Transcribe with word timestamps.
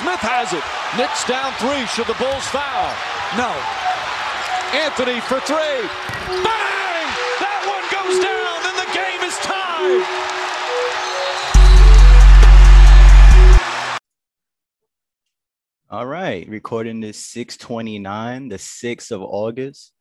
Smith 0.00 0.20
has 0.20 0.48
it. 0.54 0.64
Knicks 0.96 1.28
down 1.28 1.52
three. 1.60 1.84
Should 1.92 2.06
the 2.06 2.16
Bulls 2.16 2.48
foul? 2.48 2.88
No. 3.36 3.52
Anthony 4.72 5.20
for 5.20 5.40
three. 5.44 5.84
Bang! 6.40 7.06
That 7.36 7.60
one 7.68 7.84
goes 7.92 8.16
down, 8.16 8.64
and 8.64 8.80
the 8.80 8.88
game 8.96 9.20
is 9.28 9.36
tied. 9.44 10.00
All 15.90 16.06
right, 16.06 16.48
recording 16.48 17.00
this 17.00 17.18
629, 17.18 18.48
the 18.48 18.56
6th 18.56 19.10
of 19.10 19.20
August. 19.20 19.92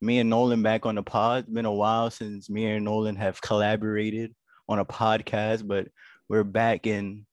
Me 0.00 0.18
and 0.18 0.28
Nolan 0.28 0.64
back 0.64 0.86
on 0.86 0.96
the 0.96 1.04
pod. 1.04 1.44
It's 1.44 1.52
been 1.52 1.66
a 1.66 1.72
while 1.72 2.10
since 2.10 2.50
me 2.50 2.66
and 2.66 2.84
Nolan 2.84 3.14
have 3.14 3.40
collaborated 3.40 4.34
on 4.68 4.80
a 4.80 4.84
podcast, 4.84 5.64
but 5.64 5.86
we're 6.28 6.42
back 6.42 6.88
and 6.88 7.26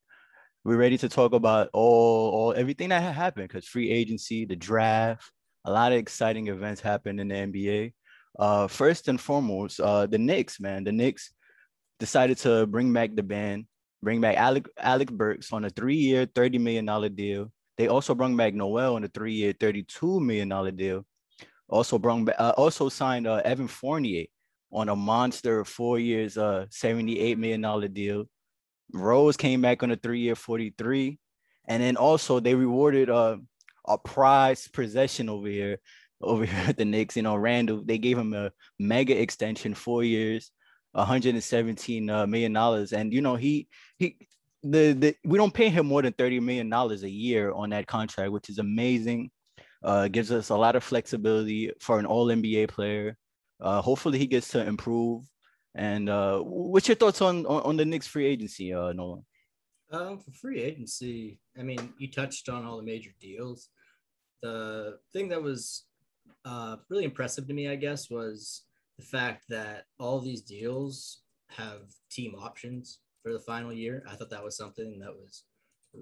we're 0.63 0.77
ready 0.77 0.97
to 0.97 1.09
talk 1.09 1.33
about 1.33 1.69
all, 1.73 2.31
all 2.31 2.53
everything 2.53 2.89
that 2.89 3.01
happened 3.01 3.47
because 3.47 3.67
free 3.67 3.89
agency, 3.89 4.45
the 4.45 4.55
draft, 4.55 5.31
a 5.65 5.71
lot 5.71 5.91
of 5.91 5.97
exciting 5.97 6.47
events 6.47 6.81
happened 6.81 7.19
in 7.19 7.27
the 7.27 7.35
NBA. 7.35 7.93
Uh, 8.39 8.67
first 8.67 9.07
and 9.07 9.19
foremost, 9.19 9.79
uh, 9.79 10.05
the 10.05 10.17
Knicks, 10.17 10.59
man, 10.59 10.83
the 10.83 10.91
Knicks 10.91 11.33
decided 11.99 12.37
to 12.39 12.65
bring 12.65 12.91
back 12.93 13.15
the 13.15 13.23
band, 13.23 13.65
bring 14.01 14.21
back 14.21 14.37
Alec 14.37 14.67
Alec 14.77 15.11
Burks 15.11 15.53
on 15.53 15.65
a 15.65 15.69
three-year, 15.69 16.25
$30 16.25 16.59
million 16.59 17.15
deal 17.15 17.51
they 17.77 17.87
also 17.87 18.13
brought 18.13 18.35
back 18.37 18.53
Noel 18.53 18.95
on 18.95 19.03
a 19.03 19.07
three-year, 19.07 19.53
$32 19.53 20.21
million 20.21 20.75
deal. 20.75 21.05
Also 21.67 21.97
brought 21.97 22.25
back, 22.25 22.35
uh, 22.37 22.53
also 22.55 22.89
signed 22.89 23.25
uh, 23.25 23.41
Evan 23.43 23.67
Fournier 23.67 24.25
on 24.71 24.89
a 24.89 24.95
monster 24.95 25.65
four 25.65 25.97
years, 25.97 26.37
uh, 26.37 26.65
$78 26.69 27.37
million 27.37 27.93
deal. 27.93 28.25
Rose 28.93 29.37
came 29.37 29.61
back 29.61 29.83
on 29.83 29.91
a 29.91 29.95
three-year, 29.95 30.35
43. 30.35 31.19
And 31.67 31.81
then 31.81 31.97
also 31.97 32.39
they 32.39 32.55
rewarded 32.55 33.09
uh, 33.09 33.37
a 33.87 33.97
prize 33.97 34.67
possession 34.67 35.29
over 35.29 35.47
here, 35.47 35.79
over 36.21 36.45
here 36.45 36.63
at 36.67 36.77
the 36.77 36.85
Knicks. 36.85 37.15
You 37.15 37.23
know, 37.23 37.35
Randle, 37.35 37.83
they 37.83 37.97
gave 37.97 38.17
him 38.17 38.33
a 38.33 38.51
mega 38.79 39.19
extension, 39.19 39.73
four 39.73 40.03
years, 40.03 40.51
117 40.93 42.09
uh, 42.09 42.27
million 42.27 42.53
dollars. 42.53 42.93
And 42.93 43.13
you 43.13 43.21
know, 43.21 43.35
he 43.35 43.67
he 43.97 44.17
the, 44.63 44.93
the 44.93 45.15
we 45.25 45.37
don't 45.37 45.53
pay 45.53 45.69
him 45.69 45.87
more 45.87 46.01
than 46.01 46.13
30 46.13 46.39
million 46.39 46.69
dollars 46.69 47.03
a 47.03 47.09
year 47.09 47.51
on 47.51 47.71
that 47.71 47.87
contract, 47.87 48.31
which 48.31 48.49
is 48.49 48.59
amazing. 48.59 49.31
Uh, 49.83 50.07
gives 50.07 50.31
us 50.31 50.47
a 50.47 50.55
lot 50.55 50.77
of 50.77 50.83
flexibility 50.83 51.69
for 51.81 51.99
an 51.99 52.05
all 52.05 52.27
NBA 52.27 52.69
player. 52.69 53.17
Uh, 53.59 53.81
hopefully 53.81 54.17
he 54.17 54.27
gets 54.27 54.47
to 54.49 54.65
improve. 54.65 55.23
And 55.75 56.09
uh, 56.09 56.39
what's 56.39 56.87
your 56.87 56.95
thoughts 56.95 57.21
on, 57.21 57.45
on, 57.45 57.61
on 57.63 57.77
the 57.77 57.85
Knicks 57.85 58.07
free 58.07 58.27
agency, 58.27 58.73
uh, 58.73 58.93
Nolan? 58.93 59.25
Um, 59.91 60.19
for 60.19 60.31
free 60.31 60.61
agency, 60.61 61.39
I 61.57 61.63
mean, 61.63 61.93
you 61.97 62.09
touched 62.09 62.49
on 62.49 62.65
all 62.65 62.77
the 62.77 62.83
major 62.83 63.11
deals. 63.19 63.69
The 64.41 64.97
thing 65.11 65.29
that 65.29 65.41
was 65.41 65.85
uh, 66.45 66.77
really 66.89 67.05
impressive 67.05 67.47
to 67.47 67.53
me, 67.53 67.69
I 67.69 67.75
guess, 67.75 68.09
was 68.09 68.63
the 68.97 69.05
fact 69.05 69.45
that 69.49 69.85
all 69.99 70.19
these 70.19 70.41
deals 70.41 71.21
have 71.49 71.81
team 72.11 72.35
options 72.35 72.99
for 73.21 73.33
the 73.33 73.39
final 73.39 73.71
year. 73.71 74.03
I 74.09 74.15
thought 74.15 74.29
that 74.31 74.43
was 74.43 74.57
something 74.57 74.99
that 74.99 75.13
was 75.13 75.43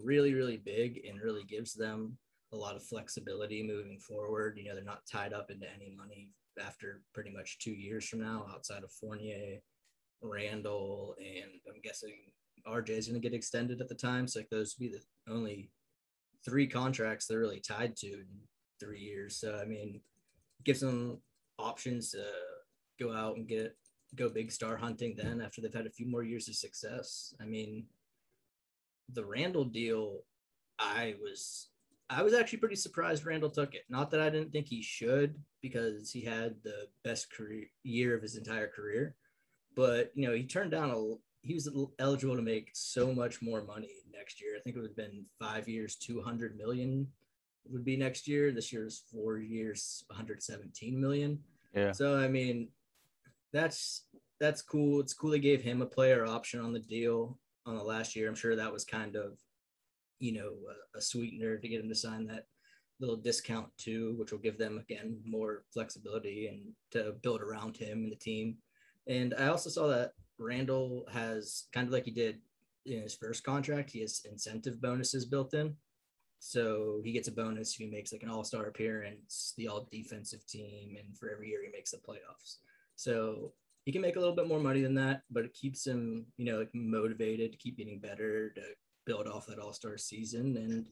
really, 0.03 0.33
really 0.33 0.57
big 0.57 1.01
and 1.07 1.21
really 1.21 1.43
gives 1.43 1.73
them 1.73 2.17
a 2.53 2.57
lot 2.57 2.75
of 2.75 2.83
flexibility 2.83 3.63
moving 3.63 3.99
forward. 3.99 4.57
You 4.57 4.69
know, 4.69 4.75
they're 4.75 4.83
not 4.83 5.05
tied 5.09 5.33
up 5.33 5.51
into 5.51 5.67
any 5.73 5.93
money 5.95 6.29
after 6.59 7.01
pretty 7.13 7.31
much 7.31 7.59
two 7.59 7.71
years 7.71 8.07
from 8.07 8.21
now, 8.21 8.45
outside 8.53 8.83
of 8.83 8.91
Fournier, 8.91 9.59
Randle, 10.21 11.15
and 11.19 11.51
I'm 11.67 11.81
guessing 11.83 12.13
RJ 12.67 12.89
is 12.89 13.07
going 13.07 13.19
to 13.19 13.27
get 13.27 13.35
extended 13.35 13.81
at 13.81 13.89
the 13.89 13.95
time. 13.95 14.27
So 14.27 14.39
like 14.39 14.49
those 14.49 14.75
would 14.77 14.91
be 14.91 14.97
the 14.97 15.31
only 15.31 15.71
three 16.45 16.67
contracts 16.67 17.25
they're 17.25 17.39
really 17.39 17.59
tied 17.59 17.95
to 17.97 18.07
in 18.07 18.27
three 18.79 18.99
years. 18.99 19.37
So 19.37 19.59
I 19.61 19.65
mean, 19.65 20.01
gives 20.63 20.79
them 20.79 21.19
options 21.57 22.11
to 22.11 22.23
go 22.99 23.13
out 23.13 23.37
and 23.37 23.47
get 23.47 23.75
go 24.15 24.29
big 24.29 24.51
star 24.51 24.75
hunting 24.75 25.15
then 25.15 25.41
after 25.41 25.61
they've 25.61 25.73
had 25.73 25.85
a 25.85 25.91
few 25.91 26.05
more 26.05 26.23
years 26.23 26.47
of 26.49 26.55
success. 26.55 27.33
I 27.41 27.45
mean, 27.45 27.85
the 29.13 29.25
Randall 29.25 29.65
deal, 29.65 30.19
I 30.79 31.15
was 31.21 31.69
I 32.11 32.21
was 32.23 32.33
actually 32.33 32.59
pretty 32.59 32.75
surprised 32.75 33.25
Randle 33.25 33.49
took 33.49 33.73
it. 33.73 33.83
Not 33.89 34.11
that 34.11 34.19
I 34.19 34.29
didn't 34.29 34.51
think 34.51 34.67
he 34.67 34.81
should 34.81 35.35
because 35.61 36.11
he 36.11 36.21
had 36.21 36.55
the 36.63 36.87
best 37.03 37.31
career 37.31 37.67
year 37.83 38.15
of 38.15 38.21
his 38.21 38.35
entire 38.35 38.67
career, 38.67 39.15
but 39.75 40.11
you 40.13 40.27
know, 40.27 40.35
he 40.35 40.43
turned 40.43 40.71
down 40.71 40.91
a 40.91 41.15
he 41.43 41.55
was 41.55 41.69
eligible 41.97 42.35
to 42.35 42.41
make 42.41 42.69
so 42.73 43.11
much 43.13 43.41
more 43.41 43.63
money 43.63 43.89
next 44.13 44.39
year. 44.41 44.51
I 44.55 44.59
think 44.61 44.75
it 44.75 44.79
would 44.79 44.91
have 44.91 44.95
been 44.95 45.25
5 45.39 45.67
years 45.67 45.95
200 45.95 46.55
million 46.55 47.07
would 47.69 47.85
be 47.85 47.97
next 47.97 48.27
year. 48.27 48.51
This 48.51 48.71
year's 48.71 49.03
4 49.11 49.39
years 49.39 50.03
117 50.07 50.99
million. 50.99 51.39
Yeah. 51.73 51.93
So 51.93 52.19
I 52.19 52.27
mean, 52.27 52.67
that's 53.53 54.05
that's 54.39 54.61
cool. 54.61 54.99
It's 54.99 55.13
cool 55.13 55.31
they 55.31 55.39
gave 55.39 55.61
him 55.61 55.81
a 55.81 55.85
player 55.85 56.25
option 56.25 56.59
on 56.59 56.73
the 56.73 56.79
deal 56.79 57.37
on 57.65 57.75
the 57.75 57.83
last 57.83 58.15
year. 58.15 58.27
I'm 58.27 58.35
sure 58.35 58.55
that 58.55 58.73
was 58.73 58.83
kind 58.83 59.15
of, 59.15 59.37
you 60.21 60.33
know, 60.33 60.53
a, 60.95 60.99
a 60.99 61.01
sweetener 61.01 61.57
to 61.57 61.67
get 61.67 61.81
him 61.81 61.89
to 61.89 61.95
sign 61.95 62.27
that 62.27 62.45
little 62.99 63.17
discount 63.17 63.67
too, 63.77 64.13
which 64.17 64.31
will 64.31 64.39
give 64.39 64.57
them 64.57 64.77
again 64.77 65.19
more 65.25 65.63
flexibility 65.73 66.47
and 66.47 66.73
to 66.91 67.15
build 67.23 67.41
around 67.41 67.75
him 67.75 68.03
and 68.03 68.11
the 68.11 68.15
team. 68.15 68.57
And 69.07 69.33
I 69.37 69.47
also 69.47 69.69
saw 69.69 69.87
that 69.87 70.11
Randle 70.37 71.07
has 71.11 71.65
kind 71.73 71.87
of 71.87 71.93
like 71.93 72.05
he 72.05 72.11
did 72.11 72.37
in 72.85 73.01
his 73.01 73.15
first 73.15 73.43
contract, 73.43 73.91
he 73.91 74.01
has 74.01 74.21
incentive 74.29 74.79
bonuses 74.79 75.25
built 75.25 75.53
in. 75.53 75.75
So 76.39 77.01
he 77.03 77.11
gets 77.11 77.27
a 77.27 77.31
bonus 77.31 77.73
if 77.73 77.77
he 77.77 77.87
makes 77.87 78.11
like 78.11 78.23
an 78.23 78.29
all-star 78.29 78.65
appearance, 78.65 79.53
the 79.57 79.67
all 79.67 79.87
defensive 79.91 80.45
team, 80.47 80.95
and 80.97 81.17
for 81.17 81.31
every 81.31 81.49
year 81.49 81.61
he 81.63 81.71
makes 81.71 81.91
the 81.91 81.97
playoffs. 81.97 82.57
So 82.95 83.53
he 83.85 83.91
can 83.91 84.01
make 84.01 84.15
a 84.15 84.19
little 84.19 84.35
bit 84.35 84.47
more 84.47 84.59
money 84.59 84.81
than 84.81 84.95
that, 84.95 85.21
but 85.31 85.45
it 85.45 85.53
keeps 85.53 85.85
him, 85.85 86.25
you 86.37 86.45
know, 86.45 86.59
like 86.59 86.73
motivated 86.73 87.51
to 87.51 87.57
keep 87.57 87.77
getting 87.77 87.99
better, 87.99 88.49
to 88.51 88.61
build 89.05 89.27
off 89.27 89.47
that 89.47 89.59
All 89.59 89.73
Star 89.73 89.97
season, 89.97 90.57
and 90.57 90.85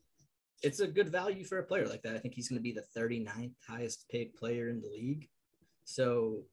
it's 0.62 0.80
a 0.80 0.88
good 0.88 1.09
value 1.09 1.44
for 1.44 1.59
a 1.59 1.64
player 1.64 1.88
like 1.88 2.02
that. 2.03 2.16
I 2.16 2.20
think 2.20 2.34
he's 2.34 2.50
going 2.50 2.59
to 2.59 2.64
be 2.64 2.74
the 2.74 3.00
39th 3.00 3.53
highest 3.68 4.09
paid 4.09 4.34
player 4.36 4.70
in 4.70 4.81
the 4.81 4.90
league. 4.90 5.30
So, 5.86 6.44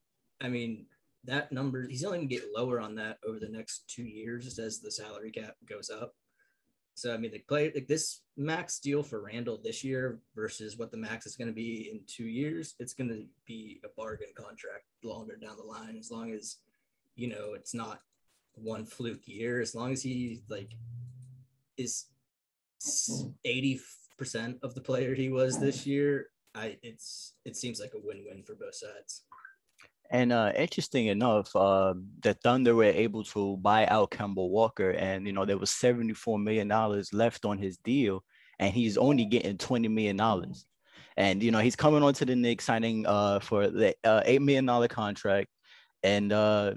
I 0.41 0.49
mean, 0.49 0.87
that 1.27 1.53
number 1.53 1.87
he's 1.89 2.05
only 2.05 2.19
going 2.19 2.29
to 2.29 2.35
get 2.35 2.55
lower 2.55 2.81
on 2.81 2.95
that 2.95 3.19
over 3.27 3.39
the 3.39 3.49
next 3.49 3.85
two 3.89 4.05
years 4.05 4.59
as 4.59 4.79
the 4.79 4.91
salary 4.91 5.31
cap 5.31 5.57
goes 5.69 5.91
up. 5.91 6.15
So 6.95 7.13
I 7.13 7.19
mean, 7.19 7.33
the 7.33 7.41
play 7.41 7.71
like 7.75 7.89
this 7.89 8.23
max 8.39 8.79
deal 8.79 9.03
for 9.03 9.21
Randle 9.21 9.61
this 9.63 9.85
year 9.85 10.21
versus 10.35 10.79
what 10.79 10.91
the 10.91 10.97
max 10.97 11.27
is 11.27 11.37
going 11.37 11.49
to 11.49 11.55
be 11.55 11.91
in 11.93 12.01
two 12.07 12.25
years. 12.25 12.75
It's 12.79 12.95
going 12.95 13.11
to 13.11 13.27
be 13.45 13.81
a 13.85 13.89
bargain 13.97 14.29
contract 14.35 14.85
longer 15.05 15.37
down 15.37 15.59
the 15.59 15.63
line, 15.63 15.97
as 15.99 16.11
long 16.11 16.33
as 16.33 16.57
you 17.15 17.29
know 17.29 17.53
it's 17.53 17.75
not 17.75 18.01
one 18.55 18.87
fluke 18.87 19.29
year. 19.29 19.61
As 19.61 19.75
long 19.75 19.93
as 19.93 20.03
he 20.03 20.41
like 20.49 20.73
is 21.77 22.07
eighty 23.45 23.81
percent 24.19 24.59
of 24.63 24.75
the 24.75 24.81
player 24.81 25.15
he 25.15 25.29
was 25.29 25.59
this 25.59 25.87
year, 25.87 26.29
I 26.55 26.79
it's 26.83 27.35
it 27.45 27.57
seems 27.57 27.81
like 27.81 27.93
a 27.95 28.01
win-win 28.03 28.43
for 28.43 28.55
both 28.55 28.75
sides. 28.75 29.23
And 30.11 30.33
uh, 30.33 30.53
interesting 30.57 31.07
enough, 31.07 31.55
uh, 31.57 31.95
the 32.21 32.35
Thunder 32.35 32.75
were 32.75 32.85
able 32.85 33.25
to 33.25 33.57
buy 33.57 33.87
out 33.87 34.13
Kemba 34.13 34.49
Walker, 34.49 34.91
and 34.91 35.27
you 35.27 35.33
know 35.33 35.45
there 35.45 35.59
was 35.59 35.71
seventy 35.71 36.15
four 36.15 36.39
million 36.39 36.69
dollars 36.69 37.13
left 37.13 37.45
on 37.45 37.59
his 37.59 37.77
deal, 37.79 38.23
and 38.59 38.73
he's 38.73 38.97
only 38.97 39.25
getting 39.25 39.59
twenty 39.59 39.89
million 39.89 40.17
dollars. 40.17 40.67
And 41.17 41.43
you 41.43 41.51
know 41.51 41.59
he's 41.59 41.77
coming 41.77 42.03
onto 42.03 42.25
the 42.25 42.37
Knicks, 42.37 42.65
signing 42.65 43.07
uh, 43.07 43.41
for 43.41 43.69
the 43.69 43.95
uh, 44.05 44.23
eight 44.25 44.43
million 44.43 44.67
dollar 44.67 44.89
contract. 44.89 45.49
And 46.03 46.33
uh, 46.33 46.75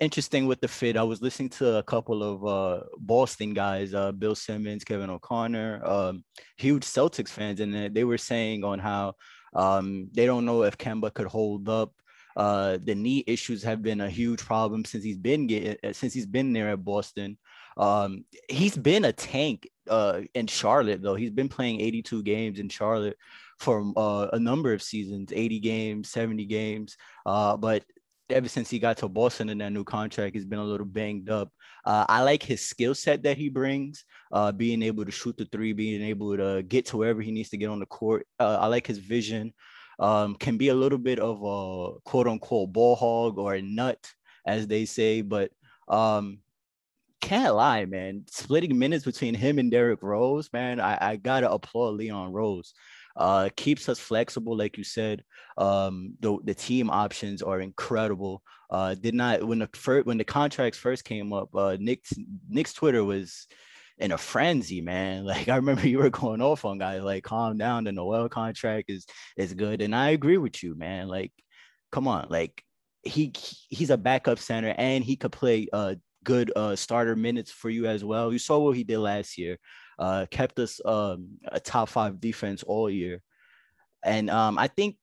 interesting 0.00 0.46
with 0.46 0.60
the 0.60 0.68
fit, 0.68 0.96
I 0.96 1.02
was 1.02 1.22
listening 1.22 1.50
to 1.50 1.76
a 1.76 1.82
couple 1.82 2.22
of 2.22 2.46
uh, 2.46 2.84
Boston 2.98 3.54
guys, 3.54 3.94
uh, 3.94 4.12
Bill 4.12 4.34
Simmons, 4.34 4.84
Kevin 4.84 5.10
O'Connor, 5.10 5.82
um, 5.84 6.24
huge 6.56 6.84
Celtics 6.84 7.28
fans, 7.28 7.60
and 7.60 7.94
they 7.94 8.04
were 8.04 8.18
saying 8.18 8.64
on 8.64 8.78
how 8.78 9.14
um, 9.54 10.08
they 10.12 10.26
don't 10.26 10.44
know 10.44 10.62
if 10.62 10.78
Kemba 10.78 11.12
could 11.12 11.26
hold 11.26 11.68
up 11.68 11.92
uh, 12.36 12.76
the 12.84 12.94
knee 12.94 13.24
issues 13.26 13.62
have 13.62 13.82
been 13.82 14.02
a 14.02 14.10
huge 14.10 14.40
problem 14.40 14.84
since 14.84 15.02
he's 15.02 15.16
been 15.16 15.46
getting, 15.46 15.76
uh, 15.82 15.92
since 15.92 16.12
he's 16.12 16.26
been 16.26 16.52
there 16.52 16.68
at 16.68 16.84
Boston. 16.84 17.38
Um, 17.78 18.24
he's 18.48 18.76
been 18.76 19.06
a 19.06 19.12
tank 19.12 19.68
uh, 19.88 20.20
in 20.34 20.46
Charlotte 20.46 21.02
though. 21.02 21.14
He's 21.14 21.30
been 21.30 21.48
playing 21.48 21.80
82 21.80 22.22
games 22.22 22.58
in 22.58 22.68
Charlotte 22.68 23.16
for 23.58 23.90
uh, 23.96 24.28
a 24.34 24.38
number 24.38 24.74
of 24.74 24.82
seasons, 24.82 25.32
80 25.34 25.60
games, 25.60 26.10
70 26.10 26.44
games. 26.44 26.96
Uh, 27.24 27.56
but 27.56 27.84
ever 28.30 28.48
since 28.48 28.70
he 28.70 28.78
got 28.78 28.96
to 28.98 29.08
Boston 29.08 29.48
in 29.48 29.58
that 29.58 29.72
new 29.72 29.84
contract, 29.84 30.34
he's 30.34 30.44
been 30.44 30.58
a 30.58 30.64
little 30.64 30.86
banged 30.86 31.30
up. 31.30 31.50
Uh, 31.84 32.04
I 32.08 32.22
like 32.22 32.42
his 32.42 32.66
skill 32.66 32.94
set 32.94 33.22
that 33.22 33.36
he 33.36 33.48
brings, 33.48 34.04
uh, 34.32 34.52
being 34.52 34.82
able 34.82 35.04
to 35.04 35.12
shoot 35.12 35.36
the 35.36 35.44
three, 35.46 35.72
being 35.72 36.02
able 36.02 36.36
to 36.36 36.62
get 36.62 36.86
to 36.86 36.96
wherever 36.96 37.22
he 37.22 37.30
needs 37.30 37.50
to 37.50 37.56
get 37.56 37.70
on 37.70 37.80
the 37.80 37.86
court. 37.86 38.26
Uh, 38.40 38.58
I 38.60 38.66
like 38.66 38.86
his 38.86 38.98
vision 38.98 39.52
um, 39.98 40.34
can 40.34 40.56
be 40.56 40.68
a 40.68 40.74
little 40.74 40.98
bit 40.98 41.18
of 41.18 41.38
a 41.42 42.00
quote 42.00 42.26
unquote 42.26 42.72
ball 42.72 42.96
hog 42.96 43.38
or 43.38 43.54
a 43.54 43.62
nut, 43.62 44.12
as 44.46 44.66
they 44.66 44.84
say, 44.84 45.22
but 45.22 45.50
um, 45.88 46.38
can't 47.20 47.54
lie, 47.54 47.84
man. 47.86 48.24
Splitting 48.28 48.78
minutes 48.78 49.04
between 49.04 49.34
him 49.34 49.58
and 49.58 49.70
Derrick 49.70 50.02
Rose, 50.02 50.50
man, 50.52 50.80
I, 50.80 50.98
I 51.00 51.16
gotta 51.16 51.50
applaud 51.50 51.96
Leon 51.96 52.32
Rose. 52.32 52.74
Uh, 53.16 53.48
keeps 53.56 53.88
us 53.88 53.98
flexible, 53.98 54.56
like 54.56 54.76
you 54.76 54.84
said. 54.84 55.24
Um, 55.56 56.14
the 56.20 56.38
the 56.44 56.54
team 56.54 56.90
options 56.90 57.42
are 57.42 57.60
incredible. 57.60 58.42
Uh, 58.70 58.94
did 58.94 59.14
not 59.14 59.42
when 59.42 59.60
the 59.60 59.68
first 59.74 60.06
when 60.06 60.18
the 60.18 60.24
contracts 60.24 60.78
first 60.78 61.04
came 61.04 61.32
up, 61.32 61.54
uh, 61.54 61.76
Knicks 61.80 62.12
Knicks 62.48 62.72
Twitter 62.72 63.04
was 63.04 63.46
in 63.98 64.12
a 64.12 64.18
frenzy, 64.18 64.80
man. 64.80 65.24
Like 65.26 65.48
I 65.48 65.56
remember 65.56 65.86
you 65.88 65.98
were 65.98 66.10
going 66.10 66.42
off 66.42 66.64
on 66.64 66.78
guys 66.78 67.02
like 67.02 67.24
calm 67.24 67.56
down. 67.58 67.84
The 67.84 67.92
Noel 67.92 68.28
contract 68.28 68.90
is 68.90 69.06
is 69.36 69.54
good, 69.54 69.82
and 69.82 69.94
I 69.94 70.10
agree 70.10 70.38
with 70.38 70.62
you, 70.62 70.74
man. 70.74 71.08
Like, 71.08 71.32
come 71.92 72.08
on, 72.08 72.26
like 72.28 72.62
he 73.02 73.32
he's 73.68 73.90
a 73.90 73.96
backup 73.96 74.38
center 74.38 74.74
and 74.76 75.04
he 75.04 75.16
could 75.16 75.32
play 75.32 75.68
uh 75.72 75.94
good 76.24 76.50
uh 76.56 76.74
starter 76.74 77.16
minutes 77.16 77.50
for 77.52 77.70
you 77.70 77.86
as 77.86 78.04
well. 78.04 78.32
You 78.32 78.38
saw 78.38 78.58
what 78.58 78.76
he 78.76 78.84
did 78.84 78.98
last 78.98 79.38
year. 79.38 79.58
Uh, 79.98 80.26
kept 80.30 80.58
us 80.58 80.80
um 80.84 81.38
a 81.46 81.58
top 81.58 81.88
five 81.88 82.20
defense 82.20 82.62
all 82.62 82.90
year, 82.90 83.22
and 84.04 84.28
um 84.30 84.58
I 84.58 84.68
think 84.68 84.96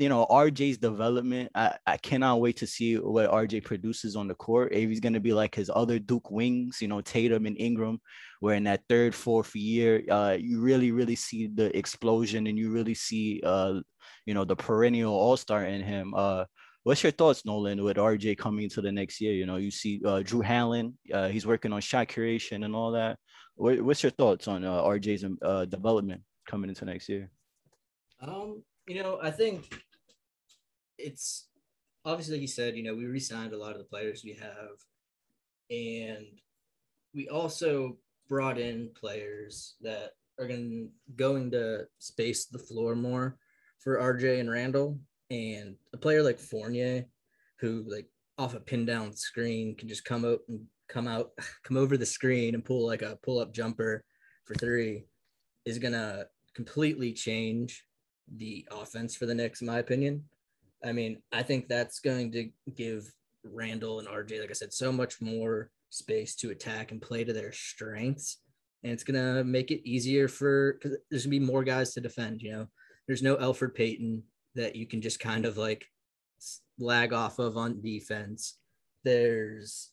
you 0.00 0.08
know, 0.08 0.26
RJ's 0.30 0.78
development, 0.78 1.50
I, 1.54 1.76
I 1.86 1.98
cannot 1.98 2.40
wait 2.40 2.56
to 2.56 2.66
see 2.66 2.96
what 2.96 3.30
RJ 3.30 3.64
produces 3.64 4.16
on 4.16 4.28
the 4.28 4.34
court. 4.34 4.72
If 4.72 4.88
he's 4.88 4.98
going 4.98 5.12
to 5.12 5.20
be 5.20 5.34
like 5.34 5.54
his 5.54 5.70
other 5.72 5.98
Duke 5.98 6.30
wings, 6.30 6.78
you 6.80 6.88
know, 6.88 7.02
Tatum 7.02 7.44
and 7.44 7.60
Ingram, 7.60 8.00
where 8.40 8.54
in 8.54 8.64
that 8.64 8.80
third, 8.88 9.14
fourth 9.14 9.54
year, 9.54 10.02
uh, 10.10 10.38
you 10.40 10.62
really, 10.62 10.90
really 10.90 11.16
see 11.16 11.48
the 11.48 11.76
explosion 11.76 12.46
and 12.46 12.58
you 12.58 12.70
really 12.70 12.94
see, 12.94 13.42
uh, 13.44 13.80
you 14.24 14.32
know, 14.32 14.46
the 14.46 14.56
perennial 14.56 15.12
all 15.12 15.36
star 15.36 15.66
in 15.66 15.82
him. 15.82 16.14
Uh, 16.16 16.46
what's 16.82 17.02
your 17.02 17.12
thoughts, 17.12 17.44
Nolan, 17.44 17.84
with 17.84 17.98
RJ 17.98 18.38
coming 18.38 18.70
to 18.70 18.80
the 18.80 18.90
next 18.90 19.20
year? 19.20 19.34
You 19.34 19.44
know, 19.44 19.56
you 19.56 19.70
see 19.70 20.00
uh, 20.06 20.22
Drew 20.24 20.40
Hanlen, 20.40 20.94
uh, 21.12 21.28
he's 21.28 21.46
working 21.46 21.74
on 21.74 21.82
shot 21.82 22.08
creation 22.08 22.64
and 22.64 22.74
all 22.74 22.92
that. 22.92 23.18
What, 23.60 23.82
what's 23.82 24.02
your 24.02 24.10
thoughts 24.10 24.48
on 24.48 24.64
uh, 24.64 24.82
RJ's 24.82 25.22
uh, 25.42 25.66
development 25.66 26.22
coming 26.46 26.70
into 26.70 26.86
next 26.86 27.10
year? 27.10 27.30
Um, 28.22 28.62
you 28.88 29.02
know, 29.02 29.18
I 29.22 29.30
think 29.30 29.82
it's 30.96 31.48
obviously 32.06 32.36
like 32.36 32.40
you 32.40 32.48
said, 32.48 32.74
you 32.74 32.82
know, 32.82 32.94
we 32.94 33.04
re-signed 33.04 33.52
a 33.52 33.58
lot 33.58 33.72
of 33.72 33.78
the 33.78 33.84
players 33.84 34.24
we 34.24 34.32
have, 34.40 34.78
and 35.68 36.24
we 37.14 37.28
also 37.28 37.98
brought 38.30 38.58
in 38.58 38.92
players 38.98 39.74
that 39.82 40.12
are 40.38 40.48
going 40.48 40.88
going 41.14 41.50
to 41.50 41.86
space 41.98 42.46
the 42.46 42.58
floor 42.58 42.96
more 42.96 43.36
for 43.78 43.98
RJ 43.98 44.40
and 44.40 44.50
Randle, 44.50 44.98
and 45.30 45.76
a 45.92 45.98
player 45.98 46.22
like 46.22 46.38
Fournier, 46.38 47.04
who 47.58 47.84
like 47.86 48.06
off 48.38 48.54
a 48.54 48.60
pin 48.60 48.86
down 48.86 49.14
screen 49.14 49.76
can 49.76 49.86
just 49.86 50.06
come 50.06 50.24
out 50.24 50.40
and 50.48 50.64
come 50.90 51.08
out, 51.08 51.30
come 51.64 51.76
over 51.76 51.96
the 51.96 52.06
screen 52.06 52.54
and 52.54 52.64
pull 52.64 52.86
like 52.86 53.02
a 53.02 53.18
pull 53.22 53.38
up 53.38 53.54
jumper 53.54 54.04
for 54.44 54.54
three, 54.54 55.04
is 55.64 55.78
gonna 55.78 56.24
completely 56.54 57.12
change 57.12 57.84
the 58.36 58.66
offense 58.70 59.16
for 59.16 59.26
the 59.26 59.34
Knicks, 59.34 59.60
in 59.60 59.66
my 59.66 59.78
opinion. 59.78 60.24
I 60.84 60.92
mean, 60.92 61.22
I 61.32 61.42
think 61.42 61.68
that's 61.68 62.00
going 62.00 62.32
to 62.32 62.48
give 62.74 63.10
Randle 63.44 63.98
and 63.98 64.08
RJ, 64.08 64.40
like 64.40 64.50
I 64.50 64.54
said, 64.54 64.72
so 64.72 64.92
much 64.92 65.20
more 65.20 65.70
space 65.90 66.34
to 66.36 66.50
attack 66.50 66.92
and 66.92 67.02
play 67.02 67.24
to 67.24 67.32
their 67.32 67.52
strengths. 67.52 68.38
And 68.82 68.92
it's 68.92 69.04
going 69.04 69.20
to 69.20 69.44
make 69.44 69.70
it 69.70 69.86
easier 69.88 70.28
for, 70.28 70.74
because 70.74 70.98
there's 71.10 71.26
going 71.26 71.34
to 71.34 71.40
be 71.40 71.52
more 71.52 71.64
guys 71.64 71.92
to 71.94 72.00
defend. 72.00 72.40
You 72.40 72.52
know, 72.52 72.66
there's 73.06 73.22
no 73.22 73.36
Elfrid 73.36 73.74
Payton 73.74 74.22
that 74.54 74.74
you 74.74 74.86
can 74.86 75.02
just 75.02 75.20
kind 75.20 75.44
of 75.44 75.58
like 75.58 75.84
lag 76.78 77.12
off 77.12 77.38
of 77.38 77.56
on 77.56 77.82
defense. 77.82 78.56
There's 79.04 79.90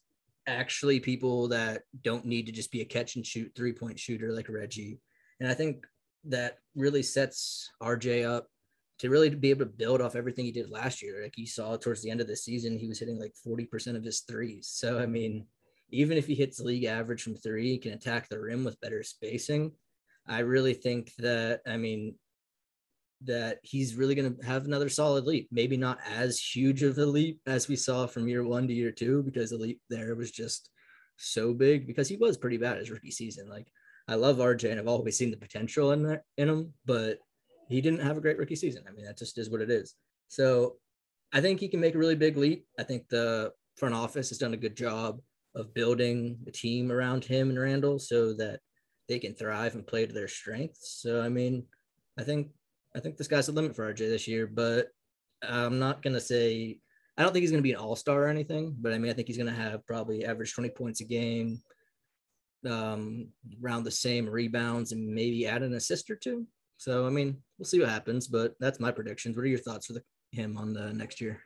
actually 0.47 0.99
people 0.99 1.49
that 1.49 1.83
don't 2.03 2.25
need 2.25 2.45
to 2.45 2.51
just 2.51 2.71
be 2.71 2.81
a 2.81 2.85
catch 2.85 3.15
and 3.15 3.25
shoot 3.25 3.51
three 3.55 3.73
point 3.73 3.99
shooter 3.99 4.31
like 4.31 4.49
Reggie. 4.49 4.99
And 5.39 5.49
I 5.49 5.53
think 5.53 5.85
that 6.25 6.57
really 6.75 7.03
sets 7.03 7.69
RJ 7.81 8.27
up 8.27 8.47
to 8.99 9.09
really 9.09 9.29
be 9.29 9.51
able 9.51 9.65
to 9.65 9.71
build 9.71 10.01
off 10.01 10.15
everything 10.15 10.45
he 10.45 10.51
did 10.51 10.71
last 10.71 11.03
year. 11.03 11.21
Like 11.21 11.37
you 11.37 11.45
saw 11.45 11.77
towards 11.77 12.01
the 12.01 12.09
end 12.09 12.21
of 12.21 12.27
the 12.27 12.35
season, 12.35 12.79
he 12.79 12.87
was 12.87 12.99
hitting 12.99 13.19
like 13.19 13.33
40% 13.45 13.95
of 13.95 14.03
his 14.03 14.21
threes. 14.21 14.69
So, 14.71 14.97
I 14.97 15.05
mean, 15.05 15.45
even 15.89 16.17
if 16.17 16.25
he 16.25 16.33
hits 16.33 16.59
league 16.59 16.85
average 16.85 17.21
from 17.21 17.35
three, 17.35 17.71
he 17.71 17.77
can 17.77 17.93
attack 17.93 18.27
the 18.27 18.39
rim 18.39 18.63
with 18.63 18.81
better 18.81 19.03
spacing. 19.03 19.71
I 20.27 20.39
really 20.39 20.73
think 20.73 21.13
that, 21.19 21.61
I 21.67 21.77
mean, 21.77 22.15
that 23.23 23.59
he's 23.63 23.95
really 23.95 24.15
going 24.15 24.35
to 24.35 24.45
have 24.45 24.65
another 24.65 24.89
solid 24.89 25.25
leap. 25.25 25.47
Maybe 25.51 25.77
not 25.77 25.99
as 26.07 26.39
huge 26.39 26.83
of 26.83 26.97
a 26.97 27.05
leap 27.05 27.39
as 27.47 27.67
we 27.67 27.75
saw 27.75 28.05
from 28.05 28.27
year 28.27 28.43
one 28.43 28.67
to 28.67 28.73
year 28.73 28.91
two, 28.91 29.23
because 29.23 29.49
the 29.49 29.57
leap 29.57 29.81
there 29.89 30.15
was 30.15 30.31
just 30.31 30.69
so 31.17 31.53
big 31.53 31.87
because 31.87 32.07
he 32.07 32.15
was 32.15 32.37
pretty 32.37 32.57
bad 32.57 32.77
his 32.77 32.91
rookie 32.91 33.11
season. 33.11 33.49
Like, 33.49 33.67
I 34.07 34.15
love 34.15 34.37
RJ 34.37 34.71
and 34.71 34.79
I've 34.79 34.87
always 34.87 35.17
seen 35.17 35.31
the 35.31 35.37
potential 35.37 35.91
in 35.91 36.03
there 36.03 36.23
in 36.37 36.47
him, 36.47 36.73
but 36.85 37.19
he 37.69 37.81
didn't 37.81 38.01
have 38.01 38.17
a 38.17 38.21
great 38.21 38.37
rookie 38.37 38.55
season. 38.55 38.83
I 38.87 38.91
mean, 38.91 39.05
that 39.05 39.17
just 39.17 39.37
is 39.37 39.49
what 39.49 39.61
it 39.61 39.69
is. 39.69 39.95
So 40.29 40.75
I 41.33 41.41
think 41.41 41.59
he 41.59 41.67
can 41.67 41.81
make 41.81 41.95
a 41.95 41.97
really 41.97 42.15
big 42.15 42.37
leap. 42.37 42.65
I 42.79 42.83
think 42.83 43.09
the 43.09 43.51
front 43.75 43.95
office 43.95 44.29
has 44.29 44.37
done 44.37 44.53
a 44.53 44.57
good 44.57 44.77
job 44.77 45.19
of 45.55 45.73
building 45.73 46.37
the 46.45 46.51
team 46.51 46.91
around 46.91 47.25
him 47.25 47.49
and 47.49 47.59
Randle 47.59 47.99
so 47.99 48.33
that 48.33 48.59
they 49.09 49.19
can 49.19 49.33
thrive 49.33 49.75
and 49.75 49.87
play 49.87 50.05
to 50.05 50.13
their 50.13 50.27
strengths. 50.27 50.99
So 51.01 51.21
I 51.21 51.29
mean, 51.29 51.65
I 52.17 52.23
think 52.23 52.49
I 52.95 52.99
think 52.99 53.17
this 53.17 53.27
guy's 53.27 53.47
the 53.47 53.51
limit 53.51 53.75
for 53.75 53.93
RJ 53.93 53.97
this 53.97 54.27
year, 54.27 54.47
but 54.47 54.87
I'm 55.43 55.79
not 55.79 56.01
gonna 56.01 56.19
say 56.19 56.79
I 57.17 57.23
don't 57.23 57.33
think 57.33 57.41
he's 57.41 57.51
gonna 57.51 57.61
be 57.61 57.73
an 57.73 57.79
all-star 57.79 58.23
or 58.23 58.27
anything, 58.27 58.75
but 58.79 58.93
I 58.93 58.97
mean 58.97 59.11
I 59.11 59.13
think 59.13 59.27
he's 59.27 59.37
gonna 59.37 59.51
have 59.51 59.85
probably 59.85 60.25
average 60.25 60.53
20 60.53 60.69
points 60.69 61.01
a 61.01 61.05
game, 61.05 61.61
um, 62.67 63.29
around 63.63 63.83
the 63.83 63.91
same 63.91 64.27
rebounds 64.27 64.91
and 64.91 65.07
maybe 65.07 65.47
add 65.47 65.63
an 65.63 65.73
assist 65.73 66.09
or 66.09 66.15
two. 66.15 66.47
So 66.77 67.05
I 67.05 67.09
mean, 67.09 67.37
we'll 67.57 67.65
see 67.65 67.79
what 67.79 67.89
happens, 67.89 68.27
but 68.27 68.53
that's 68.59 68.79
my 68.79 68.91
predictions. 68.91 69.35
What 69.35 69.43
are 69.43 69.49
your 69.49 69.59
thoughts 69.59 69.87
for 69.87 69.93
the, 69.93 70.03
him 70.31 70.57
on 70.57 70.73
the 70.73 70.93
next 70.93 71.21
year? 71.21 71.41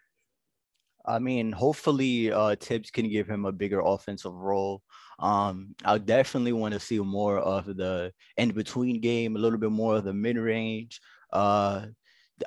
I 1.05 1.19
mean, 1.19 1.51
hopefully 1.51 2.31
uh 2.31 2.55
Thibs 2.59 2.91
can 2.91 3.09
give 3.09 3.27
him 3.27 3.45
a 3.45 3.51
bigger 3.51 3.81
offensive 3.81 4.33
role. 4.33 4.81
Um, 5.19 5.75
I 5.85 5.97
definitely 5.99 6.53
want 6.53 6.73
to 6.73 6.79
see 6.79 6.99
more 6.99 7.37
of 7.37 7.65
the 7.65 8.11
in 8.37 8.51
between 8.51 9.01
game, 9.01 9.35
a 9.35 9.39
little 9.39 9.59
bit 9.59 9.71
more 9.71 9.97
of 9.97 10.03
the 10.03 10.13
mid 10.13 10.37
range. 10.37 10.99
Uh, 11.31 11.87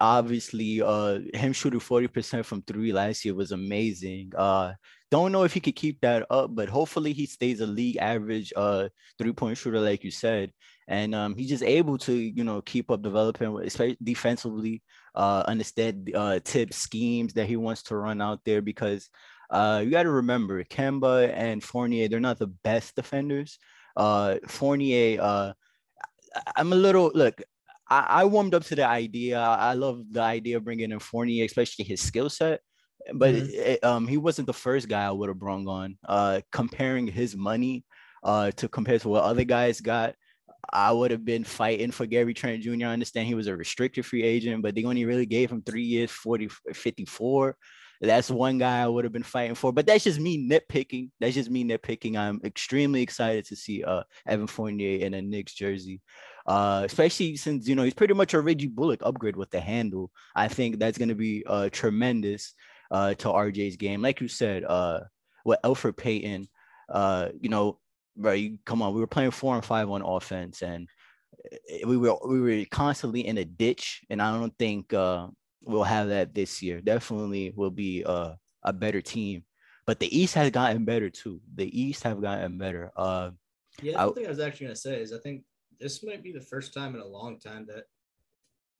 obviously, 0.01 0.83
uh, 0.83 1.19
him 1.33 1.53
shooting 1.53 1.81
40% 1.81 2.45
from 2.45 2.63
three 2.63 2.93
last 2.93 3.25
year 3.25 3.35
was 3.35 3.53
amazing. 3.53 4.33
Uh, 4.37 4.73
don't 5.11 5.33
know 5.33 5.45
if 5.45 5.53
he 5.53 5.61
could 5.61 5.77
keep 5.77 6.01
that 6.01 6.27
up, 6.31 6.55
but 6.55 6.69
hopefully 6.69 7.13
he 7.13 7.27
stays 7.27 7.61
a 7.61 7.67
league 7.67 7.99
average 7.99 8.53
uh 8.57 8.89
three 9.19 9.33
point 9.33 9.57
shooter, 9.57 9.79
like 9.81 10.03
you 10.03 10.11
said 10.11 10.51
and 10.89 11.15
um, 11.15 11.35
he's 11.37 11.49
just 11.49 11.63
able 11.63 11.99
to 11.99 12.13
you 12.13 12.45
know 12.45 12.61
keep 12.63 12.91
up 12.91 13.03
developing, 13.03 13.57
especially 13.65 13.97
defensively. 14.03 14.83
Uh, 15.15 15.45
understand 15.47 16.11
uh, 16.15 16.41
tip 16.43 16.75
schemes 16.75 17.35
that 17.35 17.47
he 17.47 17.57
wants 17.57 17.85
to 17.85 17.97
run 17.97 18.21
out 18.21 18.41
there 18.45 18.61
because 18.61 19.09
uh, 19.51 19.81
you 19.85 19.91
got 19.91 20.03
to 20.03 20.11
remember 20.11 20.63
Kemba 20.65 21.33
and 21.33 21.63
Fournier, 21.63 22.09
they're 22.09 22.19
not 22.21 22.39
the 22.39 22.49
best 22.49 22.97
defenders. 22.97 23.59
Uh, 23.97 24.37
Fournier, 24.49 25.21
uh, 25.23 25.53
I'm 26.57 26.73
a 26.73 26.77
little 26.77 27.13
look. 27.15 27.41
I, 28.01 28.07
I 28.21 28.25
warmed 28.25 28.55
up 28.55 28.65
to 28.65 28.75
the 28.75 28.87
idea. 28.87 29.39
I 29.41 29.75
love 29.75 30.05
the 30.11 30.23
idea 30.23 30.57
of 30.57 30.65
bringing 30.65 30.91
in 30.91 30.99
Fournier, 30.99 31.45
especially 31.45 31.85
his 31.85 32.01
skill 32.01 32.31
set 32.31 32.61
but 33.13 33.35
mm-hmm. 33.35 33.49
it, 33.53 33.85
um, 33.85 34.07
he 34.07 34.17
wasn't 34.17 34.47
the 34.47 34.55
first 34.55 34.89
guy 34.89 35.05
I 35.05 35.11
would 35.11 35.29
have 35.29 35.39
brought 35.39 35.67
on. 35.67 35.99
Uh, 36.07 36.41
comparing 36.53 37.07
his 37.07 37.37
money 37.37 37.85
uh, 38.23 38.51
to 38.53 38.69
compare 38.69 38.99
to 38.99 39.09
what 39.09 39.25
other 39.25 39.45
guys 39.45 39.81
got, 39.81 40.15
I 40.73 40.93
would 40.93 41.11
have 41.11 41.25
been 41.25 41.45
fighting 41.45 41.91
for 41.91 42.07
Gary 42.07 42.33
Trent 42.33 42.63
Jr. 42.63 42.87
I 42.87 42.93
understand 42.93 43.27
he 43.27 43.35
was 43.35 43.47
a 43.47 43.57
restricted 43.57 44.07
free 44.07 44.23
agent, 44.23 44.63
but 44.63 44.75
they 44.75 44.85
only 44.85 45.05
really 45.05 45.27
gave 45.27 45.51
him 45.51 45.63
three 45.63 45.83
years, 45.83 46.11
40, 46.11 46.49
54. 46.73 47.57
That's 48.01 48.31
one 48.31 48.59
guy 48.59 48.83
I 48.83 48.89
would 48.89 49.05
have 49.05 49.13
been 49.13 49.23
fighting 49.23 49.55
for. 49.55 49.73
But 49.73 49.87
that's 49.87 50.05
just 50.05 50.21
me 50.21 50.49
nitpicking. 50.49 51.11
That's 51.21 51.35
just 51.35 51.51
me 51.51 51.65
nitpicking. 51.65 52.17
I'm 52.17 52.41
extremely 52.45 53.03
excited 53.03 53.45
to 53.47 53.57
see 53.57 53.85
uh, 53.85 54.03
Evan 54.27 54.47
Fournier 54.47 55.05
in 55.05 55.15
a 55.15 55.23
Knicks 55.23 55.55
jersey. 55.55 56.01
Uh, 56.47 56.83
especially 56.85 57.37
since 57.37 57.67
you 57.67 57.75
know 57.75 57.85
he's 57.85 57.95
pretty 57.95 58.15
much 58.15 58.35
a 58.35 58.41
Reggie 58.41 58.69
Bullock 58.69 59.01
upgrade 59.03 59.37
with 59.37 59.51
the 59.51 59.61
handle. 59.61 60.11
I 60.37 60.49
think 60.49 60.79
that's 60.79 60.99
gonna 60.99 61.15
be 61.15 61.43
uh 61.47 61.71
tremendous 61.73 62.53
uh 62.91 63.15
to 63.15 63.29
RJ's 63.29 63.77
game. 63.77 64.03
Like 64.03 64.21
you 64.21 64.29
said, 64.29 64.65
uh 64.65 65.01
with 65.45 65.59
Elfrid 65.65 65.97
Payton, 65.97 66.49
uh, 66.89 67.29
you 67.41 67.51
know, 67.51 67.79
Right, 68.17 68.53
come 68.65 68.81
on, 68.81 68.95
we 68.95 69.01
were 69.01 69.09
playing 69.09 69.33
four 69.33 69.57
and 69.57 69.65
five 69.65 69.91
on 69.91 70.01
offense, 70.01 70.63
and 70.63 70.89
we 71.85 71.97
were 71.97 72.17
we 72.25 72.41
were 72.41 72.65
constantly 72.71 73.27
in 73.27 73.39
a 73.39 73.45
ditch, 73.45 74.03
and 74.09 74.23
I 74.23 74.39
don't 74.39 74.57
think 74.57 74.95
uh, 74.95 75.27
we'll 75.63 75.83
have 75.83 76.09
that 76.09 76.33
this 76.33 76.63
year. 76.63 76.81
Definitely 76.81 77.53
will 77.57 77.73
be 77.73 78.05
uh, 78.05 78.35
a 78.63 78.73
better 78.73 79.01
team, 79.01 79.43
but 79.85 79.99
the 79.99 80.17
East 80.17 80.35
has 80.35 80.51
gotten 80.53 80.85
better 80.85 81.11
too. 81.11 81.41
The 81.57 81.67
East 81.67 82.05
have 82.05 82.23
gotten 82.23 82.57
better. 82.57 82.93
Uh, 82.97 83.31
yeah, 83.83 84.07
the 84.07 84.13
thing 84.13 84.27
I 84.27 84.31
was 84.31 84.39
actually 84.39 84.67
gonna 84.67 84.77
say 84.77 85.01
is 85.01 85.13
I 85.13 85.19
think 85.19 85.43
this 85.81 86.05
might 86.05 86.23
be 86.23 86.33
the 86.33 86.41
first 86.41 86.75
time 86.75 86.95
in 86.95 87.01
a 87.01 87.07
long 87.07 87.39
time 87.39 87.67
that 87.67 87.85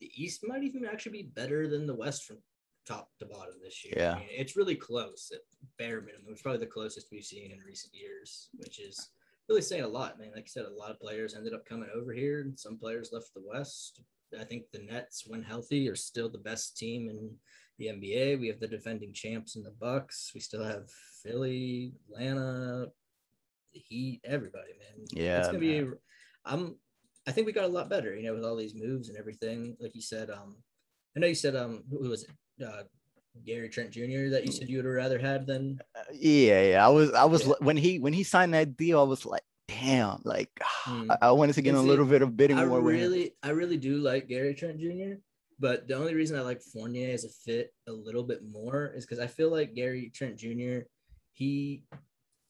the 0.01 0.11
East 0.15 0.41
might 0.47 0.63
even 0.63 0.85
actually 0.85 1.23
be 1.23 1.31
better 1.35 1.69
than 1.69 1.87
the 1.87 1.95
West 1.95 2.25
from 2.25 2.39
top 2.87 3.11
to 3.19 3.27
bottom 3.27 3.55
this 3.63 3.85
year. 3.85 3.95
Yeah. 3.97 4.15
I 4.15 4.19
mean, 4.19 4.29
it's 4.31 4.57
really 4.57 4.75
close 4.75 5.31
at 5.33 5.41
bare 5.79 6.01
minimum. 6.01 6.33
It's 6.33 6.43
probably 6.43 6.61
the 6.61 6.67
closest 6.67 7.09
we've 7.11 7.25
seen 7.25 7.51
in 7.53 7.59
recent 7.67 7.95
years, 7.95 8.49
which 8.57 8.81
is 8.81 9.11
really 9.49 9.63
saying 9.63 9.85
a 9.85 9.89
lot, 9.89 10.19
man. 10.19 10.33
Like 10.35 10.45
I 10.45 10.49
said, 10.49 10.67
a 10.67 10.79
lot 10.79 10.91
of 10.91 11.01
players 11.01 11.35
ended 11.35 11.55
up 11.55 11.67
coming 11.67 11.89
over 11.95 12.13
here, 12.13 12.41
and 12.41 12.59
some 12.59 12.77
players 12.77 13.11
left 13.13 13.33
the 13.35 13.43
West. 13.45 14.01
I 14.39 14.45
think 14.45 14.65
the 14.73 14.81
Nets, 14.81 15.25
when 15.27 15.43
healthy, 15.43 15.89
are 15.89 15.97
still 15.97 16.29
the 16.29 16.39
best 16.39 16.77
team 16.77 17.09
in 17.09 17.31
the 17.79 17.87
NBA. 17.87 18.41
We 18.41 18.49
have 18.49 18.61
the 18.61 18.69
defending 18.69 19.13
champs 19.13 19.57
in 19.57 19.63
the 19.63 19.75
Bucks. 19.81 20.33
We 20.35 20.41
still 20.41 20.65
have 20.65 20.91
Philly, 21.23 21.93
Atlanta, 22.09 22.87
the 23.73 23.79
Heat, 23.79 24.21
everybody, 24.25 24.73
man. 24.79 25.07
Yeah, 25.13 25.39
it's 25.39 25.49
gonna 25.49 25.59
be. 25.59 25.87
I'm. 26.45 26.77
I 27.27 27.33
think 27.33 27.47
we 27.47 27.53
got 27.53 27.65
a 27.65 27.69
lot 27.69 27.89
better, 27.89 28.15
you 28.15 28.23
know, 28.25 28.35
with 28.35 28.45
all 28.45 28.57
these 28.57 28.75
moves 28.75 29.09
and 29.09 29.17
everything. 29.19 29.77
Like 29.81 29.95
you 29.95 30.03
said, 30.03 30.31
um, 30.31 30.57
I 31.17 31.21
know 31.21 31.27
you 31.27 31.35
said, 31.35 31.57
um, 31.57 31.85
who 31.91 32.09
was 32.09 32.25
it? 32.25 32.65
Uh, 32.65 32.83
Gary 33.45 33.69
Trent 33.69 33.91
Jr. 33.91 34.29
that 34.31 34.43
you 34.47 34.53
said 34.53 34.69
you 34.69 34.77
would 34.79 34.85
have 34.85 34.95
rather 34.95 35.19
had 35.19 35.47
than. 35.47 35.81
Uh, 35.97 36.03
yeah, 36.13 36.63
yeah. 36.63 36.87
I 36.87 36.89
was, 36.91 37.13
I 37.13 37.25
was 37.25 37.47
Yeah. 37.47 37.55
when 37.61 37.77
he 37.77 37.99
when 37.99 38.13
he 38.13 38.23
signed 38.23 38.55
that 38.55 38.77
deal, 38.77 39.01
I 39.01 39.05
was 39.05 39.27
like, 39.27 39.43
damn, 39.67 40.21
like 40.25 40.51
Hmm. 40.85 41.11
I, 41.23 41.29
I 41.29 41.31
wanted 41.33 41.55
to 41.55 41.63
get 41.63 41.75
a 41.75 41.81
little 41.81 42.05
bit 42.07 42.23
of 42.23 42.37
bidding 42.37 42.59
I 42.59 42.67
war 42.67 42.81
really, 42.81 43.35
I 43.43 43.51
really 43.51 43.77
do 43.77 43.97
like 43.97 44.29
Gary 44.29 44.55
Trent 44.55 44.79
Jr. 44.79 45.15
But 45.59 45.89
the 45.89 45.95
only 45.95 46.15
reason 46.15 46.37
I 46.39 46.43
like 46.43 46.61
Fournier 46.63 47.13
as 47.15 47.25
a 47.25 47.29
fit 47.29 47.73
a 47.89 47.93
little 47.93 48.25
bit 48.25 48.41
more 48.49 48.93
is 48.95 49.07
because 49.07 49.21
I 49.21 49.27
feel 49.29 49.51
like 49.51 49.75
Gary 49.75 50.11
Trent 50.15 50.37
Jr. 50.37 50.81
He, 51.33 51.85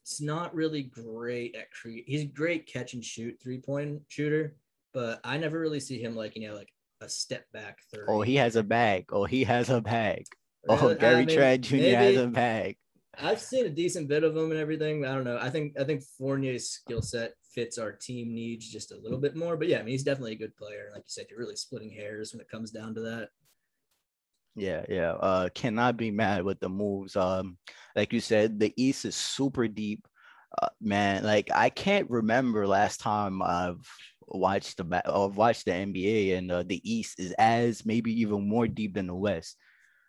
it's 0.02 0.20
not 0.20 0.54
really 0.54 0.82
great 0.82 1.54
at 1.54 1.70
create. 1.70 2.04
He's 2.06 2.22
a 2.22 2.26
great 2.26 2.66
catch 2.66 2.92
and 2.94 3.04
shoot 3.04 3.38
three 3.42 3.58
point 3.60 4.02
shooter, 4.08 4.56
but 4.94 5.20
I 5.24 5.36
never 5.36 5.58
really 5.58 5.80
see 5.80 6.00
him 6.00 6.16
like 6.16 6.36
you 6.36 6.48
know 6.48 6.54
like 6.54 6.72
a 7.02 7.08
step 7.08 7.44
back 7.52 7.78
three. 7.92 8.04
Oh, 8.08 8.22
he 8.22 8.36
has 8.36 8.56
a 8.56 8.62
bag. 8.62 9.06
Oh, 9.12 9.24
he 9.24 9.44
has 9.44 9.68
a 9.68 9.80
bag. 9.80 10.24
Oh, 10.68 10.76
Really? 10.76 10.94
Gary 10.94 11.14
I 11.14 11.24
mean, 11.26 11.36
Trent 11.36 11.64
Jr. 11.64 11.76
has 11.76 12.16
a 12.16 12.26
bag. 12.28 12.76
I've 13.20 13.40
seen 13.40 13.66
a 13.66 13.70
decent 13.70 14.08
bit 14.08 14.24
of 14.24 14.36
him 14.36 14.50
and 14.50 14.58
everything. 14.58 15.04
I 15.04 15.14
don't 15.14 15.24
know. 15.24 15.38
I 15.40 15.50
think 15.50 15.78
I 15.78 15.84
think 15.84 16.02
Fournier's 16.18 16.70
skill 16.70 17.02
set 17.02 17.34
fits 17.54 17.78
our 17.78 17.92
team 17.92 18.34
needs 18.34 18.68
just 18.68 18.92
a 18.92 18.98
little 18.98 19.18
bit 19.18 19.36
more. 19.36 19.56
But 19.56 19.68
yeah, 19.68 19.78
I 19.78 19.82
mean 19.82 19.92
he's 19.92 20.02
definitely 20.02 20.32
a 20.32 20.38
good 20.38 20.56
player. 20.56 20.90
Like 20.92 21.02
you 21.02 21.08
said, 21.08 21.26
you're 21.28 21.38
really 21.38 21.56
splitting 21.56 21.90
hairs 21.90 22.32
when 22.32 22.40
it 22.40 22.50
comes 22.50 22.70
down 22.70 22.94
to 22.94 23.00
that. 23.02 23.28
Yeah, 24.56 24.84
yeah. 24.88 25.12
Uh, 25.12 25.48
cannot 25.54 25.96
be 25.96 26.10
mad 26.10 26.44
with 26.44 26.60
the 26.60 26.68
moves. 26.68 27.16
Um, 27.16 27.58
like 27.96 28.12
you 28.12 28.20
said, 28.20 28.60
the 28.60 28.72
East 28.76 29.04
is 29.04 29.16
super 29.16 29.66
deep. 29.68 30.06
Uh, 30.62 30.68
man, 30.80 31.24
like 31.24 31.50
I 31.52 31.70
can't 31.70 32.08
remember 32.08 32.66
last 32.66 33.00
time 33.00 33.42
I've 33.42 33.84
watched 34.28 34.76
the 34.78 35.10
or 35.10 35.28
watched 35.28 35.64
the 35.66 35.72
NBA 35.72 36.36
and 36.36 36.50
uh, 36.50 36.62
the 36.62 36.80
East 36.90 37.20
is 37.20 37.32
as 37.38 37.84
maybe 37.84 38.20
even 38.20 38.48
more 38.48 38.66
deep 38.66 38.94
than 38.94 39.06
the 39.06 39.14
West. 39.14 39.56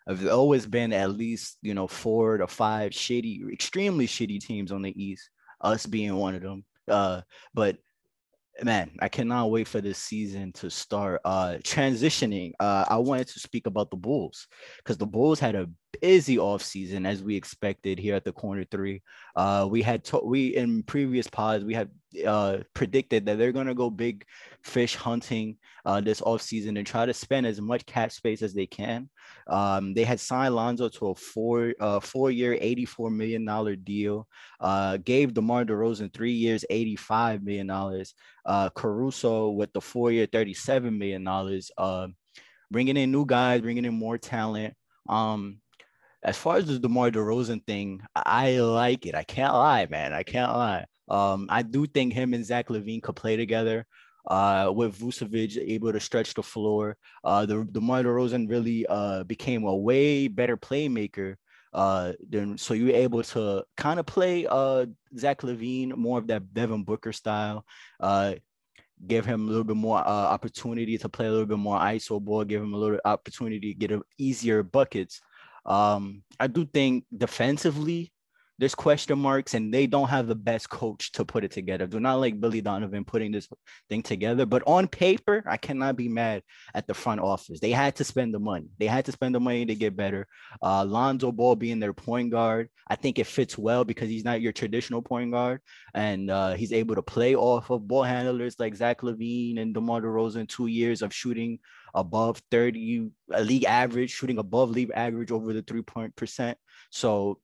I've 0.08 0.26
always 0.28 0.66
been 0.66 0.92
at 0.92 1.10
least 1.10 1.58
you 1.62 1.74
know 1.74 1.86
four 1.86 2.38
to 2.38 2.46
five 2.46 2.92
shitty, 2.92 3.52
extremely 3.52 4.06
shitty 4.06 4.40
teams 4.40 4.72
on 4.72 4.82
the 4.82 5.02
East. 5.02 5.28
Us 5.60 5.86
being 5.86 6.14
one 6.14 6.34
of 6.34 6.42
them. 6.42 6.64
Uh, 6.88 7.22
but 7.54 7.78
man, 8.62 8.90
I 9.00 9.08
cannot 9.08 9.50
wait 9.50 9.68
for 9.68 9.80
this 9.80 9.98
season 9.98 10.52
to 10.54 10.70
start. 10.70 11.20
Uh, 11.24 11.58
transitioning, 11.62 12.52
uh, 12.60 12.84
I 12.88 12.96
wanted 12.98 13.28
to 13.28 13.40
speak 13.40 13.66
about 13.66 13.90
the 13.90 13.96
Bulls 13.96 14.46
because 14.78 14.96
the 14.96 15.06
Bulls 15.06 15.38
had 15.40 15.54
a 15.54 15.68
busy 16.00 16.36
offseason 16.36 17.06
as 17.06 17.22
we 17.22 17.36
expected 17.36 17.98
here 17.98 18.14
at 18.14 18.24
the 18.24 18.32
corner 18.32 18.64
three. 18.70 19.02
Uh, 19.34 19.66
we 19.70 19.82
had 19.82 20.04
to- 20.04 20.24
we 20.24 20.54
in 20.56 20.82
previous 20.82 21.26
pods 21.26 21.64
we 21.64 21.74
had 21.74 21.90
uh 22.26 22.58
predicted 22.72 23.26
that 23.26 23.36
they're 23.36 23.52
gonna 23.52 23.74
go 23.74 23.90
big 23.90 24.24
fish 24.62 24.94
hunting 24.94 25.56
uh 25.84 26.00
this 26.00 26.22
offseason 26.22 26.78
and 26.78 26.86
try 26.86 27.04
to 27.04 27.12
spend 27.12 27.46
as 27.46 27.60
much 27.60 27.84
cap 27.84 28.10
space 28.10 28.42
as 28.42 28.54
they 28.54 28.66
can. 28.66 29.08
Um, 29.46 29.94
they 29.94 30.04
had 30.04 30.20
signed 30.20 30.54
Lonzo 30.54 30.88
to 30.88 31.08
a 31.08 31.14
four 31.14 31.74
uh 31.80 32.00
four 32.00 32.30
year, 32.30 32.56
eighty 32.60 32.84
four 32.84 33.10
million 33.10 33.44
dollar 33.44 33.76
deal. 33.76 34.26
Uh, 34.60 34.96
gave 34.98 35.34
DeMar 35.34 35.64
DeRozan 35.64 36.12
three 36.12 36.32
years, 36.32 36.64
eighty 36.70 36.96
five 36.96 37.42
million 37.42 37.66
dollars 37.66 38.14
uh, 38.46 38.70
Caruso 38.70 39.50
with 39.50 39.72
the 39.72 39.80
four 39.80 40.12
year, 40.12 40.26
$37 40.26 40.96
million, 40.96 41.26
uh, 41.76 42.06
bringing 42.70 42.96
in 42.96 43.10
new 43.10 43.26
guys, 43.26 43.60
bringing 43.60 43.84
in 43.84 43.94
more 43.94 44.16
talent. 44.16 44.74
Um, 45.08 45.60
as 46.22 46.36
far 46.36 46.56
as 46.56 46.66
the 46.66 46.78
DeMar 46.78 47.10
DeRozan 47.10 47.66
thing, 47.66 48.00
I 48.14 48.58
like 48.58 49.06
it. 49.06 49.14
I 49.14 49.24
can't 49.24 49.52
lie, 49.52 49.86
man. 49.86 50.12
I 50.12 50.22
can't 50.22 50.52
lie. 50.52 50.86
Um, 51.08 51.46
I 51.50 51.62
do 51.62 51.86
think 51.86 52.12
him 52.12 52.34
and 52.34 52.44
Zach 52.44 52.68
LaVine 52.68 53.02
could 53.02 53.16
play 53.16 53.36
together. 53.36 53.86
Uh, 54.26 54.72
with 54.74 54.98
Vucevic 54.98 55.56
able 55.56 55.92
to 55.92 56.00
stretch 56.00 56.34
the 56.34 56.42
floor, 56.42 56.96
uh, 57.24 57.46
the 57.46 57.64
DeMar 57.70 58.02
DeRozan 58.02 58.50
really 58.50 58.84
uh 58.88 59.22
became 59.24 59.64
a 59.64 59.76
way 59.76 60.28
better 60.28 60.56
playmaker. 60.56 61.36
Uh, 61.72 62.12
then 62.28 62.58
so 62.58 62.74
you're 62.74 62.96
able 62.96 63.22
to 63.22 63.62
kind 63.76 64.00
of 64.00 64.06
play 64.06 64.46
uh 64.48 64.86
Zach 65.16 65.42
LaVine 65.42 65.94
more 65.96 66.18
of 66.18 66.26
that 66.26 66.52
Devin 66.52 66.84
Booker 66.84 67.12
style. 67.12 67.64
Uh, 68.00 68.34
give 69.06 69.26
him 69.26 69.42
a 69.42 69.46
little 69.46 69.64
bit 69.64 69.76
more 69.76 69.98
uh, 69.98 70.26
opportunity 70.32 70.96
to 70.98 71.08
play 71.08 71.26
a 71.26 71.30
little 71.30 71.46
bit 71.46 71.58
more 71.58 71.78
ISO 71.78 72.20
ball, 72.20 72.44
give 72.44 72.62
him 72.62 72.74
a 72.74 72.78
little 72.78 72.98
opportunity 73.04 73.74
to 73.74 73.78
get 73.78 74.02
easier 74.18 74.62
buckets. 74.62 75.20
Um, 75.64 76.22
I 76.38 76.46
do 76.46 76.64
think 76.64 77.04
defensively, 77.16 78.12
there's 78.58 78.74
question 78.74 79.18
marks, 79.18 79.54
and 79.54 79.72
they 79.72 79.86
don't 79.86 80.08
have 80.08 80.26
the 80.26 80.34
best 80.34 80.70
coach 80.70 81.12
to 81.12 81.24
put 81.24 81.44
it 81.44 81.50
together. 81.50 81.86
Do 81.86 82.00
not 82.00 82.20
like 82.20 82.40
Billy 82.40 82.60
Donovan 82.62 83.04
putting 83.04 83.32
this 83.32 83.48
thing 83.88 84.02
together, 84.02 84.46
but 84.46 84.62
on 84.66 84.88
paper, 84.88 85.44
I 85.46 85.58
cannot 85.58 85.96
be 85.96 86.08
mad 86.08 86.42
at 86.74 86.86
the 86.86 86.94
front 86.94 87.20
office. 87.20 87.60
They 87.60 87.70
had 87.70 87.96
to 87.96 88.04
spend 88.04 88.32
the 88.32 88.38
money. 88.38 88.68
They 88.78 88.86
had 88.86 89.04
to 89.06 89.12
spend 89.12 89.34
the 89.34 89.40
money 89.40 89.66
to 89.66 89.74
get 89.74 89.96
better. 89.96 90.26
Uh, 90.62 90.84
Lonzo 90.84 91.32
Ball 91.32 91.54
being 91.54 91.80
their 91.80 91.92
point 91.92 92.30
guard, 92.30 92.70
I 92.88 92.96
think 92.96 93.18
it 93.18 93.26
fits 93.26 93.58
well 93.58 93.84
because 93.84 94.08
he's 94.08 94.24
not 94.24 94.40
your 94.40 94.52
traditional 94.52 95.02
point 95.02 95.32
guard, 95.32 95.60
and 95.92 96.30
uh, 96.30 96.54
he's 96.54 96.72
able 96.72 96.94
to 96.94 97.02
play 97.02 97.34
off 97.34 97.70
of 97.70 97.86
ball 97.86 98.04
handlers 98.04 98.56
like 98.58 98.74
Zach 98.74 99.02
LaVine 99.02 99.60
and 99.60 99.74
DeMar 99.74 100.00
DeRozan. 100.00 100.48
Two 100.48 100.66
years 100.66 101.02
of 101.02 101.12
shooting 101.12 101.58
above 101.94 102.40
30 102.50 103.10
league 103.40 103.64
average, 103.64 104.10
shooting 104.10 104.38
above 104.38 104.70
league 104.70 104.92
average 104.94 105.30
over 105.30 105.52
the 105.52 105.62
three 105.62 105.82
point 105.82 106.14
percent. 106.16 106.56
So 106.90 107.40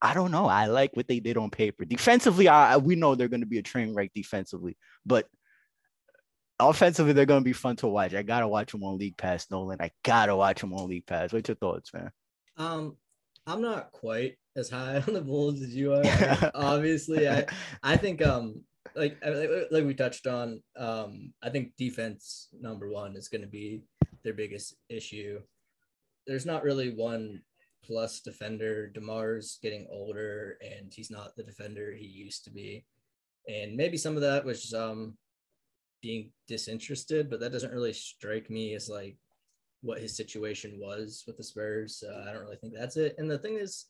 I 0.00 0.14
don't 0.14 0.30
know. 0.30 0.46
I 0.46 0.66
like 0.66 0.94
what 0.94 1.08
they 1.08 1.20
did 1.20 1.36
on 1.36 1.50
paper. 1.50 1.84
Defensively, 1.84 2.48
I 2.48 2.76
we 2.76 2.94
know 2.94 3.14
they're 3.14 3.28
going 3.28 3.40
to 3.40 3.46
be 3.46 3.58
a 3.58 3.62
train 3.62 3.94
wreck 3.94 4.12
defensively, 4.14 4.76
but 5.04 5.26
offensively, 6.60 7.12
they're 7.12 7.26
going 7.26 7.40
to 7.40 7.44
be 7.44 7.52
fun 7.52 7.76
to 7.76 7.88
watch. 7.88 8.14
I 8.14 8.22
gotta 8.22 8.48
watch 8.48 8.72
them 8.72 8.84
on 8.84 8.98
League 8.98 9.16
Pass, 9.16 9.50
Nolan. 9.50 9.80
I 9.80 9.90
gotta 10.04 10.36
watch 10.36 10.60
them 10.60 10.72
on 10.72 10.88
League 10.88 11.06
Pass. 11.06 11.32
What's 11.32 11.48
your 11.48 11.56
thoughts, 11.56 11.92
man? 11.92 12.10
Um, 12.56 12.96
I'm 13.46 13.62
not 13.62 13.92
quite 13.92 14.36
as 14.56 14.70
high 14.70 14.96
on 15.06 15.14
the 15.14 15.20
Bulls 15.20 15.62
as 15.62 15.74
you 15.74 15.94
are. 15.94 16.50
Obviously, 16.54 17.28
I 17.28 17.46
I 17.82 17.96
think 17.96 18.24
um 18.24 18.62
like 18.94 19.16
like 19.24 19.50
like 19.70 19.84
we 19.84 19.94
touched 19.94 20.26
on 20.26 20.62
um 20.76 21.32
I 21.42 21.50
think 21.50 21.72
defense 21.76 22.48
number 22.58 22.90
one 22.90 23.16
is 23.16 23.28
going 23.28 23.42
to 23.42 23.48
be 23.48 23.82
their 24.24 24.34
biggest 24.34 24.74
issue. 24.88 25.40
There's 26.26 26.46
not 26.46 26.62
really 26.62 26.90
one 26.90 27.42
plus 27.88 28.20
defender. 28.20 28.92
Demar's 28.94 29.58
getting 29.62 29.86
older 29.90 30.58
and 30.60 30.92
he's 30.92 31.10
not 31.10 31.34
the 31.34 31.42
defender 31.42 31.92
he 31.92 32.06
used 32.06 32.44
to 32.44 32.50
be, 32.50 32.84
and 33.48 33.76
maybe 33.76 33.96
some 33.96 34.14
of 34.14 34.22
that 34.22 34.44
was 34.44 34.74
um 34.74 35.16
being 36.00 36.30
disinterested, 36.46 37.28
but 37.28 37.40
that 37.40 37.52
doesn't 37.52 37.72
really 37.72 37.92
strike 37.92 38.50
me 38.50 38.74
as 38.74 38.88
like 38.88 39.16
what 39.82 40.00
his 40.00 40.16
situation 40.16 40.78
was 40.80 41.24
with 41.26 41.36
the 41.36 41.42
Spurs. 41.42 42.02
Uh, 42.06 42.28
I 42.28 42.32
don't 42.32 42.42
really 42.42 42.56
think 42.56 42.74
that's 42.74 42.96
it. 42.96 43.14
And 43.18 43.30
the 43.30 43.38
thing 43.38 43.58
is, 43.58 43.86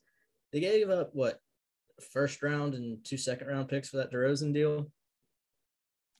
they 0.51 0.59
gave 0.59 0.89
up 0.89 1.11
what 1.13 1.39
first 2.11 2.41
round 2.41 2.73
and 2.73 3.03
two 3.03 3.17
second 3.17 3.47
round 3.47 3.69
picks 3.69 3.89
for 3.89 3.97
that 3.97 4.11
DeRozan 4.11 4.53
deal. 4.53 4.91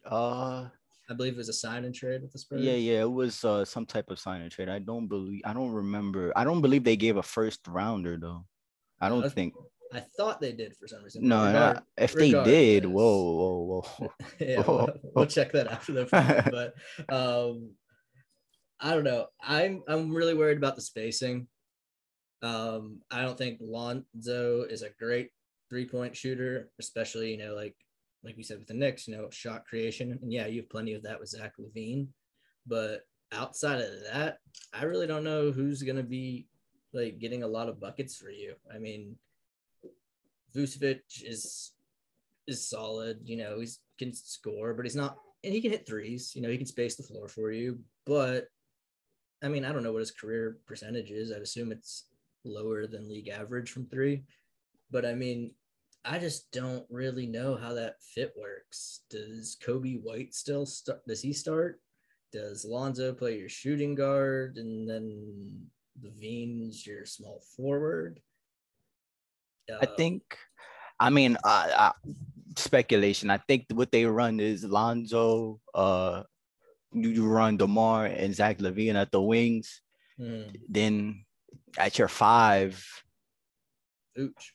Uh, 0.05 0.67
I 1.09 1.13
believe 1.13 1.33
it 1.33 1.37
was 1.37 1.49
a 1.49 1.53
sign 1.53 1.85
and 1.85 1.95
trade 1.95 2.21
with 2.21 2.31
the 2.31 2.39
Spurs. 2.39 2.61
yeah, 2.61 2.73
yeah, 2.73 3.01
it 3.01 3.11
was 3.11 3.43
uh 3.43 3.65
some 3.65 3.85
type 3.85 4.09
of 4.11 4.19
sign 4.19 4.41
and 4.41 4.51
trade. 4.51 4.69
I 4.69 4.79
don't 4.79 5.07
believe. 5.07 5.41
I 5.43 5.53
don't 5.53 5.71
remember. 5.71 6.31
I 6.35 6.43
don't 6.43 6.61
believe 6.61 6.83
they 6.83 6.97
gave 6.97 7.17
a 7.17 7.23
first 7.23 7.67
rounder 7.67 8.17
though. 8.17 8.45
I 9.01 9.09
don't 9.09 9.31
think. 9.31 9.53
I 9.91 10.01
thought 10.01 10.39
they 10.39 10.51
did 10.51 10.75
for 10.77 10.87
some 10.87 11.03
reason. 11.03 11.27
No, 11.27 11.47
Regard- 11.47 11.77
no, 11.77 11.81
if 11.97 12.13
they 12.13 12.29
did, 12.29 12.85
whoa, 12.85 13.31
whoa, 13.33 13.81
whoa. 13.97 14.13
yeah, 14.39 14.61
we'll, 14.61 14.89
we'll 15.15 15.25
check 15.25 15.51
that 15.53 15.65
after 15.65 15.93
the 15.93 16.05
pod, 16.05 16.51
but 16.51 16.73
um, 17.11 17.71
I 18.79 18.93
don't 18.93 19.03
know. 19.03 19.27
I'm 19.41 19.81
I'm 19.87 20.13
really 20.13 20.35
worried 20.35 20.57
about 20.57 20.75
the 20.75 20.83
spacing. 20.83 21.47
Um, 22.43 22.99
I 23.09 23.23
don't 23.23 23.37
think 23.37 23.57
Lonzo 23.61 24.63
is 24.69 24.83
a 24.83 24.91
great 24.99 25.31
three 25.71 25.85
point 25.87 26.15
shooter, 26.15 26.69
especially 26.79 27.31
you 27.31 27.37
know 27.37 27.55
like 27.55 27.75
like 28.23 28.35
we 28.35 28.43
said 28.43 28.59
with 28.59 28.67
the 28.67 28.73
Knicks, 28.73 29.07
you 29.07 29.15
know 29.15 29.29
shot 29.29 29.65
creation, 29.65 30.17
and 30.21 30.31
yeah, 30.31 30.47
you 30.47 30.61
have 30.61 30.69
plenty 30.69 30.93
of 30.93 31.03
that 31.03 31.19
with 31.19 31.29
Zach 31.29 31.53
LaVine, 31.59 32.07
but 32.67 33.01
outside 33.31 33.81
of 33.81 33.91
that, 34.11 34.39
I 34.73 34.83
really 34.83 35.07
don't 35.07 35.23
know 35.23 35.51
who's 35.51 35.83
gonna 35.83 36.03
be 36.03 36.47
like 36.93 37.19
getting 37.19 37.43
a 37.43 37.47
lot 37.47 37.69
of 37.69 37.79
buckets 37.79 38.17
for 38.17 38.29
you. 38.29 38.55
I 38.73 38.79
mean, 38.79 39.15
Vucevic 40.55 41.01
is 41.23 41.71
is 42.47 42.67
solid. 42.67 43.19
You 43.23 43.37
know, 43.37 43.59
he 43.59 43.67
can 43.97 44.13
score, 44.13 44.73
but 44.73 44.85
he's 44.85 44.95
not, 44.95 45.17
and 45.43 45.53
he 45.53 45.61
can 45.61 45.71
hit 45.71 45.87
threes. 45.87 46.33
You 46.35 46.41
know, 46.41 46.49
he 46.49 46.57
can 46.57 46.65
space 46.65 46.95
the 46.95 47.03
floor 47.03 47.27
for 47.27 47.51
you. 47.51 47.79
But 48.05 48.47
I 49.43 49.47
mean, 49.47 49.63
I 49.63 49.71
don't 49.71 49.83
know 49.83 49.93
what 49.93 49.99
his 49.99 50.11
career 50.11 50.57
percentage 50.65 51.11
is. 51.11 51.31
I'd 51.31 51.41
assume 51.41 51.71
it's 51.71 52.05
lower 52.43 52.87
than 52.87 53.07
league 53.07 53.29
average 53.29 53.71
from 53.71 53.85
three. 53.85 54.23
But 54.91 55.05
I 55.05 55.13
mean, 55.13 55.51
I 56.05 56.17
just 56.17 56.51
don't 56.51 56.85
really 56.89 57.27
know 57.27 57.55
how 57.55 57.73
that 57.73 58.01
fit 58.01 58.33
works. 58.39 59.01
Does 59.09 59.57
Coby 59.63 60.01
White 60.01 60.33
still 60.33 60.65
start? 60.65 61.05
Does 61.07 61.21
he 61.21 61.33
start? 61.33 61.81
Does 62.31 62.63
Lonzo 62.63 63.13
play 63.13 63.39
your 63.39 63.49
shooting 63.49 63.95
guard 63.95 64.57
and 64.57 64.89
then 64.89 65.67
LaVine's 66.01 66.85
your 66.85 67.05
small 67.05 67.41
forward? 67.55 68.21
Uh, 69.71 69.79
I 69.81 69.85
think, 69.85 70.37
I 70.99 71.09
mean, 71.09 71.37
uh, 71.43 71.69
uh, 71.75 71.91
speculation. 72.55 73.29
I 73.29 73.37
think 73.37 73.65
what 73.73 73.91
they 73.91 74.05
run 74.05 74.39
is 74.39 74.63
Lonzo, 74.63 75.59
uh, 75.73 76.23
you 76.93 77.27
run 77.27 77.57
DeMar 77.57 78.05
and 78.05 78.33
Zach 78.33 78.59
LaVine 78.59 78.95
at 78.95 79.11
the 79.11 79.21
wings. 79.21 79.81
Mm. 80.19 80.55
Then 80.67 81.25
at 81.77 81.97
your 81.97 82.07
five, 82.07 82.83
Vooch. 84.17 84.51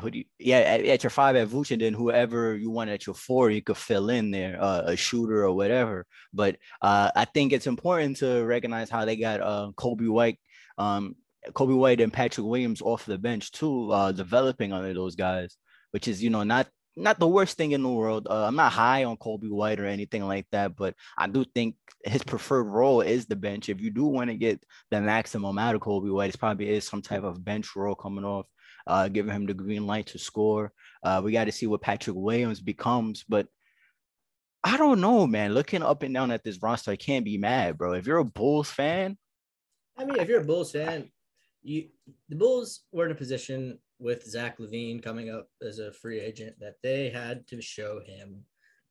Who 0.00 0.10
do 0.10 0.18
you, 0.18 0.24
yeah, 0.38 0.58
at, 0.58 0.84
at, 0.84 1.02
your 1.02 1.10
five 1.10 1.36
at 1.36 1.48
Vooch, 1.48 1.70
and 1.70 1.80
then 1.80 1.94
whoever 1.94 2.54
you 2.54 2.70
want 2.70 2.90
at 2.90 3.06
your 3.06 3.14
four, 3.14 3.50
you 3.50 3.62
could 3.62 3.78
fill 3.78 4.10
in 4.10 4.30
there, 4.30 4.62
uh, 4.62 4.82
a 4.86 4.96
shooter 4.96 5.44
or 5.44 5.54
whatever. 5.54 6.06
But 6.34 6.56
uh, 6.82 7.10
I 7.16 7.24
think 7.24 7.52
it's 7.52 7.66
important 7.66 8.18
to 8.18 8.44
recognize 8.44 8.90
how 8.90 9.06
they 9.06 9.16
got 9.16 9.40
uh, 9.40 9.70
Coby 9.74 10.08
White, 10.08 10.38
um, 10.76 11.16
Coby 11.52 11.76
White 11.76 12.02
and 12.02 12.12
Patrick 12.12 12.46
Williams 12.46 12.82
off 12.82 13.06
the 13.06 13.16
bench 13.16 13.52
too, 13.52 13.90
uh, 13.90 14.12
developing 14.12 14.72
under 14.72 14.92
those 14.92 15.16
guys, 15.16 15.56
which 15.92 16.08
is 16.08 16.22
you 16.22 16.28
know 16.28 16.42
not 16.42 16.68
not 16.96 17.18
the 17.18 17.28
worst 17.28 17.56
thing 17.56 17.72
in 17.72 17.82
the 17.82 17.88
world. 17.88 18.26
Uh, 18.28 18.46
I'm 18.46 18.56
not 18.56 18.72
high 18.72 19.04
on 19.04 19.18
Coby 19.18 19.50
White 19.50 19.78
or 19.78 19.86
anything 19.86 20.26
like 20.26 20.46
that, 20.50 20.74
but 20.76 20.94
I 21.18 21.26
do 21.26 21.44
think 21.44 21.76
his 22.04 22.22
preferred 22.22 22.64
role 22.64 23.02
is 23.02 23.26
the 23.26 23.36
bench. 23.36 23.68
If 23.68 23.80
you 23.80 23.90
do 23.90 24.04
want 24.06 24.30
to 24.30 24.36
get 24.36 24.64
the 24.90 25.00
maximum 25.00 25.58
out 25.58 25.74
of 25.74 25.82
Coby 25.82 26.12
White, 26.12 26.28
it's 26.28 26.36
probably 26.36 26.70
is 26.70 26.86
some 26.86 27.02
type 27.02 27.22
of 27.22 27.44
bench 27.44 27.76
role 27.76 27.94
coming 27.94 28.24
off, 28.24 28.46
uh, 28.86 29.08
giving 29.08 29.34
him 29.34 29.46
the 29.46 29.54
green 29.54 29.86
light 29.86 30.06
to 30.06 30.18
score. 30.18 30.72
Uh, 31.02 31.20
we 31.24 31.32
got 31.32 31.44
to 31.44 31.52
see 31.52 31.66
what 31.66 31.82
Patrick 31.82 32.16
Williams 32.16 32.60
becomes, 32.60 33.24
but 33.28 33.48
I 34.64 34.76
don't 34.76 35.00
know, 35.00 35.26
man. 35.26 35.54
Looking 35.54 35.82
up 35.82 36.02
and 36.02 36.12
down 36.12 36.30
at 36.30 36.42
this 36.42 36.62
roster, 36.62 36.90
I 36.90 36.96
can't 36.96 37.24
be 37.24 37.38
mad, 37.38 37.78
bro. 37.78 37.92
If 37.92 38.06
you're 38.06 38.18
a 38.18 38.24
Bulls 38.24 38.70
fan, 38.70 39.16
I 39.96 40.04
mean, 40.04 40.18
if 40.18 40.28
you're 40.28 40.40
a 40.40 40.44
Bulls 40.44 40.72
fan, 40.72 41.10
you 41.62 41.88
the 42.28 42.36
Bulls 42.36 42.80
were 42.92 43.06
in 43.06 43.12
a 43.12 43.16
position 43.16 43.78
with 43.98 44.24
Zach 44.24 44.58
LaVine 44.58 45.02
coming 45.02 45.30
up 45.30 45.48
as 45.66 45.78
a 45.78 45.92
free 45.92 46.20
agent 46.20 46.56
that 46.60 46.74
they 46.82 47.08
had 47.10 47.46
to 47.48 47.62
show 47.62 48.00
him 48.04 48.44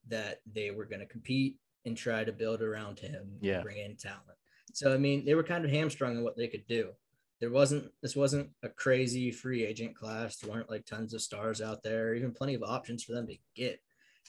that 0.08 0.40
they 0.52 0.72
were 0.72 0.86
going 0.86 1.00
to 1.00 1.06
compete 1.06 1.58
and 1.86 1.96
try 1.96 2.24
to 2.24 2.32
build 2.32 2.62
around 2.62 3.00
him 3.00 3.38
yeah. 3.42 3.62
bring 3.62 3.78
in 3.78 3.96
talent. 3.96 4.24
So 4.74 4.94
I 4.94 4.98
mean, 4.98 5.26
they 5.26 5.36
were 5.36 5.44
kind 5.44 5.64
of 5.64 5.72
hamstrung 5.72 6.18
in 6.18 6.24
what 6.24 6.38
they 6.38 6.48
could 6.48 6.68
do. 6.68 6.92
There 7.42 7.52
wasn't 7.52 7.92
this 8.02 8.16
wasn't 8.16 8.50
a 8.64 8.70
crazy 8.70 9.32
free 9.32 9.66
agent 9.66 9.96
class. 9.96 10.38
There 10.38 10.52
weren't 10.52 10.70
like 10.70 10.86
tons 10.86 11.14
of 11.14 11.22
stars 11.22 11.62
out 11.62 11.84
there, 11.84 12.16
even 12.16 12.32
plenty 12.32 12.54
of 12.54 12.64
options 12.64 13.04
for 13.04 13.14
them 13.14 13.28
to 13.28 13.38
get. 13.56 13.80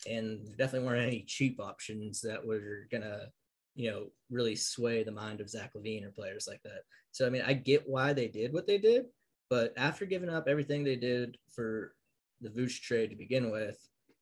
And 0.08 0.46
there 0.46 0.56
definitely 0.56 0.88
weren't 0.88 1.06
any 1.06 1.22
cheap 1.22 1.60
options 1.60 2.20
that 2.22 2.44
were 2.44 2.88
gonna, 2.90 3.28
you 3.74 3.90
know, 3.90 4.06
really 4.30 4.56
sway 4.56 5.02
the 5.02 5.12
mind 5.12 5.40
of 5.40 5.48
Zach 5.48 5.72
LaVine 5.74 6.04
or 6.04 6.10
players 6.10 6.46
like 6.48 6.62
that. 6.64 6.82
So 7.12 7.26
I 7.26 7.30
mean, 7.30 7.42
I 7.46 7.52
get 7.52 7.88
why 7.88 8.12
they 8.12 8.28
did 8.28 8.52
what 8.52 8.66
they 8.66 8.78
did, 8.78 9.06
but 9.48 9.72
after 9.76 10.04
giving 10.04 10.28
up 10.28 10.48
everything 10.48 10.82
they 10.84 10.96
did 10.96 11.38
for 11.54 11.94
the 12.40 12.50
Vooch 12.50 12.80
trade 12.82 13.10
to 13.10 13.16
begin 13.16 13.50
with, 13.50 13.78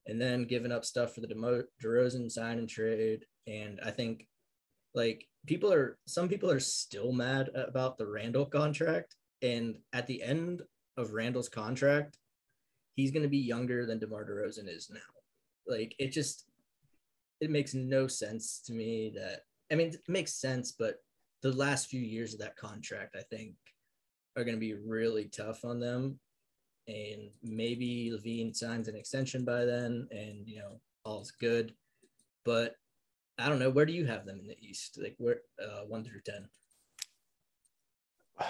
and 0.06 0.20
then 0.20 0.44
giving 0.44 0.72
up 0.72 0.84
stuff 0.84 1.14
for 1.14 1.20
the 1.22 1.26
DeMo- 1.26 1.64
DeRozan 1.82 2.30
sign 2.30 2.58
and 2.58 2.68
trade, 2.68 3.24
and 3.46 3.80
I 3.84 3.90
think 3.90 4.26
like 4.94 5.26
people 5.46 5.72
are 5.72 5.98
some 6.06 6.28
people 6.28 6.50
are 6.50 6.60
still 6.60 7.12
mad 7.12 7.50
about 7.54 7.98
the 7.98 8.06
Randle 8.06 8.46
contract, 8.46 9.16
and 9.42 9.76
at 9.92 10.06
the 10.06 10.22
end 10.22 10.62
of 10.96 11.12
Randle's 11.12 11.48
contract, 11.48 12.18
he's 12.96 13.10
going 13.10 13.22
to 13.22 13.28
be 13.28 13.38
younger 13.38 13.86
than 13.86 13.98
DeMar 13.98 14.24
DeRozan 14.24 14.68
is 14.68 14.90
now. 14.90 15.00
Like 15.66 15.94
it 15.98 16.12
just 16.12 16.46
it 17.40 17.50
makes 17.50 17.74
no 17.74 18.06
sense 18.06 18.60
to 18.66 18.72
me 18.72 19.12
that 19.16 19.40
I 19.70 19.74
mean 19.74 19.88
it 19.88 20.00
makes 20.08 20.34
sense, 20.34 20.72
but 20.72 20.96
the 21.42 21.52
last 21.52 21.88
few 21.88 22.00
years 22.00 22.32
of 22.32 22.40
that 22.40 22.56
contract, 22.56 23.16
I 23.16 23.22
think 23.22 23.54
are 24.36 24.44
going 24.44 24.56
to 24.56 24.60
be 24.60 24.74
really 24.74 25.26
tough 25.26 25.64
on 25.64 25.78
them. 25.78 26.18
And 26.88 27.30
maybe 27.42 28.12
LaVine 28.12 28.54
signs 28.54 28.88
an 28.88 28.96
extension 28.96 29.44
by 29.44 29.64
then, 29.64 30.06
and 30.10 30.46
you 30.46 30.58
know 30.58 30.80
all's 31.04 31.30
good. 31.30 31.74
But 32.44 32.76
I 33.38 33.48
don't 33.48 33.58
know. 33.58 33.70
Where 33.70 33.86
do 33.86 33.92
you 33.92 34.06
have 34.06 34.26
them 34.26 34.38
in 34.40 34.46
the 34.46 34.56
East? 34.60 34.98
Like 35.00 35.16
where 35.18 35.38
uh, 35.60 35.82
one 35.86 36.04
through 36.04 36.20
ten? 36.24 36.48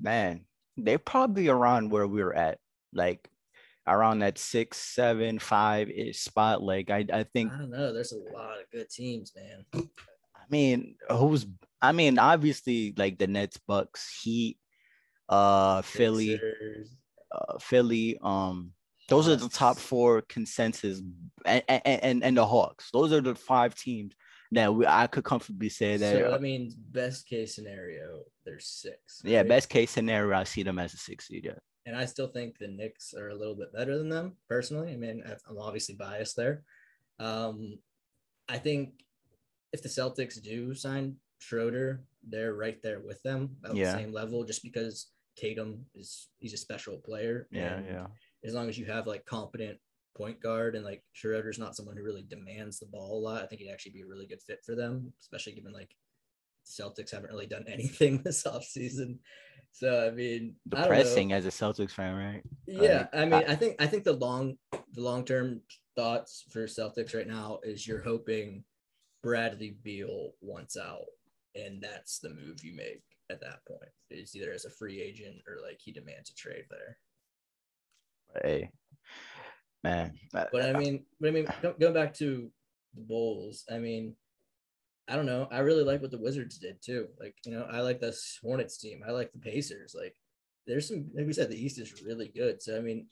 Man, 0.00 0.44
they're 0.76 0.98
probably 0.98 1.48
around 1.48 1.90
where 1.90 2.06
we 2.06 2.22
are 2.22 2.34
at, 2.34 2.58
like 2.92 3.28
around 3.86 4.20
that 4.20 4.38
six, 4.38 4.78
seven, 4.78 5.38
five 5.38 5.90
ish 5.90 6.20
spot. 6.20 6.62
Like 6.62 6.90
I, 6.90 7.06
I 7.12 7.24
think 7.24 7.52
I 7.52 7.58
don't 7.58 7.70
know. 7.70 7.92
There's 7.92 8.12
a 8.12 8.18
lot 8.18 8.60
of 8.60 8.70
good 8.70 8.90
teams, 8.90 9.32
man. 9.34 9.64
I 9.74 10.44
mean, 10.50 10.96
who's? 11.10 11.46
I 11.80 11.92
mean, 11.92 12.18
obviously, 12.18 12.94
like 12.96 13.18
the 13.18 13.26
Nets, 13.26 13.58
Bucks, 13.66 14.20
Heat, 14.22 14.58
uh, 15.28 15.82
Philly, 15.82 16.40
uh, 17.32 17.58
Philly. 17.58 18.18
Um, 18.22 18.72
those 19.12 19.28
are 19.28 19.36
the 19.36 19.48
top 19.48 19.76
four 19.76 20.22
consensus, 20.22 21.02
and, 21.44 21.62
and 21.68 22.24
and 22.24 22.36
the 22.36 22.46
Hawks. 22.46 22.88
Those 22.92 23.12
are 23.12 23.20
the 23.20 23.34
five 23.34 23.74
teams 23.74 24.14
that 24.52 24.74
we, 24.74 24.86
I 24.86 25.06
could 25.06 25.24
comfortably 25.24 25.68
say 25.68 25.98
that. 25.98 26.12
So 26.14 26.30
that 26.30 26.40
means 26.40 26.74
best 26.74 27.26
case 27.26 27.54
scenario, 27.54 28.22
there's 28.46 28.66
six. 28.66 29.20
Right? 29.22 29.32
Yeah, 29.32 29.42
best 29.42 29.68
case 29.68 29.90
scenario, 29.90 30.34
I 30.34 30.44
see 30.44 30.62
them 30.62 30.78
as 30.78 30.94
a 30.94 30.96
six 30.96 31.28
seed. 31.28 31.44
Yeah. 31.44 31.60
And 31.84 31.94
I 31.94 32.06
still 32.06 32.28
think 32.28 32.56
the 32.56 32.68
Knicks 32.68 33.12
are 33.12 33.28
a 33.28 33.34
little 33.34 33.54
bit 33.54 33.72
better 33.74 33.98
than 33.98 34.08
them 34.08 34.36
personally. 34.48 34.92
I 34.92 34.96
mean, 34.96 35.22
I'm 35.48 35.58
obviously 35.58 35.94
biased 35.94 36.36
there. 36.36 36.62
Um, 37.18 37.78
I 38.48 38.56
think 38.56 39.04
if 39.74 39.82
the 39.82 39.88
Celtics 39.90 40.42
do 40.42 40.74
sign 40.74 41.16
Schroeder, 41.38 42.04
they're 42.26 42.54
right 42.54 42.80
there 42.82 43.00
with 43.00 43.22
them 43.22 43.56
at 43.64 43.76
yeah. 43.76 43.92
the 43.92 43.98
same 43.98 44.12
level, 44.12 44.44
just 44.44 44.62
because 44.62 45.08
Tatum 45.36 45.84
is 45.94 46.28
he's 46.38 46.54
a 46.54 46.58
special 46.58 46.96
player. 46.98 47.48
Yeah, 47.50 47.80
yeah. 47.86 48.06
As 48.44 48.54
long 48.54 48.68
as 48.68 48.78
you 48.78 48.86
have 48.86 49.06
like 49.06 49.24
competent 49.24 49.78
point 50.16 50.40
guard 50.40 50.74
and 50.74 50.84
like 50.84 51.02
Schroeder's 51.12 51.58
not 51.58 51.76
someone 51.76 51.96
who 51.96 52.02
really 52.02 52.24
demands 52.28 52.78
the 52.78 52.86
ball 52.86 53.18
a 53.18 53.22
lot, 53.22 53.42
I 53.42 53.46
think 53.46 53.60
he'd 53.60 53.70
actually 53.70 53.92
be 53.92 54.02
a 54.02 54.06
really 54.06 54.26
good 54.26 54.42
fit 54.42 54.60
for 54.64 54.74
them, 54.74 55.12
especially 55.20 55.54
given 55.54 55.72
like 55.72 55.94
Celtics 56.66 57.12
haven't 57.12 57.30
really 57.30 57.46
done 57.46 57.64
anything 57.68 58.22
this 58.22 58.44
offseason. 58.44 59.18
So 59.72 60.06
I 60.06 60.10
mean, 60.10 60.54
depressing 60.68 61.32
I 61.32 61.36
as 61.36 61.46
a 61.46 61.50
Celtics 61.50 61.92
fan, 61.92 62.14
right? 62.14 62.42
Yeah, 62.66 62.98
like, 62.98 63.08
I 63.14 63.24
mean, 63.24 63.32
I, 63.48 63.52
I 63.52 63.54
think 63.54 63.76
I 63.80 63.86
think 63.86 64.04
the 64.04 64.12
long 64.12 64.58
the 64.92 65.00
long 65.00 65.24
term 65.24 65.62
thoughts 65.96 66.44
for 66.50 66.64
Celtics 66.66 67.14
right 67.14 67.26
now 67.26 67.60
is 67.62 67.86
you're 67.86 68.02
hoping 68.02 68.64
Bradley 69.22 69.76
Beal 69.82 70.32
wants 70.42 70.76
out, 70.76 71.06
and 71.54 71.82
that's 71.82 72.18
the 72.18 72.30
move 72.30 72.62
you 72.62 72.76
make 72.76 73.02
at 73.30 73.40
that 73.40 73.64
point 73.66 73.90
is 74.10 74.36
either 74.36 74.52
as 74.52 74.66
a 74.66 74.70
free 74.70 75.00
agent 75.00 75.36
or 75.48 75.56
like 75.66 75.80
he 75.82 75.90
demands 75.90 76.30
a 76.30 76.34
trade 76.34 76.64
there. 76.70 76.98
Hey, 78.40 78.70
man. 79.84 80.14
But 80.32 80.54
I 80.54 80.72
mean, 80.78 81.04
but 81.20 81.28
I 81.28 81.32
mean, 81.32 81.46
going 81.78 81.94
back 81.94 82.14
to 82.14 82.50
the 82.94 83.00
Bulls, 83.02 83.64
I 83.70 83.78
mean, 83.78 84.16
I 85.08 85.16
don't 85.16 85.26
know. 85.26 85.48
I 85.50 85.58
really 85.58 85.84
like 85.84 86.00
what 86.00 86.10
the 86.10 86.18
Wizards 86.18 86.58
did 86.58 86.76
too. 86.80 87.08
Like, 87.18 87.34
you 87.44 87.52
know, 87.52 87.66
I 87.70 87.80
like 87.80 88.00
the 88.00 88.16
Hornets 88.42 88.78
team. 88.78 89.02
I 89.06 89.10
like 89.10 89.32
the 89.32 89.38
Pacers. 89.38 89.94
Like, 89.98 90.14
there's 90.66 90.88
some, 90.88 91.10
like 91.14 91.26
we 91.26 91.32
said, 91.32 91.50
the 91.50 91.62
East 91.62 91.78
is 91.78 92.02
really 92.02 92.28
good. 92.28 92.62
So, 92.62 92.76
I 92.76 92.80
mean, 92.80 93.08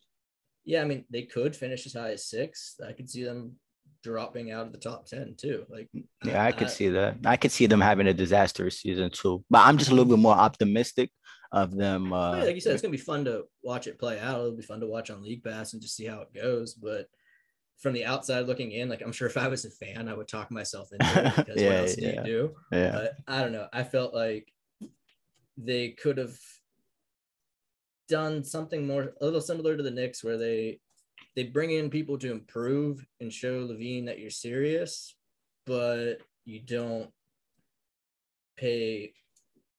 yeah, 0.64 0.82
I 0.82 0.84
mean, 0.84 1.04
they 1.10 1.22
could 1.22 1.56
finish 1.56 1.86
as 1.86 1.94
high 1.94 2.12
as 2.12 2.28
six. 2.28 2.76
I 2.86 2.92
could 2.92 3.10
see 3.10 3.24
them 3.24 3.56
dropping 4.02 4.50
out 4.50 4.66
of 4.66 4.72
the 4.72 4.78
top 4.78 5.06
10 5.06 5.34
too. 5.36 5.66
Like, 5.68 5.88
yeah, 6.24 6.44
I 6.44 6.52
could 6.52 6.68
I, 6.68 6.70
see 6.70 6.88
that. 6.90 7.16
I 7.24 7.36
could 7.36 7.50
see 7.50 7.66
them 7.66 7.80
having 7.80 8.06
a 8.06 8.14
disastrous 8.14 8.80
season 8.80 9.10
too. 9.10 9.44
But 9.50 9.66
I'm 9.66 9.78
just 9.78 9.90
a 9.90 9.94
little 9.94 10.10
bit 10.10 10.20
more 10.20 10.34
optimistic 10.34 11.10
of 11.52 11.74
them. 11.74 12.12
Uh, 12.12 12.36
yeah, 12.36 12.44
like 12.44 12.54
you 12.54 12.60
said, 12.60 12.72
it's 12.72 12.82
gonna 12.82 12.92
be 12.92 12.98
fun 12.98 13.24
to 13.24 13.44
watch 13.62 13.86
it 13.86 13.98
play 13.98 14.18
out. 14.18 14.40
It'll 14.40 14.52
be 14.52 14.62
fun 14.62 14.80
to 14.80 14.86
watch 14.86 15.10
on 15.10 15.22
League 15.22 15.44
Pass 15.44 15.72
and 15.72 15.82
just 15.82 15.96
see 15.96 16.06
how 16.06 16.20
it 16.20 16.32
goes. 16.34 16.74
But 16.74 17.08
from 17.78 17.94
the 17.94 18.04
outside 18.04 18.46
looking 18.46 18.72
in, 18.72 18.88
like 18.88 19.02
I'm 19.02 19.12
sure 19.12 19.28
if 19.28 19.36
I 19.36 19.48
was 19.48 19.64
a 19.64 19.70
fan, 19.70 20.08
I 20.08 20.14
would 20.14 20.28
talk 20.28 20.50
myself 20.50 20.90
into 20.92 21.26
it 21.26 21.36
because 21.36 21.60
yeah, 21.60 21.68
what 21.68 21.78
else 21.78 21.98
yeah. 21.98 22.10
do 22.10 22.16
you 22.16 22.24
do? 22.24 22.54
Yeah. 22.72 22.92
But 22.92 23.14
I 23.26 23.40
don't 23.40 23.52
know. 23.52 23.68
I 23.72 23.82
felt 23.82 24.14
like 24.14 24.52
they 25.56 25.90
could 25.90 26.18
have 26.18 26.36
done 28.08 28.44
something 28.44 28.86
more 28.86 29.12
a 29.20 29.24
little 29.24 29.40
similar 29.40 29.76
to 29.76 29.82
the 29.82 29.90
Knicks 29.90 30.22
where 30.22 30.36
they 30.36 30.80
they 31.36 31.44
bring 31.44 31.70
in 31.70 31.90
people 31.90 32.18
to 32.18 32.32
improve 32.32 33.06
and 33.20 33.32
show 33.32 33.66
LaVine 33.66 34.06
that 34.06 34.18
you're 34.18 34.30
serious, 34.30 35.14
but 35.64 36.16
you 36.44 36.60
don't 36.60 37.10
pay 38.56 39.14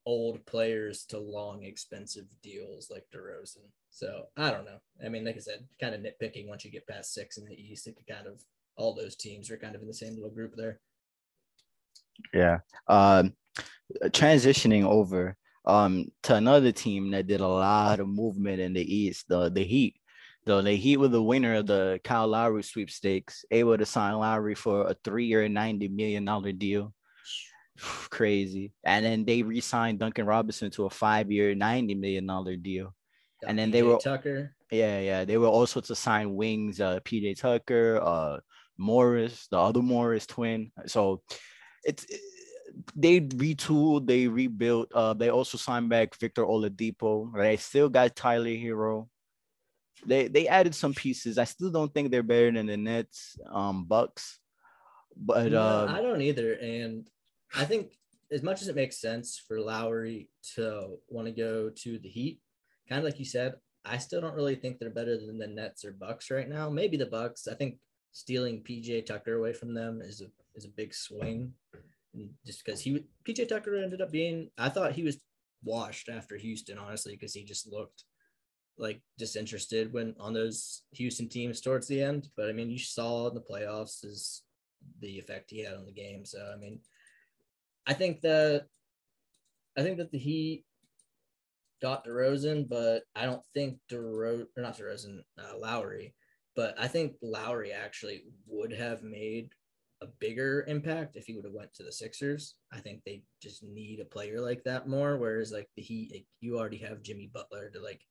old 0.05 0.45
players 0.45 1.05
to 1.05 1.19
long, 1.19 1.63
expensive 1.63 2.25
deals 2.41 2.89
like 2.89 3.05
DeRozan. 3.13 3.69
So 3.89 4.23
I 4.37 4.51
don't 4.51 4.65
know. 4.65 4.79
I 5.05 5.09
mean, 5.09 5.25
like 5.25 5.35
I 5.35 5.39
said, 5.39 5.65
kind 5.79 5.93
of 5.93 6.01
nitpicking 6.01 6.47
once 6.47 6.65
you 6.65 6.71
get 6.71 6.87
past 6.87 7.13
six 7.13 7.37
in 7.37 7.45
the 7.45 7.53
East, 7.53 7.87
it 7.87 7.95
could 7.95 8.07
kind 8.07 8.27
of 8.27 8.41
all 8.77 8.95
those 8.95 9.15
teams 9.15 9.51
are 9.51 9.57
kind 9.57 9.75
of 9.75 9.81
in 9.81 9.87
the 9.87 9.93
same 9.93 10.15
little 10.15 10.29
group 10.29 10.55
there. 10.55 10.79
Yeah. 12.33 12.59
Um, 12.87 13.33
transitioning 14.05 14.85
over 14.85 15.35
um 15.65 16.07
to 16.23 16.33
another 16.33 16.71
team 16.71 17.11
that 17.11 17.27
did 17.27 17.41
a 17.41 17.47
lot 17.47 17.99
of 17.99 18.07
movement 18.07 18.59
in 18.59 18.73
the 18.73 18.95
East, 18.95 19.27
the 19.27 19.49
the 19.49 19.63
Heat. 19.63 19.95
Though 20.45 20.61
the 20.61 20.73
Heat 20.73 20.97
were 20.97 21.07
the 21.07 21.21
winner 21.21 21.55
of 21.55 21.67
the 21.67 21.99
Kyle 22.03 22.27
Lowry 22.27 22.63
sweepstakes, 22.63 23.45
able 23.51 23.77
to 23.77 23.85
sign 23.85 24.15
Lowry 24.15 24.55
for 24.55 24.87
a 24.89 24.95
three-year, 25.03 25.47
ninety 25.49 25.87
million 25.87 26.25
dollar 26.25 26.51
deal. 26.51 26.93
Crazy. 28.09 28.73
And 28.83 29.05
then 29.05 29.25
they 29.25 29.43
re-signed 29.43 29.99
Duncan 29.99 30.25
Robinson 30.25 30.71
to 30.71 30.85
a 30.85 30.89
five-year, 30.89 31.55
ninety 31.55 31.95
million 31.95 32.25
dollar 32.25 32.55
deal. 32.55 32.93
Got 33.41 33.49
and 33.49 33.59
then 33.59 33.69
PJ 33.69 33.71
they 33.71 33.83
were 33.83 33.97
Tucker. 33.97 34.55
yeah, 34.71 34.99
yeah. 34.99 35.25
They 35.25 35.37
were 35.37 35.47
also 35.47 35.81
to 35.81 35.95
sign 35.95 36.35
wings, 36.35 36.79
uh, 36.79 36.99
PJ 37.01 37.39
Tucker, 37.39 37.99
uh, 38.01 38.39
Morris, 38.77 39.47
the 39.49 39.57
other 39.57 39.81
Morris 39.81 40.25
twin. 40.25 40.71
So 40.85 41.21
it's 41.83 42.05
they 42.95 43.21
retooled, 43.21 44.07
they 44.07 44.27
rebuilt. 44.27 44.91
Uh, 44.93 45.13
they 45.13 45.29
also 45.29 45.57
signed 45.57 45.89
back 45.89 46.15
Victor 46.17 46.45
Oladipo. 46.45 47.31
They 47.35 47.57
still 47.57 47.89
got 47.89 48.15
Tyler 48.15 48.49
Herro. 48.49 49.07
They 50.05 50.27
they 50.27 50.47
added 50.47 50.73
some 50.73 50.93
pieces. 50.93 51.37
I 51.37 51.43
still 51.43 51.69
don't 51.69 51.93
think 51.93 52.11
they're 52.11 52.23
better 52.23 52.51
than 52.51 52.65
the 52.65 52.77
Nets, 52.77 53.37
um, 53.51 53.85
Bucks. 53.85 54.39
But 55.15 55.51
No, 55.51 55.61
uh, 55.61 55.93
I 55.95 56.01
don't 56.01 56.21
either. 56.21 56.53
And 56.53 57.07
I 57.55 57.65
think 57.65 57.97
as 58.31 58.43
much 58.43 58.61
as 58.61 58.67
it 58.67 58.75
makes 58.75 59.01
sense 59.01 59.41
for 59.45 59.59
Lowry 59.59 60.29
to 60.55 60.97
want 61.09 61.27
to 61.27 61.33
go 61.33 61.69
to 61.69 61.99
the 61.99 62.09
Heat, 62.09 62.39
kind 62.87 62.99
of 62.99 63.05
like 63.05 63.19
you 63.19 63.25
said, 63.25 63.55
I 63.83 63.97
still 63.97 64.21
don't 64.21 64.35
really 64.35 64.55
think 64.55 64.79
they're 64.79 64.89
better 64.89 65.17
than 65.17 65.37
the 65.37 65.47
Nets 65.47 65.83
or 65.83 65.91
Bucks 65.91 66.31
right 66.31 66.47
now. 66.47 66.69
Maybe 66.69 66.97
the 66.97 67.05
Bucks. 67.05 67.47
I 67.47 67.55
think 67.55 67.77
stealing 68.11 68.63
PJ 68.63 69.05
Tucker 69.05 69.35
away 69.35 69.53
from 69.53 69.73
them 69.73 70.01
is 70.01 70.21
a 70.21 70.25
is 70.55 70.65
a 70.65 70.69
big 70.69 70.93
swing. 70.93 71.53
Just 72.45 72.63
because 72.63 72.81
he 72.81 73.05
PJ 73.27 73.47
Tucker 73.47 73.75
ended 73.75 74.01
up 74.01 74.11
being, 74.11 74.49
I 74.57 74.69
thought 74.69 74.93
he 74.93 75.03
was 75.03 75.17
washed 75.63 76.09
after 76.09 76.37
Houston, 76.37 76.77
honestly, 76.77 77.13
because 77.13 77.33
he 77.33 77.43
just 77.43 77.71
looked 77.71 78.03
like 78.77 79.01
disinterested 79.17 79.93
when 79.93 80.15
on 80.19 80.33
those 80.33 80.83
Houston 80.91 81.29
teams 81.29 81.61
towards 81.61 81.87
the 81.87 82.01
end. 82.01 82.29
But 82.35 82.49
I 82.49 82.53
mean, 82.53 82.69
you 82.69 82.79
saw 82.79 83.27
in 83.29 83.35
the 83.35 83.41
playoffs 83.41 84.03
is 84.03 84.43
the 84.99 85.19
effect 85.19 85.51
he 85.51 85.63
had 85.63 85.75
on 85.75 85.85
the 85.85 85.91
game. 85.91 86.25
So 86.25 86.51
I 86.53 86.57
mean, 86.57 86.79
I 87.91 87.93
think 87.93 88.21
that 88.21 88.67
I 89.77 89.81
think 89.81 89.97
that 89.97 90.11
the 90.11 90.17
Heat 90.17 90.63
got 91.81 92.05
DeRozan, 92.05 92.69
but 92.69 93.03
I 93.17 93.25
don't 93.25 93.43
think 93.53 93.79
DeRozan 93.91 94.45
or 94.55 94.63
not 94.63 94.77
DeRozan, 94.77 95.19
uh, 95.37 95.57
Lowry. 95.57 96.13
But 96.55 96.75
I 96.79 96.87
think 96.87 97.15
Lowry 97.21 97.73
actually 97.73 98.23
would 98.47 98.71
have 98.71 99.03
made 99.03 99.49
a 100.01 100.07
bigger 100.07 100.63
impact 100.69 101.17
if 101.17 101.25
he 101.25 101.35
would 101.35 101.43
have 101.43 101.53
went 101.53 101.73
to 101.73 101.83
the 101.83 101.91
Sixers. 101.91 102.55
I 102.71 102.79
think 102.79 103.01
they 103.03 103.23
just 103.41 103.61
need 103.61 103.99
a 103.99 104.05
player 104.05 104.39
like 104.39 104.63
that 104.63 104.87
more. 104.87 105.17
Whereas 105.17 105.51
like 105.51 105.69
the 105.75 105.81
Heat, 105.81 106.11
like, 106.13 106.25
you 106.39 106.57
already 106.57 106.77
have 106.77 107.03
Jimmy 107.03 107.29
Butler 107.33 107.71
to 107.71 107.81
like 107.81 108.05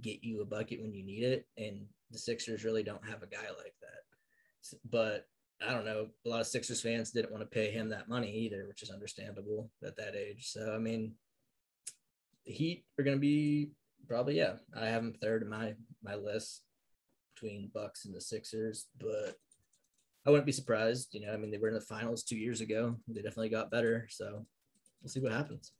get 0.00 0.24
you 0.24 0.40
a 0.40 0.46
bucket 0.46 0.80
when 0.80 0.94
you 0.94 1.04
need 1.04 1.22
it, 1.22 1.46
and 1.58 1.84
the 2.10 2.18
Sixers 2.18 2.64
really 2.64 2.82
don't 2.82 3.06
have 3.06 3.22
a 3.22 3.26
guy 3.26 3.48
like 3.58 3.74
that. 3.82 4.78
But 4.90 5.26
I 5.66 5.72
don't 5.72 5.84
know. 5.84 6.08
A 6.24 6.28
lot 6.28 6.40
of 6.40 6.46
Sixers 6.46 6.80
fans 6.80 7.10
didn't 7.10 7.32
want 7.32 7.42
to 7.42 7.46
pay 7.46 7.70
him 7.70 7.88
that 7.88 8.08
money 8.08 8.32
either, 8.32 8.64
which 8.68 8.82
is 8.82 8.90
understandable 8.90 9.70
at 9.84 9.96
that 9.96 10.14
age. 10.14 10.50
So 10.50 10.72
I 10.74 10.78
mean, 10.78 11.14
the 12.46 12.52
Heat 12.52 12.84
are 12.98 13.04
going 13.04 13.16
to 13.16 13.20
be 13.20 13.70
probably 14.06 14.36
yeah. 14.36 14.54
I 14.76 14.86
have 14.86 15.02
them 15.02 15.14
third 15.20 15.42
in 15.42 15.48
my 15.48 15.74
my 16.02 16.14
list 16.14 16.62
between 17.34 17.70
Bucks 17.74 18.04
and 18.04 18.14
the 18.14 18.20
Sixers, 18.20 18.86
but 18.98 19.34
I 20.26 20.30
wouldn't 20.30 20.46
be 20.46 20.52
surprised. 20.52 21.08
You 21.12 21.26
know, 21.26 21.32
I 21.32 21.36
mean, 21.36 21.50
they 21.50 21.58
were 21.58 21.68
in 21.68 21.74
the 21.74 21.80
finals 21.80 22.22
two 22.22 22.36
years 22.36 22.60
ago. 22.60 22.96
They 23.08 23.22
definitely 23.22 23.50
got 23.50 23.70
better. 23.70 24.06
So 24.10 24.46
we'll 25.02 25.08
see 25.08 25.20
what 25.20 25.32
happens. 25.32 25.72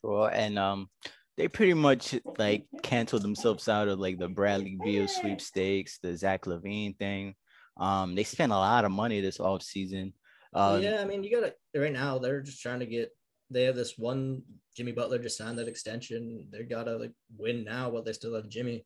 Sure, 0.00 0.30
and 0.32 0.58
um, 0.58 0.88
they 1.36 1.48
pretty 1.48 1.74
much 1.74 2.14
like 2.38 2.66
canceled 2.82 3.22
themselves 3.22 3.68
out 3.68 3.88
of 3.88 3.98
like 3.98 4.18
the 4.18 4.28
Bradley 4.28 4.78
Beal 4.82 5.08
sweepstakes, 5.08 5.98
the 6.02 6.16
Zach 6.16 6.46
LaVine 6.46 6.96
thing. 6.98 7.34
Um, 7.78 8.14
they 8.14 8.24
spent 8.24 8.52
a 8.52 8.56
lot 8.56 8.84
of 8.84 8.90
money 8.90 9.20
this 9.20 9.38
offseason. 9.38 10.12
Well, 10.52 10.76
Uh, 10.76 10.78
yeah, 10.78 10.98
I 11.00 11.04
mean, 11.04 11.22
you 11.22 11.30
got 11.30 11.52
to 11.74 11.80
right 11.80 11.92
now. 11.92 12.18
They're 12.18 12.40
just 12.40 12.62
trying 12.62 12.80
to 12.80 12.86
get. 12.86 13.10
They 13.50 13.64
have 13.64 13.76
this 13.76 13.96
one. 13.96 14.42
Jimmy 14.76 14.92
Butler 14.92 15.18
just 15.18 15.38
signed 15.38 15.58
that 15.58 15.68
extension. 15.68 16.46
They 16.50 16.62
gotta 16.64 16.96
like 16.96 17.12
win 17.36 17.64
now 17.64 17.88
while 17.90 18.02
they 18.02 18.12
still 18.12 18.34
have 18.34 18.48
Jimmy. 18.48 18.84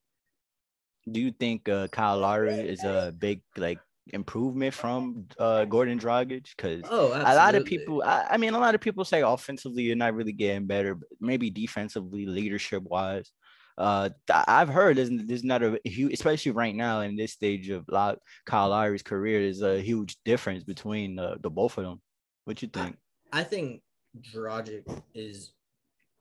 do 1.10 1.20
you 1.20 1.32
think 1.32 1.68
uh, 1.68 1.88
Kyle 1.88 2.18
Lowry 2.18 2.60
is 2.60 2.84
a 2.84 3.12
big 3.16 3.42
like 3.56 3.78
improvement 4.12 4.72
from 4.74 5.26
uh, 5.38 5.64
Goran 5.68 6.00
Dragic? 6.00 6.46
Because 6.56 6.82
Oh, 6.88 7.12
a 7.12 7.34
lot 7.34 7.54
of 7.54 7.64
people, 7.64 8.02
I, 8.04 8.26
I 8.30 8.36
mean, 8.36 8.54
a 8.54 8.58
lot 8.58 8.74
of 8.74 8.80
people 8.80 9.04
say 9.04 9.22
offensively 9.22 9.82
you're 9.82 9.96
not 9.96 10.14
really 10.14 10.32
getting 10.32 10.66
better, 10.66 10.94
but 10.94 11.08
maybe 11.20 11.50
defensively, 11.50 12.26
leadership 12.26 12.82
wise. 12.84 13.32
Uh, 13.78 14.10
I've 14.30 14.68
heard 14.68 14.96
there's, 14.96 15.10
there's 15.10 15.44
not 15.44 15.62
a 15.62 15.80
huge, 15.84 16.12
especially 16.12 16.52
right 16.52 16.74
now 16.74 17.00
in 17.00 17.16
this 17.16 17.32
stage 17.32 17.70
of 17.70 17.84
Low- 17.88 18.18
Kyle 18.44 18.68
Lowry's 18.68 19.02
career, 19.02 19.40
there's 19.42 19.62
a 19.62 19.80
huge 19.80 20.16
difference 20.24 20.64
between 20.64 21.16
the, 21.16 21.36
the 21.40 21.50
both 21.50 21.78
of 21.78 21.84
them. 21.84 22.00
What 22.44 22.60
you 22.60 22.68
think? 22.68 22.96
I 23.32 23.44
think 23.44 23.82
Dragic 24.20 24.84
is 25.14 25.52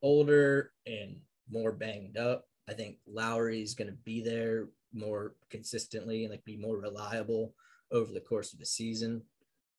older 0.02 0.72
and 0.86 1.18
more 1.50 1.72
banged 1.72 2.18
up. 2.18 2.46
I 2.70 2.74
think 2.74 2.98
Lowry's 3.06 3.76
going 3.76 3.90
to 3.90 3.98
be 4.06 4.22
there 4.22 4.70
more 4.94 5.36
consistently 5.50 6.24
and 6.24 6.32
like 6.32 6.46
be 6.46 6.58
more 6.58 6.78
reliable 6.78 7.54
over 7.92 8.14
the 8.14 8.22
course 8.22 8.54
of 8.54 8.60
the 8.60 8.66
season. 8.66 9.24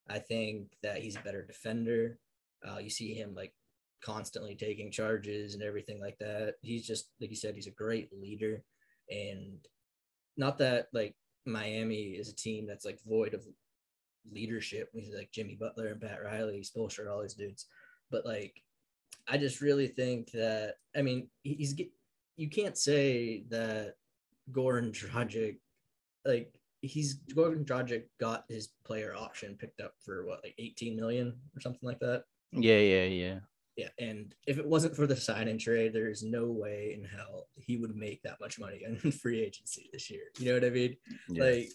I 0.09 0.19
think 0.19 0.73
that 0.83 0.99
he's 0.99 1.17
a 1.17 1.21
better 1.21 1.43
defender. 1.43 2.19
Uh, 2.67 2.79
you 2.79 2.91
see 2.91 3.15
him 3.15 3.35
like 3.35 3.55
constantly 4.03 4.55
taking 4.55 4.91
charges 4.91 5.55
and 5.55 5.63
everything 5.63 6.01
like 6.01 6.19
that. 6.19 6.55
He's 6.63 6.87
just 6.87 7.11
like 7.21 7.31
you 7.31 7.37
said, 7.37 7.55
he's 7.55 7.67
a 7.67 7.71
great 7.71 8.11
leader, 8.13 8.63
and 9.11 9.59
not 10.37 10.59
that 10.59 10.89
like 10.93 11.15
Miami 11.47 12.13
is 12.13 12.29
a 12.29 12.35
team 12.35 12.67
that's 12.67 12.85
like 12.85 13.01
void 13.07 13.35
of 13.35 13.45
leadership. 14.31 14.91
He's 14.95 15.15
like 15.15 15.33
Jimmy 15.33 15.57
Butler 15.59 15.89
and 15.89 16.01
Pat 16.01 16.23
Riley, 16.25 16.63
Spoelstra, 16.63 17.11
all 17.11 17.23
these 17.23 17.35
dudes. 17.35 17.67
But 18.11 18.27
like, 18.27 18.63
I 19.29 19.39
just 19.39 19.61
really 19.61 19.89
think 19.89 20.31
that 20.33 20.75
I 20.97 21.03
mean 21.03 21.29
he's 21.43 21.75
you 22.37 22.51
can't 22.51 22.77
say 22.77 23.45
that 23.51 23.95
Goran 24.51 24.93
Dragic 24.93 25.59
like 26.25 26.53
he's 26.81 27.21
Goran 27.35 27.65
Dragic 27.65 28.05
got 28.19 28.45
his 28.49 28.71
player 28.85 29.15
option 29.17 29.57
picked 29.59 29.81
up 29.81 29.95
for 30.05 30.27
what 30.27 30.41
like 30.43 30.55
18 30.59 30.97
million 30.97 31.35
or 31.57 31.61
something 31.61 31.87
like 31.87 32.01
that. 32.01 32.25
Yeah, 32.53 32.79
yeah, 32.79 33.05
yeah. 33.05 33.39
Yeah, 33.77 33.89
and 33.99 34.35
if 34.47 34.59
it 34.59 34.67
wasn't 34.67 34.97
for 34.97 35.07
the 35.07 35.17
sign 35.17 35.49
and 35.49 35.59
trade, 35.59 35.95
there's 35.95 36.23
no 36.23 36.47
way 36.47 36.95
in 36.95 37.05
hell 37.05 37.49
he 37.57 37.79
would 37.79 37.97
make 37.97 38.23
that 38.23 38.41
much 38.41 38.59
money 38.59 38.83
in 38.85 38.97
free 39.13 39.41
agency 39.41 39.89
this 39.93 40.11
year. 40.11 40.25
You 40.39 40.49
know 40.49 40.55
what 40.55 40.65
I 40.65 40.71
mean? 40.71 40.97
yeah. 41.31 41.45
Like 41.45 41.69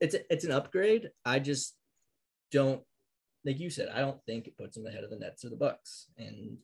it's 0.00 0.16
it's 0.28 0.44
an 0.44 0.52
upgrade. 0.52 1.10
I 1.24 1.38
just 1.38 1.76
don't 2.50 2.82
like 3.44 3.58
you 3.58 3.70
said. 3.70 3.88
I 3.94 4.00
don't 4.00 4.22
think 4.24 4.46
it 4.46 4.58
puts 4.58 4.76
him 4.76 4.86
ahead 4.86 5.04
of 5.04 5.10
the 5.10 5.18
Nets 5.18 5.44
or 5.44 5.48
the 5.48 5.56
Bucks, 5.56 6.08
and 6.18 6.58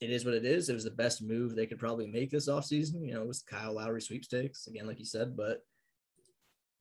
it 0.00 0.10
is 0.10 0.24
what 0.24 0.34
it 0.34 0.46
is. 0.46 0.68
It 0.68 0.74
was 0.74 0.84
the 0.84 0.90
best 0.90 1.22
move 1.22 1.54
they 1.54 1.66
could 1.66 1.78
probably 1.78 2.06
make 2.06 2.30
this 2.30 2.48
offseason. 2.48 3.06
You 3.06 3.14
know, 3.14 3.22
it 3.22 3.28
was 3.28 3.42
Kyle 3.42 3.74
Lowry 3.74 4.00
sweepstakes 4.00 4.66
again, 4.66 4.86
like 4.86 4.98
you 4.98 5.04
said, 5.04 5.36
but 5.36 5.62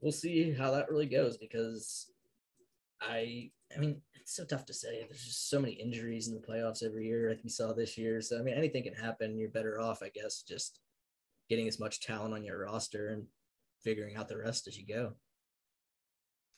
we'll 0.02 0.12
see 0.12 0.54
how 0.54 0.72
that 0.72 0.90
really 0.90 1.06
goes 1.06 1.38
because 1.38 2.12
I 3.02 3.52
I 3.76 3.80
mean 3.80 4.02
it's 4.16 4.36
so 4.36 4.46
tough 4.46 4.66
to 4.66 4.74
say. 4.74 5.06
There's 5.08 5.24
just 5.24 5.50
so 5.50 5.60
many 5.60 5.74
injuries 5.74 6.28
in 6.28 6.36
the 6.36 6.42
playoffs 6.42 6.84
every 6.84 7.06
year, 7.08 7.30
like 7.30 7.44
we 7.44 7.50
saw 7.50 7.74
this 7.74 7.98
year. 7.98 8.22
So 8.22 8.40
I 8.40 8.42
mean 8.44 8.56
anything 8.56 8.84
can 8.84 8.94
happen. 8.94 9.38
You're 9.38 9.50
better 9.50 9.80
off, 9.80 10.04
I 10.04 10.10
guess, 10.10 10.44
just 10.44 10.80
getting 11.50 11.68
as 11.68 11.80
much 11.80 12.02
talent 12.02 12.34
on 12.34 12.44
your 12.44 12.60
roster 12.66 13.10
and 13.10 13.26
figuring 13.84 14.16
out 14.18 14.28
the 14.28 14.38
rest 14.38 14.68
as 14.68 14.78
you 14.78 14.86
go. 14.88 15.14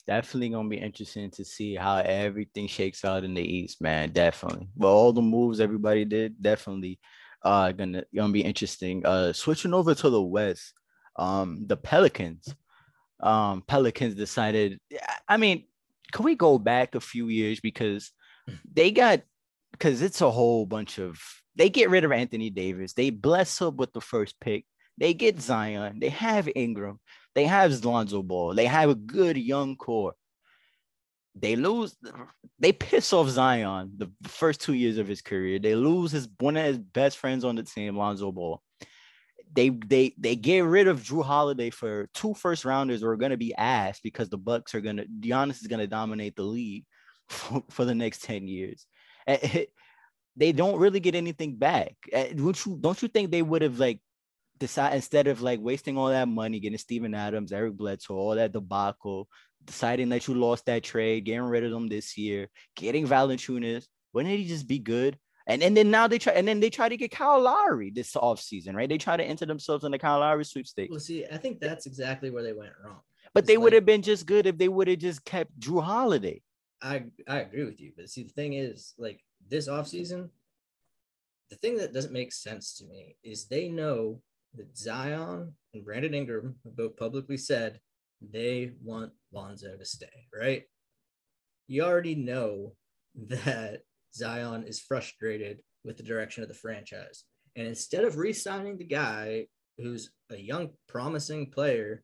definitely 0.07 0.49
gonna 0.49 0.69
be 0.69 0.77
interesting 0.77 1.29
to 1.31 1.45
see 1.45 1.75
how 1.75 1.97
everything 1.97 2.67
shakes 2.67 3.05
out 3.05 3.23
in 3.23 3.33
the 3.33 3.41
East, 3.43 3.81
man. 3.81 4.11
Definitely. 4.11 4.67
But 4.75 4.87
all 4.87 5.13
the 5.13 5.21
moves 5.21 5.59
everybody 5.59 6.05
did, 6.05 6.41
definitely 6.41 6.99
uh 7.43 7.71
gonna 7.71 8.03
gonna 8.15 8.33
be 8.33 8.41
interesting. 8.41 9.05
Uh 9.05 9.33
switching 9.33 9.73
over 9.73 9.93
to 9.95 10.09
the 10.09 10.21
West, 10.21 10.73
um, 11.17 11.65
the 11.67 11.77
Pelicans. 11.77 12.53
Um, 13.19 13.63
Pelicans 13.67 14.15
decided, 14.15 14.79
I 15.27 15.37
mean, 15.37 15.65
can 16.11 16.25
we 16.25 16.35
go 16.35 16.57
back 16.57 16.95
a 16.95 16.99
few 16.99 17.27
years 17.27 17.59
because 17.59 18.11
hmm. 18.47 18.55
they 18.71 18.91
got 18.91 19.21
because 19.71 20.01
it's 20.01 20.21
a 20.21 20.31
whole 20.31 20.65
bunch 20.65 20.99
of 20.99 21.19
they 21.55 21.69
get 21.69 21.89
rid 21.89 22.03
of 22.03 22.11
Anthony 22.11 22.49
Davis, 22.49 22.93
they 22.93 23.09
bless 23.09 23.59
him 23.59 23.75
with 23.77 23.91
the 23.93 24.01
first 24.01 24.39
pick, 24.39 24.65
they 24.97 25.13
get 25.13 25.41
Zion, 25.41 25.99
they 25.99 26.09
have 26.09 26.49
Ingram, 26.55 26.99
they 27.33 27.45
have 27.45 27.83
Lonzo 27.83 28.21
Ball. 28.21 28.53
They 28.53 28.65
have 28.65 28.89
a 28.89 28.95
good 28.95 29.37
young 29.37 29.75
core. 29.75 30.13
They 31.33 31.55
lose. 31.55 31.95
They 32.59 32.73
piss 32.73 33.13
off 33.13 33.29
Zion 33.29 33.93
the 33.97 34.11
first 34.27 34.61
two 34.61 34.73
years 34.73 34.97
of 34.97 35.07
his 35.07 35.21
career. 35.21 35.59
They 35.59 35.75
lose 35.75 36.11
his 36.11 36.27
one 36.39 36.57
of 36.57 36.65
his 36.65 36.77
best 36.77 37.17
friends 37.17 37.45
on 37.45 37.55
the 37.55 37.63
team, 37.63 37.95
Lonzo 37.95 38.31
Ball. 38.31 38.61
They 39.53 39.69
they 39.69 40.13
they 40.17 40.35
get 40.35 40.61
rid 40.61 40.87
of 40.87 41.01
Jrue 41.01 41.25
Holiday 41.25 41.69
for 41.69 42.09
two 42.13 42.33
first 42.33 42.63
rounders 42.63 43.03
are 43.03 43.15
gonna 43.17 43.37
be 43.37 43.53
ass 43.55 43.99
because 44.01 44.29
the 44.29 44.37
Bucks 44.37 44.73
are 44.73 44.81
gonna 44.81 45.05
Giannis 45.19 45.61
is 45.61 45.67
gonna 45.67 45.87
dominate 45.87 46.35
the 46.35 46.43
league 46.43 46.85
for, 47.29 47.63
for 47.69 47.85
the 47.85 47.95
next 47.95 48.23
ten 48.23 48.47
years. 48.47 48.85
Eh, 49.27 49.37
eh, 49.41 49.65
they 50.37 50.51
don't 50.51 50.79
really 50.79 50.99
get 50.99 51.15
anything 51.15 51.57
back. 51.57 51.95
Eh, 52.11 52.33
don't 52.33 52.65
you 52.65 52.77
don't 52.79 53.01
you 53.01 53.07
think 53.07 53.29
they 53.29 53.41
would 53.41 53.61
have 53.61 53.79
like 53.79 53.99
decide 54.57 54.93
instead 54.93 55.27
of 55.27 55.41
like 55.41 55.59
wasting 55.59 55.97
all 55.97 56.07
that 56.07 56.27
money 56.27 56.59
getting 56.59 56.77
Steven 56.77 57.13
Adams, 57.13 57.51
Eric 57.51 57.73
Bledsoe, 57.73 58.15
all 58.15 58.35
that 58.35 58.53
debacle, 58.53 59.27
deciding 59.65 60.09
that 60.09 60.27
you 60.27 60.35
lost 60.35 60.65
that 60.67 60.83
trade, 60.83 61.25
getting 61.25 61.41
rid 61.41 61.63
of 61.63 61.71
them 61.71 61.87
this 61.87 62.17
year, 62.17 62.47
getting 62.75 63.07
Valanciunas, 63.07 63.85
wouldn't 64.13 64.33
he 64.33 64.47
just 64.47 64.67
be 64.67 64.79
good? 64.79 65.17
And, 65.51 65.61
and 65.63 65.75
then 65.75 65.91
now 65.91 66.07
they 66.07 66.17
try 66.17 66.33
and 66.33 66.47
then 66.47 66.61
they 66.61 66.69
try 66.69 66.87
to 66.87 66.95
get 66.95 67.11
Kyle 67.11 67.41
Lowry 67.41 67.89
this 67.89 68.13
offseason, 68.13 68.73
right? 68.73 68.87
They 68.87 68.97
try 68.97 69.17
to 69.17 69.23
enter 69.23 69.45
themselves 69.45 69.83
in 69.83 69.91
the 69.91 69.99
Kyle 69.99 70.19
Lowry 70.19 70.45
sweepstakes. 70.45 70.89
Well, 70.89 70.99
see, 70.99 71.25
I 71.31 71.37
think 71.37 71.59
that's 71.59 71.85
exactly 71.85 72.31
where 72.31 72.43
they 72.43 72.53
went 72.53 72.71
wrong. 72.83 73.01
But 73.33 73.45
they 73.45 73.57
like, 73.57 73.63
would 73.63 73.73
have 73.73 73.85
been 73.85 74.01
just 74.01 74.25
good 74.25 74.47
if 74.47 74.57
they 74.57 74.69
would 74.69 74.87
have 74.87 74.99
just 74.99 75.25
kept 75.25 75.59
Jrue 75.59 75.83
Holiday. 75.83 76.41
I 76.81 77.03
I 77.27 77.39
agree 77.39 77.65
with 77.65 77.81
you. 77.81 77.91
But 77.95 78.09
see, 78.09 78.23
the 78.23 78.29
thing 78.29 78.53
is, 78.53 78.93
like 78.97 79.21
this 79.49 79.67
offseason, 79.67 80.29
the 81.49 81.57
thing 81.57 81.77
that 81.77 81.93
doesn't 81.93 82.13
make 82.13 82.31
sense 82.31 82.77
to 82.77 82.85
me 82.85 83.17
is 83.23 83.45
they 83.45 83.67
know 83.67 84.21
that 84.55 84.77
Zion 84.77 85.53
and 85.73 85.85
Brandon 85.85 86.13
Ingram 86.13 86.55
have 86.63 86.77
both 86.77 86.95
publicly 86.95 87.37
said 87.37 87.79
they 88.21 88.71
want 88.81 89.11
Lonzo 89.33 89.75
to 89.75 89.85
stay, 89.85 90.27
right? 90.33 90.63
You 91.67 91.83
already 91.83 92.15
know 92.15 92.73
that 93.27 93.81
Zion 94.13 94.63
is 94.63 94.79
frustrated 94.79 95.61
with 95.83 95.97
the 95.97 96.03
direction 96.03 96.43
of 96.43 96.49
the 96.49 96.55
franchise. 96.55 97.23
And 97.55 97.67
instead 97.67 98.03
of 98.03 98.17
re 98.17 98.33
signing 98.33 98.77
the 98.77 98.85
guy 98.85 99.47
who's 99.77 100.11
a 100.29 100.37
young, 100.37 100.69
promising 100.87 101.51
player, 101.51 102.03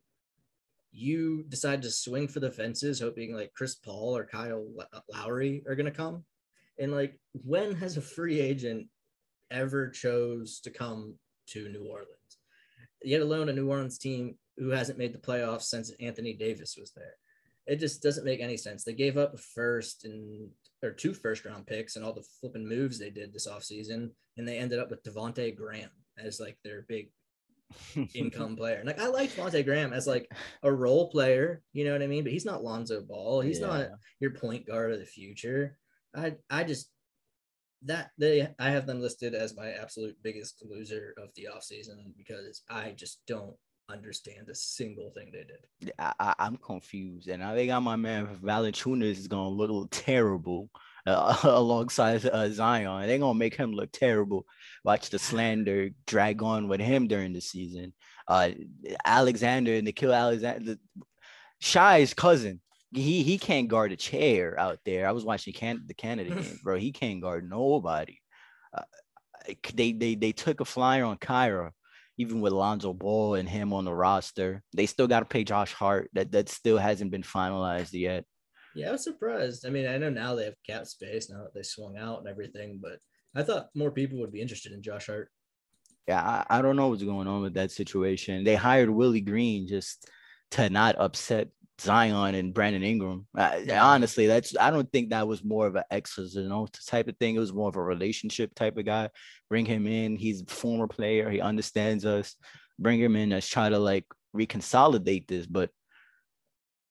you 0.91 1.43
decide 1.47 1.81
to 1.83 1.91
swing 1.91 2.27
for 2.27 2.39
the 2.39 2.51
fences, 2.51 2.99
hoping 2.99 3.33
like 3.33 3.53
Chris 3.53 3.75
Paul 3.75 4.17
or 4.17 4.25
Kyle 4.25 4.65
Lowry 5.13 5.63
are 5.67 5.75
going 5.75 5.85
to 5.85 5.91
come. 5.91 6.25
And 6.79 6.91
like, 6.91 7.19
when 7.33 7.75
has 7.75 7.97
a 7.97 8.01
free 8.01 8.39
agent 8.39 8.87
ever 9.51 9.89
chose 9.89 10.59
to 10.61 10.69
come 10.69 11.15
to 11.49 11.69
New 11.69 11.85
Orleans? 11.85 12.09
Yet 13.03 13.21
alone 13.21 13.49
a 13.49 13.53
New 13.53 13.69
Orleans 13.69 13.97
team 13.97 14.37
who 14.57 14.69
hasn't 14.69 14.97
made 14.97 15.13
the 15.13 15.19
playoffs 15.19 15.63
since 15.63 15.91
Anthony 15.99 16.33
Davis 16.33 16.75
was 16.79 16.91
there. 16.95 17.13
It 17.67 17.79
just 17.79 18.01
doesn't 18.01 18.25
make 18.25 18.39
any 18.39 18.57
sense. 18.57 18.83
They 18.83 18.93
gave 18.93 19.17
up 19.17 19.39
first 19.39 20.05
and 20.05 20.49
or 20.83 20.91
two 20.91 21.13
first 21.13 21.45
round 21.45 21.65
picks 21.65 21.95
and 21.95 22.05
all 22.05 22.13
the 22.13 22.25
flipping 22.39 22.67
moves 22.67 22.99
they 22.99 23.09
did 23.09 23.33
this 23.33 23.47
offseason, 23.47 24.11
and 24.37 24.47
they 24.47 24.57
ended 24.57 24.79
up 24.79 24.89
with 24.89 25.03
Devonte 25.03 25.55
Graham 25.55 25.89
as 26.17 26.39
like 26.39 26.57
their 26.63 26.85
big 26.87 27.09
income 28.13 28.55
player. 28.57 28.77
And 28.77 28.87
like 28.87 28.99
I 28.99 29.07
like 29.07 29.31
Devonte 29.31 29.65
Graham 29.65 29.93
as 29.93 30.07
like 30.07 30.29
a 30.63 30.71
role 30.71 31.09
player, 31.09 31.61
you 31.73 31.85
know 31.85 31.91
what 31.91 32.01
I 32.01 32.07
mean? 32.07 32.23
But 32.23 32.33
he's 32.33 32.45
not 32.45 32.63
Lonzo 32.63 33.01
Ball. 33.01 33.41
He's 33.41 33.59
yeah. 33.59 33.67
not 33.67 33.87
your 34.19 34.31
point 34.31 34.67
guard 34.67 34.93
of 34.93 34.99
the 34.99 35.05
future. 35.05 35.77
I 36.15 36.35
I 36.49 36.63
just 36.63 36.89
that 37.83 38.09
they 38.17 38.47
I 38.59 38.71
have 38.71 38.87
them 38.87 39.01
listed 39.01 39.35
as 39.35 39.55
my 39.55 39.71
absolute 39.71 40.15
biggest 40.23 40.63
loser 40.67 41.13
of 41.17 41.29
the 41.35 41.47
offseason 41.53 42.13
because 42.17 42.63
I 42.69 42.91
just 42.91 43.21
don't 43.27 43.55
understand 43.89 44.49
a 44.49 44.55
single 44.55 45.11
thing 45.11 45.31
they 45.31 45.43
did. 45.43 45.93
I, 45.99 46.33
I, 46.37 46.47
am 46.47 46.57
confused, 46.57 47.27
and 47.27 47.43
I 47.43 47.55
think 47.55 47.69
got 47.69 47.81
my 47.81 47.95
man 47.95 48.27
Valanciunas 48.43 49.11
is 49.11 49.27
gonna 49.27 49.49
look 49.49 49.89
terrible 49.91 50.69
uh, 51.05 51.37
alongside 51.43 52.25
uh, 52.25 52.49
Zion. 52.49 53.07
They're 53.07 53.17
gonna 53.17 53.37
make 53.37 53.55
him 53.55 53.71
look 53.71 53.91
terrible. 53.91 54.45
Watch 54.83 55.09
the 55.09 55.19
slander 55.19 55.89
drag 56.05 56.43
on 56.43 56.67
with 56.67 56.81
him 56.81 57.07
during 57.07 57.33
the 57.33 57.41
season. 57.41 57.93
Uh, 58.27 58.51
Alexander 59.05 59.75
and 59.75 59.87
Nickeil 59.87 60.15
Alexander, 60.15 60.75
Shai's 61.59 62.13
cousin. 62.13 62.61
He 62.91 63.23
he 63.23 63.37
can't 63.37 63.67
guard 63.67 63.91
a 63.91 63.97
chair 63.97 64.59
out 64.59 64.79
there. 64.85 65.07
I 65.07 65.11
was 65.11 65.25
watching 65.25 65.53
Can- 65.53 65.83
the 65.87 65.93
Canada 65.93 66.35
game, 66.35 66.59
bro. 66.63 66.77
He 66.77 66.91
can't 66.91 67.21
guard 67.21 67.49
nobody. 67.49 68.17
Uh, 68.73 68.83
they 69.73 69.93
they 69.93 70.15
they 70.15 70.31
took 70.31 70.59
a 70.59 70.65
flyer 70.65 71.05
on 71.05 71.17
Kira 71.17 71.71
even 72.17 72.41
with 72.41 72.53
Lonzo 72.53 72.93
Ball 72.93 73.35
and 73.35 73.47
him 73.47 73.73
on 73.73 73.85
the 73.85 73.93
roster. 73.93 74.63
They 74.75 74.85
still 74.85 75.07
got 75.07 75.19
to 75.19 75.25
pay 75.25 75.43
Josh 75.43 75.73
Hart. 75.73 76.09
That 76.13 76.31
that 76.31 76.49
still 76.49 76.77
hasn't 76.77 77.11
been 77.11 77.23
finalized 77.23 77.93
yet. 77.93 78.25
Yeah, 78.75 78.89
I 78.89 78.91
was 78.93 79.03
surprised. 79.03 79.65
I 79.65 79.69
mean, 79.69 79.87
I 79.87 79.97
know 79.97 80.09
now 80.09 80.35
they 80.35 80.45
have 80.45 80.55
cap 80.65 80.85
space 80.85 81.29
now 81.29 81.43
that 81.43 81.53
they 81.53 81.63
swung 81.63 81.97
out 81.97 82.19
and 82.19 82.27
everything, 82.27 82.79
but 82.81 82.99
I 83.35 83.43
thought 83.43 83.69
more 83.73 83.91
people 83.91 84.19
would 84.19 84.31
be 84.31 84.41
interested 84.41 84.71
in 84.71 84.83
Josh 84.83 85.07
Hart. 85.07 85.29
Yeah, 86.07 86.21
I, 86.21 86.59
I 86.59 86.61
don't 86.61 86.75
know 86.75 86.87
what's 86.87 87.03
going 87.03 87.27
on 87.27 87.41
with 87.41 87.55
that 87.55 87.71
situation. 87.71 88.43
They 88.43 88.55
hired 88.55 88.89
Willie 88.89 89.21
Green 89.21 89.67
just 89.67 90.07
to 90.51 90.69
not 90.69 90.95
upset 90.97 91.49
Zion 91.79 92.35
and 92.35 92.53
Brandon 92.53 92.83
Ingram. 92.83 93.27
Uh, 93.37 93.59
honestly, 93.71 94.27
that's 94.27 94.57
I 94.57 94.71
don't 94.71 94.91
think 94.91 95.09
that 95.09 95.27
was 95.27 95.43
more 95.43 95.67
of 95.67 95.75
an 95.75 95.83
X's 95.91 96.35
and 96.35 96.51
O's 96.51 96.71
type 96.87 97.07
of 97.07 97.17
thing. 97.17 97.35
It 97.35 97.39
was 97.39 97.53
more 97.53 97.69
of 97.69 97.75
a 97.75 97.83
relationship 97.83 98.55
type 98.55 98.77
of 98.77 98.85
guy. 98.85 99.09
Bring 99.49 99.65
him 99.65 99.85
in. 99.85 100.15
He's 100.15 100.41
a 100.41 100.45
former 100.45 100.87
player. 100.87 101.29
He 101.29 101.39
understands 101.39 102.05
us. 102.05 102.35
Bring 102.79 102.99
him 102.99 103.15
in. 103.15 103.29
Let's 103.29 103.47
try 103.47 103.69
to 103.69 103.77
like 103.79 104.05
reconsolidate 104.35 105.27
this. 105.27 105.45
But 105.45 105.69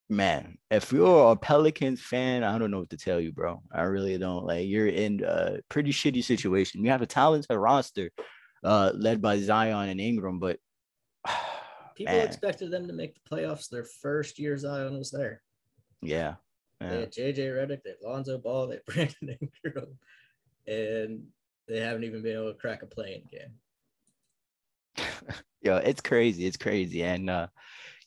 man, 0.08 0.58
if 0.70 0.92
you're 0.92 1.32
a 1.32 1.36
Pelicans 1.36 2.00
fan, 2.00 2.44
I 2.44 2.58
don't 2.58 2.70
know 2.70 2.80
what 2.80 2.90
to 2.90 2.96
tell 2.96 3.20
you, 3.20 3.32
bro. 3.32 3.62
I 3.72 3.82
really 3.82 4.16
don't. 4.18 4.46
Like 4.46 4.68
you're 4.68 4.88
in 4.88 5.24
a 5.24 5.58
pretty 5.68 5.90
shitty 5.90 6.22
situation. 6.22 6.84
You 6.84 6.90
have 6.90 7.02
a 7.02 7.06
talented 7.06 7.56
roster, 7.56 8.10
uh, 8.62 8.92
led 8.94 9.20
by 9.20 9.38
Zion 9.38 9.88
and 9.88 10.00
Ingram, 10.00 10.38
but 10.38 10.58
People 11.96 12.14
Man. 12.14 12.26
expected 12.26 12.70
them 12.70 12.86
to 12.86 12.92
make 12.92 13.14
the 13.14 13.20
playoffs 13.28 13.68
their 13.70 13.84
first 13.84 14.38
year 14.38 14.56
Zion 14.58 14.98
was 14.98 15.10
there. 15.10 15.42
Yeah. 16.02 16.34
yeah. 16.80 16.90
They 16.90 17.00
had 17.00 17.12
JJ 17.12 17.38
Redick, 17.38 17.82
they 17.82 17.90
had 17.90 18.02
Lonzo 18.02 18.38
Ball, 18.38 18.66
they 18.66 18.74
had 18.74 18.84
Brandon 19.20 19.50
Ingram, 19.64 19.98
and 20.66 21.24
they 21.66 21.80
haven't 21.80 22.04
even 22.04 22.22
been 22.22 22.36
able 22.36 22.52
to 22.52 22.58
crack 22.58 22.82
a 22.82 22.86
playing 22.86 23.24
game. 23.32 25.06
Yo, 25.62 25.78
it's 25.78 26.02
crazy. 26.02 26.46
It's 26.46 26.58
crazy. 26.58 27.02
And 27.02 27.30
uh, 27.30 27.48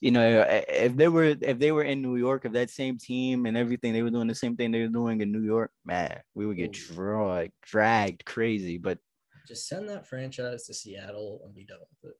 you 0.00 0.12
know, 0.12 0.46
if 0.48 0.96
they 0.96 1.08
were 1.08 1.36
if 1.40 1.58
they 1.58 1.72
were 1.72 1.82
in 1.82 2.00
New 2.00 2.16
York, 2.16 2.44
if 2.44 2.52
that 2.52 2.70
same 2.70 2.96
team 2.96 3.44
and 3.46 3.56
everything, 3.56 3.92
they 3.92 4.02
were 4.02 4.10
doing 4.10 4.28
the 4.28 4.34
same 4.34 4.56
thing 4.56 4.70
they 4.70 4.82
were 4.82 4.88
doing 4.88 5.20
in 5.20 5.32
New 5.32 5.42
York, 5.42 5.72
man, 5.84 6.20
we 6.34 6.46
would 6.46 6.56
get 6.56 6.72
dragged, 6.72 7.52
dragged 7.62 8.24
crazy. 8.24 8.78
But 8.78 8.98
just 9.46 9.68
send 9.68 9.88
that 9.88 10.06
franchise 10.06 10.64
to 10.66 10.74
Seattle 10.74 11.42
and 11.44 11.54
be 11.54 11.64
done 11.64 11.80
with 12.02 12.12
it 12.12 12.16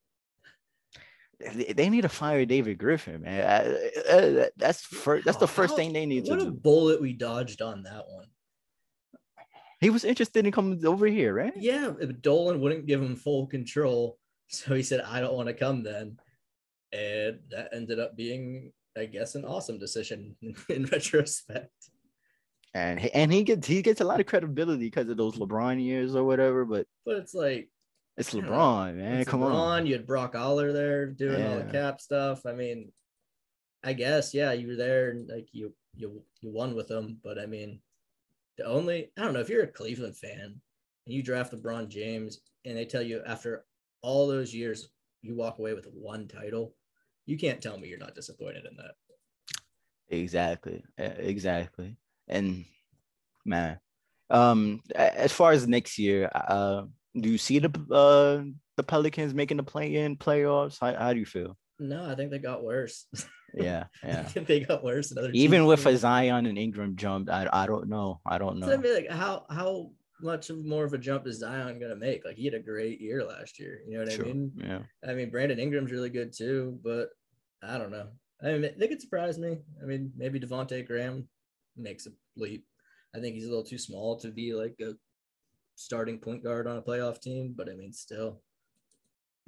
they 1.40 1.88
need 1.88 2.02
to 2.02 2.08
fire 2.08 2.44
David 2.44 2.78
Griffin, 2.78 3.22
man. 3.22 4.48
that's 4.56 4.82
first. 4.82 5.24
That's 5.24 5.38
the 5.38 5.44
oh, 5.44 5.48
first 5.48 5.76
thing 5.76 5.92
they 5.92 6.06
need 6.06 6.26
to 6.26 6.30
do. 6.32 6.36
What 6.36 6.46
a 6.46 6.50
bullet 6.50 7.00
we 7.00 7.12
dodged 7.12 7.62
on 7.62 7.82
that 7.84 8.04
one. 8.08 8.26
He 9.80 9.88
was 9.88 10.04
interested 10.04 10.44
in 10.44 10.52
coming 10.52 10.84
over 10.84 11.06
here, 11.06 11.32
right? 11.32 11.54
Yeah, 11.56 11.92
Dolan 12.20 12.60
wouldn't 12.60 12.86
give 12.86 13.00
him 13.00 13.16
full 13.16 13.46
control, 13.46 14.18
so 14.48 14.74
he 14.74 14.82
said, 14.82 15.00
"I 15.00 15.20
don't 15.20 15.34
want 15.34 15.48
to 15.48 15.54
come." 15.54 15.82
Then, 15.82 16.18
and 16.92 17.38
that 17.50 17.70
ended 17.72 17.98
up 17.98 18.16
being, 18.16 18.72
I 18.96 19.06
guess, 19.06 19.34
an 19.34 19.44
awesome 19.44 19.78
decision 19.78 20.36
in 20.68 20.84
retrospect. 20.86 21.70
And 22.74 23.00
and 23.06 23.32
he 23.32 23.42
gets 23.42 23.66
he 23.66 23.82
gets 23.82 24.00
a 24.00 24.04
lot 24.04 24.20
of 24.20 24.26
credibility 24.26 24.84
because 24.84 25.08
of 25.08 25.16
those 25.16 25.36
LeBron 25.36 25.82
years 25.82 26.14
or 26.14 26.24
whatever, 26.24 26.64
but 26.64 26.86
but 27.06 27.16
it's 27.16 27.34
like 27.34 27.68
it's 28.20 28.34
LeBron, 28.34 28.96
man. 28.96 29.20
It's 29.20 29.30
Come 29.30 29.40
LeBron, 29.40 29.54
on. 29.54 29.86
You 29.86 29.94
had 29.94 30.06
Brock 30.06 30.34
Aller 30.34 30.72
there 30.72 31.06
doing 31.06 31.40
yeah. 31.40 31.48
all 31.48 31.56
the 31.56 31.72
cap 31.72 32.00
stuff. 32.00 32.44
I 32.44 32.52
mean, 32.52 32.92
I 33.82 33.94
guess 33.94 34.34
yeah, 34.34 34.52
you 34.52 34.68
were 34.68 34.76
there 34.76 35.10
and 35.10 35.26
like 35.28 35.48
you 35.52 35.72
you 35.96 36.22
you 36.42 36.52
won 36.52 36.74
with 36.74 36.86
them, 36.86 37.18
but 37.24 37.38
I 37.38 37.46
mean, 37.46 37.80
the 38.58 38.66
only 38.66 39.10
I 39.18 39.22
don't 39.22 39.32
know 39.32 39.40
if 39.40 39.48
you're 39.48 39.64
a 39.64 39.68
Cleveland 39.68 40.18
fan 40.18 40.60
and 41.06 41.14
you 41.14 41.22
draft 41.22 41.54
LeBron 41.54 41.88
James 41.88 42.40
and 42.66 42.76
they 42.76 42.84
tell 42.84 43.02
you 43.02 43.22
after 43.26 43.64
all 44.02 44.28
those 44.28 44.54
years 44.54 44.90
you 45.22 45.34
walk 45.34 45.58
away 45.58 45.72
with 45.72 45.86
one 45.94 46.28
title, 46.28 46.74
you 47.24 47.38
can't 47.38 47.62
tell 47.62 47.78
me 47.78 47.88
you're 47.88 47.98
not 47.98 48.14
disappointed 48.14 48.66
in 48.70 48.76
that. 48.76 48.92
Exactly, 50.14 50.84
exactly, 50.98 51.96
and 52.28 52.66
man, 53.46 53.78
um, 54.28 54.82
as 54.94 55.32
far 55.32 55.52
as 55.52 55.66
next 55.66 55.98
year, 55.98 56.28
uh 56.34 56.82
do 57.18 57.28
you 57.28 57.38
see 57.38 57.58
the 57.58 57.70
uh 57.90 58.44
the 58.76 58.82
Pelicans 58.82 59.34
making 59.34 59.56
the 59.56 59.62
play 59.62 59.96
in 59.96 60.16
playoffs? 60.16 60.78
How, 60.80 60.94
how 60.94 61.12
do 61.12 61.18
you 61.18 61.26
feel? 61.26 61.56
No, 61.78 62.08
I 62.10 62.14
think 62.14 62.30
they 62.30 62.38
got 62.38 62.62
worse. 62.62 63.06
Yeah, 63.54 63.84
yeah. 64.04 64.28
they 64.34 64.60
got 64.60 64.84
worse. 64.84 65.12
Even 65.32 65.66
with 65.66 65.84
a 65.86 65.96
Zion 65.96 66.46
and 66.46 66.58
Ingram 66.58 66.94
jump, 66.96 67.30
I, 67.30 67.48
I 67.52 67.66
don't 67.66 67.88
know. 67.88 68.20
I 68.24 68.38
don't 68.38 68.58
know. 68.58 68.68
So 68.68 68.74
I 68.74 68.76
mean, 68.76 68.94
like 68.94 69.10
how 69.10 69.44
how 69.50 69.90
much 70.20 70.50
more 70.50 70.84
of 70.84 70.92
a 70.92 70.98
jump 70.98 71.26
is 71.26 71.40
Zion 71.40 71.80
gonna 71.80 71.96
make? 71.96 72.24
Like 72.24 72.36
he 72.36 72.44
had 72.44 72.54
a 72.54 72.60
great 72.60 73.00
year 73.00 73.24
last 73.24 73.58
year. 73.58 73.80
You 73.88 73.94
know 73.98 74.04
what 74.04 74.12
sure. 74.12 74.24
I 74.24 74.28
mean? 74.28 74.52
Yeah. 74.56 74.78
I 75.08 75.14
mean, 75.14 75.30
Brandon 75.30 75.58
Ingram's 75.58 75.90
really 75.90 76.10
good 76.10 76.32
too, 76.32 76.78
but 76.84 77.08
I 77.62 77.78
don't 77.78 77.90
know. 77.90 78.08
I 78.42 78.52
mean, 78.52 78.70
they 78.78 78.88
could 78.88 79.00
surprise 79.00 79.38
me. 79.38 79.58
I 79.82 79.86
mean, 79.86 80.12
maybe 80.16 80.40
Devonte 80.40 80.86
Graham 80.86 81.28
makes 81.76 82.06
a 82.06 82.10
leap. 82.36 82.64
I 83.14 83.20
think 83.20 83.34
he's 83.34 83.46
a 83.46 83.48
little 83.48 83.64
too 83.64 83.78
small 83.78 84.18
to 84.20 84.28
be 84.28 84.54
like 84.54 84.76
a 84.80 84.92
starting 85.80 86.18
point 86.18 86.44
guard 86.44 86.66
on 86.66 86.76
a 86.76 86.82
playoff 86.82 87.20
team, 87.20 87.54
but 87.56 87.68
I 87.68 87.74
mean, 87.74 87.92
still. 87.92 88.42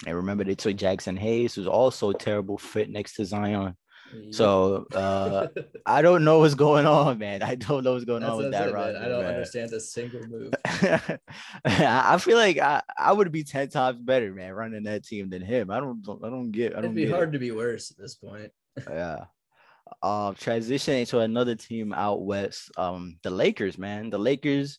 I 0.06 0.10
remember 0.10 0.44
they 0.44 0.54
took 0.54 0.76
Jaxson 0.76 1.18
Hayes, 1.18 1.54
who's 1.54 1.66
also 1.66 2.10
a 2.10 2.14
terrible 2.14 2.58
fit 2.58 2.90
next 2.90 3.14
to 3.14 3.24
Zion. 3.24 3.76
So 4.30 4.86
uh, 4.94 5.48
I 5.86 6.02
don't 6.02 6.24
know 6.24 6.40
what's 6.40 6.54
going 6.54 6.86
on, 6.86 7.18
man. 7.18 7.42
I 7.42 7.54
don't 7.54 7.84
know 7.84 7.92
what's 7.92 8.04
going 8.04 8.20
That's 8.20 8.32
on 8.32 8.38
with 8.38 8.52
that 8.52 8.68
it, 8.68 8.74
roster. 8.74 8.98
I 8.98 9.08
don't 9.08 9.22
man. 9.22 9.34
understand 9.34 9.72
a 9.72 9.80
single 9.80 10.20
move. 10.28 10.52
I 11.64 12.18
feel 12.18 12.36
like 12.36 12.58
I, 12.58 12.82
I 12.98 13.12
would 13.12 13.32
be 13.32 13.44
ten 13.44 13.68
times 13.68 14.00
better, 14.00 14.32
man, 14.32 14.52
running 14.52 14.82
that 14.84 15.04
team 15.04 15.30
than 15.30 15.42
him. 15.42 15.70
I 15.70 15.80
don't 15.80 16.02
I 16.22 16.28
don't 16.28 16.50
get 16.50 16.72
I 16.72 16.76
don't 16.76 16.84
It'd 16.86 16.96
be 16.96 17.02
get 17.02 17.10
it. 17.10 17.14
hard 17.14 17.32
to 17.32 17.38
be 17.38 17.52
worse 17.52 17.90
at 17.90 17.96
this 17.98 18.14
point. 18.16 18.50
Yeah. 18.88 19.24
Um, 20.02 20.34
transitioning 20.34 21.06
to 21.08 21.18
another 21.20 21.54
team 21.54 21.92
out 21.92 22.22
west, 22.22 22.70
um, 22.76 23.18
the 23.22 23.30
Lakers, 23.30 23.78
man. 23.78 24.10
The 24.10 24.18
Lakers 24.18 24.78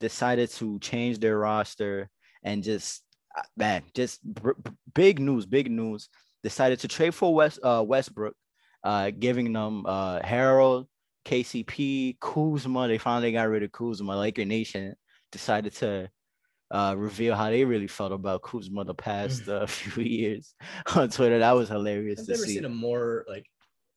decided 0.00 0.50
to 0.50 0.78
change 0.80 1.18
their 1.18 1.38
roster 1.38 2.08
and 2.42 2.62
just, 2.62 3.02
uh, 3.36 3.42
man, 3.56 3.82
just 3.94 4.20
big 4.94 5.20
news, 5.20 5.46
big 5.46 5.70
news. 5.70 6.08
Decided 6.42 6.80
to 6.80 6.88
trade 6.88 7.14
for 7.14 7.34
West 7.34 7.58
uh, 7.62 7.84
Westbrook, 7.86 8.34
uh, 8.82 9.10
giving 9.10 9.52
them 9.52 9.84
uh, 9.84 10.20
Harrell, 10.20 10.86
KCP, 11.26 12.18
Kuzma. 12.18 12.88
They 12.88 12.96
finally 12.96 13.32
got 13.32 13.48
rid 13.48 13.62
of 13.62 13.72
Kuzma. 13.72 14.16
Laker 14.16 14.46
Nation 14.46 14.94
decided 15.30 15.74
to 15.74 16.10
uh, 16.70 16.94
reveal 16.96 17.34
how 17.34 17.50
they 17.50 17.64
really 17.64 17.88
felt 17.88 18.12
about 18.12 18.42
Kuzma 18.42 18.84
the 18.84 18.94
past 18.94 19.48
uh, 19.48 19.66
few 19.66 20.02
years 20.02 20.54
on 20.94 21.10
Twitter. 21.10 21.40
That 21.40 21.52
was 21.52 21.68
hilarious 21.68 22.20
I've 22.20 22.26
to 22.26 22.32
never 22.32 22.44
see. 22.44 22.54
seen 22.54 22.64
a 22.64 22.68
more 22.70 23.24
like 23.28 23.44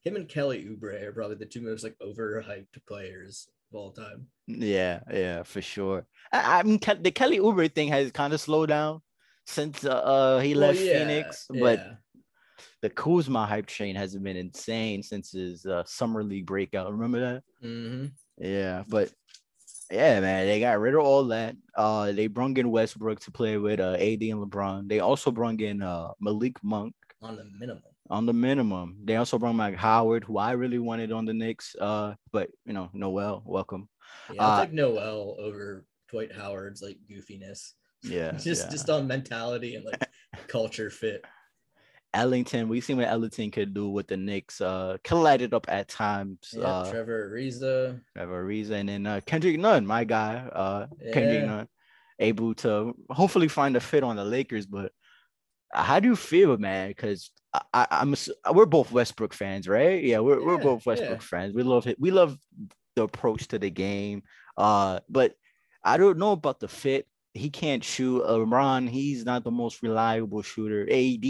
him 0.04 0.16
and 0.16 0.28
Kelly 0.28 0.66
Oubre 0.66 1.02
are 1.02 1.14
probably 1.14 1.38
the 1.38 1.46
two 1.46 1.62
most 1.62 1.84
like 1.84 1.96
overhyped 2.02 2.86
players 2.88 3.48
of 3.74 3.80
all 3.80 3.92
time. 3.92 4.28
Yeah, 4.48 5.00
yeah, 5.12 5.44
for 5.44 5.62
sure. 5.62 6.06
I, 6.32 6.60
I 6.60 6.64
mean, 6.64 6.80
the 7.02 7.12
Kelly 7.12 7.40
Oubre 7.40 7.74
thing 7.74 7.90
has 7.90 8.12
kind 8.12 8.34
of 8.34 8.42
slowed 8.42 8.70
down 8.70 9.02
since 9.46 9.84
uh, 9.84 9.90
uh 9.90 10.40
he 10.40 10.54
Well, 10.54 10.68
left 10.68 10.80
yeah, 10.80 11.00
Phoenix, 11.00 11.48
but 11.50 11.80
yeah. 11.80 11.94
the 12.82 12.90
Kuzma 12.90 13.46
hype 13.46 13.66
train 13.66 13.96
has 13.96 14.16
been 14.16 14.38
insane 14.38 15.04
since 15.04 15.32
his 15.32 15.66
uh, 15.66 15.84
summer 15.86 16.24
league 16.24 16.46
breakout. 16.46 16.92
Remember 16.92 17.20
that? 17.20 17.44
Mhm. 17.64 18.12
Yeah, 18.38 18.84
but 18.88 19.12
yeah, 19.92 20.20
man, 20.20 20.48
they 20.48 20.60
got 20.60 20.80
rid 20.80 20.96
of 20.96 21.02
all 21.02 21.26
that. 21.26 21.56
Uh, 21.76 22.12
they 22.12 22.28
brung 22.28 22.58
in 22.58 22.72
Westbrook 22.72 23.20
to 23.22 23.32
play 23.32 23.58
with 23.58 23.80
uh 23.80 23.96
AD 24.00 24.24
and 24.24 24.42
LeBron. 24.42 24.90
They 24.90 25.00
also 25.00 25.32
brung 25.32 25.60
in 25.60 25.82
uh 25.82 26.10
Malik 26.20 26.58
Monk 26.64 26.94
on 27.22 27.36
the 27.38 27.46
minimum. 27.60 27.93
On 28.14 28.26
the 28.26 28.34
minimum. 28.34 28.98
They 29.04 29.16
also 29.18 29.40
brought 29.40 29.58
back 29.58 29.76
Howard, 29.76 30.24
who 30.24 30.38
I 30.38 30.52
really 30.52 30.80
wanted 30.80 31.12
on 31.12 31.26
the 31.26 31.34
Knicks. 31.34 31.76
Uh, 31.80 32.14
but 32.32 32.50
you 32.66 32.74
know, 32.74 32.90
Noel, 32.94 33.42
welcome. 33.46 33.90
Yeah, 34.32 34.44
I'll 34.44 34.52
Uh, 34.52 34.66
take 34.66 34.74
Noel 34.74 35.36
over 35.40 35.86
Dwight 36.10 36.32
Howard's 36.32 36.82
like 36.82 36.98
goofiness. 37.10 37.74
Yeah, 38.04 38.32
just 38.38 38.66
yeah. 38.66 38.72
just 38.72 38.90
on 38.90 39.08
mentality 39.08 39.76
and 39.76 39.86
like 39.86 40.08
culture 40.48 40.90
fit. 40.90 41.26
Ellington. 42.16 42.70
we've 42.70 42.84
seen 42.84 42.98
what 42.98 43.08
Ellington 43.08 43.50
could 43.50 43.74
do 43.74 43.90
with 43.90 44.08
the 44.08 44.18
Knicks. 44.18 44.62
Uh, 44.62 44.98
collided 45.04 45.52
up 45.54 45.66
at 45.68 45.88
times. 45.88 46.54
Yeah, 46.54 46.64
uh, 46.66 46.92
Trevor 46.92 47.32
Ariza. 47.32 48.00
Trevor 48.16 48.46
Ariza 48.46 48.72
and 48.80 48.88
then 48.90 49.08
uh, 49.08 49.20
Kendrick 49.26 49.58
Nunn, 49.60 49.88
my 49.88 50.04
guy. 50.04 50.36
Uh, 50.36 50.86
Kendrick 51.12 51.42
Yeah. 51.42 51.46
Nunn, 51.46 51.68
able 52.20 52.54
to 52.56 52.94
hopefully 53.10 53.48
find 53.48 53.76
a 53.76 53.80
fit 53.80 54.04
on 54.04 54.16
the 54.16 54.24
Lakers. 54.26 54.68
But 54.68 54.92
how 55.74 56.00
do 56.00 56.08
you 56.08 56.16
feel, 56.16 56.56
man? 56.58 56.90
Because 56.90 57.32
I, 57.54 57.88
ass- 57.92 58.30
we're 58.52 58.66
both 58.66 58.92
Westbrook 58.92 59.34
fans, 59.34 59.68
right? 59.68 60.04
Yeah, 60.04 60.20
we're, 60.20 60.44
we're 60.44 60.58
both 60.58 60.86
Westbrook 60.86 61.22
yeah. 61.22 61.28
fans. 61.28 61.54
We 61.54 61.64
love 61.64 61.88
it. 61.88 62.00
We 62.00 62.12
love 62.12 62.38
the 62.96 63.04
approach 63.04 63.48
to 63.50 63.60
the 63.60 63.70
game. 63.70 64.24
Uh, 64.58 65.00
but 65.10 65.36
I 65.84 65.98
don't 65.98 66.18
know 66.18 66.32
about 66.32 66.60
the 66.60 66.68
fit. 66.68 67.08
He 67.34 67.50
can't 67.50 67.84
shoot. 67.84 68.24
LeBron, 68.24 68.90
he's 68.90 69.26
not 69.26 69.44
the 69.44 69.52
most 69.52 69.84
reliable 69.84 70.42
shooter. 70.42 70.84
AD, 70.84 71.26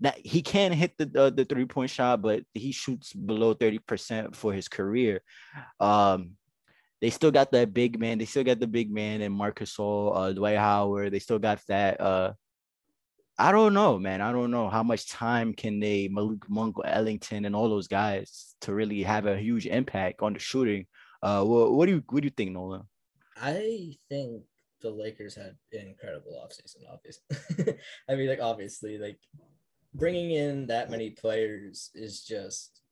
that 0.00 0.18
he 0.18 0.42
can 0.42 0.72
hit 0.72 0.96
the 0.98 1.06
the, 1.06 1.30
the 1.30 1.44
three 1.44 1.66
point 1.66 1.90
shot, 1.90 2.22
but 2.22 2.42
he 2.52 2.72
shoots 2.72 3.12
below 3.12 3.54
thirty 3.54 3.78
percent 3.78 4.36
for 4.36 4.52
his 4.52 4.68
career. 4.68 5.22
Um, 5.80 6.32
they 7.00 7.10
still 7.10 7.30
got 7.30 7.52
that 7.52 7.74
big 7.74 7.98
man. 7.98 8.18
They 8.18 8.24
still 8.24 8.44
got 8.44 8.60
the 8.60 8.66
big 8.66 8.90
man 8.90 9.20
and 9.20 9.34
Marc 9.34 9.60
Gasol, 9.60 10.16
uh, 10.16 10.32
Dwight 10.32 10.58
Howard. 10.58 11.12
They 11.12 11.18
still 11.18 11.38
got 11.38 11.60
that. 11.68 12.00
Uh, 12.00 12.32
I 13.38 13.52
don't 13.52 13.74
know, 13.74 13.98
man. 13.98 14.22
I 14.22 14.32
don't 14.32 14.50
know 14.50 14.70
how 14.70 14.82
much 14.82 15.10
time 15.10 15.52
can 15.52 15.78
they 15.78 16.08
Malik 16.08 16.48
Monk, 16.48 16.76
Ellington, 16.84 17.44
and 17.44 17.54
all 17.54 17.68
those 17.68 17.88
guys 17.88 18.54
to 18.62 18.72
really 18.72 19.02
have 19.02 19.26
a 19.26 19.38
huge 19.38 19.66
impact 19.66 20.22
on 20.22 20.32
the 20.32 20.38
shooting. 20.38 20.86
Uh, 21.22 21.44
what, 21.44 21.72
what 21.72 21.86
do 21.86 21.92
you 21.92 22.04
what 22.08 22.22
do 22.22 22.26
you 22.26 22.34
think, 22.34 22.52
Nolan? 22.52 22.82
I 23.40 23.96
think 24.08 24.42
the 24.80 24.90
Lakers 24.90 25.34
had 25.34 25.56
an 25.72 25.86
incredible 25.88 26.32
offseason, 26.42 26.84
obviously. 26.90 27.76
I 28.08 28.14
mean, 28.14 28.28
like, 28.28 28.40
obviously, 28.40 28.98
like, 28.98 29.18
bringing 29.94 30.30
in 30.30 30.66
that 30.68 30.90
many 30.90 31.10
players 31.10 31.90
is 31.94 32.22
just 32.22 32.82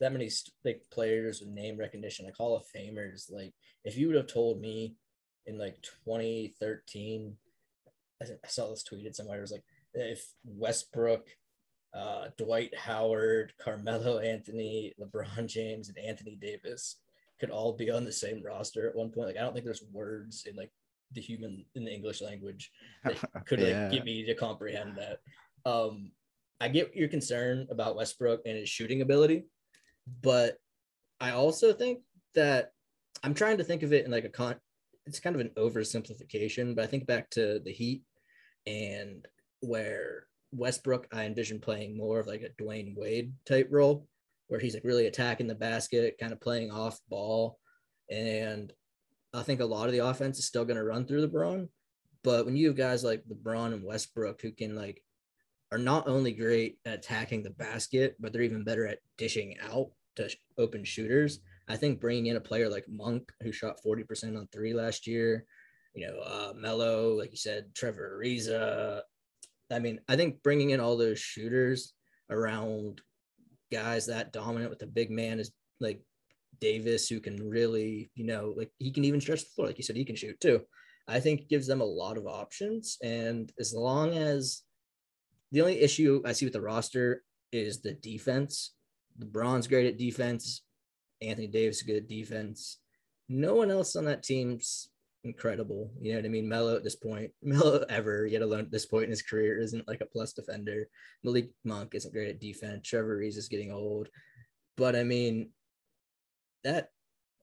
that 0.00 0.12
many 0.12 0.28
like 0.64 0.82
players 0.90 1.40
with 1.40 1.50
name 1.50 1.78
recognition, 1.78 2.24
like 2.24 2.36
Hall 2.36 2.56
of 2.56 2.64
Famers. 2.74 3.30
Like, 3.30 3.52
if 3.84 3.96
you 3.96 4.06
would 4.06 4.16
have 4.16 4.26
told 4.26 4.60
me 4.60 4.96
in 5.46 5.58
like 5.58 5.76
2013, 6.04 7.36
I, 8.22 8.24
I 8.24 8.48
saw 8.48 8.70
this 8.70 8.84
tweeted 8.84 9.14
somewhere, 9.14 9.38
it 9.38 9.42
was 9.42 9.52
like, 9.52 9.64
if 9.94 10.24
Westbrook, 10.44 11.26
uh, 11.94 12.26
Dwight 12.38 12.74
Howard, 12.76 13.52
Carmelo 13.60 14.18
Anthony, 14.18 14.92
LeBron 15.00 15.46
James, 15.46 15.88
and 15.88 15.98
Anthony 15.98 16.36
Davis 16.40 16.96
could 17.40 17.50
all 17.50 17.72
be 17.76 17.90
on 17.90 18.04
the 18.04 18.12
same 18.12 18.42
roster 18.42 18.88
at 18.88 18.94
one 18.94 19.10
point. 19.10 19.28
Like 19.28 19.36
I 19.36 19.40
don't 19.40 19.52
think 19.52 19.64
there's 19.64 19.84
words 19.92 20.46
in 20.48 20.56
like 20.56 20.70
the 21.12 21.20
human 21.20 21.64
in 21.74 21.84
the 21.84 21.92
English 21.92 22.22
language 22.22 22.70
that 23.04 23.16
could 23.46 23.60
like 23.60 23.70
Yeah. 23.70 23.88
get 23.90 24.04
me 24.04 24.24
to 24.24 24.34
comprehend 24.34 24.96
that. 24.96 25.18
Um, 25.70 26.12
I 26.60 26.68
get 26.68 26.94
your 26.94 27.08
concern 27.08 27.66
about 27.70 27.96
Westbrook 27.96 28.42
and 28.46 28.56
his 28.56 28.68
shooting 28.68 29.02
ability, 29.02 29.44
but 30.22 30.58
I 31.20 31.32
also 31.32 31.72
think 31.72 32.00
that 32.34 32.72
I'm 33.22 33.34
trying 33.34 33.58
to 33.58 33.64
think 33.64 33.82
of 33.82 33.92
it 33.92 34.04
in 34.04 34.10
like 34.10 34.24
a 34.24 34.28
con. 34.28 34.56
It's 35.04 35.20
kind 35.20 35.34
of 35.34 35.40
an 35.40 35.50
oversimplification, 35.56 36.74
but 36.76 36.84
I 36.84 36.86
think 36.86 37.06
back 37.06 37.28
to 37.30 37.58
the 37.64 37.72
Heat 37.72 38.02
and 38.66 39.26
where 39.62 40.26
Westbrook 40.52 41.08
I 41.12 41.24
envision 41.24 41.60
playing 41.60 41.96
more 41.96 42.20
of 42.20 42.26
like 42.26 42.42
a 42.42 42.62
Dwyane 42.62 42.96
Wade 42.96 43.32
type 43.46 43.68
role, 43.70 44.06
where 44.48 44.60
he's 44.60 44.74
like 44.74 44.84
really 44.84 45.06
attacking 45.06 45.46
the 45.46 45.54
basket, 45.54 46.18
kind 46.20 46.32
of 46.32 46.40
playing 46.40 46.70
off 46.70 47.00
ball, 47.08 47.58
and 48.10 48.72
I 49.32 49.42
think 49.42 49.60
a 49.60 49.64
lot 49.64 49.86
of 49.86 49.92
the 49.92 50.06
offense 50.06 50.38
is 50.38 50.46
still 50.46 50.64
going 50.64 50.76
to 50.76 50.84
run 50.84 51.06
through 51.06 51.26
LeBron. 51.26 51.68
But 52.22 52.44
when 52.44 52.56
you 52.56 52.68
have 52.68 52.76
guys 52.76 53.02
like 53.02 53.24
LeBron 53.24 53.72
and 53.72 53.84
Westbrook 53.84 54.42
who 54.42 54.52
can 54.52 54.76
like 54.76 55.02
are 55.72 55.78
not 55.78 56.06
only 56.06 56.32
great 56.32 56.78
at 56.84 56.94
attacking 56.94 57.42
the 57.42 57.50
basket, 57.50 58.16
but 58.20 58.32
they're 58.32 58.42
even 58.42 58.62
better 58.62 58.86
at 58.86 58.98
dishing 59.16 59.56
out 59.62 59.88
to 60.16 60.28
open 60.58 60.84
shooters. 60.84 61.40
I 61.68 61.76
think 61.76 62.00
bringing 62.00 62.26
in 62.26 62.36
a 62.36 62.40
player 62.40 62.68
like 62.68 62.84
Monk, 62.88 63.32
who 63.42 63.52
shot 63.52 63.78
40% 63.84 64.36
on 64.36 64.48
three 64.52 64.74
last 64.74 65.06
year, 65.06 65.46
you 65.94 66.06
know, 66.06 66.18
uh, 66.20 66.52
Melo, 66.54 67.14
like 67.14 67.30
you 67.30 67.38
said, 67.38 67.74
Trevor 67.74 68.20
Ariza. 68.20 69.00
I 69.72 69.78
mean, 69.78 70.00
I 70.08 70.16
think 70.16 70.42
bringing 70.42 70.70
in 70.70 70.80
all 70.80 70.96
those 70.96 71.18
shooters 71.18 71.94
around 72.30 73.00
guys 73.72 74.06
that 74.06 74.32
dominant 74.32 74.70
with 74.70 74.78
the 74.78 74.86
big 74.86 75.10
man 75.10 75.40
is 75.40 75.50
like 75.80 76.00
Davis, 76.60 77.08
who 77.08 77.20
can 77.20 77.48
really, 77.48 78.10
you 78.14 78.24
know, 78.24 78.54
like 78.56 78.70
he 78.78 78.90
can 78.90 79.04
even 79.04 79.20
stretch 79.20 79.40
the 79.40 79.46
floor. 79.46 79.66
Like 79.68 79.78
you 79.78 79.84
said, 79.84 79.96
he 79.96 80.04
can 80.04 80.16
shoot 80.16 80.38
too. 80.40 80.60
I 81.08 81.20
think 81.20 81.48
gives 81.48 81.66
them 81.66 81.80
a 81.80 81.84
lot 81.84 82.16
of 82.16 82.26
options. 82.26 82.98
And 83.02 83.52
as 83.58 83.74
long 83.74 84.16
as 84.16 84.62
the 85.50 85.60
only 85.60 85.80
issue 85.80 86.22
I 86.24 86.32
see 86.32 86.46
with 86.46 86.52
the 86.52 86.60
roster 86.60 87.22
is 87.50 87.80
the 87.80 87.92
defense. 87.92 88.74
LeBron's 89.18 89.66
great 89.66 89.86
at 89.86 89.98
defense. 89.98 90.62
Anthony 91.20 91.48
Davis 91.48 91.78
is 91.78 91.82
good 91.82 91.96
at 91.96 92.08
defense. 92.08 92.78
No 93.28 93.54
one 93.54 93.70
else 93.70 93.96
on 93.96 94.04
that 94.06 94.22
team's 94.22 94.88
incredible. 95.24 95.90
You 96.00 96.12
know 96.12 96.18
what 96.18 96.26
I 96.26 96.28
mean? 96.28 96.48
Melo 96.48 96.76
at 96.76 96.84
this 96.84 96.96
point, 96.96 97.30
Melo 97.42 97.84
ever, 97.88 98.26
yet 98.26 98.42
alone 98.42 98.60
at 98.60 98.70
this 98.70 98.86
point 98.86 99.04
in 99.04 99.10
his 99.10 99.22
career, 99.22 99.58
isn't 99.58 99.86
like 99.88 100.00
a 100.00 100.06
plus 100.06 100.32
defender. 100.32 100.88
Malik 101.22 101.50
Monk 101.64 101.94
isn't 101.94 102.12
great 102.12 102.28
at 102.28 102.40
defense. 102.40 102.88
Trevor 102.88 103.16
Reeves 103.16 103.36
is 103.36 103.48
getting 103.48 103.72
old. 103.72 104.08
But 104.76 104.96
I 104.96 105.04
mean, 105.04 105.50
that 106.64 106.88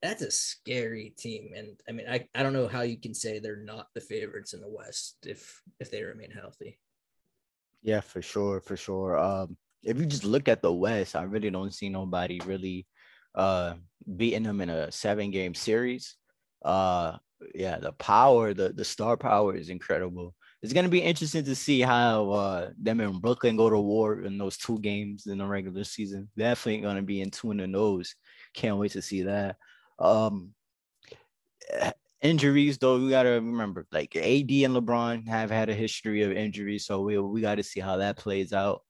that's 0.02 0.22
a 0.22 0.32
scary 0.32 1.14
team. 1.18 1.52
And 1.56 1.80
I 1.88 1.92
mean, 1.92 2.08
I, 2.10 2.28
I 2.34 2.44
don't 2.44 2.54
know 2.54 2.68
how 2.68 2.82
you 2.82 2.98
can 2.98 3.14
say 3.14 3.40
they're 3.40 3.58
not 3.58 3.88
the 3.94 4.02
favorites 4.02 4.54
in 4.54 4.62
the 4.62 4.70
West 4.70 5.18
if 5.24 5.62
if 5.80 5.92
they 5.92 6.04
remain 6.04 6.32
healthy. 6.32 6.80
Yeah, 7.82 8.02
for 8.02 8.22
sure, 8.22 8.60
for 8.60 8.76
sure. 8.76 9.18
Um, 9.18 9.58
if 9.84 9.98
you 9.98 10.06
just 10.06 10.26
look 10.26 10.48
at 10.50 10.62
the 10.62 10.74
West, 10.74 11.16
I 11.16 11.24
really 11.24 11.50
don't 11.50 11.74
see 11.74 11.90
nobody 11.90 12.40
really 12.46 12.88
uh 13.36 13.76
beating 14.18 14.44
them 14.44 14.60
in 14.60 14.70
a 14.70 14.92
seven 14.92 15.32
game 15.32 15.54
series. 15.54 16.16
Uh 16.64 17.18
yeah, 17.56 17.78
the 17.80 17.94
power, 17.94 18.54
the 18.54 18.70
the 18.70 18.86
star 18.86 19.18
power 19.18 19.56
is 19.56 19.70
incredible. 19.70 20.36
It's 20.62 20.74
gonna 20.74 20.90
be 20.90 21.02
interesting 21.02 21.46
to 21.46 21.56
see 21.56 21.82
how 21.82 22.32
uh 22.32 22.70
them 22.82 23.00
in 23.00 23.20
Brooklyn 23.20 23.58
go 23.58 23.70
to 23.70 23.80
war 23.80 24.22
in 24.22 24.38
those 24.38 24.58
two 24.58 24.80
games 24.80 25.28
in 25.28 25.38
the 25.38 25.46
regular 25.46 25.84
season. 25.84 26.30
Definitely 26.38 26.82
gonna 26.82 27.02
be 27.02 27.22
in 27.22 27.32
tune 27.32 27.60
in 27.60 27.72
those. 27.72 28.16
Can't 28.54 28.78
wait 28.78 28.92
to 28.92 29.02
see 29.02 29.24
that. 29.24 29.56
Um 30.00 30.54
eh, 31.70 31.92
injuries 32.22 32.78
though, 32.78 33.00
we 33.00 33.10
gotta 33.10 33.30
remember 33.30 33.88
like 33.92 34.16
AD 34.16 34.24
and 34.52 34.76
LeBron 34.76 35.28
have 35.28 35.50
had 35.52 35.70
a 35.70 35.74
history 35.74 36.24
of 36.24 36.32
injuries, 36.32 36.86
so 36.86 37.02
we 37.02 37.18
we 37.20 37.42
got 37.42 37.56
to 37.56 37.64
see 37.64 37.80
how 37.80 37.98
that 37.98 38.18
plays 38.18 38.54
out. 38.54 38.82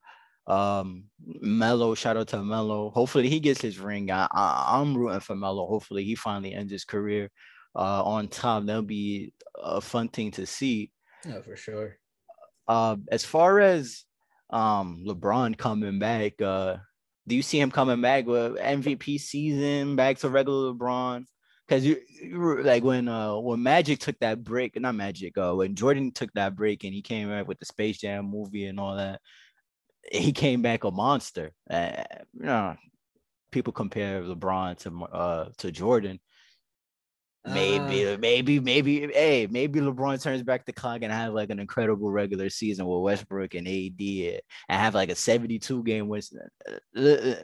Um, 0.48 1.04
Melo, 1.42 1.94
shout 1.94 2.18
out 2.18 2.28
to 2.30 2.44
Melo. 2.44 2.90
Hopefully 2.90 3.30
he 3.30 3.40
gets 3.40 3.62
his 3.62 3.78
ring. 3.80 4.10
I, 4.10 4.28
I 4.32 4.82
am 4.82 4.98
rooting 4.98 5.20
for 5.20 5.36
Melo. 5.36 5.68
Hopefully 5.68 6.04
he 6.04 6.16
finally 6.16 6.54
ends 6.56 6.72
his 6.72 6.86
career 6.86 7.30
uh, 7.76 8.04
on 8.04 8.28
top. 8.28 8.66
That'll 8.66 8.82
be 8.82 9.34
a 9.56 9.82
fun 9.82 10.10
thing 10.10 10.32
to 10.32 10.46
see. 10.46 10.92
Oh, 11.28 11.42
for 11.42 11.56
sure. 11.56 11.98
Uh, 12.68 12.98
as 13.12 13.26
far 13.26 13.60
as 13.60 14.04
um 14.52 15.04
LeBron 15.06 15.58
coming 15.58 16.00
back, 16.00 16.42
uh, 16.42 16.78
do 17.28 17.36
you 17.36 17.42
see 17.42 17.60
him 17.60 17.72
coming 17.72 18.02
back 18.02 18.26
with 18.26 18.58
MVP 18.58 19.20
season, 19.20 19.96
back 19.96 20.18
to 20.20 20.30
regular 20.30 20.74
LeBron? 20.74 21.26
Because 21.68 21.86
you, 21.86 21.98
you 22.22 22.64
like 22.64 22.84
when 22.84 23.08
uh 23.08 23.38
when 23.38 23.62
Magic 23.62 24.00
took 24.00 24.18
that 24.20 24.44
break, 24.44 24.80
not 24.80 24.96
Magic, 24.96 25.38
uh 25.38 25.54
when 25.54 25.76
Jordan 25.76 26.12
took 26.12 26.34
that 26.34 26.56
break 26.56 26.84
and 26.84 26.94
he 26.94 27.02
came 27.02 27.30
back 27.30 27.48
with 27.48 27.60
the 27.60 27.66
Space 27.66 28.00
Jam 28.00 28.26
movie 28.26 28.66
and 28.66 28.80
all 28.80 28.96
that, 28.96 29.22
he 30.12 30.32
came 30.32 30.62
back 30.64 30.84
a 30.84 30.92
monster. 30.92 31.52
Uh, 31.70 32.04
you 32.34 32.46
know, 32.46 32.76
people 33.52 33.74
compare 33.74 34.24
LeBron 34.24 34.78
to 34.80 35.04
uh 35.06 35.50
to 35.60 35.72
Jordan. 35.72 36.20
Maybe, 37.46 38.06
uh, 38.06 38.18
maybe, 38.18 38.60
maybe, 38.60 39.08
hey, 39.08 39.48
maybe 39.50 39.80
LeBron 39.80 40.22
turns 40.22 40.44
back 40.44 40.66
the 40.66 40.74
clock 40.74 41.00
and 41.04 41.12
have 41.12 41.34
like 41.34 41.50
an 41.50 41.60
incredible 41.60 42.12
regular 42.12 42.50
season 42.50 42.86
with 42.86 43.02
Westbrook 43.02 43.56
and 43.56 43.68
AD 43.68 44.42
and 44.70 44.82
have 44.82 44.94
like 44.94 45.10
a 45.10 45.16
72 45.16 45.84
game 45.84 46.10
win. 46.10 46.22
Uh, 46.96 47.02
uh, 47.02 47.36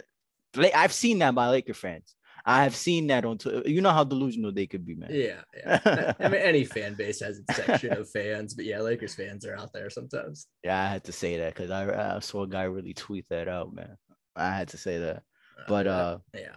I've 0.75 0.93
seen 0.93 1.19
that 1.19 1.33
by 1.33 1.47
Laker 1.47 1.73
fans. 1.73 2.13
I 2.45 2.63
have 2.63 2.75
seen 2.75 3.07
that 3.07 3.25
on 3.25 3.39
Twitter. 3.39 3.67
You 3.67 3.81
know 3.81 3.91
how 3.91 4.03
delusional 4.03 4.51
they 4.51 4.67
could 4.67 4.85
be, 4.85 4.93
man. 4.93 5.09
Yeah, 5.11 5.41
yeah. 5.55 6.13
I 6.19 6.27
mean, 6.27 6.41
any 6.41 6.63
fan 6.63 6.93
base 6.93 7.19
has 7.21 7.39
its 7.39 7.55
section 7.55 7.93
of 7.93 8.07
fans, 8.09 8.53
but 8.53 8.65
yeah, 8.65 8.81
Lakers 8.81 9.15
fans 9.15 9.45
are 9.45 9.55
out 9.55 9.73
there 9.73 9.89
sometimes. 9.89 10.45
Yeah, 10.63 10.79
I 10.79 10.87
had 10.87 11.05
to 11.05 11.11
say 11.11 11.39
that 11.39 11.55
because 11.55 11.71
I, 11.71 12.17
I 12.17 12.19
saw 12.19 12.43
a 12.43 12.47
guy 12.47 12.63
really 12.63 12.93
tweet 12.93 13.27
that 13.29 13.47
out, 13.47 13.73
man. 13.73 13.97
I 14.35 14.51
had 14.51 14.67
to 14.69 14.77
say 14.77 14.99
that. 14.99 15.23
But 15.67 15.87
uh, 15.87 16.17
yeah, 16.35 16.55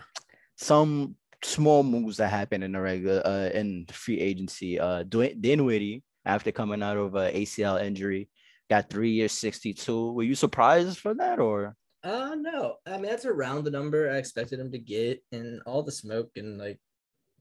some 0.57 1.14
small 1.45 1.82
moves 1.82 2.16
that 2.16 2.30
happened 2.30 2.64
in 2.64 2.72
the 2.72 2.80
regular 2.80 3.22
uh 3.24 3.51
in 3.55 3.86
free 3.91 4.20
agency. 4.20 4.78
Uh 4.78 5.05
Dinwiddie, 5.05 6.03
after 6.24 6.53
coming 6.53 6.82
out 6.82 6.97
of 6.97 7.14
a 7.14 7.32
ACL 7.32 7.82
injury, 7.82 8.28
got 8.68 8.91
three 8.91 9.11
years 9.11 9.32
62. 9.32 10.12
Were 10.12 10.22
you 10.22 10.34
surprised 10.34 10.99
for 10.99 11.14
that 11.14 11.39
or 11.39 11.76
uh 12.03 12.34
no. 12.36 12.76
I 12.86 12.93
mean 12.93 13.11
that's 13.11 13.24
around 13.24 13.64
the 13.64 13.70
number 13.70 14.11
I 14.11 14.16
expected 14.16 14.61
him 14.61 14.72
to 14.72 14.78
get, 14.78 15.22
and 15.32 15.61
all 15.66 15.82
the 15.82 15.93
smoke 15.93 16.30
and 16.36 16.59
like 16.59 16.80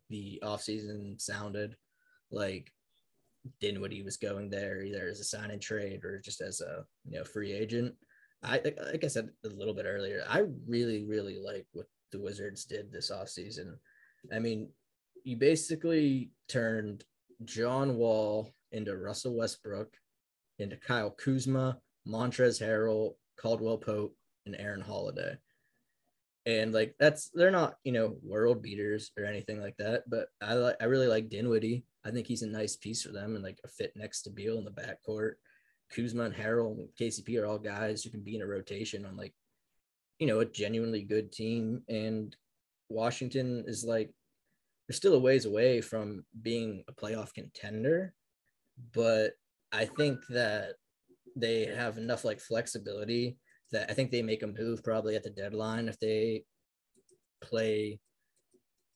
the 0.09 0.41
offseason 0.43 1.19
sounded 1.19 1.75
like 2.31 2.71
Dinwiddie 3.61 4.03
was 4.03 4.17
going 4.17 4.49
there 4.49 4.81
either 4.81 5.07
as 5.07 5.19
a 5.19 5.23
sign 5.23 5.51
and 5.51 5.61
trade 5.61 6.03
or 6.03 6.19
just 6.19 6.41
as 6.41 6.61
a 6.61 6.85
you 7.09 7.17
know 7.17 7.23
free 7.23 7.53
agent. 7.53 7.95
I 8.43 8.61
like 8.91 9.03
I 9.03 9.07
said 9.07 9.29
a 9.45 9.49
little 9.49 9.73
bit 9.73 9.85
earlier, 9.87 10.23
I 10.29 10.43
really, 10.67 11.05
really 11.05 11.39
like 11.39 11.65
what 11.73 11.87
the 12.11 12.19
Wizards 12.19 12.65
did 12.65 12.91
this 12.91 13.11
offseason. 13.11 13.73
I 14.33 14.39
mean, 14.39 14.69
you 15.23 15.37
basically 15.37 16.31
turned 16.47 17.03
John 17.45 17.95
Wall 17.97 18.53
into 18.71 18.97
Russell 18.97 19.35
Westbrook, 19.35 19.93
into 20.59 20.77
Kyle 20.77 21.11
Kuzma, 21.11 21.79
Montrezl 22.07 22.63
Harrell, 22.63 23.15
Caldwell 23.37 23.77
Pope, 23.77 24.15
and 24.45 24.55
Aaron 24.57 24.81
Holiday. 24.81 25.37
And 26.45 26.73
like 26.73 26.95
that's 26.97 27.29
they're 27.33 27.51
not 27.51 27.75
you 27.83 27.91
know 27.91 28.15
world 28.23 28.61
beaters 28.61 29.11
or 29.17 29.25
anything 29.25 29.59
like 29.59 29.75
that, 29.77 30.03
but 30.09 30.29
I 30.41 30.53
like 30.53 30.77
I 30.79 30.85
really 30.85 31.07
like 31.07 31.29
Dinwiddie. 31.29 31.83
I 32.05 32.11
think 32.11 32.25
he's 32.25 32.41
a 32.41 32.47
nice 32.47 32.77
piece 32.77 33.03
for 33.03 33.11
them 33.11 33.35
and 33.35 33.43
like 33.43 33.59
a 33.65 33.67
fit 33.67 33.91
next 33.97 34.21
to 34.23 34.29
Beal 34.29 34.57
in 34.57 34.63
the 34.63 34.71
backcourt. 34.71 35.33
Kuzma 35.93 36.23
and 36.23 36.35
Harrell 36.35 36.77
and 36.77 36.87
KCP 36.99 37.41
are 37.41 37.45
all 37.45 37.59
guys 37.59 38.03
who 38.03 38.09
can 38.09 38.23
be 38.23 38.35
in 38.35 38.41
a 38.41 38.47
rotation 38.47 39.05
on 39.05 39.17
like 39.17 39.33
you 40.19 40.27
know 40.27 40.39
a 40.39 40.45
genuinely 40.45 41.03
good 41.03 41.33
team 41.33 41.81
and 41.89 42.35
Washington 42.89 43.65
is 43.67 43.83
like 43.83 44.11
they're 44.87 44.95
still 44.95 45.15
a 45.15 45.19
ways 45.19 45.45
away 45.45 45.81
from 45.81 46.25
being 46.41 46.83
a 46.87 46.93
playoff 46.93 47.33
contender, 47.33 48.13
but 48.93 49.33
I 49.71 49.85
think 49.85 50.19
that 50.29 50.75
they 51.35 51.65
have 51.65 51.97
enough 51.97 52.23
like 52.23 52.39
flexibility 52.39 53.37
that 53.71 53.89
I 53.89 53.93
think 53.93 54.11
they 54.11 54.21
make 54.21 54.43
a 54.43 54.47
move 54.47 54.83
probably 54.83 55.15
at 55.15 55.23
the 55.23 55.29
deadline 55.29 55.89
if 55.89 55.99
they 55.99 56.43
play 57.41 57.99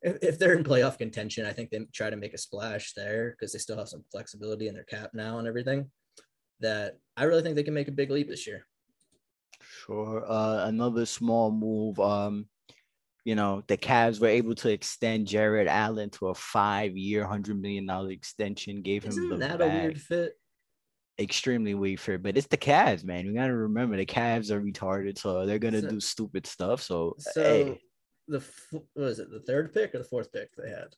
if, 0.01 0.17
if 0.21 0.39
they're 0.39 0.57
in 0.57 0.63
playoff 0.63 0.97
contention, 0.97 1.45
I 1.45 1.53
think 1.53 1.69
they 1.69 1.79
try 1.93 2.09
to 2.09 2.15
make 2.15 2.33
a 2.33 2.37
splash 2.37 2.93
there 2.93 3.31
because 3.31 3.53
they 3.53 3.59
still 3.59 3.77
have 3.77 3.89
some 3.89 4.03
flexibility 4.11 4.67
in 4.67 4.73
their 4.73 4.83
cap 4.83 5.11
now 5.13 5.37
and 5.37 5.47
everything. 5.47 5.91
That 6.59 6.97
I 7.17 7.23
really 7.23 7.41
think 7.41 7.55
they 7.55 7.63
can 7.63 7.73
make 7.73 7.87
a 7.87 7.91
big 7.91 8.11
leap 8.11 8.27
this 8.27 8.47
year. 8.47 8.65
Sure. 9.61 10.23
Uh, 10.27 10.67
another 10.67 11.05
small 11.05 11.51
move. 11.51 11.99
Um, 11.99 12.47
you 13.23 13.35
know, 13.35 13.63
the 13.67 13.77
Cavs 13.77 14.19
were 14.19 14.27
able 14.27 14.55
to 14.55 14.69
extend 14.71 15.27
Jarrett 15.27 15.67
Allen 15.67 16.09
to 16.11 16.27
a 16.29 16.33
five-year, 16.35 17.25
hundred 17.25 17.61
million 17.61 17.85
dollar 17.85 18.11
extension. 18.11 18.81
Gave 18.81 19.05
Isn't 19.05 19.23
him 19.23 19.29
the 19.29 19.37
that 19.37 19.59
bag. 19.59 19.79
a 19.79 19.81
weird 19.83 20.01
fit? 20.01 20.33
Extremely 21.19 21.75
weird 21.75 21.99
fit, 21.99 22.23
but 22.23 22.35
it's 22.37 22.47
the 22.47 22.57
Cavs, 22.57 23.03
man. 23.03 23.27
We 23.27 23.33
gotta 23.33 23.53
remember 23.55 23.95
the 23.97 24.05
Cavs 24.05 24.49
are 24.49 24.61
retarded, 24.61 25.19
so 25.19 25.45
they're 25.45 25.59
gonna 25.59 25.81
So- 25.81 25.89
do 25.89 25.99
stupid 25.99 26.47
stuff. 26.47 26.81
So, 26.81 27.15
So 27.19 27.43
hey, 27.43 27.79
the 28.27 28.43
was 28.95 29.19
it 29.19 29.29
the 29.29 29.41
third 29.41 29.71
pick 29.73 29.93
or 29.93 29.99
the 29.99 30.03
fourth 30.03 30.31
pick 30.31 30.49
they 30.55 30.69
had? 30.69 30.95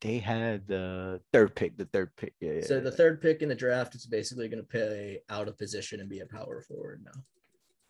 they 0.00 0.18
had 0.18 0.66
the 0.68 1.20
third 1.32 1.54
pick, 1.56 1.76
the 1.76 1.86
third 1.86 2.14
pick. 2.16 2.34
Yeah, 2.40 2.52
yeah. 2.54 2.60
So 2.66 2.78
the 2.80 2.92
third 2.92 3.20
pick 3.20 3.42
in 3.42 3.48
the 3.48 3.54
draft 3.54 3.94
is 3.96 4.06
basically 4.06 4.48
going 4.48 4.62
to 4.62 4.68
play 4.68 5.20
out 5.28 5.48
of 5.48 5.58
position 5.58 6.00
and 6.00 6.08
be 6.08 6.20
a 6.20 6.26
power 6.26 6.62
forward 6.62 7.02
now. 7.04 7.20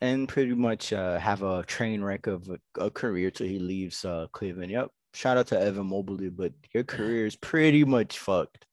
And 0.01 0.28
pretty 0.28 0.55
much 0.55 0.92
uh, 0.92 1.18
have 1.18 1.42
a 1.42 1.64
train 1.64 2.03
wreck 2.03 2.26
of 2.28 2.49
a, 2.49 2.84
a 2.84 2.90
career 2.90 3.30
till 3.30 3.49
he 3.49 3.59
leaves 3.59 4.05
uh, 4.05 4.28
Cleveland. 4.32 4.70
Yep. 4.70 4.90
Shout 5.14 5.36
out 5.38 5.49
to 5.49 5.61
Evan 5.61 5.86
Mobley, 5.86 6.28
but 6.28 6.53
your 6.72 6.84
career 6.84 7.26
is 7.26 7.34
pretty 7.34 7.82
much 7.84 8.18
fucked. 8.18 8.66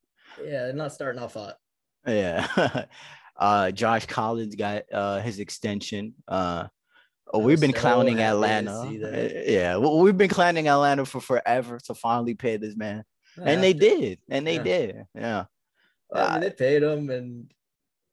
Yeah, 0.43 0.71
not 0.73 0.93
starting 0.93 1.21
off 1.21 1.33
hot. 1.33 1.55
Yeah. 2.05 2.85
uh, 3.37 3.71
John 3.71 4.01
Collins 4.01 4.55
got 4.55 4.83
uh, 4.93 5.21
his 5.21 5.39
extension. 5.39 6.13
Uh, 6.27 6.67
oh, 7.33 7.39
we've 7.39 7.59
been 7.59 7.73
so 7.73 7.79
clowning 7.79 8.19
Atlanta. 8.19 8.81
Uh, 8.81 9.29
Yeah, 9.47 9.77
well, 9.77 9.99
we've 9.99 10.17
been 10.17 10.29
clowning 10.29 10.67
Atlanta 10.67 11.05
for 11.05 11.21
forever 11.21 11.79
to 11.85 11.95
finally 11.95 12.35
pay 12.35 12.57
this 12.57 12.75
man, 12.75 13.03
and 13.37 13.47
Yeah. 13.47 13.61
they 13.61 13.73
did, 13.73 14.19
and 14.29 14.45
they 14.45 14.57
Yeah. 14.57 14.63
did. 14.63 14.95
Yeah. 15.15 15.45
I 16.13 16.31
mean, 16.33 16.41
they 16.41 16.51
paid 16.51 16.83
him, 16.83 17.09
and 17.09 17.51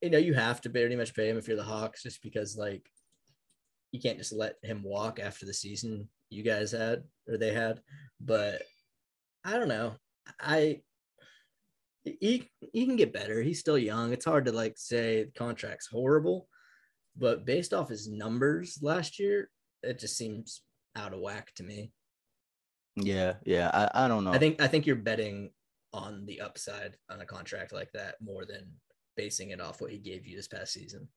you 0.00 0.10
know 0.10 0.18
you 0.18 0.34
have 0.34 0.60
to 0.62 0.70
pretty 0.70 0.96
much 0.96 1.14
pay 1.14 1.28
him 1.28 1.36
if 1.38 1.46
you're 1.46 1.56
the 1.56 1.62
Hawks, 1.62 2.02
just 2.02 2.22
because 2.22 2.56
like 2.56 2.88
you 3.92 4.00
can't 4.00 4.18
just 4.18 4.32
let 4.32 4.56
him 4.62 4.82
walk 4.82 5.20
after 5.20 5.46
the 5.46 5.54
season 5.54 6.08
you 6.30 6.42
guys 6.42 6.72
had 6.72 7.04
or 7.28 7.36
they 7.36 7.52
had. 7.52 7.80
But 8.20 8.62
I 9.44 9.52
don't 9.52 9.68
know. 9.68 9.94
I 10.40 10.80
he 12.04 12.50
he 12.72 12.86
can 12.86 12.96
get 12.96 13.12
better. 13.12 13.42
He's 13.42 13.60
still 13.60 13.78
young. 13.78 14.12
It's 14.12 14.24
hard 14.24 14.46
to 14.46 14.52
like 14.52 14.74
say 14.76 15.24
the 15.24 15.30
contract's 15.32 15.86
horrible, 15.86 16.48
but 17.16 17.44
based 17.44 17.72
off 17.72 17.88
his 17.88 18.08
numbers 18.08 18.78
last 18.82 19.18
year, 19.18 19.50
it 19.82 19.98
just 19.98 20.16
seems 20.16 20.62
out 20.96 21.12
of 21.12 21.20
whack 21.20 21.52
to 21.56 21.62
me. 21.62 21.92
Yeah, 22.96 23.34
yeah. 23.44 23.70
I, 23.72 24.06
I 24.06 24.08
don't 24.08 24.24
know. 24.24 24.32
I 24.32 24.38
think 24.38 24.60
I 24.60 24.66
think 24.66 24.86
you're 24.86 24.96
betting 24.96 25.50
on 25.92 26.24
the 26.26 26.40
upside 26.40 26.96
on 27.10 27.20
a 27.20 27.26
contract 27.26 27.72
like 27.72 27.92
that 27.92 28.16
more 28.20 28.44
than 28.46 28.72
basing 29.16 29.50
it 29.50 29.60
off 29.60 29.80
what 29.80 29.90
he 29.90 29.98
gave 29.98 30.26
you 30.26 30.36
this 30.36 30.48
past 30.48 30.72
season. 30.72 31.08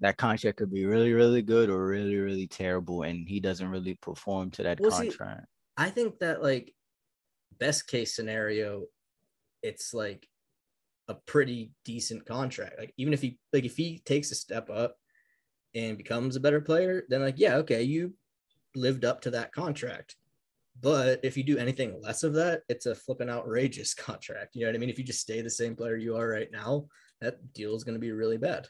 That 0.00 0.16
contract 0.16 0.58
could 0.58 0.72
be 0.72 0.84
really, 0.84 1.12
really 1.12 1.42
good 1.42 1.70
or 1.70 1.86
really, 1.86 2.16
really 2.16 2.46
terrible, 2.46 3.02
and 3.02 3.28
he 3.28 3.40
doesn't 3.40 3.68
really 3.68 3.94
perform 3.94 4.50
to 4.52 4.62
that 4.64 4.80
Well, 4.80 4.90
see, 4.90 5.08
contract. 5.08 5.46
I 5.76 5.90
think 5.90 6.18
that 6.18 6.42
like 6.42 6.74
best 7.58 7.86
case 7.86 8.14
scenario, 8.14 8.84
it's 9.62 9.94
like 9.94 10.26
a 11.08 11.14
pretty 11.14 11.72
decent 11.84 12.26
contract. 12.26 12.78
Like 12.78 12.94
even 12.96 13.12
if 13.12 13.22
he 13.22 13.38
like 13.52 13.64
if 13.64 13.76
he 13.76 14.02
takes 14.04 14.30
a 14.30 14.34
step 14.34 14.70
up 14.70 14.96
and 15.74 15.96
becomes 15.96 16.36
a 16.36 16.40
better 16.40 16.60
player, 16.60 17.04
then 17.08 17.22
like 17.22 17.38
yeah, 17.38 17.56
okay, 17.56 17.82
you 17.82 18.14
lived 18.74 19.04
up 19.04 19.20
to 19.22 19.30
that 19.30 19.52
contract. 19.52 20.16
But 20.80 21.20
if 21.22 21.36
you 21.36 21.44
do 21.44 21.58
anything 21.58 22.00
less 22.00 22.22
of 22.22 22.34
that, 22.34 22.62
it's 22.68 22.86
a 22.86 22.94
flipping 22.94 23.28
outrageous 23.28 23.94
contract. 24.08 24.54
You 24.54 24.62
know 24.62 24.68
what 24.68 24.76
I 24.76 24.78
mean? 24.78 24.90
If 24.90 24.98
you 24.98 25.04
just 25.04 25.20
stay 25.20 25.40
the 25.42 25.50
same 25.50 25.76
player 25.76 25.96
you 25.96 26.16
are 26.16 26.28
right 26.28 26.50
now, 26.50 26.86
that 27.20 27.52
deal 27.52 27.74
is 27.76 27.84
going 27.84 27.94
to 27.94 28.00
be 28.00 28.12
really 28.12 28.38
bad. 28.38 28.66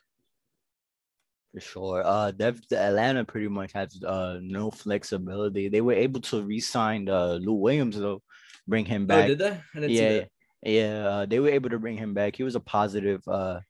For 1.54 1.60
sure. 1.60 2.02
Uh, 2.04 2.30
Dev, 2.30 2.60
the 2.70 2.78
Atlanta 2.78 3.24
pretty 3.24 3.48
much 3.48 3.72
has 3.72 4.02
uh 4.02 4.38
no 4.40 4.70
flexibility. 4.70 5.68
They 5.68 5.80
were 5.82 5.92
able 5.92 6.20
to 6.32 6.42
re-sign 6.42 7.08
uh 7.08 7.34
Lou 7.34 7.52
Williams 7.54 7.98
though, 7.98 8.22
bring 8.66 8.86
him 8.86 9.06
back. 9.06 9.24
Oh, 9.24 9.28
did 9.28 9.38
they? 9.38 9.50
I 9.74 9.80
didn't 9.80 9.88
see 9.90 10.16
yeah, 10.16 10.24
yeah. 10.62 11.06
Uh, 11.08 11.26
they 11.26 11.40
were 11.40 11.50
able 11.50 11.68
to 11.70 11.78
bring 11.78 11.98
him 11.98 12.14
back. 12.14 12.36
He 12.36 12.42
was 12.42 12.54
a 12.54 12.60
positive, 12.60 13.20
uh, 13.28 13.60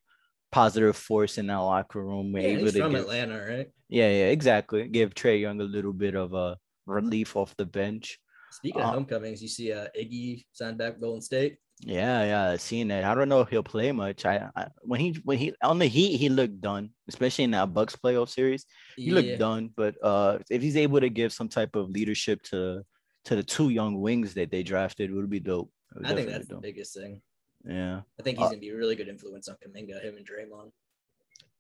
positive 0.53 0.95
force 0.97 1.39
in 1.39 1.49
that 1.49 1.57
locker 1.59 2.05
room. 2.05 2.33
We're 2.33 2.43
Yeah, 2.43 2.49
able 2.59 2.65
he's 2.67 2.77
from 2.79 2.93
give- 2.93 3.01
Atlanta, 3.01 3.45
right? 3.49 3.69
Yeah, 3.89 4.09
yeah, 4.09 4.29
exactly. 4.31 4.87
Give 4.87 5.13
Trae 5.13 5.41
Young 5.41 5.61
a 5.61 5.65
little 5.65 5.93
bit 5.93 6.15
of 6.15 6.35
a 6.35 6.57
relief 6.87 7.35
off 7.37 7.57
the 7.57 7.67
bench. 7.67 8.19
Speaking 8.53 8.81
Uh, 8.83 8.89
of 8.89 8.95
homecomings, 8.95 9.43
you 9.43 9.49
see 9.49 9.73
uh, 9.73 9.89
Iggy 9.99 10.45
signed 10.53 10.79
back 10.79 11.01
Golden 11.01 11.21
State. 11.23 11.57
Yeah, 11.85 12.25
yeah, 12.25 12.51
I 12.53 12.57
seen 12.59 12.89
that. 12.89 13.03
I 13.05 13.15
don't 13.15 13.29
know 13.29 13.41
if 13.41 13.49
he'll 13.49 13.63
play 13.65 13.91
much. 13.91 14.25
I, 14.25 14.49
I 14.55 14.69
when 14.83 15.01
he 15.01 15.19
when 15.25 15.39
he 15.39 15.53
on 15.63 15.79
the 15.79 15.87
Heat, 15.87 16.17
he 16.17 16.29
looked 16.29 16.61
done, 16.61 16.91
especially 17.09 17.45
in 17.45 17.51
that 17.53 17.75
Bucks 17.75 17.97
playoff 17.97 18.29
series. 18.29 18.67
He 18.97 19.07
Yeah. 19.07 19.15
looked 19.15 19.39
done, 19.41 19.71
but 19.77 19.97
uh, 20.03 20.39
if 20.49 20.63
he's 20.63 20.77
able 20.77 21.01
to 21.01 21.09
give 21.11 21.33
some 21.33 21.49
type 21.49 21.75
of 21.75 21.91
leadership 21.91 22.43
to 22.45 22.83
to 23.25 23.37
the 23.37 23.43
two 23.43 23.71
young 23.71 24.01
wings 24.01 24.35
that 24.35 24.51
they 24.51 24.63
drafted, 24.63 25.11
it 25.11 25.15
would 25.15 25.29
be 25.31 25.41
dope. 25.41 25.71
Would 25.95 26.07
I 26.07 26.15
think 26.15 26.29
that's 26.29 26.47
the 26.49 26.57
biggest 26.59 26.95
thing. 26.95 27.21
Yeah. 27.65 28.03
I 28.19 28.23
think 28.23 28.39
he's 28.39 28.47
Uh, 28.47 28.51
gonna 28.51 28.61
be 28.61 28.71
a 28.71 28.77
really 28.77 28.95
good 28.97 29.09
influence 29.09 29.49
on 29.49 29.57
Kuminga, 29.57 30.03
him 30.03 30.17
and 30.17 30.27
Draymond. 30.27 30.71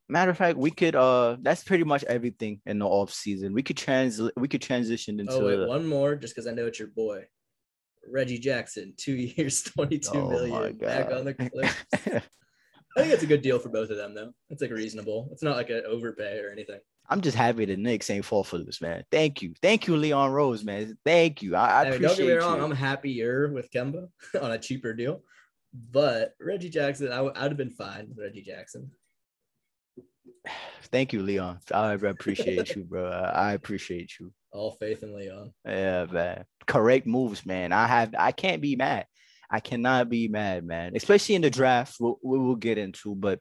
Matter 0.08 0.30
of 0.30 0.36
fact, 0.38 0.56
we 0.58 0.70
could 0.70 0.94
uh, 0.94 1.36
that's 1.40 1.64
pretty 1.64 1.84
much 1.84 2.04
everything 2.04 2.60
in 2.66 2.78
the 2.78 2.86
off 2.86 3.12
season. 3.12 3.54
We 3.54 3.62
could 3.62 3.76
trans 3.76 4.20
we 4.36 4.46
could 4.46 4.62
transition 4.62 5.18
into. 5.18 5.32
Oh 5.32 5.46
wait, 5.46 5.66
one 5.68 5.86
more, 5.86 6.14
just 6.14 6.34
because 6.34 6.46
I 6.46 6.52
know 6.52 6.66
it's 6.66 6.78
your 6.78 6.88
boy, 6.88 7.24
Reggie 8.10 8.38
Jackson, 8.38 8.94
two 8.96 9.14
years, 9.36 9.62
twenty-two 9.62 10.10
Oh 10.12 10.30
million, 10.30 10.76
back 10.78 11.10
on 11.10 11.24
the 11.24 11.34
Clippers. 11.34 11.70
I 12.94 13.00
think 13.00 13.14
it's 13.14 13.22
a 13.22 13.26
good 13.26 13.42
deal 13.42 13.58
for 13.58 13.70
both 13.70 13.90
of 13.90 13.96
them, 13.96 14.14
though. 14.14 14.32
It's 14.50 14.60
like 14.60 14.70
reasonable. 14.70 15.28
It's 15.32 15.42
not 15.42 15.56
like 15.56 15.70
an 15.70 15.82
overpay 15.86 16.38
or 16.40 16.50
anything. 16.50 16.78
I'm 17.08 17.20
just 17.20 17.36
happy 17.36 17.64
the 17.64 17.76
Knicks 17.76 18.10
ain't 18.10 18.24
fall 18.24 18.44
for 18.44 18.58
this, 18.58 18.80
man. 18.80 19.04
Thank 19.10 19.42
you, 19.42 19.54
thank 19.60 19.86
you, 19.86 19.96
Leon 19.96 20.30
Rose, 20.30 20.64
man. 20.64 20.96
Thank 21.04 21.42
you. 21.42 21.56
I, 21.56 21.66
I 21.66 21.80
I 21.80 21.84
mean, 21.84 21.92
appreciate 21.94 22.16
don't 22.16 22.16
get 22.16 22.26
me 22.26 22.44
wrong, 22.44 22.58
you. 22.58 22.64
I'm 22.64 22.70
happier 22.72 23.52
with 23.52 23.70
Kemba 23.70 24.08
on 24.42 24.52
a 24.52 24.58
cheaper 24.58 24.92
deal, 24.94 25.22
but 25.90 26.34
Reggie 26.40 26.70
Jackson, 26.70 27.12
I 27.12 27.20
would 27.22 27.36
have 27.36 27.56
been 27.56 27.70
fine 27.70 28.08
with 28.08 28.18
Reggie 28.18 28.42
Jackson. 28.42 28.90
Thank 30.84 31.12
you, 31.12 31.22
Leon. 31.22 31.58
I 31.72 31.94
appreciate 31.94 32.76
you, 32.76 32.84
bro. 32.84 33.10
I 33.10 33.52
appreciate 33.54 34.12
you. 34.20 34.32
All 34.52 34.72
faith 34.72 35.02
in 35.02 35.14
Leon. 35.14 35.52
Yeah, 35.64 36.06
man. 36.10 36.44
Correct 36.66 37.06
moves, 37.06 37.44
man. 37.46 37.72
I 37.72 37.86
have. 37.86 38.14
I 38.18 38.32
can't 38.32 38.60
be 38.62 38.76
mad. 38.76 39.06
I 39.50 39.60
cannot 39.60 40.08
be 40.08 40.28
mad, 40.28 40.64
man. 40.64 40.96
Especially 40.96 41.34
in 41.34 41.42
the 41.42 41.50
draft, 41.50 41.96
we'll, 42.00 42.18
we 42.22 42.38
will 42.38 42.56
get 42.56 42.78
into. 42.78 43.14
But, 43.14 43.38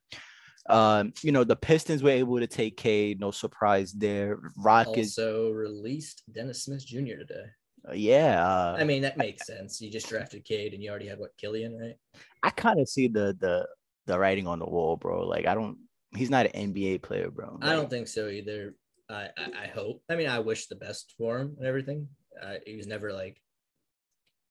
um, 0.69 1.13
you 1.21 1.31
know, 1.31 1.45
the 1.45 1.55
Pistons 1.55 2.03
were 2.03 2.09
able 2.09 2.39
to 2.39 2.47
take 2.47 2.75
Cade. 2.75 3.19
No 3.19 3.31
surprise 3.31 3.93
there. 3.93 4.39
Rockets, 4.57 5.17
Also 5.17 5.51
released 5.51 6.23
Dennis 6.31 6.63
Smith 6.63 6.85
Jr. 6.85 7.17
today. 7.19 7.45
uh, 7.87 7.93
yeah. 7.93 8.45
Uh, 8.45 8.75
I 8.77 8.83
mean, 8.83 9.03
that 9.03 9.17
makes 9.17 9.47
sense. 9.47 9.79
You 9.79 9.89
just 9.89 10.09
drafted 10.09 10.43
Cade 10.43 10.73
and 10.73 10.83
you 10.83 10.89
already 10.89 11.07
had 11.07 11.17
what 11.17 11.31
Killian, 11.37 11.77
right? 11.77 11.95
I 12.43 12.49
kind 12.49 12.79
of 12.79 12.89
see 12.89 13.07
the 13.07 13.35
the 13.39 13.67
the 14.05 14.19
writing 14.19 14.47
on 14.47 14.59
the 14.59 14.65
wall, 14.65 14.97
bro. 14.97 15.25
Like, 15.25 15.45
I 15.45 15.55
don't. 15.55 15.77
He's 16.13 16.29
not 16.29 16.47
an 16.47 16.73
NBA 16.73 17.03
player, 17.03 17.31
bro. 17.31 17.57
I 17.61 17.71
don't 17.73 17.89
think 17.89 18.09
so 18.09 18.27
either. 18.27 18.75
I, 19.13 19.29
I 19.37 19.67
hope. 19.67 20.01
I 20.09 20.15
mean, 20.15 20.29
I 20.29 20.39
wish 20.39 20.67
the 20.67 20.75
best 20.75 21.13
for 21.17 21.39
him 21.39 21.55
and 21.57 21.67
everything. 21.67 22.07
Uh, 22.41 22.55
he 22.65 22.75
was 22.75 22.87
never 22.87 23.11
like, 23.11 23.41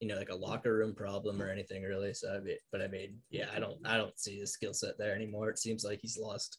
you 0.00 0.08
know, 0.08 0.16
like 0.16 0.30
a 0.30 0.34
locker 0.34 0.74
room 0.74 0.94
problem 0.94 1.40
or 1.42 1.50
anything 1.50 1.82
really. 1.82 2.14
So 2.14 2.34
I 2.34 2.40
mean, 2.40 2.56
but 2.72 2.82
I 2.82 2.88
mean, 2.88 3.18
yeah, 3.30 3.46
I 3.54 3.60
don't 3.60 3.78
I 3.84 3.96
don't 3.96 4.18
see 4.18 4.38
his 4.38 4.52
skill 4.52 4.74
set 4.74 4.98
there 4.98 5.14
anymore. 5.14 5.50
It 5.50 5.58
seems 5.58 5.84
like 5.84 6.00
he's 6.00 6.18
lost 6.18 6.58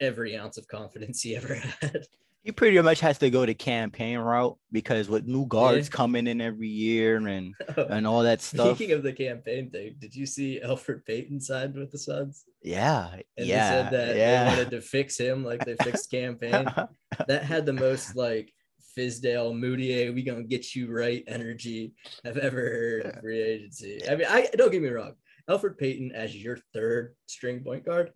every 0.00 0.36
ounce 0.36 0.58
of 0.58 0.68
confidence 0.68 1.22
he 1.22 1.36
ever 1.36 1.54
had. 1.80 2.06
He 2.44 2.52
pretty 2.52 2.80
much 2.80 3.00
has 3.00 3.18
to 3.18 3.28
go 3.30 3.44
the 3.44 3.52
Cam 3.54 3.90
Payne 3.90 4.18
route 4.18 4.56
because 4.72 5.08
with 5.08 5.26
new 5.26 5.46
guards 5.46 5.88
Yeah. 5.88 5.96
coming 5.96 6.26
in 6.26 6.40
every 6.40 6.68
year 6.68 7.16
and 7.16 7.54
and 7.76 8.06
all 8.06 8.22
that 8.22 8.40
stuff. 8.40 8.76
Speaking 8.76 8.94
of 8.94 9.02
the 9.02 9.12
Cam 9.12 9.38
Payne 9.38 9.70
thing, 9.70 9.96
did 9.98 10.14
you 10.14 10.24
see 10.24 10.60
Elfrid 10.64 11.04
Payton 11.04 11.40
signed 11.40 11.74
with 11.74 11.90
the 11.90 11.98
Suns? 11.98 12.44
yeah, 12.62 13.10
And 13.36 13.46
yeah, 13.46 13.70
they 13.70 13.82
said 13.82 13.92
that 13.92 14.16
yeah. 14.16 14.44
they 14.44 14.50
wanted 14.56 14.70
to 14.70 14.80
fix 14.80 15.18
him 15.18 15.44
like 15.44 15.64
they 15.64 15.76
fixed 15.76 16.10
Cam 16.10 16.36
Payne. 16.36 16.66
that 17.26 17.44
had 17.44 17.66
the 17.66 17.72
most 17.72 18.16
like 18.16 18.52
Fizdale 18.96 19.56
Moutier, 19.56 20.12
we 20.12 20.22
gonna 20.22 20.42
get 20.42 20.74
you 20.74 20.90
right 20.90 21.22
energy 21.26 21.92
I've 22.24 22.38
ever 22.38 22.56
heard 22.60 23.06
of 23.06 23.20
free 23.20 23.40
agency. 23.42 24.00
I 24.08 24.16
mean, 24.16 24.26
I 24.28 24.48
don't 24.56 24.72
get 24.72 24.82
me 24.82 24.88
wrong, 24.88 25.14
Elfrid 25.50 25.76
Payton 25.78 26.12
as 26.12 26.34
your 26.34 26.58
third 26.72 27.14
string 27.26 27.62
point 27.62 27.84
guard, 27.84 28.10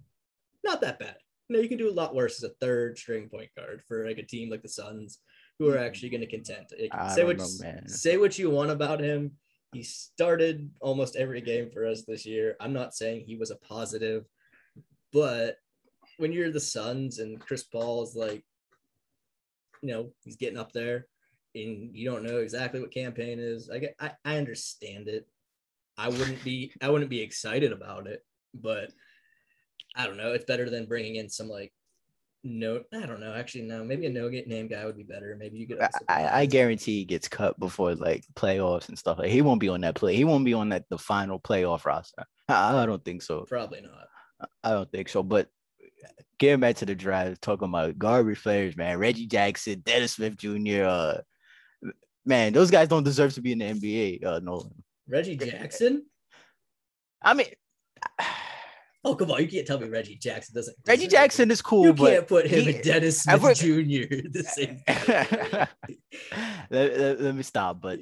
not 0.65 0.81
that 0.81 0.99
bad. 0.99 1.17
You 1.49 1.57
know, 1.57 1.63
you 1.63 1.69
can 1.69 1.79
do 1.79 1.91
a 1.91 1.93
lot 1.93 2.15
worse 2.15 2.43
as 2.43 2.49
a 2.49 2.55
third 2.61 2.99
string 2.99 3.29
point 3.29 3.51
guard 3.57 3.83
for 3.87 4.07
like 4.07 4.19
a 4.19 4.23
team 4.23 4.51
like 4.51 4.63
the 4.63 4.69
Suns, 4.69 5.19
who 5.59 5.71
are 5.71 5.79
actually 5.79 6.11
going 6.11 6.23
to 6.23 6.27
contend. 6.27 6.67
Like, 6.81 7.11
say 7.11 7.25
what 7.25 7.39
know, 7.39 7.47
say 7.87 8.17
what 8.17 8.39
you 8.39 8.51
want 8.51 8.71
about 8.71 9.01
him. 9.01 9.33
He 9.73 9.83
started 9.83 10.71
almost 10.81 11.17
every 11.17 11.41
game 11.41 11.71
for 11.71 11.87
us 11.87 12.03
this 12.03 12.27
year. 12.27 12.57
I'm 12.61 12.73
not 12.73 12.95
saying 12.95 13.25
he 13.27 13.37
was 13.37 13.51
a 13.51 13.57
positive, 13.57 14.25
but 15.13 15.57
when 16.19 16.33
you're 16.33 16.51
the 16.51 16.61
Suns 16.61 17.19
and 17.19 17.41
Chris 17.41 17.63
Paul 17.65 18.03
is 18.03 18.15
like, 18.15 18.45
you 19.83 19.91
know, 19.91 20.11
he's 20.25 20.37
getting 20.37 20.59
up 20.59 20.73
there 20.73 21.07
and 21.55 21.95
you 21.95 22.11
don't 22.11 22.23
know 22.23 22.39
exactly 22.39 22.81
what 22.81 22.93
Cam 22.93 23.13
Payne 23.13 23.39
is. 23.39 23.71
I 23.71 23.79
get 23.79 23.97
I, 24.01 24.13
I 24.25 24.37
understand 24.39 25.09
it. 25.09 25.27
I 25.99 26.09
wouldn't 26.09 26.43
be 26.45 26.73
I 26.81 26.91
wouldn't 26.91 27.11
be 27.11 27.21
excited 27.21 27.73
about 27.73 28.07
it, 28.07 28.25
but 28.55 28.91
I 29.95 30.07
don't 30.07 30.17
know. 30.17 30.33
It's 30.33 30.45
better 30.45 30.71
than 30.71 30.87
bringing 30.87 31.17
in 31.17 31.29
some 31.29 31.49
like 31.49 31.73
no, 32.45 32.83
I 32.93 33.07
don't 33.07 33.21
know. 33.21 33.35
Actually, 33.35 33.63
no. 33.65 33.85
Maybe 33.85 34.07
a 34.07 34.11
no 34.11 34.29
get 34.29 34.49
name 34.49 34.67
guy 34.67 34.85
would 34.85 34.97
be 34.97 35.05
better. 35.05 35.37
Maybe 35.39 35.59
you 35.59 35.67
could. 35.69 35.81
I, 36.09 36.41
I, 36.41 36.47
guarantee 36.47 36.99
he 36.99 37.05
gets 37.05 37.29
cut 37.29 37.59
before 37.61 37.95
like 37.95 38.25
playoffs 38.35 38.89
and 38.89 38.99
stuff. 38.99 39.19
Like 39.19 39.31
he 39.31 39.43
won't 39.43 39.61
be 39.61 39.69
on 39.69 39.83
that 39.83 39.95
play. 39.95 40.17
He 40.17 40.25
won't 40.25 40.45
be 40.45 40.55
on 40.55 40.71
that 40.71 40.89
the 40.89 40.99
final 40.99 41.39
playoff 41.39 41.85
roster. 41.85 42.25
I, 42.49 42.83
I 42.83 42.87
don't 42.87 43.05
think 43.05 43.23
so. 43.23 43.43
probably 43.43 43.81
not. 43.81 44.49
I 44.65 44.71
don't 44.71 44.91
think 44.91 45.09
so. 45.09 45.23
But 45.23 45.49
getting 46.39 46.59
back 46.59 46.77
to 46.77 46.87
the 46.87 46.97
drive, 46.97 47.41
talking 47.41 47.69
about 47.69 47.97
garbage 47.97 48.43
players, 48.43 48.77
man. 48.77 48.99
Reggie 48.99 49.27
Jackson, 49.27 49.81
Dennis 49.81 50.15
Smith 50.15 50.37
Jr. 50.37 50.85
Uh, 50.85 51.19
man, 52.27 52.53
those 52.53 52.73
guys 52.73 52.89
don't 52.89 53.05
deserve 53.05 53.35
to 53.35 53.41
be 53.41 53.53
in 53.53 53.59
the 53.59 53.67
NBA. 53.67 54.25
Uh, 54.25 54.41
Nolan. 54.41 54.83
Reggie 55.09 55.37
Jackson. 55.37 56.07
I 57.23 57.35
mean, 57.35 57.47
Oh 59.05 59.15
come 59.17 59.31
on! 59.33 59.41
You 59.41 59.49
can't 59.49 59.67
tell 59.67 59.81
me 59.81 59.89
Reggie 59.89 60.17
Jackson 60.17 60.55
doesn't. 60.55 60.77
Reggie. 60.87 61.09
Jackson 61.09 61.51
is 61.51 61.61
cool, 61.61 61.87
You 61.87 61.95
can't 61.95 62.27
put 62.29 62.47
him 62.47 62.61
he- 62.65 62.75
and 62.75 62.85
Dennis 62.85 63.23
Smith 63.23 63.35
ever- 63.35 63.55
Jr. 63.55 64.29
the 64.31 64.45
same. 64.45 64.81
let, 66.71 66.99
let- 66.99 67.21
let 67.21 67.35
me 67.35 67.43
stop. 67.43 67.81
But 67.81 68.01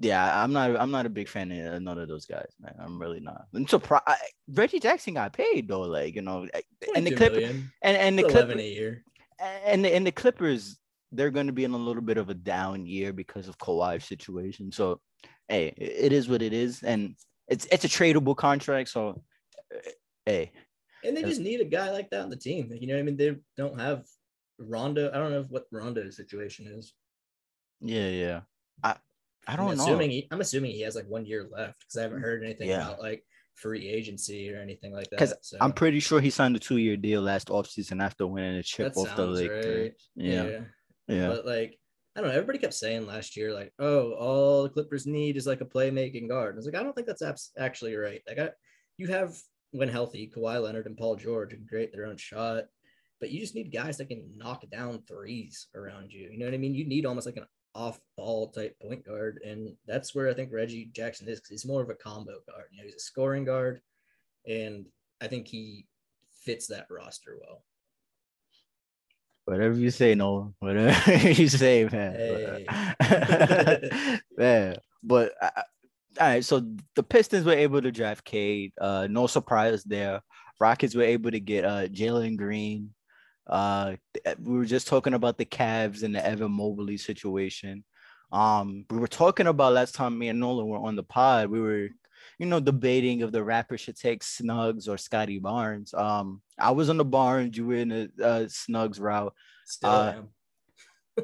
yeah, 0.00 0.42
I'm 0.42 0.52
not. 0.52 0.76
I'm 0.78 0.90
not 0.90 1.06
a 1.06 1.10
big 1.10 1.28
fan 1.28 1.50
of 1.50 1.82
none 1.82 1.98
of 1.98 2.08
those 2.08 2.26
guys, 2.26 2.52
man. 2.60 2.74
I'm 2.78 3.00
really 3.00 3.20
not. 3.20 3.46
I'm 3.54 3.66
surprised. 3.66 4.04
Reggie 4.52 4.80
Jackson 4.80 5.14
got 5.14 5.32
paid 5.32 5.66
though, 5.66 5.80
like 5.80 6.14
you 6.14 6.22
know, 6.22 6.46
and 6.94 7.06
the 7.06 7.10
22 7.10 7.16
clip 7.16 7.32
million. 7.32 7.72
and 7.82 7.96
and 7.96 8.18
the 8.18 8.22
clip 8.24 8.54
year. 8.56 9.02
and 9.66 9.84
the, 9.84 9.94
and 9.94 10.06
the 10.06 10.12
Clippers, 10.12 10.78
they're 11.10 11.30
going 11.30 11.46
to 11.46 11.52
be 11.52 11.64
in 11.64 11.72
a 11.72 11.76
little 11.76 12.02
bit 12.02 12.18
of 12.18 12.28
a 12.28 12.34
down 12.34 12.86
year 12.86 13.12
because 13.12 13.48
of 13.48 13.56
Kawhi's 13.58 14.04
situation. 14.04 14.72
So, 14.72 15.00
hey, 15.48 15.72
it 15.76 16.12
is 16.12 16.28
what 16.28 16.42
it 16.42 16.52
is, 16.52 16.82
and 16.82 17.14
it's 17.48 17.66
it's 17.72 17.84
a 17.84 17.88
tradable 17.88 18.36
contract. 18.36 18.90
So, 18.90 19.22
hey, 20.28 20.52
And 21.04 21.16
they 21.16 21.22
just 21.22 21.40
need 21.40 21.60
a 21.60 21.64
guy 21.64 21.90
like 21.90 22.10
that 22.10 22.22
on 22.22 22.30
the 22.30 22.36
team. 22.36 22.70
You 22.78 22.86
know 22.88 22.94
what 22.94 23.00
I 23.00 23.02
mean? 23.04 23.16
They 23.16 23.36
don't 23.56 23.78
have 23.80 24.04
Rondo. 24.58 25.10
I 25.10 25.14
don't 25.18 25.30
know 25.32 25.46
what 25.48 25.66
Rondo's 25.72 26.16
situation 26.16 26.66
is. 26.66 26.92
yeah, 27.80 28.08
yeah. 28.08 28.40
I 28.82 28.90
I 29.46 29.52
I'm 29.52 29.56
don't 29.58 29.76
know. 29.76 29.84
assuming 29.84 30.10
he, 30.10 30.28
I'm 30.30 30.40
assuming 30.40 30.72
he 30.72 30.82
has 30.82 30.94
like 30.96 31.06
one 31.08 31.24
year 31.24 31.48
left 31.50 31.78
because 31.80 31.96
I 31.98 32.02
haven't 32.02 32.20
heard 32.22 32.42
anything 32.44 32.68
Yeah. 32.68 32.86
about 32.88 33.00
like 33.00 33.24
free 33.54 33.88
agency 33.88 34.52
or 34.52 34.58
anything 34.60 34.92
like 34.92 35.08
that. 35.10 35.18
'Cause 35.18 35.34
So 35.42 35.56
I'm 35.60 35.72
pretty 35.72 36.00
sure 36.00 36.20
he 36.20 36.30
signed 36.30 36.54
a 36.56 36.58
two 36.58 36.76
year 36.76 36.96
deal 36.96 37.22
last 37.22 37.48
offseason 37.48 38.02
after 38.02 38.26
winning 38.26 38.56
a 38.56 38.62
chip 38.62 38.92
that 38.94 39.00
off 39.00 39.16
the 39.16 39.26
Lakers. 39.26 39.76
right. 39.76 39.94
Yeah, 40.16 40.60
yeah. 41.08 41.28
But 41.28 41.46
like, 41.46 41.78
I 42.14 42.20
don't 42.20 42.30
know. 42.30 42.34
Everybody 42.36 42.58
kept 42.58 42.74
saying 42.74 43.06
last 43.06 43.36
year, 43.36 43.54
like, 43.54 43.72
oh, 43.78 44.12
all 44.14 44.62
the 44.64 44.68
Clippers 44.70 45.06
need 45.06 45.36
is 45.36 45.46
like 45.46 45.60
a 45.60 45.64
playmaking 45.64 46.28
guard. 46.28 46.54
I 46.54 46.56
was 46.56 46.66
like, 46.66 46.74
I 46.74 46.82
don't 46.82 46.92
think 46.94 47.06
that's 47.06 47.22
abs- 47.22 47.52
actually 47.56 47.94
right. 47.94 48.20
Like, 48.28 48.38
I, 48.40 48.50
you 48.96 49.06
have, 49.08 49.40
when 49.72 49.88
healthy, 49.88 50.30
Kawhi 50.34 50.62
Leonard 50.62 50.86
and 50.86 50.96
Paul 50.96 51.16
George 51.16 51.50
can 51.50 51.66
create 51.66 51.92
their 51.92 52.06
own 52.06 52.16
shot, 52.16 52.64
but 53.20 53.30
you 53.30 53.40
just 53.40 53.54
need 53.54 53.72
guys 53.72 53.96
that 53.98 54.08
can 54.08 54.24
knock 54.36 54.64
down 54.70 55.02
threes 55.06 55.66
around 55.74 56.12
you. 56.12 56.28
You 56.30 56.38
know 56.38 56.46
what 56.46 56.54
I 56.54 56.58
mean? 56.58 56.74
You 56.74 56.86
need 56.86 57.06
almost 57.06 57.26
like 57.26 57.36
an 57.36 57.46
off 57.74 58.00
ball 58.16 58.50
type 58.50 58.76
point 58.80 59.04
guard. 59.04 59.40
And 59.44 59.74
that's 59.86 60.14
where 60.14 60.28
I 60.28 60.34
think 60.34 60.52
Reggie 60.52 60.90
Jackson 60.92 61.28
is 61.28 61.38
because 61.38 61.50
he's 61.50 61.66
more 61.66 61.82
of 61.82 61.90
a 61.90 61.94
combo 61.94 62.34
guard. 62.48 62.66
You 62.70 62.78
know, 62.78 62.84
he's 62.84 62.94
a 62.94 63.00
scoring 63.00 63.44
guard. 63.44 63.80
And 64.46 64.86
I 65.20 65.26
think 65.26 65.48
he 65.48 65.86
fits 66.44 66.68
that 66.68 66.86
roster 66.90 67.36
well. 67.40 67.64
Whatever 69.44 69.78
you 69.78 69.90
say, 69.90 70.14
Nolan. 70.14 70.54
Whatever 70.60 71.30
you 71.30 71.48
say, 71.48 71.88
man. 71.90 72.66
man. 74.36 74.76
But 75.02 75.32
uh, 75.40 75.62
all 76.20 76.26
right, 76.26 76.44
so 76.44 76.62
the 76.94 77.02
Pistons 77.02 77.44
were 77.44 77.52
able 77.52 77.80
to 77.80 77.92
draft 77.92 78.24
Cade. 78.24 78.72
Uh, 78.80 79.06
no 79.10 79.26
surprise 79.26 79.84
there. 79.84 80.20
Rockets 80.60 80.94
were 80.94 81.02
able 81.02 81.30
to 81.30 81.40
get 81.40 81.64
uh 81.64 81.86
Jalen 81.86 82.36
Green. 82.36 82.90
Uh, 83.46 83.96
we 84.42 84.58
were 84.58 84.64
just 84.64 84.88
talking 84.88 85.14
about 85.14 85.38
the 85.38 85.44
Cavs 85.44 86.02
and 86.02 86.14
the 86.14 86.24
Evan 86.24 86.52
Mobley 86.52 86.98
situation. 86.98 87.84
Um, 88.30 88.84
we 88.90 88.98
were 88.98 89.08
talking 89.08 89.46
about 89.46 89.72
last 89.72 89.94
time 89.94 90.18
me 90.18 90.28
and 90.28 90.38
Nolan 90.40 90.66
were 90.66 90.78
on 90.78 90.96
the 90.96 91.02
pod. 91.02 91.48
We 91.48 91.60
were, 91.60 91.88
you 92.38 92.46
know, 92.46 92.60
debating 92.60 93.20
if 93.20 93.32
the 93.32 93.42
rapper 93.42 93.78
should 93.78 93.96
take 93.96 94.22
Suggs 94.22 94.86
or 94.86 94.98
Scottie 94.98 95.38
Barnes. 95.38 95.94
Um, 95.94 96.42
I 96.58 96.72
was 96.72 96.90
on 96.90 96.98
the 96.98 97.04
Barnes. 97.06 97.56
You 97.56 97.66
were 97.66 97.76
in 97.76 97.88
the 97.88 98.10
uh, 98.22 98.44
Suggs 98.48 99.00
route. 99.00 99.32
Still 99.64 99.90
Uh, 99.90 100.12
am. 100.12 100.28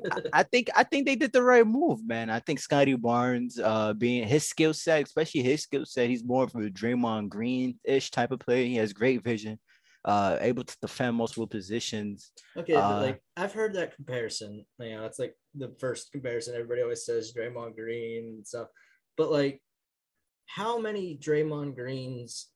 I 0.32 0.42
think 0.42 0.70
I 0.74 0.82
think 0.84 1.06
they 1.06 1.16
did 1.16 1.32
the 1.32 1.42
right 1.42 1.66
move, 1.66 2.06
man. 2.06 2.30
I 2.30 2.40
think 2.40 2.58
Scottie 2.58 2.96
Barnes, 2.96 3.58
uh, 3.58 3.92
being 3.94 4.26
his 4.26 4.48
skill 4.48 4.74
set, 4.74 5.04
especially 5.04 5.42
his 5.42 5.62
skill 5.62 5.84
set, 5.84 6.08
he's 6.08 6.24
more 6.24 6.44
of 6.44 6.54
a 6.54 6.70
Draymond 6.70 7.28
Green 7.28 7.78
ish 7.84 8.10
type 8.10 8.30
of 8.30 8.40
player. 8.40 8.64
He 8.64 8.76
has 8.76 8.92
great 8.92 9.22
vision, 9.22 9.58
uh, 10.04 10.38
able 10.40 10.64
to 10.64 10.76
defend 10.80 11.16
multiple 11.16 11.46
positions. 11.46 12.32
Okay, 12.56 12.74
Uh, 12.74 13.00
like 13.00 13.22
I've 13.36 13.52
heard 13.52 13.74
that 13.74 13.94
comparison. 13.94 14.64
You 14.78 14.96
know, 14.96 15.04
it's 15.04 15.18
like 15.18 15.34
the 15.54 15.74
first 15.78 16.12
comparison 16.12 16.54
everybody 16.54 16.82
always 16.82 17.04
says 17.04 17.32
Draymond 17.32 17.74
Green 17.76 18.36
and 18.36 18.46
stuff. 18.46 18.68
But 19.16 19.30
like, 19.30 19.62
how 20.46 20.78
many 20.78 21.16
Draymond 21.16 21.74
Greens 21.74 22.48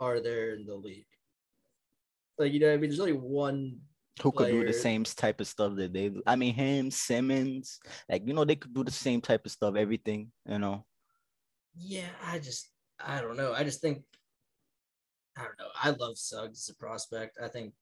are 0.00 0.20
there 0.20 0.54
in 0.54 0.66
the 0.66 0.74
league? 0.74 1.06
Like, 2.38 2.52
you 2.52 2.60
know, 2.60 2.72
I 2.72 2.76
mean, 2.76 2.90
there's 2.90 3.00
only 3.00 3.12
one. 3.12 3.78
Who 4.20 4.30
could 4.30 4.48
do 4.48 4.64
the 4.64 4.72
same 4.72 5.04
type 5.04 5.40
of 5.40 5.46
stuff 5.46 5.74
that 5.76 5.92
they? 5.92 6.12
I 6.26 6.36
mean, 6.36 6.54
him, 6.54 6.90
Simmons, 6.90 7.80
like 8.10 8.26
you 8.26 8.34
know, 8.34 8.44
they 8.44 8.56
could 8.56 8.74
do 8.74 8.84
the 8.84 8.90
same 8.90 9.20
type 9.20 9.46
of 9.46 9.52
stuff. 9.52 9.74
Everything, 9.74 10.30
you 10.46 10.58
know. 10.58 10.84
Yeah, 11.74 12.08
I 12.22 12.38
just, 12.38 12.68
I 13.00 13.22
don't 13.22 13.36
know. 13.36 13.54
I 13.54 13.64
just 13.64 13.80
think, 13.80 14.02
I 15.36 15.44
don't 15.44 15.58
know. 15.58 15.68
I 15.74 15.90
love 15.90 16.18
Suggs 16.18 16.68
as 16.68 16.74
a 16.74 16.76
prospect. 16.76 17.38
I 17.42 17.48
think, 17.48 17.72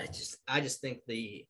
I 0.00 0.06
just, 0.06 0.38
I 0.48 0.60
just 0.60 0.80
think 0.80 1.00
the 1.06 1.44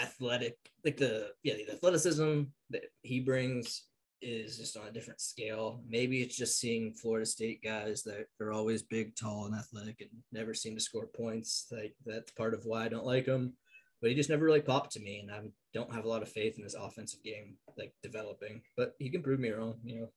athletic, 0.00 0.56
like 0.84 0.96
the, 0.96 1.28
yeah, 1.42 1.54
the 1.54 1.72
athleticism 1.72 2.44
that 2.70 2.84
he 3.02 3.20
brings 3.20 3.82
is 4.22 4.56
just 4.56 4.76
on 4.76 4.86
a 4.86 4.92
different 4.92 5.20
scale. 5.20 5.82
Maybe 5.88 6.22
it's 6.22 6.36
just 6.36 6.58
seeing 6.58 6.94
Florida 6.94 7.26
State 7.26 7.62
guys 7.62 8.02
that 8.04 8.26
are 8.40 8.52
always 8.52 8.82
big, 8.82 9.14
tall, 9.16 9.46
and 9.46 9.54
athletic 9.54 10.00
and 10.00 10.10
never 10.32 10.54
seem 10.54 10.74
to 10.74 10.80
score 10.80 11.06
points. 11.06 11.66
Like 11.70 11.94
that's 12.04 12.32
part 12.32 12.54
of 12.54 12.64
why 12.64 12.84
I 12.84 12.88
don't 12.88 13.06
like 13.06 13.26
him. 13.26 13.54
But 14.00 14.10
he 14.10 14.16
just 14.16 14.28
never 14.30 14.44
really 14.44 14.60
popped 14.60 14.92
to 14.92 15.00
me, 15.00 15.20
and 15.20 15.30
I 15.30 15.40
don't 15.72 15.94
have 15.94 16.04
a 16.04 16.08
lot 16.08 16.22
of 16.22 16.28
faith 16.28 16.58
in 16.58 16.64
his 16.64 16.74
offensive 16.74 17.22
game, 17.22 17.56
like 17.78 17.94
developing. 18.02 18.60
But 18.76 18.94
he 18.98 19.08
can 19.10 19.22
prove 19.22 19.40
me 19.40 19.50
wrong. 19.50 19.76
You 19.84 20.00
know, 20.00 20.08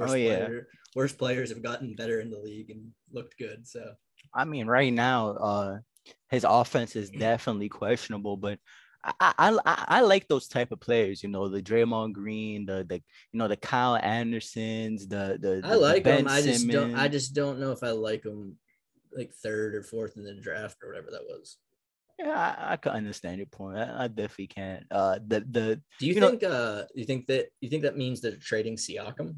Oh, 0.00 0.14
yeah. 0.14 0.46
player, 0.46 0.68
worst 0.94 1.18
players 1.18 1.50
have 1.50 1.62
gotten 1.62 1.94
better 1.94 2.20
in 2.20 2.30
the 2.30 2.38
league 2.38 2.70
and 2.70 2.90
looked 3.12 3.38
good. 3.38 3.66
So 3.66 3.92
I 4.34 4.44
mean, 4.44 4.66
right 4.66 4.92
now, 4.92 5.30
uh, 5.30 5.78
his 6.30 6.44
offense 6.48 6.96
is 6.96 7.10
definitely 7.10 7.68
questionable, 7.68 8.36
but 8.36 8.58
I, 9.20 9.32
I 9.38 9.84
I 9.88 10.00
like 10.00 10.26
those 10.28 10.48
type 10.48 10.72
of 10.72 10.80
players. 10.80 11.22
You 11.22 11.28
know, 11.28 11.48
the 11.48 11.62
Draymond 11.62 12.12
Green, 12.12 12.66
the 12.66 12.84
the 12.88 12.96
you 13.32 13.38
know 13.38 13.48
the 13.48 13.56
Kyle 13.56 13.96
Andersons, 13.96 15.06
the 15.06 15.38
the, 15.40 15.60
I 15.64 15.70
the 15.70 15.76
like 15.76 16.04
Ben 16.04 16.20
him. 16.20 16.28
I 16.28 16.42
just 16.42 16.66
don't. 16.68 16.94
I 16.94 17.08
just 17.08 17.34
don't 17.34 17.60
know 17.60 17.72
if 17.72 17.82
I 17.82 17.90
like 17.90 18.22
them 18.22 18.56
like 19.12 19.32
third 19.32 19.74
or 19.74 19.82
fourth 19.82 20.16
in 20.16 20.24
the 20.24 20.34
draft 20.34 20.78
or 20.82 20.88
whatever 20.90 21.10
that 21.12 21.24
was. 21.24 21.56
yeah, 22.18 22.56
I, 22.58 22.72
I 22.72 22.76
can 22.76 22.92
understand 22.92 23.38
your 23.38 23.46
point. 23.46 23.78
I, 23.78 24.04
I 24.04 24.08
definitely 24.08 24.48
can. 24.48 24.84
Uh, 24.90 25.18
the 25.26 25.40
the 25.48 25.80
Do 26.00 26.06
you, 26.06 26.14
You 26.14 26.20
know- 26.20 26.30
think? 26.30 26.42
uh 26.44 26.82
You 26.94 27.04
think 27.04 27.26
that? 27.26 27.46
You 27.60 27.68
think 27.70 27.82
that 27.84 27.96
means 27.96 28.20
they're 28.20 28.36
trading 28.36 28.76
Siakam? 28.76 29.36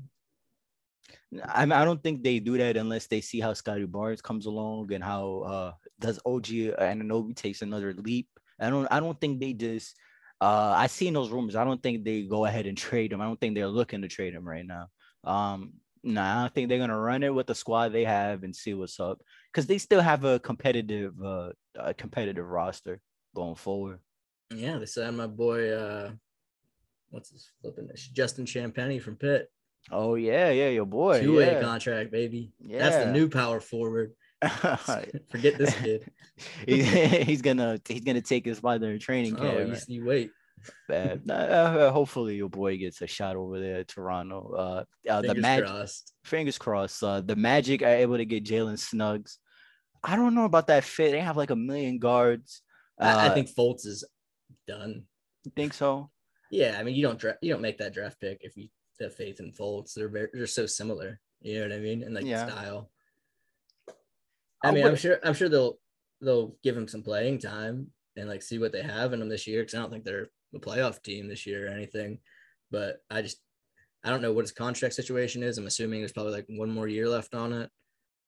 I 1.45 1.65
mean, 1.67 1.73
I 1.73 1.85
don't 1.85 2.03
think 2.03 2.23
they 2.23 2.39
do 2.39 2.57
that 2.59 2.77
unless 2.77 3.07
they 3.07 3.21
see 3.21 3.41
how 3.41 3.53
Scottie 3.53 3.85
Barnes 3.87 4.23
comes 4.23 4.47
along 4.47 4.93
and 4.93 5.03
how 5.05 5.41
uh 5.41 5.73
does 6.01 6.19
OG 6.25 6.47
Anunoby 6.81 7.35
takes 7.37 7.63
another 7.63 7.93
leap. 7.95 8.29
I 8.61 8.71
don't 8.71 8.87
I 8.91 9.01
don't 9.01 9.21
think 9.21 9.41
they 9.41 9.53
just 9.53 9.97
uh 10.41 10.75
I 10.77 10.87
seen 10.87 11.15
those 11.15 11.31
rumors. 11.31 11.57
I 11.57 11.65
don't 11.65 11.83
think 11.83 12.05
they 12.05 12.23
go 12.23 12.45
ahead 12.45 12.67
and 12.67 12.77
trade 12.77 13.13
him. 13.13 13.21
I 13.21 13.25
don't 13.25 13.41
think 13.41 13.55
they're 13.55 13.67
looking 13.67 14.03
to 14.03 14.09
trade 14.09 14.35
him 14.35 14.47
right 14.47 14.67
now. 14.67 14.89
Um 15.25 15.75
no, 16.05 16.23
I 16.23 16.43
don't 16.43 16.55
think 16.55 16.69
they're 16.69 16.79
gonna 16.79 16.99
run 16.99 17.23
it 17.23 17.35
with 17.35 17.47
the 17.47 17.55
squad 17.55 17.89
they 17.89 18.05
have 18.05 18.43
and 18.45 18.55
see 18.55 18.75
what's 18.75 19.01
up 19.01 19.21
because 19.53 19.67
they 19.67 19.79
still 19.79 20.01
have 20.01 20.25
a 20.25 20.39
competitive 20.39 21.15
uh 21.23 21.51
a 21.77 21.95
competitive 21.95 22.47
roster 22.47 23.01
going 23.35 23.57
forward. 23.57 23.99
Yeah, 24.55 24.79
they 24.79 24.87
signed 24.87 25.17
my 25.17 25.27
boy. 25.27 25.71
uh 25.71 26.11
What's 27.11 27.31
his 27.31 27.51
flipping 27.63 27.87
this? 27.87 28.07
Justin 28.07 28.45
Champagnie 28.45 29.01
from 29.01 29.17
Pitt. 29.17 29.51
Oh 29.91 30.15
yeah, 30.17 30.51
yeah, 30.51 30.69
your 30.69 30.85
boy. 30.85 31.21
Two 31.21 31.39
way 31.39 31.53
yeah. 31.53 31.63
contract, 31.63 32.13
baby. 32.13 32.53
Yeah. 32.61 32.79
That's 32.81 33.05
the 33.05 33.13
new 33.13 33.29
power 33.29 33.61
forward. 33.61 34.13
Forget 35.31 35.59
this 35.59 35.75
kid. 35.77 36.11
He- 36.67 36.83
he's 36.83 37.43
gonna 37.43 37.81
he's 37.89 38.03
gonna 38.05 38.21
take 38.21 38.45
his 38.45 38.59
spot 38.59 38.83
in 38.83 38.99
training 39.01 39.35
Oh, 39.39 39.43
camp. 39.43 39.77
you, 39.89 39.97
you 39.97 40.05
wait. 40.05 40.31
Bad. 40.89 41.23
Uh, 41.29 41.33
uh, 41.33 41.91
hopefully 41.91 42.37
your 42.37 42.49
boy 42.49 42.77
gets 42.79 43.01
a 43.03 43.07
shot 43.07 43.35
over 43.37 43.59
there 43.61 43.79
at 43.81 43.89
Toronto. 43.89 44.53
Uh, 44.57 44.85
uh 45.11 45.21
the 45.23 45.29
Fingers 45.29 45.43
Magic, 45.43 45.67
crossed. 45.67 46.13
fingers 46.25 46.59
crossed. 46.59 47.03
Uh, 47.03 47.21
the 47.21 47.37
Magic 47.37 47.83
are 47.83 47.87
able 47.89 48.17
to 48.17 48.25
get 48.25 48.45
Jalen 48.45 48.79
Suggs. 48.79 49.39
I 50.05 50.15
don't 50.17 50.35
know 50.35 50.45
about 50.45 50.69
that 50.69 50.85
fit. 50.85 51.11
They 51.13 51.21
have 51.21 51.37
like 51.37 51.51
a 51.51 51.57
million 51.57 51.99
guards. 51.99 52.63
I, 53.01 53.11
I 53.11 53.27
Uh, 53.29 53.35
think 53.35 53.49
Fultz 53.49 53.87
is 53.87 54.05
done. 54.67 55.05
you 55.45 55.53
think 55.57 55.75
so. 55.75 56.11
Yeah, 56.51 56.77
I 56.79 56.83
mean, 56.83 56.95
you 56.95 57.03
don't 57.03 57.19
draft, 57.19 57.39
you 57.43 57.53
don't 57.53 57.63
make 57.63 57.79
that 57.79 57.95
draft 57.95 58.21
pick 58.21 58.39
if 58.43 58.57
you 58.57 58.69
have 59.01 59.15
faith 59.15 59.41
in 59.41 59.53
Fultz. 59.53 59.95
They're 59.95 60.09
very, 60.09 60.29
they're 60.33 60.47
so 60.47 60.67
similar. 60.67 61.21
You 61.41 61.57
know 61.61 61.69
what 61.69 61.73
I 61.73 61.81
mean? 61.81 62.03
And 62.05 62.15
like 62.15 62.25
Yeah. 62.27 62.47
style. 62.49 62.91
I 64.65 64.69
I 64.69 64.73
mean, 64.73 64.87
I'm 64.87 64.97
sure, 64.97 65.19
I'm 65.25 65.35
sure 65.35 65.49
they'll 65.49 65.79
they'll 66.21 66.57
give 66.63 66.77
him 66.77 66.89
some 66.89 67.03
playing 67.03 67.39
time 67.39 67.89
and 68.17 68.29
like 68.29 68.43
see 68.43 68.59
what 68.59 68.73
they 68.73 68.83
have 68.83 69.13
in 69.13 69.21
them 69.21 69.29
this 69.29 69.47
year. 69.47 69.63
Because 69.63 69.75
I 69.75 69.79
don't 69.79 69.91
think 69.91 70.05
they're 70.05 70.29
a 70.55 70.59
playoff 70.59 71.03
team 71.03 71.29
this 71.29 71.47
year 71.47 71.67
or 71.67 71.71
anything. 71.71 72.19
But 72.71 72.99
I 73.11 73.23
just, 73.23 73.39
I 74.05 74.11
don't 74.11 74.23
know 74.23 74.33
what 74.33 74.45
his 74.45 74.53
contract 74.53 74.95
situation 74.95 75.43
is. 75.43 75.59
I'm 75.59 75.67
assuming 75.67 76.01
there's 76.01 76.13
probably 76.13 76.33
like 76.33 76.47
one 76.49 76.71
more 76.71 76.89
year 76.89 77.09
left 77.09 77.35
on 77.35 77.53
it. 77.53 77.71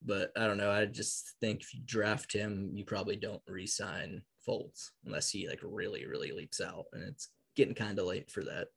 But 0.02 0.30
I 0.34 0.46
don't 0.46 0.56
know. 0.56 0.70
I 0.70 0.86
just 0.86 1.34
think 1.40 1.60
if 1.60 1.74
you 1.74 1.80
draft 1.84 2.32
him, 2.32 2.70
you 2.72 2.86
probably 2.86 3.16
don't 3.16 3.42
re-sign 3.46 4.22
Fultz 4.48 4.88
unless 5.04 5.28
he 5.28 5.46
like 5.46 5.60
really, 5.62 6.06
really 6.06 6.32
leaps 6.32 6.60
out, 6.60 6.86
and 6.94 7.02
it's 7.02 7.28
getting 7.54 7.74
kind 7.74 7.98
of 7.98 8.06
late 8.06 8.30
for 8.30 8.42
that. 8.44 8.68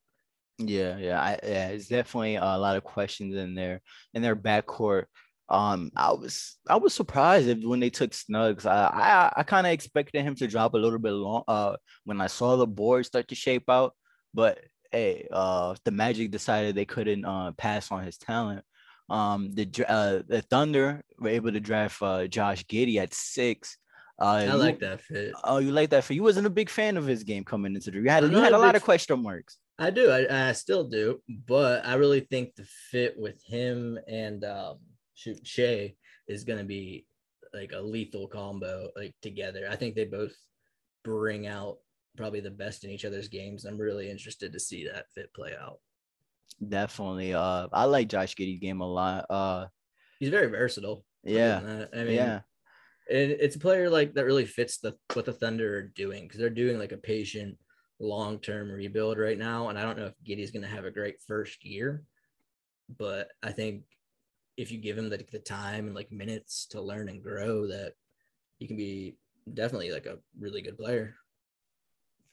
Yeah, 0.57 0.97
yeah, 0.97 1.21
I, 1.21 1.39
yeah. 1.41 1.67
It's 1.69 1.87
definitely 1.87 2.35
a 2.35 2.41
lot 2.41 2.75
of 2.75 2.83
questions 2.83 3.35
in 3.35 3.55
there 3.55 3.81
in 4.13 4.21
their 4.21 4.35
backcourt. 4.35 5.05
Um, 5.49 5.91
I 5.95 6.11
was 6.13 6.57
I 6.67 6.77
was 6.77 6.93
surprised 6.93 7.47
if 7.47 7.63
when 7.63 7.79
they 7.79 7.89
took 7.89 8.13
Suggs. 8.13 8.65
I 8.65 8.85
I, 8.87 9.33
I 9.37 9.43
kind 9.43 9.67
of 9.67 9.73
expected 9.73 10.23
him 10.23 10.35
to 10.35 10.47
drop 10.47 10.73
a 10.73 10.77
little 10.77 10.99
bit 10.99 11.11
long. 11.11 11.43
Uh, 11.47 11.75
when 12.05 12.21
I 12.21 12.27
saw 12.27 12.55
the 12.55 12.67
board 12.67 13.05
start 13.05 13.27
to 13.27 13.35
shape 13.35 13.69
out, 13.69 13.93
but 14.33 14.59
hey, 14.91 15.27
uh, 15.31 15.75
the 15.83 15.91
Magic 15.91 16.31
decided 16.31 16.75
they 16.75 16.85
couldn't 16.85 17.25
uh 17.25 17.51
pass 17.57 17.91
on 17.91 18.03
his 18.03 18.17
talent. 18.17 18.63
Um, 19.09 19.51
the 19.53 19.67
uh, 19.87 20.21
the 20.27 20.41
Thunder 20.49 21.03
were 21.19 21.29
able 21.29 21.51
to 21.51 21.59
draft 21.59 22.01
uh 22.01 22.25
Josh 22.27 22.63
Giddey 22.65 22.97
at 22.97 23.13
six. 23.13 23.77
Uh, 24.21 24.25
I 24.25 24.45
you- 24.45 24.53
like 24.53 24.79
that 24.79 25.01
fit. 25.01 25.33
Oh, 25.43 25.57
you 25.57 25.71
like 25.71 25.89
that 25.89 26.05
fit? 26.05 26.15
you 26.15 26.23
wasn't 26.23 26.47
a 26.47 26.51
big 26.51 26.69
fan 26.69 26.97
of 26.97 27.05
his 27.05 27.23
game 27.23 27.43
coming 27.43 27.75
into 27.75 27.91
the. 27.91 27.97
You 27.99 28.09
had 28.09 28.23
you 28.23 28.37
had 28.37 28.53
a 28.53 28.57
lot 28.57 28.75
of 28.75 28.83
question 28.83 29.21
marks. 29.21 29.57
I 29.77 29.89
do. 29.89 30.09
I, 30.09 30.49
I 30.49 30.51
still 30.53 30.83
do, 30.83 31.19
but 31.47 31.85
I 31.85 31.95
really 31.95 32.21
think 32.21 32.55
the 32.55 32.63
fit 32.91 33.15
with 33.17 33.43
him 33.43 33.97
and 34.07 34.43
um, 34.45 34.77
Shai 35.15 35.95
is 36.27 36.43
going 36.43 36.59
to 36.59 36.65
be 36.65 37.05
like 37.53 37.71
a 37.73 37.79
lethal 37.81 38.27
combo, 38.27 38.89
like 38.95 39.13
together. 39.21 39.67
I 39.69 39.75
think 39.75 39.95
they 39.95 40.05
both 40.05 40.33
bring 41.03 41.47
out 41.47 41.77
probably 42.17 42.39
the 42.39 42.51
best 42.51 42.83
in 42.83 42.89
each 42.89 43.05
other's 43.05 43.27
games. 43.27 43.65
I'm 43.65 43.77
really 43.77 44.09
interested 44.09 44.53
to 44.53 44.59
see 44.59 44.87
that 44.87 45.11
fit 45.13 45.33
play 45.33 45.53
out. 45.59 45.79
Definitely. 46.67 47.33
Uh, 47.33 47.67
I 47.71 47.85
like 47.85 48.09
Josh 48.09 48.35
Giddey's 48.35 48.59
game 48.59 48.81
a 48.81 48.87
lot. 48.87 49.25
Uh, 49.29 49.65
He's 50.19 50.29
very 50.29 50.47
versatile. 50.47 51.03
yeah. 51.23 51.85
I 51.93 52.03
mean, 52.03 52.13
yeah, 52.13 52.41
and 53.09 53.31
it's 53.31 53.55
a 53.55 53.59
player 53.59 53.89
like 53.89 54.13
that 54.13 54.25
really 54.25 54.45
fits 54.45 54.77
the 54.77 54.95
what 55.13 55.25
the 55.25 55.33
Thunder 55.33 55.77
are 55.77 55.87
doing 55.95 56.23
because 56.23 56.39
they're 56.39 56.49
doing 56.49 56.79
like 56.79 56.91
a 56.91 56.97
patient, 56.97 57.57
long 57.99 58.39
term 58.39 58.71
rebuild 58.71 59.17
right 59.17 59.37
now. 59.37 59.69
And 59.69 59.77
I 59.77 59.81
don't 59.81 59.97
know 59.97 60.05
if 60.05 60.13
Giddey's 60.23 60.51
going 60.51 60.63
to 60.63 60.69
have 60.69 60.85
a 60.85 60.91
great 60.91 61.15
first 61.27 61.65
year, 61.65 62.03
but 62.97 63.29
I 63.41 63.51
think 63.51 63.83
if 64.57 64.71
you 64.71 64.77
give 64.77 64.97
him 64.97 65.09
the, 65.09 65.25
the 65.31 65.39
time 65.39 65.87
and 65.87 65.95
like 65.95 66.11
minutes 66.11 66.67
to 66.67 66.81
learn 66.81 67.09
and 67.09 67.23
grow, 67.23 67.67
that 67.67 67.93
he 68.59 68.67
can 68.67 68.77
be 68.77 69.17
definitely 69.53 69.91
like 69.91 70.05
a 70.05 70.19
really 70.39 70.61
good 70.61 70.77
player. 70.77 71.15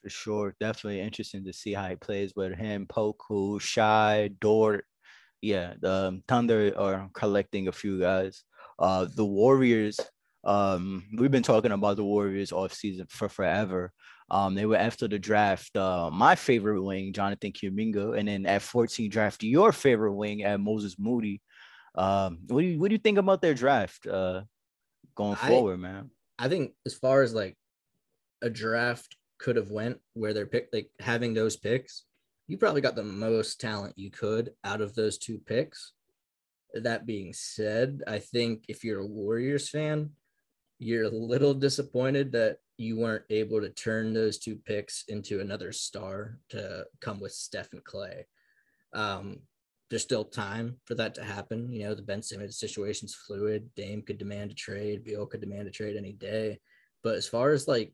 for 0.03 0.09
sure. 0.09 0.55
Definitely 0.59 1.01
interesting 1.01 1.43
to 1.45 1.53
see 1.53 1.73
how 1.73 1.87
he 1.87 1.95
plays 1.95 2.33
with 2.35 2.57
him, 2.57 2.85
Poku, 2.87 3.59
Shai, 3.59 4.29
Dort. 4.39 4.85
Yeah, 5.41 5.73
the 5.81 5.91
um, 5.91 6.23
Thunder 6.27 6.73
are 6.77 7.09
collecting 7.13 7.67
a 7.67 7.71
few 7.71 7.99
guys. 7.99 8.43
Uh, 8.77 9.07
the 9.15 9.25
Warriors. 9.25 9.99
Um, 10.43 11.03
we've 11.17 11.31
been 11.31 11.43
talking 11.43 11.71
about 11.71 11.97
the 11.97 12.03
Warriors 12.03 12.51
off 12.51 12.73
season 12.73 13.07
for 13.09 13.29
forever. 13.29 13.91
Um, 14.29 14.55
they 14.55 14.65
were 14.65 14.77
after 14.77 15.07
the 15.07 15.19
draft. 15.19 15.75
Uh, 15.75 16.09
my 16.11 16.35
favorite 16.35 16.81
wing, 16.81 17.11
Jonathan 17.11 17.51
Kuminga, 17.51 18.17
and 18.17 18.27
then 18.27 18.45
at 18.45 18.61
14 18.61 19.09
draft 19.09 19.43
your 19.43 19.71
favorite 19.71 20.13
wing 20.13 20.43
at 20.43 20.59
Moses 20.59 20.95
Moody. 20.97 21.41
Um, 21.95 22.39
what 22.47 22.61
do 22.61 22.67
you 22.67 22.79
what 22.79 22.89
do 22.89 22.95
you 22.95 22.99
think 22.99 23.17
about 23.17 23.41
their 23.41 23.53
draft? 23.53 24.07
Uh, 24.07 24.43
going 25.15 25.37
I- 25.41 25.47
forward, 25.47 25.77
man. 25.77 26.11
I 26.39 26.49
think 26.49 26.73
as 26.85 26.95
far 26.95 27.21
as 27.21 27.33
like 27.35 27.55
a 28.41 28.49
draft 28.49 29.15
could 29.37 29.55
have 29.57 29.69
went 29.69 29.99
where 30.13 30.33
they're 30.33 30.47
picked, 30.47 30.73
like 30.73 30.89
having 30.99 31.33
those 31.33 31.55
picks, 31.55 32.03
you 32.47 32.57
probably 32.57 32.81
got 32.81 32.95
the 32.95 33.03
most 33.03 33.61
talent 33.61 33.93
you 33.97 34.09
could 34.09 34.51
out 34.63 34.81
of 34.81 34.95
those 34.95 35.17
two 35.17 35.37
picks. 35.37 35.93
That 36.73 37.05
being 37.05 37.33
said, 37.33 38.01
I 38.07 38.19
think 38.19 38.65
if 38.69 38.83
you're 38.83 39.01
a 39.01 39.05
Warriors 39.05 39.69
fan, 39.69 40.11
you're 40.79 41.03
a 41.03 41.09
little 41.09 41.53
disappointed 41.53 42.31
that 42.31 42.57
you 42.77 42.97
weren't 42.97 43.25
able 43.29 43.61
to 43.61 43.69
turn 43.69 44.13
those 44.13 44.39
two 44.39 44.55
picks 44.55 45.03
into 45.07 45.39
another 45.41 45.71
star 45.71 46.39
to 46.49 46.85
come 46.99 47.19
with 47.19 47.33
Steph 47.33 47.73
and 47.73 47.83
Klay. 47.83 48.23
Um, 48.93 49.41
there's 49.91 50.01
still 50.01 50.23
time 50.23 50.77
for 50.85 50.95
that 50.95 51.13
to 51.15 51.23
happen. 51.23 51.71
You 51.71 51.83
know, 51.83 51.93
the 51.93 52.01
Ben 52.01 52.23
Simmons 52.23 52.57
situation's 52.57 53.13
fluid. 53.13 53.69
Dame 53.75 54.01
could 54.01 54.17
demand 54.17 54.51
a 54.51 54.55
trade. 54.55 55.03
Beal 55.03 55.25
could 55.25 55.41
demand 55.41 55.67
a 55.67 55.71
trade 55.71 55.97
any 55.97 56.13
day. 56.13 56.59
But 57.03 57.15
as 57.15 57.27
far 57.27 57.51
as 57.51 57.67
like 57.67 57.93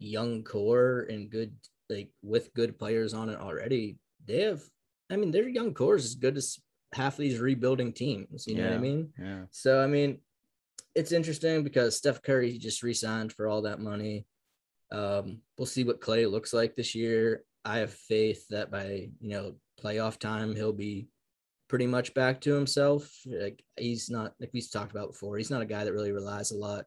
young 0.00 0.42
core 0.42 1.06
and 1.08 1.30
good, 1.30 1.54
like 1.88 2.10
with 2.20 2.52
good 2.52 2.80
players 2.80 3.14
on 3.14 3.28
it 3.28 3.38
already, 3.38 3.98
they 4.26 4.42
have. 4.42 4.60
I 5.08 5.16
mean, 5.16 5.30
their 5.30 5.48
young 5.48 5.72
core 5.72 5.94
is 5.94 6.04
as 6.04 6.14
good 6.16 6.36
as 6.36 6.58
half 6.92 7.16
these 7.16 7.38
rebuilding 7.38 7.92
teams. 7.92 8.48
You 8.48 8.56
know 8.56 8.64
what 8.64 8.74
I 8.74 8.78
mean? 8.78 9.12
Yeah. 9.16 9.42
So 9.52 9.80
I 9.80 9.86
mean, 9.86 10.18
it's 10.96 11.12
interesting 11.12 11.62
because 11.62 11.96
Steph 11.96 12.22
Curry 12.22 12.58
just 12.58 12.82
re-signed 12.82 13.32
for 13.32 13.46
all 13.46 13.62
that 13.62 13.78
money. 13.78 14.26
Um, 14.90 15.42
we'll 15.56 15.66
see 15.66 15.84
what 15.84 16.00
Klay 16.00 16.28
looks 16.28 16.52
like 16.52 16.74
this 16.74 16.96
year. 16.96 17.44
I 17.64 17.78
have 17.78 17.92
faith 17.92 18.48
that 18.50 18.72
by 18.72 19.10
you 19.20 19.30
know 19.30 19.54
playoff 19.80 20.18
time 20.18 20.56
he'll 20.56 20.72
be 20.72 21.06
pretty 21.70 21.86
much 21.86 22.12
back 22.14 22.40
to 22.40 22.52
himself. 22.52 23.08
Like 23.24 23.62
he's 23.78 24.10
not 24.10 24.34
like 24.40 24.50
we've 24.52 24.70
talked 24.70 24.90
about 24.90 25.12
before. 25.12 25.36
He's 25.38 25.52
not 25.52 25.62
a 25.62 25.66
guy 25.66 25.84
that 25.84 25.92
really 25.92 26.10
relies 26.10 26.50
a 26.50 26.56
lot 26.56 26.84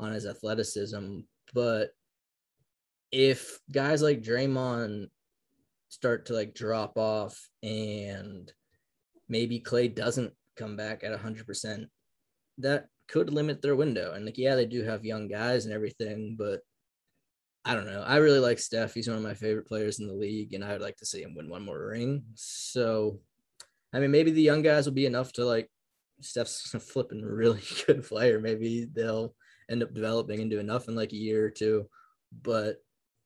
on 0.00 0.10
his 0.10 0.26
athleticism. 0.26 1.20
But 1.54 1.90
if 3.12 3.60
guys 3.70 4.02
like 4.02 4.24
Draymond 4.24 5.10
start 5.90 6.26
to 6.26 6.34
like 6.34 6.54
drop 6.54 6.98
off 6.98 7.40
and 7.62 8.52
maybe 9.28 9.60
Klay 9.60 9.94
doesn't 9.94 10.32
come 10.56 10.76
back 10.76 11.04
at 11.04 11.16
100%, 11.16 11.86
that 12.58 12.88
could 13.06 13.32
limit 13.32 13.62
their 13.62 13.76
window. 13.76 14.12
And 14.12 14.24
like, 14.24 14.38
yeah, 14.38 14.56
they 14.56 14.66
do 14.66 14.82
have 14.82 15.04
young 15.04 15.28
guys 15.28 15.66
and 15.66 15.72
everything, 15.72 16.34
but 16.36 16.62
I 17.64 17.74
don't 17.74 17.86
know. 17.86 18.02
I 18.02 18.16
really 18.16 18.40
like 18.40 18.58
Steph. 18.58 18.92
He's 18.92 19.06
one 19.06 19.18
of 19.18 19.22
my 19.22 19.34
favorite 19.34 19.68
players 19.68 20.00
in 20.00 20.08
the 20.08 20.14
league, 20.14 20.52
and 20.52 20.64
I 20.64 20.72
would 20.72 20.82
like 20.82 20.96
to 20.96 21.06
see 21.06 21.22
him 21.22 21.36
win 21.36 21.48
one 21.48 21.64
more 21.64 21.86
ring. 21.86 22.24
So 22.34 23.20
I 23.92 24.00
mean, 24.00 24.10
maybe 24.10 24.30
the 24.30 24.42
young 24.42 24.62
guys 24.62 24.86
will 24.86 24.92
be 24.92 25.06
enough 25.06 25.32
to 25.34 25.44
like 25.44 25.70
Steph's 26.20 26.74
a 26.74 26.80
flipping 26.80 27.22
really 27.22 27.62
good 27.86 28.04
player. 28.04 28.40
Maybe 28.40 28.86
they'll 28.92 29.34
end 29.70 29.82
up 29.82 29.94
developing 29.94 30.40
into 30.40 30.58
enough 30.58 30.88
in 30.88 30.94
like 30.94 31.12
a 31.12 31.16
year 31.16 31.44
or 31.44 31.50
two. 31.50 31.88
But 32.42 32.76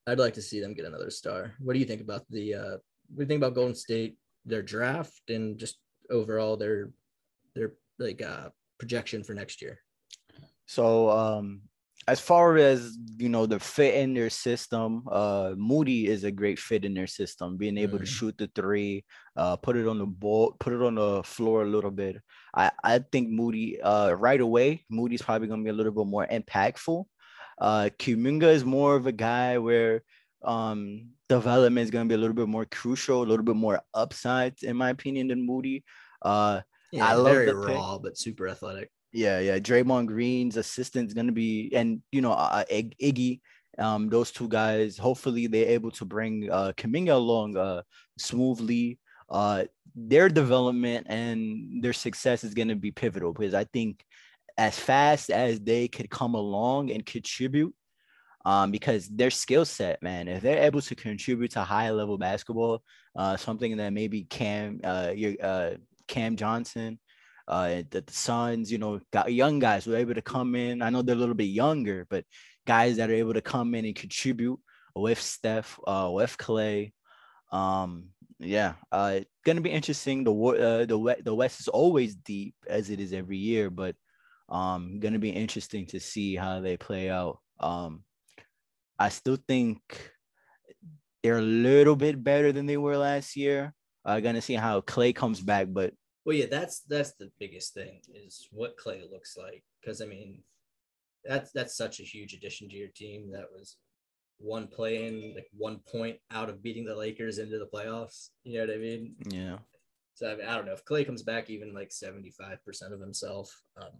I'd 0.07 0.19
like 0.19 0.35
to 0.35 0.43
see 0.43 0.61
them 0.61 0.75
get 0.75 0.87
another 0.87 1.11
star. 1.11 1.55
What 1.59 1.75
do 1.75 1.79
you 1.79 1.85
think 1.85 2.01
about 2.01 2.25
the 2.31 2.55
uh 2.55 2.77
what 3.09 3.17
do 3.17 3.23
you 3.23 3.27
think 3.27 3.43
about 3.43 3.55
Golden 3.55 3.75
State, 3.75 4.17
their 4.45 4.63
draft 4.63 5.31
and 5.31 5.59
just 5.59 5.79
overall 6.11 6.57
their 6.57 6.91
their 7.55 7.73
like 7.99 8.23
uh 8.23 8.51
projection 8.79 9.25
for 9.25 9.35
next 9.35 9.63
year? 9.63 9.79
So 10.67 11.11
um 11.11 11.63
as 12.09 12.19
far 12.19 12.57
as 12.57 12.97
you 13.19 13.29
know 13.29 13.47
the 13.47 13.61
fit 13.61 13.95
in 13.95 14.15
their 14.15 14.31
system 14.31 15.03
uh 15.11 15.53
moody 15.57 16.07
is 16.07 16.25
a 16.25 16.31
great 16.31 16.59
fit 16.59 16.85
in 16.85 16.95
their 16.95 17.07
system 17.07 17.57
being 17.57 17.77
able 17.77 17.99
mm. 17.99 18.01
to 18.01 18.07
shoot 18.07 18.37
the 18.39 18.51
three 18.55 19.05
uh 19.37 19.57
put 19.57 19.77
it 19.77 19.87
on 19.87 19.99
the 19.99 20.07
ball 20.07 20.57
put 20.59 20.73
it 20.73 20.83
on 20.83 20.95
the 20.95 21.23
floor 21.23 21.63
a 21.63 21.67
little 21.67 21.91
bit 21.91 22.17
i 22.55 22.71
i 22.83 22.99
think 23.13 23.29
moody 23.29 23.81
uh 23.83 24.13
right 24.13 24.41
away 24.41 24.85
moody's 24.89 25.23
probably 25.23 25.47
going 25.47 25.61
to 25.61 25.65
be 25.65 25.71
a 25.71 25.75
little 25.75 25.93
bit 25.93 26.07
more 26.07 26.27
impactful 26.27 27.05
uh 27.61 27.89
kuminga 27.99 28.51
is 28.51 28.65
more 28.65 28.97
of 28.97 29.07
a 29.07 29.13
guy 29.13 29.59
where 29.59 30.03
um 30.43 31.11
development 31.29 31.85
is 31.85 31.91
going 31.91 32.09
to 32.09 32.13
be 32.13 32.15
a 32.15 32.19
little 32.19 32.35
bit 32.35 32.49
more 32.49 32.65
crucial 32.65 33.23
a 33.23 33.29
little 33.29 33.45
bit 33.45 33.57
more 33.57 33.81
upside 33.93 34.55
in 34.63 34.75
my 34.75 34.89
opinion 34.89 35.29
than 35.29 35.45
moody 35.45 35.85
uh 36.23 36.61
yeah, 36.93 37.07
I 37.07 37.15
love 37.15 37.27
very 37.27 37.53
raw 37.53 37.95
pick. 37.95 38.03
but 38.03 38.19
super 38.19 38.49
athletic 38.49 38.91
yeah, 39.13 39.41
yeah. 39.41 39.59
Draymond 39.59 40.07
Green's 40.07 40.57
assistant 40.57 41.09
is 41.09 41.15
gonna 41.15 41.33
be, 41.33 41.71
and 41.75 42.03
you 42.13 42.21
know, 42.21 42.33
uh, 42.33 42.65
Iggy. 42.71 43.41
Um, 43.79 44.09
those 44.09 44.31
two 44.31 44.49
guys. 44.49 44.99
Hopefully, 44.99 45.47
they're 45.47 45.69
able 45.69 45.91
to 45.93 46.05
bring 46.05 46.51
uh, 46.51 46.73
Kuminga 46.77 47.13
along 47.13 47.57
uh, 47.57 47.83
smoothly. 48.19 48.99
Uh, 49.29 49.65
their 49.95 50.29
development 50.29 51.07
and 51.09 51.83
their 51.83 51.93
success 51.93 52.45
is 52.45 52.55
gonna 52.55 52.77
be 52.77 52.91
pivotal 52.91 53.33
because 53.33 53.55
I 53.55 53.65
think 53.65 54.05
as 54.59 54.79
fast 54.79 55.31
as 55.31 55.61
they 55.61 55.89
could 55.89 56.11
come 56.11 56.35
along 56.35 56.91
and 56.91 57.05
contribute, 57.07 57.75
um, 58.45 58.71
because 58.71 59.09
their 59.09 59.31
skill 59.31 59.65
set, 59.65 60.03
man, 60.03 60.29
if 60.29 60.43
they're 60.43 60.63
able 60.65 60.81
to 60.83 60.95
contribute 60.95 61.53
to 61.53 61.61
high 61.61 61.91
level 61.91 62.19
basketball, 62.19 62.83
uh, 63.17 63.37
something 63.37 63.77
that 63.77 63.93
maybe 63.93 64.25
Cam, 64.25 64.81
uh, 64.85 65.13
your 65.15 65.35
uh, 65.43 65.71
Cam 66.09 66.37
Johnson 66.37 66.99
uh, 67.51 67.83
the, 67.91 68.01
the 68.07 68.13
Suns, 68.13 68.71
you 68.71 68.79
know, 68.79 69.01
got 69.13 69.33
young 69.33 69.59
guys 69.59 69.85
who 69.85 69.93
are 69.93 69.99
able 69.99 70.15
to 70.15 70.23
come 70.23 70.55
in. 70.55 70.83
I 70.83 70.91
know 70.91 71.03
they're 71.03 71.17
a 71.17 71.19
little 71.19 71.35
bit 71.35 71.45
younger, 71.45 72.07
but 72.09 72.25
guys 72.65 72.97
that 72.97 73.11
are 73.11 73.15
able 73.15 73.35
to 73.35 73.41
come 73.41 73.75
in 73.75 73.85
and 73.85 73.95
contribute 73.95 74.61
with 74.95 75.21
Steph, 75.21 75.79
uh, 75.85 76.09
with 76.13 76.39
Klay. 76.39 76.93
Um, 77.51 78.11
yeah, 78.39 78.75
uh, 78.93 79.21
gonna 79.45 79.61
be 79.61 79.71
interesting. 79.71 80.23
The 80.23 80.33
uh, 80.33 80.87
the 80.87 81.17
the 81.25 81.35
West 81.35 81.59
is 81.59 81.67
always 81.67 82.15
deep 82.15 82.55
as 82.69 82.89
it 82.89 83.01
is 83.01 83.13
every 83.13 83.37
year, 83.37 83.69
but 83.69 83.97
um, 84.49 85.01
gonna 85.01 85.19
be 85.19 85.31
interesting 85.31 85.87
to 85.87 85.99
see 85.99 86.37
how 86.37 86.61
they 86.61 86.77
play 86.77 87.11
out. 87.11 87.41
Um, 87.59 88.05
I 88.97 89.09
still 89.09 89.39
think 89.49 89.81
they're 91.25 91.39
a 91.39 91.43
little 91.43 91.97
bit 91.97 92.23
better 92.23 92.53
than 92.53 92.67
they 92.67 92.77
were 92.77 92.97
last 92.97 93.35
year. 93.37 93.75
Uh, 94.05 94.21
gonna 94.21 94.41
see 94.41 94.55
how 94.55 94.81
Klay 94.83 95.13
comes 95.13 95.41
back, 95.41 95.67
but 95.69 95.93
well, 96.25 96.37
yeah, 96.37 96.47
that's 96.51 96.81
that's 96.81 97.13
the 97.13 97.31
biggest 97.39 97.75
thing 97.75 98.01
is 98.15 98.49
what 98.53 98.77
Klay 98.77 99.11
looks 99.11 99.37
like. 99.37 99.65
Because 99.81 100.03
I 100.03 100.07
mean, 100.07 100.43
that's 101.25 101.53
that's 101.53 101.77
such 101.77 102.01
a 102.01 102.05
huge 102.05 102.35
addition 102.35 102.69
to 102.69 102.77
your 102.77 102.89
team. 102.89 103.31
That 103.33 103.47
was 103.53 103.77
one 104.39 104.67
play 104.67 105.07
in, 105.07 105.35
like 105.35 105.49
one 105.57 105.81
point 105.91 106.19
out 106.31 106.49
of 106.49 106.63
beating 106.63 106.85
the 106.85 106.95
Lakers 106.95 107.39
into 107.39 107.59
the 107.59 107.67
playoffs. 107.67 108.29
You 108.45 108.59
know 108.59 108.67
what 108.67 108.75
I 108.75 108.79
mean? 108.79 109.15
Yeah. 109.29 109.59
So 110.15 110.31
I, 110.31 110.37
mean, 110.37 110.47
I 110.47 110.57
don't 110.57 110.67
know 110.67 110.73
if 110.73 110.85
Klay 110.85 111.07
comes 111.07 111.23
back 111.23 111.49
even 111.49 111.73
like 111.73 111.93
seventy 111.93 112.31
five 112.31 112.63
percent 112.65 112.93
of 112.93 113.01
himself. 113.01 113.51
Um, 113.81 113.93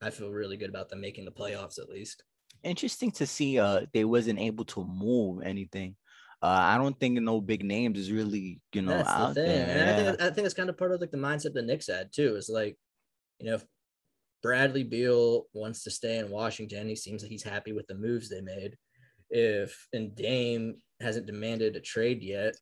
I 0.00 0.10
feel 0.10 0.30
really 0.30 0.56
good 0.56 0.70
about 0.70 0.88
them 0.88 1.00
making 1.00 1.24
the 1.24 1.30
playoffs 1.30 1.78
at 1.78 1.88
least. 1.88 2.24
Interesting 2.64 3.12
to 3.12 3.26
see. 3.26 3.58
Uh, 3.58 3.82
they 3.92 4.04
wasn't 4.04 4.40
able 4.40 4.64
to 4.66 4.84
move 4.84 5.42
anything. 5.42 5.94
Uh, 6.40 6.46
I 6.46 6.78
don't 6.78 6.98
think 6.98 7.20
no 7.20 7.40
big 7.40 7.64
names 7.64 7.98
is 7.98 8.12
really, 8.12 8.60
you 8.72 8.82
know, 8.82 8.96
That's 8.96 9.08
out 9.08 9.34
the 9.34 9.42
thing. 9.42 9.46
there. 9.46 9.76
And 9.76 9.90
I 9.90 9.96
think 9.96 10.22
I 10.22 10.30
think 10.30 10.44
it's 10.44 10.54
kind 10.54 10.70
of 10.70 10.78
part 10.78 10.92
of 10.92 11.00
like 11.00 11.10
the 11.10 11.16
mindset 11.16 11.52
the 11.52 11.62
Knicks 11.62 11.88
had 11.88 12.12
too. 12.12 12.36
Is 12.36 12.48
like, 12.48 12.76
you 13.40 13.46
know, 13.46 13.54
if 13.56 13.64
Bradley 14.42 14.84
Beal 14.84 15.46
wants 15.52 15.82
to 15.84 15.90
stay 15.90 16.18
in 16.18 16.30
Washington, 16.30 16.88
he 16.88 16.94
seems 16.94 17.22
like 17.22 17.30
he's 17.30 17.42
happy 17.42 17.72
with 17.72 17.88
the 17.88 17.96
moves 17.96 18.28
they 18.28 18.40
made. 18.40 18.76
If 19.30 19.88
and 19.92 20.14
Dame 20.14 20.76
hasn't 21.00 21.26
demanded 21.26 21.74
a 21.74 21.80
trade 21.80 22.22
yet, 22.22 22.54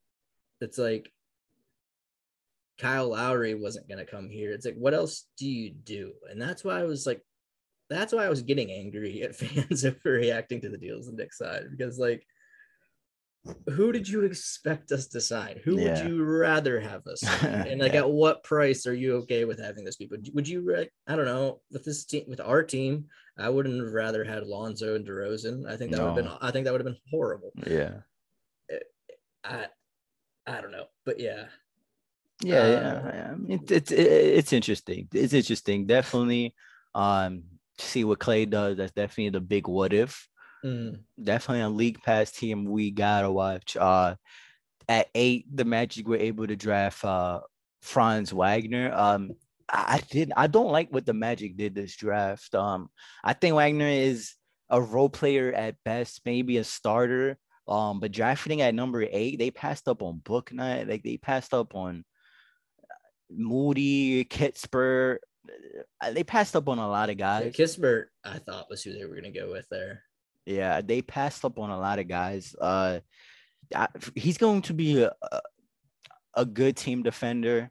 it's 0.63 0.79
like 0.79 1.13
Kyle 2.79 3.11
Lowry 3.11 3.55
wasn't 3.55 3.89
going 3.89 3.99
to 3.99 4.11
come 4.11 4.29
here. 4.29 4.53
It's 4.53 4.67
like, 4.67 4.77
what 4.77 4.95
else 4.95 5.27
do 5.39 5.47
you 5.47 5.71
do? 5.71 6.13
And 6.31 6.41
that's 6.41 6.65
why 6.65 6.81
I 6.81 6.85
was 6.85 7.07
like, 7.07 7.23
that's 7.89 8.13
why 8.13 8.25
I 8.25 8.29
was 8.29 8.43
getting 8.43 8.71
angry 8.71 9.23
at 9.23 9.37
fans 9.37 9.85
for 10.03 10.13
reacting 10.13 10.61
to 10.63 10.69
the 10.69 10.79
deals 10.79 11.09
on 11.09 11.17
Knicks 11.17 11.39
side 11.39 11.65
because 11.71 11.99
like 11.99 12.27
who 13.71 13.93
did 13.93 14.09
you 14.09 14.23
expect 14.23 14.93
us 14.93 15.09
to 15.09 15.21
sign? 15.21 15.61
Who 15.65 15.79
yeah. 15.79 16.03
would 16.03 16.11
you 16.11 16.25
rather 16.25 16.81
have 16.81 17.07
us? 17.07 17.23
and 17.43 17.81
like, 17.81 17.93
yeah. 17.93 18.01
at 18.01 18.11
what 18.11 18.43
price 18.45 18.87
are 18.87 18.95
you 18.95 19.17
okay 19.17 19.45
with 19.45 19.61
having 19.61 19.85
this 19.85 19.97
people? 19.97 20.19
Would 20.35 20.49
you? 20.49 20.87
I 21.07 21.17
don't 21.17 21.25
know. 21.25 21.61
With 21.71 21.85
this 21.85 22.05
team, 22.05 22.25
with 22.29 22.41
our 22.41 22.63
team, 22.63 23.07
I 23.39 23.49
wouldn't 23.49 23.83
have 23.83 23.93
rather 23.93 24.25
had 24.25 24.47
Lonzo 24.47 24.95
and 24.95 25.07
DeRozan. 25.07 25.69
I 25.69 25.77
think 25.77 25.91
that 25.91 25.99
no. 25.99 26.05
would 26.07 26.17
have 26.17 26.25
been. 26.25 26.39
I 26.41 26.51
think 26.51 26.65
that 26.65 26.73
would 26.73 26.81
have 26.81 26.87
been 26.87 27.01
horrible. 27.11 27.53
Yeah. 27.67 27.99
I, 29.45 29.67
I 30.47 30.61
don't 30.61 30.73
know, 30.73 30.87
but 31.05 31.21
yeah. 31.21 31.45
Yeah, 32.43 32.59
uh, 32.59 33.11
yeah. 33.15 33.35
It, 33.49 33.71
it's 33.71 33.93
it, 33.93 34.07
it's 34.07 34.53
interesting. 34.53 35.09
It's 35.13 35.33
interesting. 35.33 35.87
Definitely, 35.87 36.55
um, 36.95 37.45
see 37.79 38.05
what 38.05 38.19
Klay 38.19 38.49
does. 38.49 38.77
That's 38.77 38.93
definitely 38.93 39.31
the 39.31 39.41
big 39.41 39.69
what 39.69 39.95
if. 39.95 40.29
Mm. 40.65 41.01
Definitely 41.23 41.63
a 41.63 41.69
league 41.69 42.03
pass 42.03 42.31
team 42.31 42.65
we 42.65 42.91
gotta 42.91 43.31
watch. 43.31 43.77
Uh, 43.77 44.17
at 44.89 45.09
eight, 45.15 45.45
the 45.55 45.65
Magic 45.65 46.09
were 46.09 46.17
able 46.17 46.47
to 46.47 46.57
draft 46.57 47.05
uh, 47.05 47.41
Franz 47.83 48.33
Wagner. 48.33 48.93
Um, 48.95 49.33
I 49.69 50.01
did. 50.11 50.33
I 50.37 50.47
don't 50.47 50.71
like 50.71 50.93
what 50.93 51.07
the 51.07 51.15
Magic 51.15 51.57
did 51.57 51.75
this 51.75 51.97
draft. 51.97 52.55
Um, 52.55 52.89
I 53.25 53.33
think 53.33 53.55
Wagner 53.55 53.89
is 53.89 54.35
a 54.71 54.81
role 54.81 55.09
player 55.09 55.53
at 55.53 55.77
best, 55.85 56.21
maybe 56.25 56.57
a 56.59 56.65
starter. 56.65 57.37
Um, 57.69 57.99
but 57.99 58.13
drafting 58.13 58.63
at 58.63 58.75
number 58.75 59.05
eight, 59.11 59.39
they 59.39 59.51
passed 59.51 59.89
up 59.89 60.03
on 60.03 60.21
Bouknight. 60.25 60.89
Like 60.89 61.03
they 61.03 61.17
passed 61.17 61.53
up 61.53 61.75
on 61.75 62.05
Moody, 63.29 64.25
Kispert. 64.25 65.19
Uh, 66.01 66.13
they 66.13 66.23
passed 66.23 66.55
up 66.55 66.69
on 66.69 66.79
a 66.79 66.89
lot 66.89 67.11
of 67.11 67.17
guys. 67.17 67.53
Yeah, 67.59 67.65
Kispert, 67.65 68.07
I 68.25 68.39
thought 68.39 68.71
was 68.71 68.83
who 68.83 68.93
they 68.93 69.05
were 69.05 69.17
gonna 69.17 69.33
go 69.33 69.51
with 69.51 69.69
there. 69.69 70.03
Yeah, 70.47 70.81
they 70.81 71.03
passed 71.03 71.45
up 71.45 71.59
on 71.59 71.71
a 71.71 71.79
lot 71.79 71.99
of 71.99 72.09
guys. 72.09 72.55
Uh, 72.59 73.01
he's 74.15 74.39
going 74.39 74.63
to 74.63 74.75
be 74.75 75.03
a, 75.03 75.13
a 76.35 76.45
good 76.45 76.77
team 76.77 77.03
defender, 77.03 77.71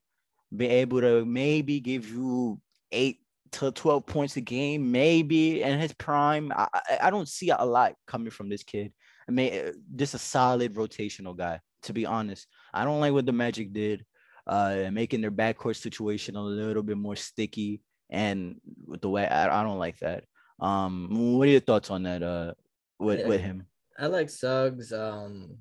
be 0.56 0.68
able 0.68 1.02
to 1.02 1.26
maybe 1.26 1.80
give 1.80 2.10
you 2.10 2.60
eight 2.92 3.22
to 3.54 3.72
12 3.72 4.06
points 4.06 4.36
a 4.36 4.42
game, 4.42 4.92
maybe 4.92 5.62
in 5.62 5.80
his 5.80 5.94
prime. 5.94 6.52
I, 6.54 6.68
I 7.02 7.10
don't 7.10 7.28
see 7.28 7.50
a 7.50 7.64
lot 7.64 7.96
coming 8.06 8.32
from 8.32 8.50
this 8.50 8.64
kid. 8.64 8.92
I 9.28 9.32
mean, 9.32 9.72
just 9.96 10.14
a 10.14 10.20
solid 10.20 10.76
rotational 10.76 11.36
guy, 11.36 11.62
to 11.84 11.94
be 11.94 12.06
honest. 12.06 12.48
I 12.74 12.84
don't 12.84 13.00
like 13.00 13.14
what 13.14 13.26
the 13.26 13.32
Magic 13.32 13.72
did, 13.72 14.06
uh, 14.46 14.90
making 14.92 15.22
their 15.22 15.32
backcourt 15.32 15.78
situation 15.78 16.36
a 16.36 16.42
little 16.42 16.84
bit 16.84 16.98
more 16.98 17.16
sticky. 17.16 17.82
And 18.10 18.60
with 18.86 19.02
the 19.02 19.10
way 19.10 19.26
I, 19.26 19.62
I 19.62 19.64
don't 19.64 19.80
like 19.80 20.00
that. 20.00 20.26
Um, 20.60 21.08
what 21.38 21.48
are 21.48 21.52
your 21.52 21.60
thoughts 21.60 21.90
on 21.90 22.04
that? 22.04 22.22
Uh, 22.22 22.54
with 23.00 23.20
yeah, 23.20 23.28
with 23.28 23.42
him, 23.42 23.66
I 23.98 24.08
like 24.08 24.30
Suggs. 24.30 24.92
Um, 24.92 25.58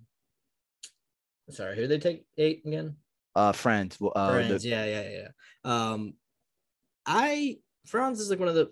sorry, 1.51 1.77
who 1.77 1.87
they 1.87 1.99
take 1.99 2.27
eight 2.39 2.63
again? 2.67 2.97
Uh, 3.35 3.53
Franz. 3.53 3.99
Uh, 4.01 4.31
Franz, 4.33 4.63
the- 4.63 4.69
yeah, 4.69 4.85
yeah, 4.85 5.09
yeah. 5.09 5.29
Um, 5.65 6.15
I 7.07 7.59
Franz 7.87 8.21
is 8.21 8.31
like 8.31 8.39
one 8.39 8.49
of 8.49 8.55
the 8.55 8.71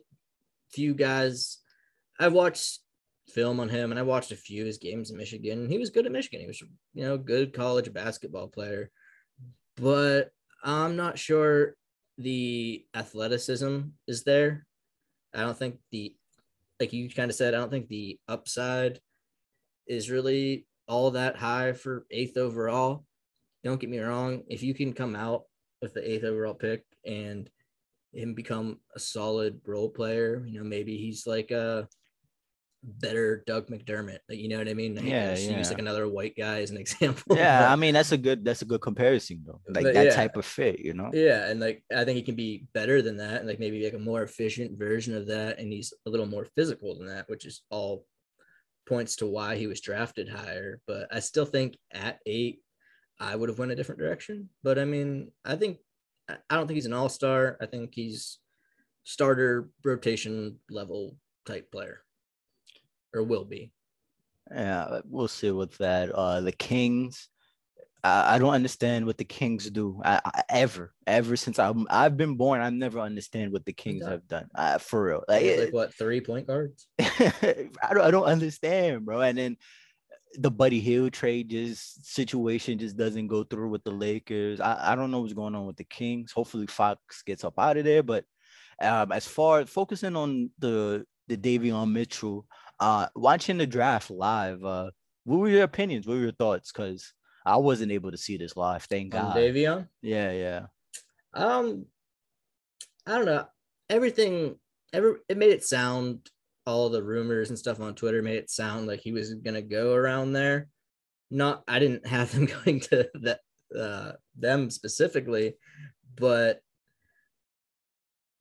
few 0.72 0.94
guys 0.94 1.58
I've 2.18 2.32
watched 2.32 2.80
film 3.28 3.60
on 3.60 3.68
him, 3.68 3.90
and 3.90 3.98
I 3.98 4.02
watched 4.02 4.32
a 4.32 4.36
few 4.36 4.62
of 4.62 4.66
his 4.66 4.78
games 4.78 5.10
in 5.10 5.16
Michigan. 5.16 5.68
He 5.68 5.78
was 5.78 5.90
good 5.90 6.06
at 6.06 6.12
Michigan. 6.12 6.40
He 6.40 6.46
was, 6.46 6.62
you 6.94 7.04
know, 7.04 7.18
good 7.18 7.52
college 7.52 7.92
basketball 7.92 8.48
player, 8.48 8.90
but 9.76 10.30
I'm 10.62 10.96
not 10.96 11.18
sure 11.18 11.76
the 12.18 12.84
athleticism 12.94 13.80
is 14.06 14.24
there. 14.24 14.66
I 15.34 15.40
don't 15.40 15.58
think 15.58 15.78
the, 15.90 16.14
like 16.82 16.92
you 16.92 17.08
kind 17.08 17.30
of 17.30 17.36
said, 17.36 17.54
I 17.54 17.58
don't 17.58 17.70
think 17.70 17.86
the 17.86 18.18
upside 18.26 18.98
is 19.86 20.10
really 20.10 20.66
all 20.88 21.12
that 21.12 21.36
high 21.36 21.74
for 21.74 22.06
eighth 22.10 22.36
overall. 22.36 23.04
Don't 23.62 23.80
get 23.80 23.88
me 23.88 24.00
wrong. 24.00 24.42
If 24.48 24.64
you 24.64 24.74
can 24.74 24.92
come 24.92 25.14
out 25.14 25.44
with 25.80 25.94
the 25.94 26.10
eighth 26.10 26.24
overall 26.24 26.54
pick 26.54 26.82
and 27.06 27.48
him 28.12 28.34
become 28.34 28.80
a 28.96 28.98
solid 28.98 29.60
role 29.64 29.90
player, 29.90 30.44
you 30.44 30.58
know, 30.58 30.64
maybe 30.64 30.96
he's 30.96 31.24
like 31.24 31.52
a 31.52 31.86
better 32.82 33.42
Doug 33.46 33.68
McDermott. 33.68 34.18
Like, 34.28 34.38
you 34.38 34.48
know 34.48 34.58
what 34.58 34.68
I 34.68 34.74
mean? 34.74 34.96
yeah, 34.96 35.36
yeah. 35.36 35.58
Use 35.58 35.70
like 35.70 35.78
another 35.78 36.08
white 36.08 36.34
guy 36.36 36.60
as 36.62 36.70
an 36.70 36.76
example. 36.78 37.36
Yeah, 37.36 37.62
but, 37.62 37.70
I 37.70 37.76
mean 37.76 37.94
that's 37.94 38.12
a 38.12 38.18
good 38.18 38.44
that's 38.44 38.62
a 38.62 38.66
good 38.66 38.80
comparison 38.80 39.42
though. 39.46 39.60
Like 39.68 39.92
that 39.94 40.06
yeah. 40.06 40.14
type 40.14 40.36
of 40.36 40.44
fit, 40.44 40.80
you 40.80 40.94
know. 40.94 41.10
Yeah, 41.12 41.48
and 41.48 41.60
like 41.60 41.84
I 41.94 42.04
think 42.04 42.16
he 42.16 42.22
can 42.22 42.34
be 42.34 42.66
better 42.74 43.02
than 43.02 43.16
that, 43.18 43.40
and 43.40 43.48
like 43.48 43.60
maybe 43.60 43.84
like 43.84 43.94
a 43.94 43.98
more 43.98 44.22
efficient 44.22 44.78
version 44.78 45.16
of 45.16 45.26
that, 45.28 45.58
and 45.58 45.72
he's 45.72 45.92
a 46.06 46.10
little 46.10 46.26
more 46.26 46.46
physical 46.56 46.96
than 46.96 47.06
that, 47.06 47.28
which 47.28 47.46
is 47.46 47.62
all 47.70 48.04
points 48.88 49.16
to 49.16 49.26
why 49.26 49.56
he 49.56 49.66
was 49.66 49.80
drafted 49.80 50.28
higher. 50.28 50.80
But 50.86 51.08
I 51.12 51.20
still 51.20 51.46
think 51.46 51.76
at 51.92 52.18
eight, 52.26 52.60
I 53.20 53.36
would 53.36 53.48
have 53.48 53.58
went 53.58 53.72
a 53.72 53.76
different 53.76 54.00
direction. 54.00 54.48
But 54.62 54.78
I 54.78 54.84
mean, 54.84 55.30
I 55.44 55.56
think 55.56 55.78
I 56.28 56.56
don't 56.56 56.66
think 56.66 56.76
he's 56.76 56.86
an 56.86 56.92
all 56.92 57.08
star. 57.08 57.56
I 57.60 57.66
think 57.66 57.94
he's 57.94 58.38
starter 59.04 59.68
rotation 59.84 60.58
level 60.70 61.16
type 61.44 61.70
player 61.72 62.01
or 63.14 63.22
will 63.22 63.44
be. 63.44 63.72
Yeah, 64.50 65.00
we'll 65.04 65.28
see 65.28 65.50
with 65.50 65.76
that. 65.78 66.10
Uh, 66.10 66.40
the 66.40 66.52
Kings, 66.52 67.28
I, 68.04 68.34
I 68.34 68.38
don't 68.38 68.54
understand 68.54 69.06
what 69.06 69.16
the 69.16 69.24
Kings 69.24 69.70
do. 69.70 70.00
I, 70.04 70.20
I, 70.24 70.42
ever, 70.50 70.92
ever 71.06 71.36
since 71.36 71.58
i 71.58 71.72
I've 71.88 72.16
been 72.16 72.36
born, 72.36 72.60
I 72.60 72.70
never 72.70 73.00
understand 73.00 73.52
what 73.52 73.64
the 73.64 73.72
Kings 73.72 74.04
have 74.04 74.26
done. 74.28 74.48
Uh, 74.54 74.78
for 74.78 75.04
real, 75.04 75.24
like, 75.28 75.58
like 75.58 75.72
what 75.72 75.94
three 75.94 76.20
point 76.20 76.46
guards? 76.46 76.86
I 76.98 77.68
don't, 77.92 78.02
I 78.02 78.10
don't 78.10 78.24
understand, 78.24 79.04
bro. 79.04 79.20
And 79.20 79.38
then 79.38 79.56
the 80.34 80.50
Buddy 80.50 80.80
Hield 80.80 81.12
trade 81.12 81.50
just 81.50 82.06
situation 82.12 82.78
just 82.78 82.96
doesn't 82.96 83.28
go 83.28 83.44
through 83.44 83.68
with 83.68 83.84
the 83.84 83.90
Lakers. 83.90 84.60
I, 84.60 84.92
I 84.92 84.94
don't 84.96 85.10
know 85.10 85.20
what's 85.20 85.34
going 85.34 85.54
on 85.54 85.66
with 85.66 85.76
the 85.76 85.84
Kings. 85.84 86.32
Hopefully 86.32 86.66
Fox 86.66 87.22
gets 87.22 87.44
up 87.44 87.58
out 87.58 87.76
of 87.76 87.84
there. 87.84 88.02
But 88.02 88.24
um, 88.80 89.12
as 89.12 89.26
far 89.26 89.60
as 89.60 89.70
focusing 89.70 90.16
on 90.16 90.50
the 90.58 91.04
the 91.28 91.36
Davion 91.36 91.92
Mitchell, 91.92 92.46
uh, 92.82 93.06
watching 93.14 93.58
the 93.58 93.66
draft 93.66 94.10
live, 94.10 94.64
uh, 94.64 94.90
what 95.22 95.38
were 95.38 95.48
your 95.48 95.62
opinions? 95.62 96.04
What 96.04 96.14
were 96.14 96.22
your 96.22 96.32
thoughts? 96.32 96.72
Because 96.72 97.14
I 97.46 97.56
wasn't 97.56 97.92
able 97.92 98.10
to 98.10 98.16
see 98.16 98.36
this 98.36 98.56
live. 98.56 98.82
Thank 98.84 99.12
God. 99.12 99.36
Davion. 99.36 99.86
Yeah, 100.02 100.32
yeah. 100.32 100.62
Um, 101.32 101.86
I 103.06 103.12
don't 103.12 103.26
know. 103.26 103.46
Everything, 103.88 104.56
every 104.92 105.14
it 105.28 105.36
made 105.36 105.52
it 105.52 105.62
sound 105.62 106.28
all 106.66 106.88
the 106.88 107.02
rumors 107.02 107.50
and 107.50 107.58
stuff 107.58 107.78
on 107.78 107.94
Twitter 107.94 108.20
made 108.20 108.36
it 108.36 108.50
sound 108.50 108.88
like 108.88 109.00
he 109.00 109.12
was 109.12 109.34
gonna 109.34 109.62
go 109.62 109.94
around 109.94 110.32
there. 110.32 110.68
Not, 111.30 111.62
I 111.68 111.78
didn't 111.78 112.06
have 112.06 112.32
them 112.32 112.46
going 112.64 112.80
to 112.80 113.08
that 113.22 113.40
uh, 113.78 114.12
them 114.36 114.70
specifically, 114.70 115.54
but 116.16 116.60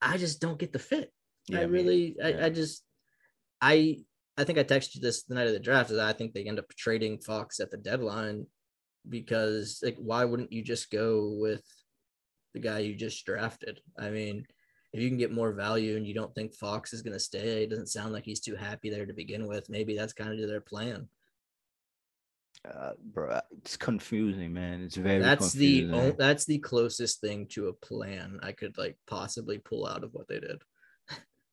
I 0.02 0.18
just 0.18 0.42
don't 0.42 0.58
get 0.58 0.74
the 0.74 0.80
fit. 0.80 1.14
Yeah, 1.48 1.60
I 1.60 1.64
really, 1.64 2.16
yeah. 2.18 2.26
I, 2.26 2.46
I 2.46 2.50
just, 2.50 2.84
I 3.62 3.98
I 4.42 4.44
think 4.44 4.58
I 4.58 4.64
texted 4.64 4.96
you 4.96 5.02
this 5.02 5.24
the 5.24 5.36
night 5.36 5.46
of 5.46 5.54
the 5.54 5.60
draft. 5.60 5.92
Is 5.92 6.00
I 6.00 6.14
think 6.14 6.34
they 6.34 6.46
end 6.46 6.58
up 6.58 6.68
trading 6.70 7.20
Fox 7.20 7.60
at 7.60 7.70
the 7.70 7.78
deadline 7.78 8.48
because 9.08 9.80
like 9.84 9.98
why 10.00 10.26
wouldn't 10.26 10.52
you 10.52 10.64
just 10.64 10.90
go 10.90 11.36
with 11.40 11.64
the 12.56 12.60
guy 12.60 12.80
you 12.80 12.96
just 12.96 13.24
drafted? 13.24 13.80
I 14.00 14.10
mean, 14.10 14.46
if 14.94 15.00
you 15.00 15.10
can 15.10 15.20
get 15.20 15.32
more 15.32 15.54
value 15.54 15.96
and 15.96 16.08
you 16.08 16.16
don't 16.16 16.34
think 16.34 16.56
Fox 16.56 16.92
is 16.92 17.04
going 17.04 17.14
to 17.14 17.20
stay, 17.20 17.64
it 17.64 17.70
doesn't 17.70 17.88
sound 17.88 18.14
like 18.14 18.26
he's 18.26 18.40
too 18.40 18.56
happy 18.56 18.90
there 18.90 19.06
to 19.06 19.14
begin 19.14 19.48
with. 19.48 19.70
Maybe 19.70 19.96
that's 19.96 20.14
kind 20.14 20.32
of 20.32 20.50
their 20.50 20.60
plan. 20.60 21.08
Uh, 22.68 22.92
bro, 23.14 23.42
it's 23.60 23.78
confusing, 23.78 24.54
man. 24.54 24.82
It's 24.82 24.96
very. 24.96 25.20
That's 25.20 25.54
the 25.54 26.16
that's 26.18 26.46
the 26.46 26.58
closest 26.58 27.22
thing 27.22 27.46
to 27.52 27.68
a 27.68 27.74
plan 27.74 28.40
I 28.42 28.54
could 28.54 28.76
like 28.80 28.98
possibly 29.08 29.60
pull 29.60 29.86
out 29.86 30.04
of 30.04 30.14
what 30.14 30.28
they 30.28 30.40
did 30.40 30.62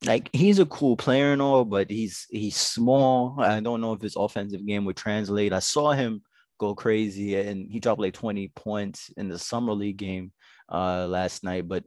like 0.04 0.30
he's 0.32 0.58
a 0.58 0.66
cool 0.66 0.96
player 0.96 1.32
and 1.32 1.42
all, 1.42 1.64
but 1.64 1.90
he's 1.90 2.26
he's 2.30 2.56
small. 2.56 3.36
I 3.38 3.60
don't 3.60 3.80
know 3.80 3.92
if 3.92 4.00
his 4.00 4.16
offensive 4.16 4.64
game 4.64 4.84
would 4.84 4.96
translate. 4.96 5.52
I 5.52 5.58
saw 5.58 5.92
him 5.92 6.22
go 6.58 6.74
crazy 6.74 7.36
and 7.36 7.70
he 7.70 7.80
dropped 7.80 8.00
like 8.00 8.14
20 8.14 8.48
points 8.48 9.10
in 9.16 9.28
the 9.28 9.38
summer 9.38 9.72
league 9.72 9.96
game 9.96 10.32
uh 10.70 11.06
last 11.06 11.42
night, 11.44 11.66
but 11.66 11.84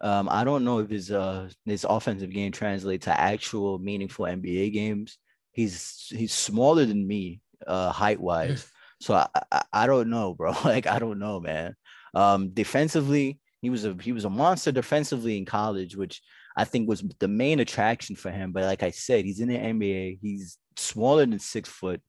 um 0.00 0.28
I 0.28 0.44
don't 0.44 0.64
know 0.64 0.78
if 0.80 0.90
his 0.90 1.10
uh 1.10 1.48
his 1.64 1.84
offensive 1.88 2.30
game 2.30 2.52
translates 2.52 3.04
to 3.04 3.18
actual 3.18 3.78
meaningful 3.78 4.26
NBA 4.26 4.72
games. 4.72 5.18
He's 5.52 6.06
he's 6.10 6.32
smaller 6.32 6.86
than 6.86 7.06
me 7.06 7.40
uh 7.66 7.92
height 7.92 8.20
wise. 8.20 8.68
so 9.00 9.14
I, 9.14 9.28
I 9.52 9.62
I 9.72 9.86
don't 9.86 10.10
know, 10.10 10.34
bro. 10.34 10.54
like 10.64 10.88
I 10.88 10.98
don't 10.98 11.20
know, 11.20 11.38
man. 11.38 11.76
Um 12.14 12.50
defensively, 12.50 13.38
he 13.62 13.70
was 13.70 13.84
a 13.84 13.96
he 14.00 14.10
was 14.10 14.24
a 14.24 14.30
monster 14.30 14.72
defensively 14.72 15.38
in 15.38 15.44
college, 15.44 15.96
which 15.96 16.20
I 16.58 16.64
think 16.64 16.88
was 16.88 17.04
the 17.20 17.28
main 17.28 17.60
attraction 17.60 18.16
for 18.16 18.32
him. 18.32 18.50
But 18.50 18.64
like 18.64 18.82
I 18.82 18.90
said, 18.90 19.24
he's 19.24 19.38
in 19.38 19.48
the 19.48 19.56
NBA. 19.56 20.18
He's 20.20 20.58
smaller 20.76 21.24
than 21.24 21.38
six 21.38 21.68
foot. 21.68 22.02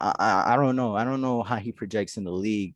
I, 0.00 0.14
I, 0.18 0.54
I 0.54 0.56
don't 0.56 0.76
know. 0.76 0.96
I 0.96 1.04
don't 1.04 1.20
know 1.20 1.42
how 1.42 1.56
he 1.56 1.72
projects 1.72 2.16
in 2.16 2.24
the 2.24 2.32
league. 2.32 2.74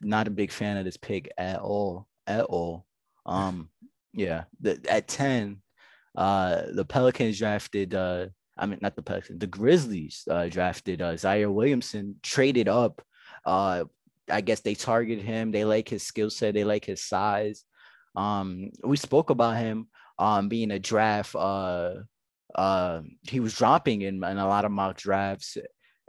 Not 0.00 0.26
a 0.26 0.30
big 0.30 0.50
fan 0.50 0.78
of 0.78 0.86
this 0.86 0.96
pick 0.96 1.30
at 1.36 1.60
all. 1.60 2.08
At 2.26 2.46
all. 2.46 2.86
Um, 3.26 3.68
yeah. 4.14 4.44
The, 4.62 4.80
at 4.88 5.06
10, 5.06 5.60
uh, 6.16 6.62
the 6.72 6.84
Pelicans 6.84 7.38
drafted 7.38 7.94
uh 7.94 8.26
I 8.56 8.66
mean 8.66 8.78
not 8.80 8.96
the 8.96 9.02
Pelicans, 9.02 9.38
the 9.38 9.46
Grizzlies 9.46 10.24
uh 10.28 10.48
drafted 10.48 11.02
uh 11.02 11.12
Ziaire 11.12 11.52
Williamson, 11.52 12.16
traded 12.22 12.68
up. 12.68 13.02
Uh 13.44 13.84
I 14.30 14.40
guess 14.40 14.60
they 14.60 14.74
targeted 14.74 15.24
him. 15.24 15.52
They 15.52 15.66
like 15.66 15.90
his 15.90 16.02
skill 16.02 16.30
set, 16.30 16.54
they 16.54 16.64
like 16.64 16.86
his 16.86 17.04
size. 17.04 17.64
Um, 18.16 18.70
we 18.82 18.96
spoke 18.96 19.30
about 19.30 19.58
him 19.58 19.88
um, 20.18 20.48
being 20.48 20.70
a 20.70 20.78
draft. 20.78 21.34
Uh, 21.34 21.94
uh, 22.54 23.02
he 23.28 23.40
was 23.40 23.54
dropping 23.54 24.02
in, 24.02 24.22
in 24.24 24.38
a 24.38 24.48
lot 24.48 24.64
of 24.64 24.70
mock 24.70 24.96
drafts, 24.96 25.56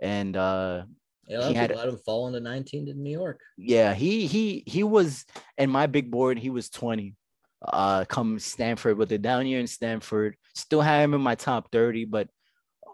and 0.02 0.36
uh, 0.36 0.84
yeah, 1.28 1.48
he 1.48 1.54
had, 1.54 1.76
let 1.76 1.88
him 1.88 1.98
fall 1.98 2.28
into 2.28 2.40
19 2.40 2.88
to 2.88 2.94
New 2.94 3.12
York. 3.12 3.42
Yeah, 3.58 3.94
he 3.94 4.26
he 4.26 4.64
he 4.66 4.84
was 4.84 5.26
in 5.58 5.70
my 5.70 5.88
big 5.88 6.10
board. 6.10 6.40
He 6.40 6.50
was 6.50 6.70
20. 6.70 7.16
Uh, 7.62 8.06
come 8.06 8.40
Stanford 8.40 8.98
with 8.98 9.10
the 9.10 9.18
down 9.18 9.46
year 9.46 9.60
in 9.60 9.68
Stanford. 9.68 10.36
Still 10.56 10.82
have 10.82 11.04
him 11.04 11.14
in 11.14 11.22
my 11.22 11.36
top 11.36 11.70
30, 11.72 12.06
but 12.06 12.30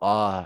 uh, 0.02 0.46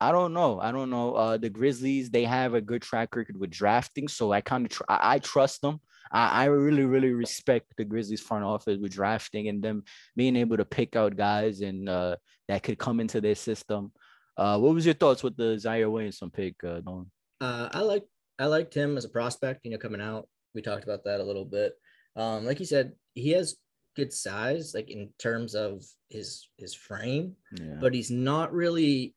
I 0.00 0.10
don't 0.10 0.32
know. 0.32 0.58
I 0.58 0.72
don't 0.72 0.90
know. 0.90 1.14
Uh, 1.14 1.36
the 1.36 1.50
Grizzlies 1.50 2.10
they 2.10 2.24
have 2.24 2.54
a 2.54 2.60
good 2.60 2.82
track 2.82 3.14
record 3.14 3.38
with 3.38 3.50
drafting, 3.50 4.08
so 4.08 4.32
I 4.32 4.40
kind 4.40 4.66
of 4.66 4.72
tr- 4.72 4.84
I, 4.88 5.14
I 5.14 5.18
trust 5.18 5.60
them. 5.60 5.80
I, 6.10 6.42
I 6.42 6.44
really, 6.46 6.84
really 6.84 7.12
respect 7.12 7.72
the 7.76 7.84
Grizzlies 7.84 8.20
front 8.20 8.44
office 8.44 8.78
with 8.80 8.92
drafting 8.92 9.48
and 9.48 9.62
them 9.62 9.84
being 10.16 10.36
able 10.36 10.56
to 10.56 10.64
pick 10.64 10.96
out 10.96 11.16
guys 11.16 11.60
and 11.60 11.88
uh, 11.88 12.16
that 12.48 12.62
could 12.62 12.78
come 12.78 13.00
into 13.00 13.20
their 13.20 13.34
system. 13.34 13.92
Uh, 14.36 14.58
what 14.58 14.74
was 14.74 14.84
your 14.84 14.94
thoughts 14.94 15.22
with 15.22 15.36
the 15.36 15.56
Ziaire 15.56 15.90
Williamson 15.90 16.30
pick, 16.30 16.54
uh, 16.64 16.80
Nolan? 16.84 17.10
Uh, 17.40 17.68
I 17.72 17.80
like 17.80 18.04
I 18.38 18.46
liked 18.46 18.74
him 18.74 18.96
as 18.96 19.04
a 19.04 19.08
prospect. 19.08 19.64
You 19.64 19.72
know, 19.72 19.78
coming 19.78 20.00
out, 20.00 20.28
we 20.54 20.62
talked 20.62 20.84
about 20.84 21.04
that 21.04 21.20
a 21.20 21.24
little 21.24 21.44
bit. 21.44 21.74
Um, 22.16 22.44
like 22.44 22.60
you 22.60 22.66
said, 22.66 22.92
he 23.14 23.30
has 23.30 23.56
good 23.96 24.12
size, 24.12 24.74
like 24.74 24.90
in 24.90 25.10
terms 25.18 25.54
of 25.54 25.84
his 26.08 26.48
his 26.56 26.74
frame, 26.74 27.34
yeah. 27.60 27.78
but 27.80 27.94
he's 27.94 28.10
not 28.10 28.52
really 28.52 29.14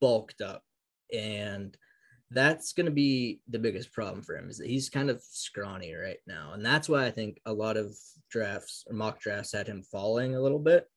bulked 0.00 0.40
up. 0.40 0.62
And 1.12 1.76
that's 2.30 2.72
going 2.72 2.86
to 2.86 2.92
be 2.92 3.40
the 3.48 3.58
biggest 3.58 3.92
problem 3.92 4.22
for 4.22 4.36
him 4.36 4.50
is 4.50 4.58
that 4.58 4.68
he's 4.68 4.90
kind 4.90 5.08
of 5.08 5.22
scrawny 5.22 5.94
right 5.94 6.18
now. 6.26 6.52
And 6.52 6.64
that's 6.64 6.88
why 6.88 7.06
I 7.06 7.10
think 7.10 7.40
a 7.46 7.52
lot 7.52 7.76
of 7.76 7.96
drafts 8.30 8.84
or 8.86 8.94
mock 8.94 9.20
drafts 9.20 9.52
had 9.52 9.66
him 9.66 9.82
falling 9.82 10.34
a 10.34 10.40
little 10.40 10.58
bit. 10.58 10.88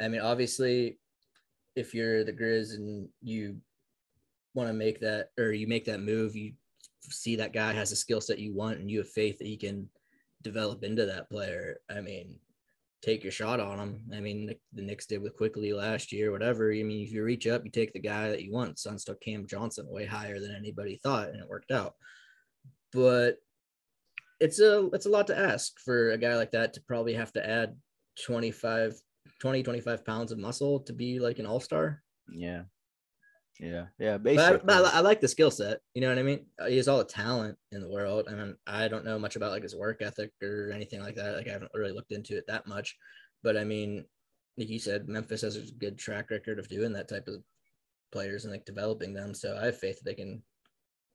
I 0.00 0.08
mean, 0.08 0.22
obviously, 0.22 0.98
if 1.76 1.94
you're 1.94 2.24
the 2.24 2.32
Grizz 2.32 2.74
and 2.74 3.08
you 3.20 3.56
want 4.54 4.68
to 4.68 4.74
make 4.74 5.00
that 5.00 5.30
or 5.38 5.52
you 5.52 5.66
make 5.66 5.84
that 5.84 6.00
move, 6.00 6.34
you 6.34 6.54
see 7.02 7.36
that 7.36 7.52
guy 7.52 7.72
has 7.72 7.92
a 7.92 7.96
skill 7.96 8.20
set 8.20 8.38
you 8.38 8.54
want 8.54 8.78
and 8.78 8.90
you 8.90 8.98
have 8.98 9.08
faith 9.08 9.38
that 9.38 9.46
he 9.46 9.56
can 9.56 9.88
develop 10.42 10.82
into 10.82 11.04
that 11.06 11.28
player. 11.28 11.80
I 11.90 12.00
mean, 12.00 12.38
take 13.04 13.22
your 13.22 13.32
shot 13.32 13.60
on 13.60 13.78
him. 13.78 14.00
I 14.14 14.20
mean, 14.20 14.54
the 14.72 14.82
Knicks 14.82 15.06
did 15.06 15.22
with 15.22 15.36
Quickley 15.36 15.72
last 15.72 16.10
year, 16.10 16.32
whatever. 16.32 16.72
I 16.72 16.82
mean, 16.82 17.04
if 17.04 17.12
you 17.12 17.22
reach 17.22 17.46
up, 17.46 17.64
you 17.64 17.70
take 17.70 17.92
the 17.92 18.00
guy 18.00 18.30
that 18.30 18.42
you 18.42 18.52
want. 18.52 18.78
Suns 18.78 19.04
took 19.04 19.20
Cam 19.20 19.46
Johnson 19.46 19.86
way 19.88 20.06
higher 20.06 20.40
than 20.40 20.54
anybody 20.54 20.98
thought, 21.02 21.28
and 21.28 21.40
it 21.40 21.48
worked 21.48 21.70
out. 21.70 21.94
But 22.92 23.36
it's 24.40 24.58
a 24.60 24.88
it's 24.92 25.06
a 25.06 25.10
lot 25.10 25.26
to 25.28 25.38
ask 25.38 25.78
for 25.80 26.10
a 26.10 26.18
guy 26.18 26.36
like 26.36 26.52
that 26.52 26.72
to 26.74 26.80
probably 26.82 27.14
have 27.14 27.32
to 27.32 27.48
add 27.48 27.76
25 28.24 28.94
20 29.40 29.62
25 29.62 30.04
pounds 30.04 30.32
of 30.32 30.38
muscle 30.38 30.80
to 30.80 30.92
be 30.92 31.18
like 31.20 31.38
an 31.38 31.46
all-star 31.46 32.02
Yeah. 32.32 32.62
Yeah. 33.60 33.86
Yeah. 33.98 34.18
but 34.18 34.38
I, 34.38 34.56
but 34.56 34.84
I, 34.94 34.98
I 34.98 35.00
like 35.00 35.20
the 35.20 35.28
skill 35.28 35.50
set 35.50 35.78
you 35.94 36.00
know 36.00 36.08
what 36.08 36.18
i 36.18 36.22
mean 36.22 36.46
Uh, 36.60 36.66
he 36.66 36.76
has 36.76 36.88
all 36.88 36.98
the 36.98 37.04
talent 37.04 37.56
in 37.70 37.80
the 37.80 37.88
world 37.88 38.26
i 38.28 38.34
mean 38.34 38.56
i 38.66 38.88
don't 38.88 39.04
know 39.04 39.18
much 39.18 39.36
about 39.36 39.52
like 39.52 39.62
his 39.62 39.76
work 39.76 40.02
ethic 40.02 40.32
or 40.42 40.72
anything 40.74 41.00
like 41.00 41.14
that 41.14 41.36
like 41.36 41.46
i 41.48 41.52
haven't 41.52 41.70
really 41.74 41.92
looked 41.92 42.10
into 42.12 42.36
it 42.36 42.44
that 42.48 42.66
much 42.66 42.96
but 43.44 43.56
i 43.56 43.62
mean 43.62 44.04
like 44.58 44.68
you 44.68 44.78
said 44.78 45.08
memphis 45.08 45.42
has 45.42 45.56
a 45.56 45.72
good 45.78 45.96
track 45.96 46.30
record 46.30 46.58
of 46.58 46.68
doing 46.68 46.92
that 46.92 47.08
type 47.08 47.28
of 47.28 47.42
players 48.10 48.44
and 48.44 48.52
like 48.52 48.64
developing 48.64 49.14
them 49.14 49.34
so 49.34 49.56
i 49.60 49.66
have 49.66 49.78
faith 49.78 49.96
that 49.98 50.04
they 50.04 50.14
can 50.14 50.42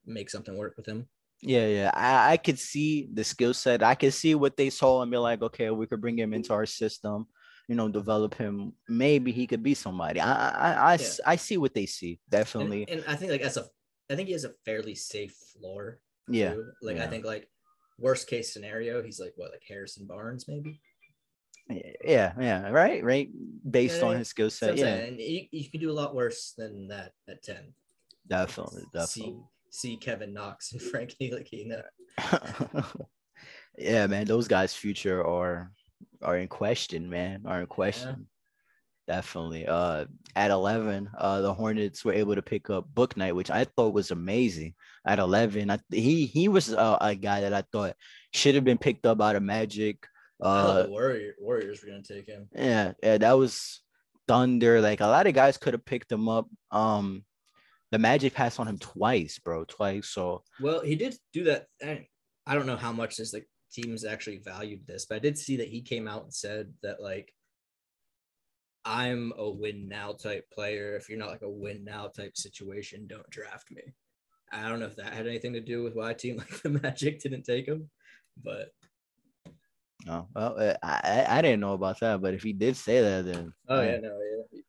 make 0.05 0.29
something 0.29 0.57
work 0.57 0.75
with 0.77 0.85
him 0.85 1.07
Yeah, 1.41 1.67
yeah. 1.67 1.91
I, 1.93 2.33
I 2.33 2.37
could 2.37 2.59
see 2.59 3.07
the 3.13 3.23
skill 3.23 3.53
set. 3.53 3.83
I 3.83 3.95
could 3.95 4.13
see 4.13 4.35
what 4.35 4.57
they 4.57 4.69
saw 4.69 5.01
and 5.01 5.11
be 5.11 5.15
like, 5.17 5.41
okay, 5.41 5.69
we 5.71 5.87
could 5.87 6.01
bring 6.01 6.19
him 6.19 6.33
into 6.33 6.51
our 6.51 6.65
system, 6.65 7.27
you 7.69 7.75
know, 7.75 7.87
develop 7.87 8.33
him. 8.33 8.73
Maybe 8.89 9.31
he 9.31 9.45
could 9.45 9.61
be 9.61 9.75
somebody. 9.75 10.19
I 10.19 10.33
I 10.49 10.71
I, 10.73 10.93
Yeah. 10.95 11.07
I 11.25 11.35
see 11.37 11.57
what 11.57 11.75
they 11.75 11.85
see. 11.85 12.19
Definitely. 12.27 12.89
and 12.89 13.03
i 13.07 13.15
think 13.15 13.31
like 13.31 13.43
that's 13.43 13.57
a 13.57 13.65
i 14.09 14.15
think 14.15 14.25
he 14.27 14.33
has 14.33 14.43
a 14.43 14.53
fairly 14.65 14.95
safe 14.95 15.35
floor 15.53 15.99
yeah. 16.27 16.53
too. 16.53 16.65
like 16.81 16.97
i 16.97 17.05
think 17.05 17.23
like 17.25 17.47
worst 17.99 18.27
case 18.27 18.51
scenario 18.51 19.03
he's 19.03 19.19
like 19.19 19.33
what 19.37 19.51
like 19.51 19.61
harrison 19.67 20.07
barnes 20.07 20.45
maybe 20.47 20.81
Yeah, 22.03 22.33
yeah, 22.41 22.69
right, 22.73 23.03
right. 23.03 23.29
Based 23.69 24.01
Yeah, 24.01 24.07
on 24.09 24.17
his 24.17 24.29
skill 24.33 24.49
set. 24.49 24.73
Yeah, 24.77 25.05
and 25.05 25.19
you, 25.19 25.45
you 25.51 25.69
can 25.69 25.79
do 25.79 25.91
a 25.91 25.99
lot 26.01 26.15
worse 26.15 26.53
than 26.57 26.87
that 26.89 27.13
at 27.29 27.43
10 27.43 27.73
definitely, 28.25 28.81
see 28.81 28.97
definitely. 28.97 29.43
see 29.69 29.97
Kevin 29.97 30.33
Knox 30.33 30.73
and 30.73 30.81
Frank 30.89 31.13
Ntilikina. 31.21 31.83
yeah, 33.77 34.07
man, 34.07 34.25
those 34.25 34.47
guys' 34.47 34.73
future 34.73 35.21
are 35.25 35.71
are 36.21 36.37
in 36.37 36.47
question, 36.47 37.09
man. 37.09 37.43
Are 37.45 37.61
in 37.61 37.67
question. 37.67 38.27
Definitely. 39.07 39.65
Uh, 39.65 40.05
at 40.35 40.51
eleven, 40.51 41.09
uh, 41.17 41.41
the 41.41 41.53
Hornets 41.53 42.05
were 42.05 42.13
able 42.13 42.35
to 42.35 42.43
pick 42.43 42.69
up 42.69 42.87
Bouknight, 42.93 43.33
which 43.33 43.49
I 43.49 43.63
thought 43.65 43.93
was 43.93 44.11
amazing. 44.11 44.75
At 45.05 45.17
eleven, 45.17 45.71
I, 45.71 45.79
he 45.89 46.27
he 46.27 46.47
was 46.47 46.71
uh, 46.71 46.97
a 47.01 47.15
guy 47.15 47.41
that 47.41 47.53
I 47.53 47.63
thought 47.71 47.95
should 48.33 48.53
have 48.55 48.63
been 48.63 48.77
picked 48.77 49.07
up 49.07 49.19
out 49.19 49.35
of 49.35 49.41
Magic. 49.41 50.05
Uh, 50.41 50.85
Warrior, 50.87 51.33
Warriors 51.39 51.81
were 51.81 51.89
gonna 51.89 52.03
take 52.03 52.27
him. 52.27 52.47
yeah, 52.55 52.93
yeah, 53.01 53.17
that 53.17 53.33
was 53.33 53.81
Thunder. 54.27 54.79
Like 54.79 55.01
a 55.01 55.07
lot 55.07 55.25
of 55.25 55.33
guys 55.33 55.57
could 55.57 55.73
have 55.73 55.85
picked 55.85 56.11
him 56.11 56.29
up. 56.29 56.47
Um, 56.69 57.25
the 57.91 57.97
Magic 57.97 58.35
passed 58.35 58.59
on 58.59 58.67
him 58.67 58.77
twice, 58.77 59.39
bro, 59.39 59.65
twice. 59.65 60.09
So 60.09 60.43
Well, 60.61 60.81
he 60.81 60.95
did 60.95 61.15
do 61.33 61.45
that. 61.45 61.65
I 61.83 62.07
I 62.45 62.53
don't 62.53 62.67
know 62.67 62.77
how 62.77 62.91
much 62.91 63.17
this 63.17 63.33
like 63.33 63.47
teams 63.71 64.05
actually 64.05 64.37
valued 64.37 64.85
this, 64.85 65.05
but 65.05 65.15
I 65.15 65.19
did 65.19 65.37
see 65.37 65.57
that 65.57 65.67
he 65.67 65.81
came 65.81 66.07
out 66.07 66.23
and 66.23 66.33
said 66.33 66.73
that 66.83 67.01
like 67.01 67.33
I'm 68.85 69.33
a 69.37 69.49
win 69.49 69.87
now 69.87 70.13
type 70.13 70.49
player. 70.51 70.95
If 70.95 71.09
you're 71.09 71.19
not 71.19 71.29
like 71.29 71.41
a 71.41 71.49
win 71.49 71.83
now 71.83 72.07
type 72.07 72.37
situation, 72.37 73.07
don't 73.07 73.29
draft 73.29 73.71
me. 73.71 73.81
I 74.51 74.67
don't 74.67 74.79
know 74.79 74.87
if 74.87 74.95
that 74.95 75.13
had 75.13 75.27
anything 75.27 75.53
to 75.53 75.61
do 75.61 75.83
with 75.83 75.95
why 75.95 76.11
a 76.11 76.13
team 76.13 76.37
like 76.39 76.61
the 76.61 76.69
Magic 76.69 77.21
didn't 77.21 77.43
take 77.43 77.67
him, 77.67 77.89
but 78.43 78.69
no, 80.05 80.27
well, 80.33 80.55
uh, 80.57 80.75
I 80.81 81.01
I 81.03 81.37
I 81.37 81.41
didn't 81.41 81.59
know 81.59 81.73
about 81.73 81.99
that, 81.99 82.21
but 82.21 82.33
if 82.33 82.41
he 82.41 82.53
did 82.53 82.75
say 82.77 83.01
that, 83.01 83.25
then 83.25 83.53
oh 83.67 83.81
yeah, 83.81 83.97
no, 83.97 84.17
yeah, 84.17 84.59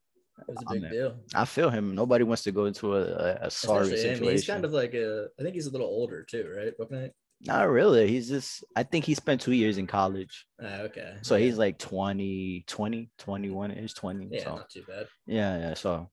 it 0.40 0.46
was 0.48 0.64
a 0.66 0.72
big 0.74 0.84
in. 0.84 0.90
deal. 0.90 1.16
I 1.34 1.44
feel 1.44 1.70
him. 1.70 1.94
Nobody 1.94 2.24
wants 2.24 2.42
to 2.44 2.52
go 2.52 2.64
into 2.64 2.96
a, 2.96 3.02
a, 3.02 3.38
a 3.42 3.50
sorry 3.50 3.82
Especially 3.84 4.02
situation. 4.02 4.32
He's 4.32 4.46
kind 4.46 4.64
of 4.64 4.72
like 4.72 4.94
a. 4.94 5.28
I 5.38 5.42
think 5.42 5.54
he's 5.54 5.66
a 5.66 5.70
little 5.70 5.86
older 5.86 6.24
too, 6.24 6.52
right? 6.56 6.72
Bouknight. 6.78 7.12
Not 7.42 7.70
really. 7.70 8.08
He's 8.08 8.28
just, 8.28 8.64
I 8.76 8.82
think 8.82 9.04
he 9.06 9.14
spent 9.14 9.40
two 9.40 9.52
years 9.52 9.78
in 9.78 9.86
college. 9.86 10.44
Ah, 10.62 10.80
okay. 10.80 11.14
So 11.22 11.36
yeah. 11.36 11.46
he's 11.46 11.56
like 11.58 11.78
20, 11.78 12.64
20, 12.66 13.10
21 13.18 13.70
ish, 13.70 13.94
20. 13.94 14.28
yeah, 14.30 14.44
so 14.44 14.54
not 14.56 14.68
too 14.70 14.84
bad. 14.86 15.06
yeah, 15.26 15.58
yeah. 15.58 15.74
So 15.74 16.10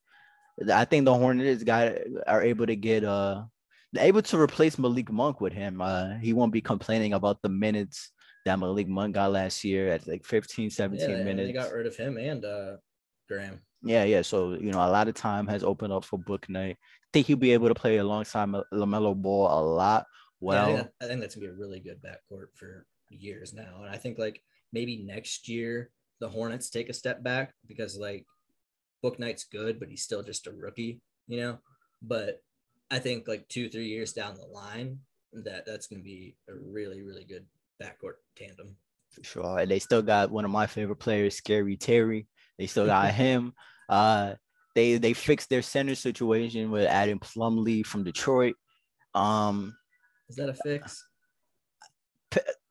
I 0.73 0.85
think 0.85 1.05
the 1.05 1.13
Hornets 1.13 1.63
got 1.63 1.93
are 2.27 2.41
able 2.41 2.65
to 2.65 2.75
get 2.75 3.03
uh 3.03 3.43
able 3.97 4.21
to 4.21 4.39
replace 4.39 4.77
Malik 4.79 5.11
Monk 5.11 5.41
with 5.41 5.53
him. 5.53 5.81
Uh 5.81 6.17
he 6.19 6.31
won't 6.33 6.53
be 6.53 6.61
complaining 6.61 7.13
about 7.13 7.41
the 7.41 7.49
minutes 7.49 8.11
that 8.45 8.57
Malik 8.57 8.87
Monk 8.87 9.15
got 9.15 9.31
last 9.31 9.63
year 9.65 9.89
at 9.91 10.07
like 10.07 10.25
15, 10.25 10.69
17 10.69 11.09
yeah, 11.09 11.17
they- 11.17 11.23
minutes. 11.23 11.47
They 11.49 11.53
got 11.53 11.71
rid 11.73 11.87
of 11.87 11.95
him 11.97 12.17
and 12.17 12.43
uh 12.45 12.77
Graham. 13.27 13.59
Yeah, 13.83 14.05
yeah. 14.05 14.21
So 14.21 14.53
you 14.53 14.71
know, 14.71 14.79
a 14.79 14.89
lot 14.89 15.09
of 15.09 15.15
time 15.15 15.45
has 15.47 15.63
opened 15.63 15.91
up 15.93 16.05
for 16.05 16.17
Bouknight. 16.17 16.71
I 16.73 17.09
think 17.11 17.27
he'll 17.27 17.37
be 17.37 17.51
able 17.53 17.67
to 17.67 17.75
play 17.75 17.97
alongside 17.97 18.45
Mel- 18.45 18.65
LaMelo 18.73 19.13
Ball 19.15 19.47
a 19.47 19.61
lot. 19.61 20.05
Yeah, 20.41 20.47
I, 20.47 20.53
Well, 20.53 20.65
think 20.67 20.77
that- 20.99 21.05
I 21.05 21.07
think 21.07 21.21
that's 21.21 21.35
gonna 21.35 21.47
be 21.47 21.53
a 21.53 21.55
really 21.55 21.79
good 21.79 22.01
backcourt 22.01 22.47
for 22.55 22.85
years 23.09 23.53
now. 23.53 23.81
And 23.83 23.89
I 23.89 23.97
think 23.97 24.17
like 24.17 24.41
maybe 24.73 25.03
next 25.03 25.47
year 25.47 25.91
the 26.19 26.29
Hornets 26.29 26.69
take 26.69 26.89
a 26.89 26.93
step 26.93 27.23
back 27.23 27.53
because 27.67 27.97
like 27.97 28.25
Bouknight's 29.03 29.43
good, 29.45 29.79
but 29.79 29.89
he's 29.89 30.03
still 30.03 30.23
just 30.23 30.47
a 30.47 30.51
rookie, 30.51 31.01
you 31.27 31.37
know. 31.39 31.59
But 32.01 32.41
I 32.89 32.99
think 32.99 33.27
like 33.27 33.47
two, 33.47 33.69
three 33.69 33.87
years 33.87 34.13
down 34.13 34.35
the 34.35 34.45
line, 34.45 34.99
that 35.33 35.65
that's 35.65 35.87
gonna 35.87 36.01
be 36.03 36.35
a 36.49 36.53
really, 36.55 37.01
really 37.01 37.23
good 37.23 37.45
backcourt 37.81 38.15
tandem. 38.35 38.75
for 39.11 39.23
sure. 39.23 39.59
And 39.59 39.71
they 39.71 39.79
still 39.79 40.01
got 40.01 40.31
one 40.31 40.45
of 40.45 40.51
my 40.51 40.67
favorite 40.67 40.97
players, 40.97 41.35
Scary 41.35 41.77
Terry. 41.77 42.27
They 42.57 42.67
still 42.67 42.85
got 42.85 43.13
him. 43.13 43.53
Uh, 43.89 44.35
they 44.75 44.97
they 44.97 45.13
fixed 45.13 45.49
their 45.49 45.61
center 45.61 45.95
situation 45.95 46.69
with 46.71 46.85
adding 46.87 47.19
Plumlee 47.19 47.85
from 47.85 48.03
Detroit. 48.03 48.55
Um, 49.15 49.75
Is 50.29 50.35
that 50.35 50.49
a 50.49 50.53
fix? 50.53 51.05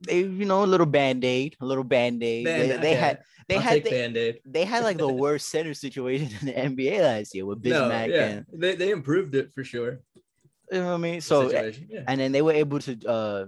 they 0.01 0.19
you 0.21 0.45
know 0.45 0.65
a 0.65 0.67
little 0.67 0.87
band 0.87 1.25
aid, 1.25 1.57
a 1.61 1.67
little 1.67 1.85
band 1.85 2.23
aid. 2.23 2.47
They, 2.47 2.69
they 2.69 2.77
okay. 2.77 2.95
had 2.95 3.19
they 3.49 3.57
I'll 3.57 3.63
had 3.63 3.85
they, 3.85 3.91
Band-Aid. 3.91 4.41
they 4.45 4.65
had 4.65 4.83
like 4.83 4.99
the 4.99 5.09
worst 5.13 5.49
center 5.49 5.73
situation 5.73 6.31
in 6.41 6.47
the 6.47 6.53
NBA 6.53 7.01
last 7.01 7.35
year 7.35 7.47
with 7.47 7.65
No, 7.65 7.89
Bismack 7.89 8.09
yeah, 8.09 8.25
and 8.25 8.47
they, 8.53 8.75
they 8.75 8.91
improved 8.91 9.35
it 9.35 9.53
for 9.55 9.63
sure. 9.63 10.01
you 10.73 10.81
know 10.81 10.87
what 10.87 10.95
I 10.95 10.97
mean. 10.97 11.21
So 11.21 11.49
situation, 11.49 11.87
yeah. 11.89 12.03
and 12.09 12.21
then 12.21 12.33
they 12.33 12.43
were 12.43 12.53
able 12.53 12.81
to 12.81 13.09
uh 13.09 13.47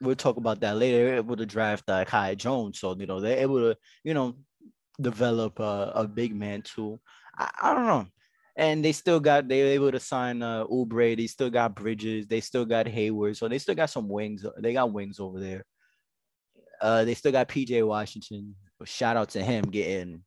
we'll 0.00 0.16
talk 0.16 0.36
about 0.36 0.60
that 0.60 0.76
later. 0.76 0.98
They 0.98 1.04
were 1.04 1.16
able 1.16 1.36
to 1.36 1.46
draft 1.46 1.88
uh, 1.88 2.04
Kai 2.04 2.34
Jones, 2.34 2.78
so 2.80 2.96
you 2.98 3.06
know 3.06 3.20
they're 3.20 3.38
able 3.38 3.60
to 3.60 3.76
you 4.04 4.14
know 4.14 4.36
develop 5.00 5.58
a, 5.58 5.92
a 5.94 6.08
big 6.08 6.34
man 6.34 6.62
too. 6.62 7.00
I, 7.36 7.50
I 7.62 7.74
don't 7.74 7.86
know, 7.86 8.06
and 8.56 8.84
they 8.84 8.92
still 8.92 9.20
got 9.20 9.48
they 9.48 9.62
were 9.62 9.68
able 9.70 9.92
to 9.92 10.00
sign 10.00 10.42
uh 10.42 10.64
Oubre. 10.66 11.16
They 11.16 11.26
still 11.26 11.50
got 11.50 11.74
Bridges. 11.74 12.26
They 12.26 12.40
still 12.40 12.64
got 12.64 12.86
Hayward, 12.86 13.36
so 13.36 13.48
they 13.48 13.58
still 13.58 13.74
got 13.74 13.90
some 13.90 14.08
wings. 14.08 14.44
They 14.58 14.72
got 14.72 14.92
wings 14.92 15.20
over 15.20 15.40
there. 15.40 15.64
Uh, 16.80 17.04
they 17.04 17.14
still 17.14 17.32
got 17.32 17.48
PJ 17.48 17.86
Washington. 17.86 18.54
Shout 18.84 19.16
out 19.16 19.30
to 19.30 19.42
him 19.42 19.66
getting 19.66 20.22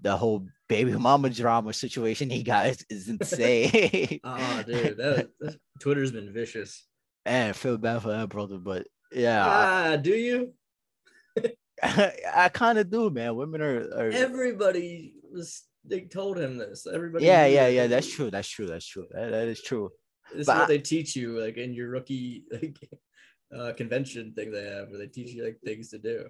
the 0.00 0.16
whole 0.16 0.46
baby 0.68 0.92
mama 0.92 1.28
drama 1.30 1.72
situation 1.72 2.30
he 2.30 2.42
got 2.42 2.66
is, 2.66 2.84
is 2.90 3.08
insane. 3.08 4.20
Oh, 4.24 4.62
dude, 4.66 4.96
that, 4.96 5.28
that 5.40 5.56
Twitter's 5.80 6.12
been 6.12 6.32
vicious. 6.32 6.86
and 7.26 7.50
I 7.50 7.52
feel 7.52 7.76
bad 7.76 8.00
for 8.02 8.08
that 8.08 8.28
brother, 8.30 8.56
but 8.58 8.86
yeah, 9.12 9.44
Ah, 9.46 9.96
do 9.96 10.10
you? 10.14 10.52
I, 11.82 12.12
I 12.34 12.48
kind 12.48 12.78
of 12.78 12.90
do, 12.90 13.10
man. 13.10 13.36
Women 13.36 13.60
are, 13.60 13.80
are 13.94 14.10
Everybody 14.10 15.14
was. 15.30 15.62
They 15.86 16.00
told 16.02 16.38
him 16.38 16.56
this. 16.56 16.86
Everybody. 16.86 17.24
yeah, 17.26 17.46
yeah, 17.46 17.68
yeah. 17.68 17.86
That's 17.86 18.10
true. 18.10 18.30
That's 18.30 18.48
true. 18.48 18.66
That's 18.66 18.86
true. 18.86 19.06
That, 19.10 19.30
that 19.30 19.48
is 19.48 19.60
true. 19.62 19.90
This 20.34 20.46
but 20.46 20.54
is 20.54 20.58
what 20.60 20.68
they 20.68 20.78
teach 20.78 21.14
you, 21.14 21.38
like 21.38 21.56
in 21.58 21.74
your 21.74 21.90
rookie 21.90 22.44
like 22.52 22.78
uh, 23.54 23.72
convention 23.74 24.32
thing 24.34 24.50
they 24.50 24.64
have, 24.64 24.88
where 24.88 24.98
they 24.98 25.06
teach 25.06 25.34
you 25.34 25.44
like 25.44 25.58
things 25.64 25.90
to 25.90 25.98
do, 25.98 26.24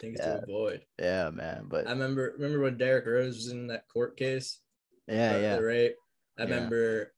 things 0.00 0.18
Yeah. 0.20 0.38
to 0.38 0.42
avoid. 0.42 0.84
Yeah, 0.98 1.30
man. 1.30 1.66
But 1.68 1.86
I 1.86 1.90
remember. 1.92 2.32
Remember 2.36 2.60
when 2.60 2.76
Derrick 2.76 3.06
Rose 3.06 3.36
was 3.36 3.48
in 3.52 3.68
that 3.68 3.88
court 3.88 4.16
case? 4.16 4.60
yeah, 5.06 5.38
yeah. 5.38 5.56
the 5.56 5.62
rape. 5.62 5.94
I 6.38 6.42
Yeah. 6.42 6.48
remember 6.54 7.12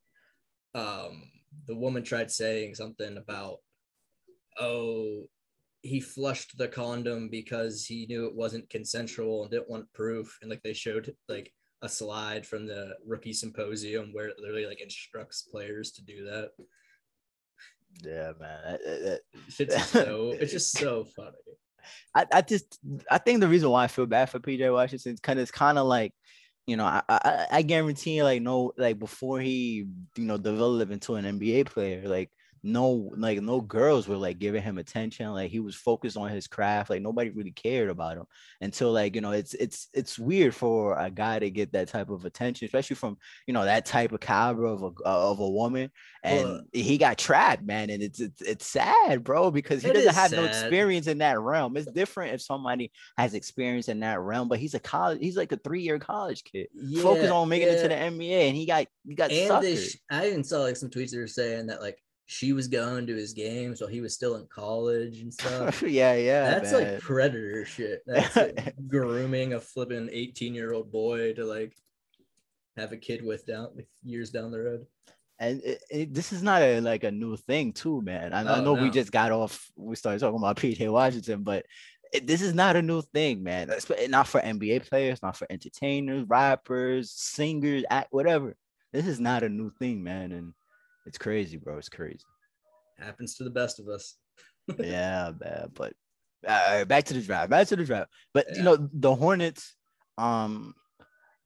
um 0.74 1.22
the 1.66 1.74
woman 1.74 2.02
tried 2.02 2.30
saying 2.30 2.74
something 2.74 3.16
about 3.16 3.58
oh 4.60 5.24
he 5.88 6.00
flushed 6.00 6.56
the 6.58 6.68
condom 6.68 7.28
because 7.28 7.84
he 7.84 8.06
knew 8.06 8.26
it 8.26 8.34
wasn't 8.34 8.68
consensual 8.70 9.42
and 9.42 9.50
didn't 9.50 9.70
want 9.70 9.92
proof 9.92 10.38
and 10.42 10.50
like 10.50 10.62
they 10.62 10.72
showed 10.72 11.14
like 11.28 11.52
a 11.82 11.88
slide 11.88 12.46
from 12.46 12.66
the 12.66 12.94
rookie 13.06 13.32
symposium 13.32 14.10
where 14.12 14.26
it 14.26 14.36
literally 14.38 14.66
like 14.66 14.80
instructs 14.80 15.42
players 15.42 15.92
to 15.92 16.04
do 16.04 16.24
that. 16.24 16.50
Yeah, 18.04 18.32
man. 18.38 18.78
It's 18.84 19.56
just 19.56 19.90
so 19.90 20.34
it's 20.38 20.52
just 20.52 20.76
so 20.76 21.04
funny. 21.04 21.36
I, 22.14 22.26
I 22.32 22.42
just 22.42 22.78
I 23.10 23.18
think 23.18 23.40
the 23.40 23.48
reason 23.48 23.70
why 23.70 23.84
I 23.84 23.88
feel 23.88 24.06
bad 24.06 24.28
for 24.28 24.40
PJ 24.40 24.70
Washington 24.72 25.14
is 25.14 25.20
kind 25.20 25.38
of 25.38 25.42
it's 25.42 25.50
kind 25.50 25.78
of 25.78 25.86
like 25.86 26.12
you 26.66 26.76
know, 26.76 26.84
I, 26.84 27.02
I, 27.08 27.46
I 27.50 27.62
guarantee 27.62 28.22
like 28.22 28.42
no 28.42 28.72
like 28.76 28.98
before 28.98 29.40
he 29.40 29.86
you 30.16 30.24
know 30.24 30.36
developed 30.36 30.92
into 30.92 31.14
an 31.14 31.24
NBA 31.24 31.66
player, 31.66 32.06
like 32.06 32.30
no 32.62 33.10
like 33.16 33.40
no 33.40 33.60
girls 33.60 34.08
were 34.08 34.16
like 34.16 34.38
giving 34.38 34.62
him 34.62 34.78
attention 34.78 35.32
like 35.32 35.50
he 35.50 35.60
was 35.60 35.74
focused 35.74 36.16
on 36.16 36.28
his 36.28 36.46
craft 36.46 36.90
like 36.90 37.02
nobody 37.02 37.30
really 37.30 37.50
cared 37.50 37.88
about 37.88 38.16
him 38.16 38.24
until 38.60 38.92
like 38.92 39.14
you 39.14 39.20
know 39.20 39.32
it's 39.32 39.54
it's 39.54 39.88
it's 39.92 40.18
weird 40.18 40.54
for 40.54 40.98
a 40.98 41.10
guy 41.10 41.38
to 41.38 41.50
get 41.50 41.72
that 41.72 41.88
type 41.88 42.10
of 42.10 42.24
attention 42.24 42.66
especially 42.66 42.96
from 42.96 43.16
you 43.46 43.54
know 43.54 43.64
that 43.64 43.86
type 43.86 44.12
of 44.12 44.20
caliber 44.20 44.66
of 44.66 44.82
a 44.82 44.86
uh, 45.06 45.30
of 45.30 45.40
a 45.40 45.48
woman 45.48 45.90
and 46.22 46.44
well, 46.44 46.60
he 46.72 46.98
got 46.98 47.18
trapped 47.18 47.62
man 47.62 47.90
and 47.90 48.02
it's 48.02 48.20
it's, 48.20 48.42
it's 48.42 48.66
sad 48.66 49.22
bro 49.22 49.50
because 49.50 49.82
he 49.82 49.92
doesn't 49.92 50.14
have 50.14 50.30
sad. 50.30 50.36
no 50.36 50.44
experience 50.44 51.06
in 51.06 51.18
that 51.18 51.38
realm 51.38 51.76
it's 51.76 51.90
different 51.92 52.34
if 52.34 52.42
somebody 52.42 52.90
has 53.16 53.34
experience 53.34 53.88
in 53.88 54.00
that 54.00 54.20
realm 54.20 54.48
but 54.48 54.58
he's 54.58 54.74
a 54.74 54.80
college 54.80 55.18
he's 55.20 55.36
like 55.36 55.52
a 55.52 55.56
three-year 55.58 55.98
college 55.98 56.44
kid 56.44 56.66
yeah, 56.74 57.02
focus 57.02 57.30
on 57.30 57.48
making 57.48 57.68
yeah. 57.68 57.74
it 57.74 57.82
to 57.82 57.88
the 57.88 57.94
NBA 57.94 58.48
and 58.48 58.56
he 58.56 58.66
got 58.66 58.86
he 59.06 59.14
got 59.14 59.30
and 59.30 59.62
they, 59.62 59.78
I 60.10 60.28
even 60.28 60.44
saw 60.44 60.60
like 60.60 60.76
some 60.76 60.90
tweets 60.90 61.10
that 61.10 61.18
were 61.18 61.26
saying 61.26 61.66
that 61.68 61.80
like 61.80 61.98
she 62.30 62.52
was 62.52 62.68
going 62.68 63.06
to 63.06 63.16
his 63.16 63.32
games 63.32 63.80
while 63.80 63.88
he 63.88 64.02
was 64.02 64.12
still 64.12 64.36
in 64.36 64.46
college 64.48 65.20
and 65.20 65.32
stuff. 65.32 65.80
yeah, 65.86 66.12
yeah. 66.12 66.50
That's 66.50 66.72
man. 66.72 66.92
like 66.92 67.00
predator 67.00 67.64
shit. 67.64 68.02
That's 68.06 68.36
like 68.36 68.74
grooming 68.86 69.54
a 69.54 69.60
flipping 69.60 70.10
18 70.12 70.54
year 70.54 70.74
old 70.74 70.92
boy 70.92 71.32
to 71.32 71.44
like 71.46 71.74
have 72.76 72.92
a 72.92 72.98
kid 72.98 73.24
with 73.24 73.46
down 73.46 73.70
with 73.74 73.86
years 74.04 74.28
down 74.28 74.50
the 74.50 74.60
road. 74.60 74.86
And 75.38 75.62
it, 75.62 75.82
it, 75.90 76.14
this 76.14 76.34
is 76.34 76.42
not 76.42 76.60
a 76.60 76.80
like 76.82 77.02
a 77.02 77.10
new 77.10 77.34
thing 77.38 77.72
too, 77.72 78.02
man. 78.02 78.34
I, 78.34 78.44
oh, 78.44 78.56
I 78.56 78.60
know 78.60 78.74
no. 78.74 78.82
we 78.82 78.90
just 78.90 79.10
got 79.10 79.32
off. 79.32 79.70
We 79.74 79.96
started 79.96 80.20
talking 80.20 80.38
about 80.38 80.56
PJ 80.58 80.86
Washington, 80.92 81.44
but 81.44 81.64
it, 82.12 82.26
this 82.26 82.42
is 82.42 82.52
not 82.52 82.76
a 82.76 82.82
new 82.82 83.00
thing, 83.00 83.42
man. 83.42 83.68
Not 84.08 84.28
for 84.28 84.40
NBA 84.40 84.86
players, 84.86 85.22
not 85.22 85.38
for 85.38 85.46
entertainers, 85.48 86.26
rappers, 86.28 87.10
singers, 87.10 87.84
act 87.88 88.08
whatever. 88.12 88.54
This 88.92 89.06
is 89.06 89.18
not 89.18 89.44
a 89.44 89.48
new 89.48 89.70
thing, 89.78 90.02
man. 90.02 90.32
And 90.32 90.52
it's 91.08 91.18
crazy, 91.18 91.56
bro. 91.56 91.78
It's 91.78 91.88
crazy. 91.88 92.20
Happens 92.98 93.34
to 93.36 93.44
the 93.44 93.50
best 93.50 93.80
of 93.80 93.88
us. 93.88 94.16
yeah, 94.78 95.32
man. 95.40 95.70
But 95.74 95.94
uh, 96.46 96.84
back 96.84 97.04
to 97.04 97.14
the 97.14 97.22
draft. 97.22 97.50
Back 97.50 97.66
to 97.68 97.76
the 97.76 97.84
draft. 97.84 98.10
But 98.34 98.46
yeah. 98.50 98.58
you 98.58 98.62
know, 98.62 98.88
the 98.92 99.14
Hornets. 99.14 99.74
Um, 100.18 100.74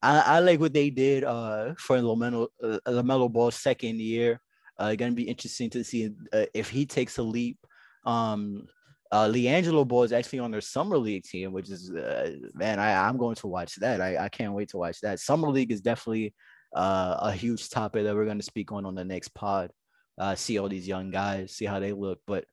I, 0.03 0.19
I 0.21 0.39
like 0.41 0.59
what 0.59 0.73
they 0.73 0.91
did. 0.91 1.23
Uh, 1.25 1.75
for 1.79 1.97
LaMelo 1.97 2.49
uh, 2.63 2.79
LaMelo 2.89 3.33
Ball's 3.33 3.55
second 3.55 4.01
year. 4.01 4.41
Uh, 4.79 4.95
gonna 4.97 5.13
be 5.13 5.29
interesting 5.29 5.71
to 5.71 5.85
see 5.85 6.11
uh, 6.33 6.47
if 6.53 6.69
he 6.69 6.85
takes 6.85 7.19
a 7.19 7.23
leap. 7.23 7.59
Um, 8.05 8.67
uh, 9.13 9.29
LiAngelo 9.29 9.87
Ball 9.87 10.05
is 10.05 10.13
actually 10.13 10.41
on 10.41 10.51
their 10.51 10.63
summer 10.63 10.97
league 10.97 11.23
team, 11.23 11.53
which 11.53 11.71
is 11.71 11.91
uh, 11.91 12.31
man, 12.55 12.81
I, 12.81 13.07
I'm 13.07 13.19
going 13.19 13.37
to 13.37 13.47
watch 13.47 13.77
that. 13.77 14.01
I, 14.01 14.17
I 14.17 14.29
can't 14.29 14.55
wait 14.55 14.71
to 14.71 14.79
watch 14.79 15.01
that. 15.03 15.21
Summer 15.21 15.51
league 15.51 15.71
is 15.71 15.83
definitely 15.83 16.35
uh, 16.75 17.17
a 17.21 17.33
huge 17.33 17.71
topic 17.71 18.05
that 18.05 18.15
we're 18.15 18.25
going 18.25 18.39
to 18.39 18.45
speak 18.45 18.73
on 18.73 18.87
on 18.87 18.95
the 18.95 19.05
next 19.05 19.35
pod. 19.35 19.71
Uh, 20.19 20.35
see 20.35 20.59
all 20.59 20.69
these 20.69 20.89
young 20.89 21.11
guys, 21.11 21.53
see 21.53 21.65
how 21.65 21.81
they 21.81 21.93
look. 21.93 22.21
But 22.27 22.45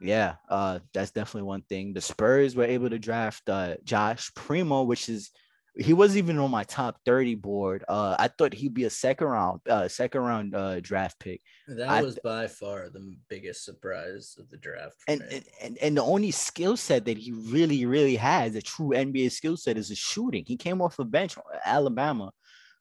yeah, 0.00 0.36
uh, 0.48 0.80
that's 0.92 1.10
definitely 1.10 1.46
one 1.46 1.62
thing. 1.62 1.92
The 1.92 2.00
Spurs 2.00 2.56
were 2.56 2.64
able 2.64 2.90
to 2.90 2.98
draft 2.98 3.48
uh, 3.48 3.76
Josh 3.84 4.32
Primo, 4.34 4.82
which 4.82 5.08
is 5.08 5.30
he 5.76 5.92
wasn't 5.92 6.18
even 6.18 6.38
on 6.38 6.50
my 6.50 6.64
top 6.64 6.98
30 7.06 7.36
board. 7.36 7.84
Uh, 7.88 8.16
I 8.18 8.28
thought 8.28 8.52
he'd 8.52 8.74
be 8.74 8.84
a 8.84 8.90
second 8.90 9.28
round, 9.28 9.60
uh, 9.68 9.88
second 9.88 10.22
round 10.22 10.54
uh, 10.54 10.80
draft 10.80 11.18
pick. 11.20 11.40
That 11.68 11.88
I, 11.88 12.02
was 12.02 12.18
by 12.22 12.48
far 12.48 12.88
the 12.88 13.16
biggest 13.28 13.64
surprise 13.64 14.36
of 14.38 14.50
the 14.50 14.56
draft. 14.56 14.96
And, 15.06 15.22
and, 15.22 15.44
and 15.62 15.78
and 15.78 15.96
the 15.96 16.02
only 16.02 16.32
skill 16.32 16.76
set 16.76 17.04
that 17.04 17.18
he 17.18 17.32
really 17.32 17.86
really 17.86 18.16
has, 18.16 18.56
a 18.56 18.62
true 18.62 18.90
NBA 18.90 19.30
skill 19.30 19.56
set, 19.56 19.78
is 19.78 19.90
a 19.90 19.94
shooting. 19.94 20.44
He 20.46 20.56
came 20.56 20.82
off 20.82 20.96
the 20.96 21.04
bench, 21.04 21.36
Alabama, 21.64 22.32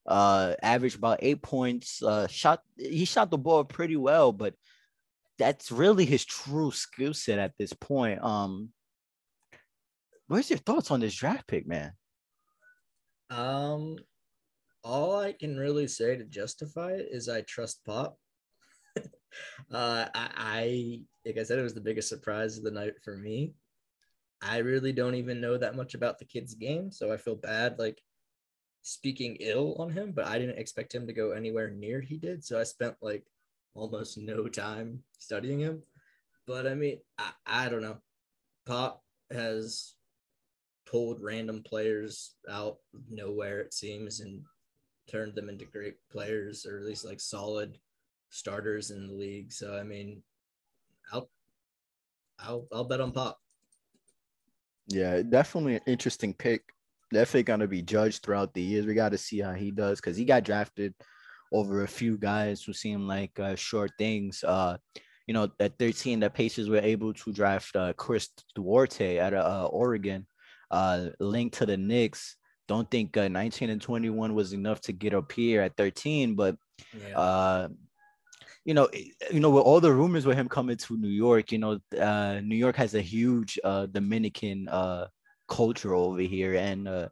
uh, 0.10 0.56
averaged 0.62 0.98
about 0.98 1.20
eight 1.22 1.42
points. 1.42 2.02
Uh, 2.02 2.28
shot 2.28 2.62
he 2.78 3.06
shot 3.06 3.30
the 3.30 3.38
ball 3.38 3.64
pretty 3.64 3.96
well, 3.96 4.34
but 4.34 4.56
that's 5.38 5.72
really 5.72 6.04
his 6.04 6.26
true 6.26 6.72
skill 6.72 7.14
set 7.14 7.40
at 7.40 7.54
this 7.58 7.72
point. 7.72 8.22
Um, 8.22 8.70
where's 10.28 10.50
your 10.50 10.60
thoughts 10.60 10.92
on 10.92 11.00
this 11.00 11.16
draft 11.16 11.48
pick, 11.48 11.68
man? 11.68 11.94
Um, 13.30 13.98
all 14.84 15.20
I 15.20 15.34
can 15.34 15.56
really 15.56 15.88
say 15.88 16.18
to 16.18 16.26
justify 16.26 16.94
it 16.94 17.08
is 17.12 17.30
I 17.30 17.42
trust 17.42 17.86
Pop. 17.86 18.18
uh, 18.98 19.02
I, 19.72 20.10
I 20.16 21.02
like 21.24 21.38
I 21.38 21.44
said, 21.44 21.60
it 21.60 21.64
was 21.64 21.76
the 21.76 21.82
biggest 21.82 22.10
surprise 22.10 22.58
of 22.58 22.64
the 22.64 22.72
night 22.72 22.96
for 23.04 23.16
me. 23.16 23.54
I 24.42 24.58
really 24.60 24.94
don't 24.94 25.16
even 25.16 25.40
know 25.40 25.58
that 25.58 25.76
much 25.76 25.94
about 25.94 26.18
the 26.18 26.26
kid's 26.26 26.56
game, 26.56 26.92
so 26.92 27.14
I 27.14 27.18
feel 27.18 27.36
bad. 27.36 27.78
Like 27.78 28.02
speaking 28.82 29.38
ill 29.40 29.76
on 29.80 29.92
him, 29.92 30.12
but 30.12 30.26
I 30.26 30.40
didn't 30.40 30.58
expect 30.60 30.94
him 30.94 31.08
to 31.08 31.14
go 31.14 31.32
anywhere 31.32 31.70
near 31.70 32.02
he 32.02 32.18
did. 32.18 32.44
So 32.44 32.60
I 32.60 32.64
spent 32.64 32.96
like 33.02 33.26
almost 33.74 34.18
no 34.18 34.48
time 34.48 35.04
studying 35.18 35.60
him. 35.60 35.84
But 36.48 36.68
I 36.68 36.76
mean, 36.76 37.00
I, 37.18 37.32
I 37.46 37.70
don't 37.70 37.82
know. 37.82 37.98
Pop 38.66 39.04
has 39.32 39.94
pulled 40.86 41.22
random 41.22 41.62
players 41.64 42.36
out 42.50 42.78
of 42.94 43.02
nowhere, 43.10 43.60
it 43.60 43.74
seems, 43.74 44.20
and 44.22 44.42
turned 45.08 45.36
them 45.36 45.50
into 45.50 45.66
great 45.66 45.96
players 46.12 46.66
or 46.66 46.80
at 46.80 46.86
least 46.86 47.06
like 47.06 47.20
solid 47.20 47.78
starters 48.30 48.92
in 48.92 49.08
the 49.08 49.14
league. 49.14 49.52
So 49.52 49.78
I 49.78 49.84
mean, 49.84 50.22
I'll 51.12 51.30
I'll 52.40 52.68
I'll 52.72 52.84
bet 52.86 53.02
on 53.02 53.12
Pop. 53.12 53.40
Yeah, 54.88 55.22
definitely 55.22 55.76
an 55.76 55.82
interesting 55.86 56.34
pick 56.34 56.74
definitely 57.12 57.44
going 57.44 57.60
to 57.60 57.68
be 57.68 57.82
judged 57.82 58.24
throughout 58.24 58.54
the 58.54 58.62
years. 58.62 58.86
We 58.86 58.94
got 58.94 59.12
to 59.12 59.18
see 59.18 59.40
how 59.40 59.54
he 59.54 59.72
does 59.72 60.00
because 60.00 60.18
he 60.18 60.26
got 60.26 60.44
drafted 60.44 60.94
over 61.52 61.84
a 61.84 61.88
few 61.88 62.18
guys 62.18 62.64
who 62.64 62.74
seem 62.74 63.08
like 63.08 63.40
uh, 63.40 63.56
short 63.56 63.92
things. 63.98 64.44
Uh, 64.44 64.78
you 65.28 65.34
know, 65.34 65.50
at 65.60 65.78
13, 65.78 66.20
the 66.20 66.30
Pacers 66.30 66.70
were 66.70 66.80
able 66.80 67.14
to 67.14 67.32
draft 67.32 67.76
uh, 67.76 67.94
Chris 67.94 68.30
Duarte 68.56 69.20
out 69.20 69.34
of 69.34 69.46
uh, 69.46 69.68
Oregon, 69.68 70.26
uh, 70.72 71.08
linked 71.20 71.58
to 71.60 71.66
the 71.66 71.78
Knicks. 71.78 72.36
Don't 72.68 72.90
think 72.90 73.18
uh, 73.18 73.28
19 73.28 73.70
and 73.70 73.82
21 73.82 74.34
was 74.34 74.54
enough 74.54 74.82
to 74.82 74.92
get 74.92 75.14
up 75.14 75.32
here 75.32 75.62
at 75.62 75.76
13, 75.78 76.36
but 76.36 76.56
yeah. 76.94 77.18
uh, 77.18 77.68
you 78.66 78.74
know, 78.74 78.90
you 79.32 79.40
know, 79.40 79.50
with 79.50 79.64
all 79.64 79.80
the 79.80 79.92
rumors 79.92 80.26
with 80.26 80.38
him 80.38 80.50
coming 80.50 80.78
to 80.78 80.98
New 80.98 81.10
York, 81.10 81.52
you 81.52 81.58
know, 81.58 81.80
uh, 82.00 82.40
New 82.44 82.56
York 82.56 82.76
has 82.76 82.94
a 82.94 83.02
huge 83.02 83.58
uh, 83.64 83.88
Dominican 83.88 84.68
uh, 84.68 85.08
culture 85.50 85.94
over 85.94 86.22
here. 86.22 86.56
And 86.56 86.88
uh, 86.88 87.10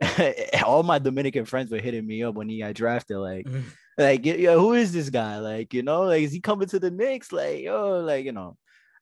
all 0.64 0.82
my 0.82 0.98
Dominican 0.98 1.44
friends 1.44 1.70
were 1.70 1.78
hitting 1.78 2.06
me 2.06 2.22
up 2.22 2.34
when 2.34 2.48
he 2.48 2.60
got 2.60 2.74
drafted. 2.74 3.18
Like, 3.18 3.46
mm-hmm. 3.46 3.68
like, 3.98 4.24
yo, 4.24 4.58
who 4.58 4.74
is 4.74 4.92
this 4.92 5.10
guy? 5.10 5.38
Like, 5.38 5.74
you 5.74 5.82
know, 5.82 6.02
like, 6.02 6.22
is 6.22 6.32
he 6.32 6.40
coming 6.40 6.68
to 6.68 6.78
the 6.78 6.90
Knicks? 6.90 7.32
Like, 7.32 7.66
oh, 7.66 8.00
like, 8.00 8.24
you 8.24 8.32
know, 8.32 8.56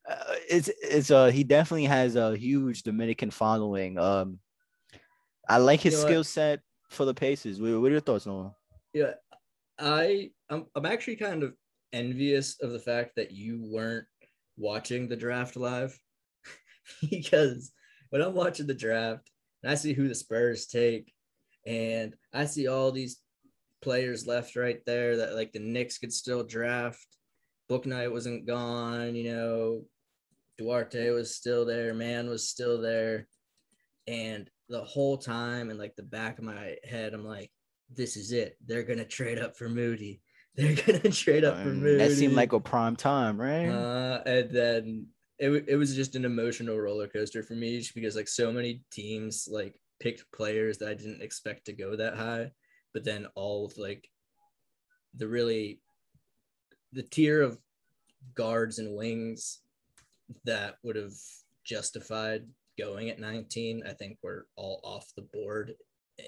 uh, 0.08 0.34
it's 0.48 0.70
it's 0.82 1.10
uh 1.10 1.26
he 1.26 1.44
definitely 1.44 1.84
has 1.84 2.16
a 2.16 2.36
huge 2.36 2.82
Dominican 2.82 3.30
following. 3.30 3.98
Um, 3.98 4.38
I 5.48 5.58
like 5.58 5.80
his 5.80 5.94
you 5.94 6.00
know 6.00 6.06
skill 6.06 6.24
set 6.24 6.60
for 6.88 7.04
the 7.04 7.14
Pacers. 7.14 7.60
What, 7.60 7.80
what 7.80 7.88
are 7.88 7.92
your 7.92 8.00
thoughts, 8.00 8.26
Noah? 8.26 8.54
Yeah, 8.94 9.14
I 9.78 10.30
I'm 10.48 10.66
I'm 10.74 10.86
actually 10.86 11.16
kind 11.16 11.42
of 11.42 11.54
envious 11.92 12.58
of 12.60 12.72
the 12.72 12.78
fact 12.78 13.16
that 13.16 13.32
you 13.32 13.60
weren't 13.62 14.06
watching 14.56 15.08
the 15.08 15.16
draft 15.16 15.56
live 15.56 15.98
because 17.10 17.70
when 18.10 18.22
I'm 18.22 18.34
watching 18.34 18.66
the 18.66 18.74
draft 18.74 19.30
and 19.62 19.70
I 19.70 19.74
see 19.74 19.92
who 19.92 20.08
the 20.08 20.14
Spurs 20.14 20.66
take, 20.66 21.12
and 21.66 22.14
I 22.32 22.46
see 22.46 22.68
all 22.68 22.92
these 22.92 23.20
players 23.80 24.26
left 24.26 24.56
right 24.56 24.84
there 24.86 25.18
that 25.18 25.34
like 25.34 25.52
the 25.52 25.60
Knicks 25.60 25.98
could 25.98 26.12
still 26.12 26.42
draft. 26.42 27.06
Bouknight 27.70 28.12
wasn't 28.12 28.46
gone, 28.46 29.14
you 29.14 29.32
know. 29.32 29.84
Duarte 30.56 31.10
was 31.10 31.34
still 31.34 31.64
there, 31.64 31.94
man 31.94 32.28
was 32.28 32.48
still 32.48 32.80
there. 32.80 33.28
And 34.06 34.50
the 34.68 34.82
whole 34.82 35.18
time, 35.18 35.70
in 35.70 35.78
like 35.78 35.94
the 35.96 36.02
back 36.02 36.38
of 36.38 36.44
my 36.44 36.76
head, 36.84 37.14
I'm 37.14 37.24
like, 37.24 37.50
this 37.94 38.16
is 38.16 38.32
it. 38.32 38.56
They're 38.66 38.82
gonna 38.82 39.04
trade 39.04 39.38
up 39.38 39.56
for 39.56 39.68
Moody. 39.68 40.20
They're 40.56 40.74
gonna 40.74 41.10
trade 41.10 41.44
up 41.44 41.62
for 41.62 41.68
Moody. 41.68 41.98
That 41.98 42.12
seemed 42.12 42.34
like 42.34 42.52
a 42.52 42.58
prime 42.58 42.96
time, 42.96 43.40
right? 43.40 43.68
Uh, 43.68 44.22
and 44.26 44.50
then 44.50 45.06
it, 45.38 45.64
it 45.68 45.76
was 45.76 45.94
just 45.94 46.16
an 46.16 46.24
emotional 46.24 46.78
roller 46.78 47.06
coaster 47.06 47.42
for 47.42 47.54
me 47.54 47.84
because 47.94 48.16
like 48.16 48.28
so 48.28 48.52
many 48.52 48.82
teams 48.90 49.48
like 49.50 49.80
picked 50.00 50.30
players 50.32 50.78
that 50.78 50.88
I 50.88 50.94
didn't 50.94 51.22
expect 51.22 51.66
to 51.66 51.72
go 51.72 51.96
that 51.96 52.16
high, 52.16 52.50
but 52.92 53.04
then 53.04 53.26
all 53.34 53.66
of 53.66 53.78
like 53.78 54.08
the 55.14 55.28
really 55.28 55.80
the 56.92 57.02
tier 57.02 57.42
of 57.42 57.58
guards 58.34 58.78
and 58.78 58.96
wings 58.96 59.60
that 60.44 60.76
would 60.82 60.96
have 60.96 61.14
justified 61.64 62.44
going 62.78 63.10
at 63.10 63.20
19, 63.20 63.82
I 63.86 63.92
think 63.92 64.18
were 64.22 64.46
all 64.56 64.80
off 64.82 65.12
the 65.16 65.26
board 65.32 65.74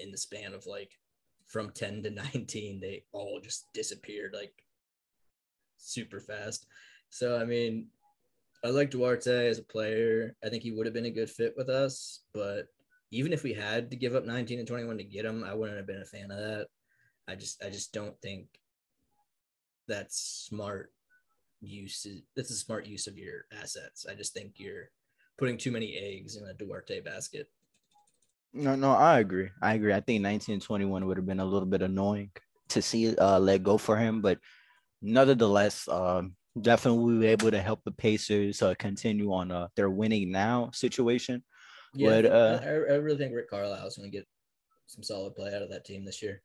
in 0.01 0.11
the 0.11 0.17
span 0.17 0.53
of 0.53 0.65
like 0.65 0.91
from 1.47 1.71
10 1.71 2.03
to 2.03 2.09
19, 2.33 2.79
they 2.79 3.03
all 3.11 3.39
just 3.43 3.67
disappeared 3.73 4.33
like 4.33 4.53
super 5.77 6.19
fast. 6.19 6.67
So, 7.09 7.39
I 7.39 7.45
mean, 7.45 7.87
I 8.63 8.69
like 8.69 8.91
Duarte 8.91 9.47
as 9.47 9.59
a 9.59 9.63
player. 9.63 10.35
I 10.43 10.49
think 10.49 10.63
he 10.63 10.71
would 10.71 10.85
have 10.85 10.93
been 10.93 11.05
a 11.05 11.11
good 11.11 11.29
fit 11.29 11.53
with 11.57 11.69
us, 11.69 12.21
but 12.33 12.67
even 13.11 13.33
if 13.33 13.43
we 13.43 13.53
had 13.53 13.89
to 13.89 13.97
give 13.97 14.15
up 14.15 14.25
19 14.25 14.59
and 14.59 14.67
21 14.67 14.97
to 14.97 15.03
get 15.03 15.25
him, 15.25 15.43
I 15.43 15.53
wouldn't 15.53 15.77
have 15.77 15.87
been 15.87 16.01
a 16.01 16.05
fan 16.05 16.31
of 16.31 16.37
that. 16.37 16.67
I 17.27 17.35
just 17.35 17.63
I 17.63 17.69
just 17.69 17.93
don't 17.93 18.19
think 18.21 18.47
that's 19.87 20.47
smart 20.47 20.91
use. 21.61 22.05
That's 22.35 22.51
a 22.51 22.55
smart 22.55 22.85
use 22.85 23.07
of 23.07 23.17
your 23.17 23.45
assets. 23.51 24.05
I 24.09 24.15
just 24.15 24.33
think 24.33 24.53
you're 24.57 24.89
putting 25.37 25.57
too 25.57 25.71
many 25.71 25.97
eggs 25.97 26.37
in 26.37 26.47
a 26.47 26.53
Duarte 26.53 27.01
basket. 27.01 27.49
No, 28.53 28.75
no, 28.75 28.91
I 28.91 29.19
agree. 29.19 29.49
I 29.61 29.75
agree. 29.75 29.93
I 29.93 30.01
think 30.01 30.21
19 30.21 30.53
and 30.53 30.61
21 30.61 31.05
would 31.05 31.17
have 31.17 31.25
been 31.25 31.39
a 31.39 31.45
little 31.45 31.67
bit 31.67 31.81
annoying 31.81 32.31
to 32.69 32.81
see 32.81 33.15
uh 33.17 33.39
let 33.39 33.63
go 33.63 33.77
for 33.77 33.97
him, 33.97 34.21
but 34.21 34.39
nonetheless, 35.01 35.87
um, 35.87 36.35
definitely 36.59 37.03
we 37.03 37.19
were 37.19 37.25
able 37.25 37.51
to 37.51 37.61
help 37.61 37.83
the 37.83 37.91
Pacers 37.91 38.61
uh, 38.61 38.73
continue 38.77 39.31
on 39.33 39.51
uh, 39.51 39.67
their 39.75 39.89
winning 39.89 40.31
now 40.31 40.71
situation. 40.73 41.43
Yeah, 41.93 42.09
but 42.09 42.25
uh, 42.25 42.59
I, 42.63 42.67
I 42.67 42.95
really 42.95 43.17
think 43.17 43.35
Rick 43.35 43.49
Carlisle 43.49 43.87
is 43.87 43.97
going 43.97 44.11
to 44.11 44.17
get 44.17 44.27
some 44.87 45.03
solid 45.03 45.35
play 45.35 45.53
out 45.53 45.61
of 45.61 45.69
that 45.71 45.85
team 45.85 46.05
this 46.05 46.21
year. 46.21 46.41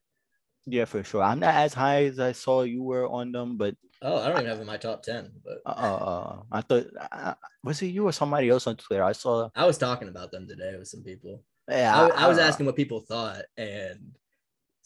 Yeah, 0.66 0.85
for 0.85 1.05
sure. 1.05 1.23
I'm 1.23 1.39
not 1.39 1.55
as 1.55 1.74
high 1.74 2.05
as 2.07 2.19
I 2.19 2.33
saw 2.33 2.62
you 2.62 2.83
were 2.83 3.07
on 3.07 3.31
them, 3.31 3.57
but 3.57 3.77
oh, 4.03 4.19
I 4.20 4.28
don't 4.28 4.39
even 4.39 4.51
have 4.51 4.61
in 4.61 4.66
my 4.66 4.77
top 4.77 5.03
ten. 5.03 5.31
But 5.45 5.59
uh, 5.65 5.70
uh 5.70 6.43
I 6.51 6.61
thought 6.61 6.87
uh, 7.12 7.35
was 7.62 7.81
it 7.83 7.87
you 7.87 8.07
or 8.07 8.12
somebody 8.12 8.49
else 8.49 8.66
on 8.66 8.77
Twitter? 8.77 9.05
I 9.05 9.12
saw. 9.12 9.49
I 9.55 9.65
was 9.65 9.78
talking 9.78 10.09
about 10.09 10.33
them 10.33 10.49
today 10.49 10.74
with 10.77 10.89
some 10.89 11.05
people. 11.05 11.45
Yeah, 11.69 11.95
I, 11.95 12.24
I 12.24 12.28
was 12.28 12.39
asking 12.39 12.66
what 12.66 12.77
people 12.77 13.01
thought, 13.01 13.43
and 13.57 14.16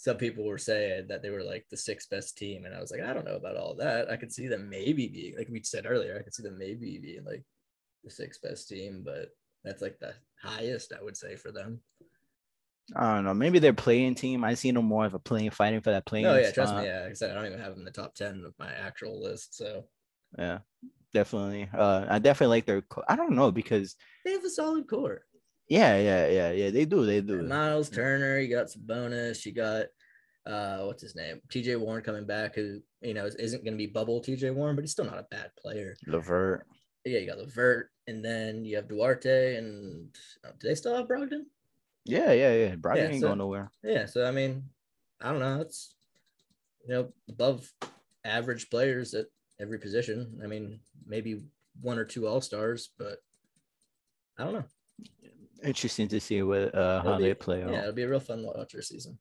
some 0.01 0.17
people 0.17 0.47
were 0.47 0.57
saying 0.57 1.09
that 1.09 1.21
they 1.21 1.29
were 1.29 1.45
like 1.45 1.67
the 1.71 1.77
sixth 1.77 2.09
best 2.09 2.39
team, 2.39 2.65
and 2.65 2.75
I 2.75 2.81
was 2.81 2.91
like, 2.91 3.03
I 3.03 3.13
don't 3.13 3.27
know 3.27 3.37
about 3.37 3.59
all 3.59 3.75
that. 3.75 4.11
I 4.11 4.17
could 4.17 4.33
see 4.33 4.49
them 4.49 4.71
maybe 4.71 5.09
being 5.09 5.35
like 5.37 5.51
we 5.51 5.63
said 5.63 5.85
earlier. 5.87 6.19
I 6.19 6.23
could 6.23 6.33
see 6.33 6.43
them 6.43 6.57
maybe 6.57 6.99
being 6.99 7.23
like 7.23 7.45
the 8.03 8.11
sixth 8.11 8.41
best 8.41 8.67
team, 8.67 9.03
but 9.05 9.29
that's 9.63 9.83
like 9.83 9.99
the 9.99 10.15
highest 10.43 10.95
I 10.99 11.05
would 11.05 11.19
say 11.19 11.37
for 11.37 11.53
them. 11.53 11.81
I 12.97 13.15
don't 13.15 13.25
know. 13.25 13.35
Maybe 13.35 13.59
they're 13.59 13.75
playing 13.75 14.15
team. 14.15 14.43
I 14.43 14.55
see 14.55 14.71
them 14.71 14.87
more 14.87 15.05
of 15.05 15.13
a 15.13 15.19
playing, 15.19 15.51
fighting 15.51 15.83
for 15.83 15.91
that 15.91 16.07
playing. 16.07 16.25
Oh 16.25 16.39
yeah, 16.39 16.51
trust 16.51 16.75
me. 16.77 16.85
Yeah, 16.87 17.01
like 17.01 17.11
I 17.11 17.13
said 17.13 17.33
I 17.33 17.35
don't 17.35 17.47
even 17.47 17.61
have 17.61 17.73
them 17.73 17.81
in 17.81 17.85
the 17.85 17.91
top 17.91 18.15
ten 18.15 18.43
of 18.47 18.55
my 18.59 18.73
actual 18.73 19.23
list. 19.23 19.55
So 19.55 19.85
yeah, 20.39 20.61
definitely. 21.13 21.69
Uh, 21.77 22.07
I 22.09 22.21
definitely 22.21 22.57
like 22.57 22.65
their. 22.65 22.83
I 23.07 23.17
don't 23.17 23.37
know 23.37 23.51
because 23.51 23.97
they 24.25 24.33
have 24.33 24.45
a 24.45 24.49
solid 24.49 24.89
core. 24.89 25.27
Yeah, 25.71 25.97
yeah, 25.99 26.27
yeah, 26.27 26.51
yeah. 26.51 26.71
They 26.71 26.85
do. 26.85 27.07
They 27.07 27.21
do. 27.21 27.43
Miles 27.43 27.89
Turner, 27.89 28.41
you 28.41 28.53
got 28.53 28.67
Sabonis. 28.67 29.47
You 29.47 29.55
got 29.55 29.87
uh, 30.45 30.85
what's 30.85 31.01
his 31.01 31.15
name? 31.15 31.41
TJ 31.49 31.79
Warren 31.79 32.03
coming 32.03 32.27
back, 32.27 32.57
who 32.57 32.81
you 33.01 33.15
know 33.15 33.27
isn't 33.39 33.65
going 33.65 33.75
to 33.75 33.79
be 33.79 33.87
bubble 33.87 34.21
TJ 34.21 34.53
Warren, 34.53 34.75
but 34.75 34.83
he's 34.83 34.91
still 34.91 35.05
not 35.05 35.19
a 35.19 35.27
bad 35.31 35.53
player. 35.57 35.97
LeVert. 36.09 36.67
Yeah, 37.05 37.21
you 37.21 37.29
got 37.29 37.39
LeVert, 37.39 37.89
and 38.09 38.25
then 38.25 38.65
you 38.65 38.75
have 38.77 38.89
Duarte, 38.89 39.57
and 39.57 40.09
oh, 40.45 40.51
do 40.59 40.69
they 40.69 40.75
still 40.75 40.97
have 40.97 41.07
Brogdon? 41.07 41.45
Yeah, 42.05 42.33
yeah, 42.33 42.53
yeah. 42.53 42.75
Brogdon 42.75 42.97
yeah, 42.97 43.09
ain't 43.09 43.21
so, 43.21 43.29
going 43.29 43.39
nowhere. 43.39 43.71
Yeah, 43.85 44.07
so 44.07 44.27
I 44.27 44.33
mean, 44.33 44.65
I 45.23 45.31
don't 45.31 45.39
know. 45.39 45.61
It's 45.61 45.95
you 46.85 46.95
know 46.95 47.13
above 47.29 47.73
average 48.25 48.71
players 48.71 49.15
at 49.15 49.27
every 49.61 49.79
position. 49.79 50.41
I 50.43 50.49
mean, 50.49 50.81
maybe 51.07 51.45
one 51.81 51.97
or 51.97 52.05
two 52.05 52.27
all 52.27 52.41
stars, 52.41 52.91
but 52.99 53.19
I 54.37 54.43
don't 54.43 54.55
know. 54.55 54.65
Interesting 55.63 56.09
to 56.09 56.21
see 56.21 56.43
what 56.43 56.75
uh, 56.75 57.03
how 57.03 57.17
be, 57.17 57.25
they 57.25 57.35
play 57.35 57.63
out. 57.63 57.71
Yeah, 57.71 57.81
it'll 57.81 57.93
be 57.93 58.03
a 58.03 58.09
real 58.09 58.21
fun 58.21 58.43
watcher 58.43 58.83
season. 58.83 59.19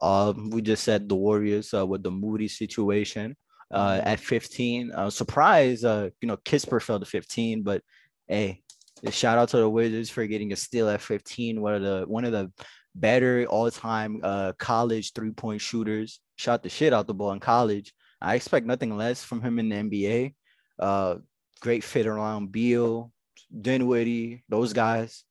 Um, 0.00 0.50
we 0.50 0.62
just 0.62 0.84
said 0.84 1.08
the 1.08 1.16
Warriors 1.16 1.72
uh, 1.74 1.86
with 1.86 2.02
the 2.02 2.10
Moody 2.10 2.48
situation. 2.48 3.36
Uh, 3.70 3.98
Mm-hmm. 3.98 4.08
at 4.08 4.20
15, 4.20 4.92
uh, 4.92 5.10
surprise. 5.10 5.84
Uh, 5.84 6.08
you 6.22 6.26
know, 6.26 6.38
Kispert 6.38 6.82
fell 6.82 6.98
to 6.98 7.04
15, 7.04 7.62
but 7.62 7.82
hey, 8.26 8.62
shout 9.10 9.36
out 9.36 9.50
to 9.50 9.58
the 9.58 9.68
Wizards 9.68 10.08
for 10.08 10.26
getting 10.26 10.52
a 10.54 10.56
steal 10.56 10.88
at 10.88 11.02
15. 11.02 11.60
One 11.60 11.74
of 11.74 11.82
the 11.82 12.04
one 12.06 12.24
of 12.24 12.32
the 12.32 12.50
better 12.94 13.44
all-time 13.44 14.20
uh 14.22 14.52
college 14.58 15.12
three-point 15.12 15.60
shooters. 15.60 16.20
Shot 16.36 16.62
the 16.62 16.70
shit 16.70 16.94
out 16.94 17.06
the 17.06 17.12
ball 17.12 17.32
in 17.32 17.40
college. 17.40 17.92
I 18.22 18.36
expect 18.36 18.64
nothing 18.64 18.96
less 18.96 19.22
from 19.22 19.42
him 19.42 19.58
in 19.58 19.68
the 19.68 19.76
NBA. 19.76 20.34
Uh, 20.78 21.16
great 21.60 21.84
fit 21.84 22.06
around 22.06 22.50
Beal, 22.50 23.12
Dinwiddie, 23.60 24.44
those 24.48 24.72
guys. 24.72 25.24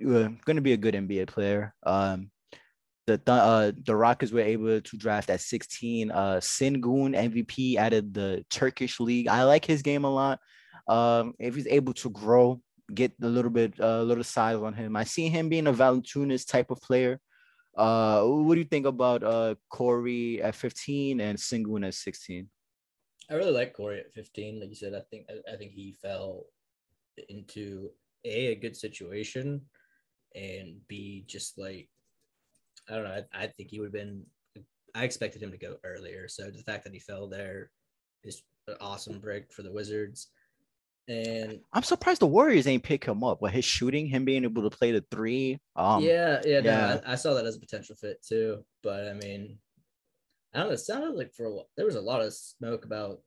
Uh, 0.00 0.28
going 0.44 0.56
to 0.56 0.62
be 0.62 0.72
a 0.72 0.76
good 0.76 0.94
NBA 0.94 1.28
player. 1.28 1.74
Um, 1.84 2.30
the 3.06 3.18
th- 3.18 3.28
uh, 3.28 3.72
the 3.84 3.96
Rockets 3.96 4.32
were 4.32 4.40
able 4.40 4.80
to 4.80 4.96
draft 4.96 5.30
at 5.30 5.40
16 5.40 6.10
uh 6.10 6.36
Sengun 6.36 7.16
MVP 7.16 7.76
out 7.76 7.92
of 7.92 8.12
the 8.12 8.44
Turkish 8.50 9.00
league. 9.00 9.28
I 9.28 9.44
like 9.44 9.64
his 9.64 9.82
game 9.82 10.04
a 10.04 10.10
lot. 10.10 10.38
Um, 10.88 11.34
if 11.38 11.54
he's 11.54 11.66
able 11.66 11.94
to 11.94 12.10
grow, 12.10 12.60
get 12.94 13.12
a 13.22 13.26
little 13.26 13.50
bit 13.50 13.78
a 13.78 13.88
uh, 13.88 14.02
little 14.02 14.24
size 14.24 14.56
on 14.56 14.74
him. 14.74 14.96
I 14.96 15.04
see 15.04 15.28
him 15.28 15.48
being 15.48 15.66
a 15.66 15.72
Valanciunas 15.72 16.46
type 16.46 16.70
of 16.70 16.80
player. 16.80 17.20
Uh, 17.76 18.22
what 18.24 18.54
do 18.54 18.60
you 18.60 18.66
think 18.66 18.86
about 18.86 19.22
uh 19.22 19.54
Corey 19.70 20.42
at 20.42 20.54
15 20.54 21.20
and 21.20 21.38
Sengun 21.38 21.86
at 21.86 21.94
16? 21.94 22.48
I 23.30 23.34
really 23.34 23.52
like 23.52 23.74
Corey 23.74 24.00
at 24.00 24.12
15. 24.12 24.60
Like 24.60 24.70
you 24.70 24.74
said, 24.74 24.94
I 24.94 25.02
think 25.10 25.26
I, 25.30 25.54
I 25.54 25.56
think 25.56 25.72
he 25.72 25.96
fell 26.02 26.46
into 27.28 27.90
a 28.24 28.52
a 28.52 28.54
good 28.54 28.76
situation 28.76 29.62
and 30.34 30.76
be 30.88 31.24
just 31.26 31.58
like 31.58 31.88
I 32.88 32.94
don't 32.94 33.04
know. 33.04 33.22
I, 33.32 33.44
I 33.44 33.46
think 33.46 33.70
he 33.70 33.78
would 33.78 33.86
have 33.86 33.92
been. 33.92 34.24
I 34.94 35.04
expected 35.04 35.42
him 35.42 35.52
to 35.52 35.58
go 35.58 35.76
earlier, 35.84 36.26
so 36.28 36.50
the 36.50 36.62
fact 36.62 36.84
that 36.84 36.92
he 36.92 36.98
fell 36.98 37.28
there 37.28 37.70
is 38.24 38.42
an 38.66 38.74
awesome 38.80 39.20
break 39.20 39.52
for 39.52 39.62
the 39.62 39.72
Wizards. 39.72 40.28
And 41.08 41.60
I'm 41.72 41.82
surprised 41.82 42.20
the 42.20 42.26
Warriors 42.26 42.66
ain't 42.66 42.82
pick 42.82 43.04
him 43.04 43.24
up. 43.24 43.38
But 43.40 43.52
his 43.52 43.64
shooting, 43.64 44.06
him 44.06 44.24
being 44.24 44.44
able 44.44 44.68
to 44.68 44.76
play 44.76 44.92
the 44.92 45.04
three. 45.10 45.58
Um, 45.76 46.02
yeah, 46.02 46.40
yeah, 46.44 46.60
no, 46.60 46.70
yeah. 46.70 47.00
I, 47.06 47.12
I 47.12 47.14
saw 47.16 47.34
that 47.34 47.46
as 47.46 47.56
a 47.56 47.60
potential 47.60 47.96
fit 47.96 48.24
too. 48.26 48.64
But 48.82 49.08
I 49.08 49.14
mean, 49.14 49.58
I 50.54 50.58
don't 50.58 50.68
know. 50.68 50.74
It 50.74 50.78
sounded 50.78 51.16
like 51.16 51.34
for 51.34 51.46
a 51.46 51.54
while, 51.54 51.68
there 51.76 51.86
was 51.86 51.96
a 51.96 52.00
lot 52.00 52.22
of 52.22 52.32
smoke 52.34 52.84
about 52.84 53.20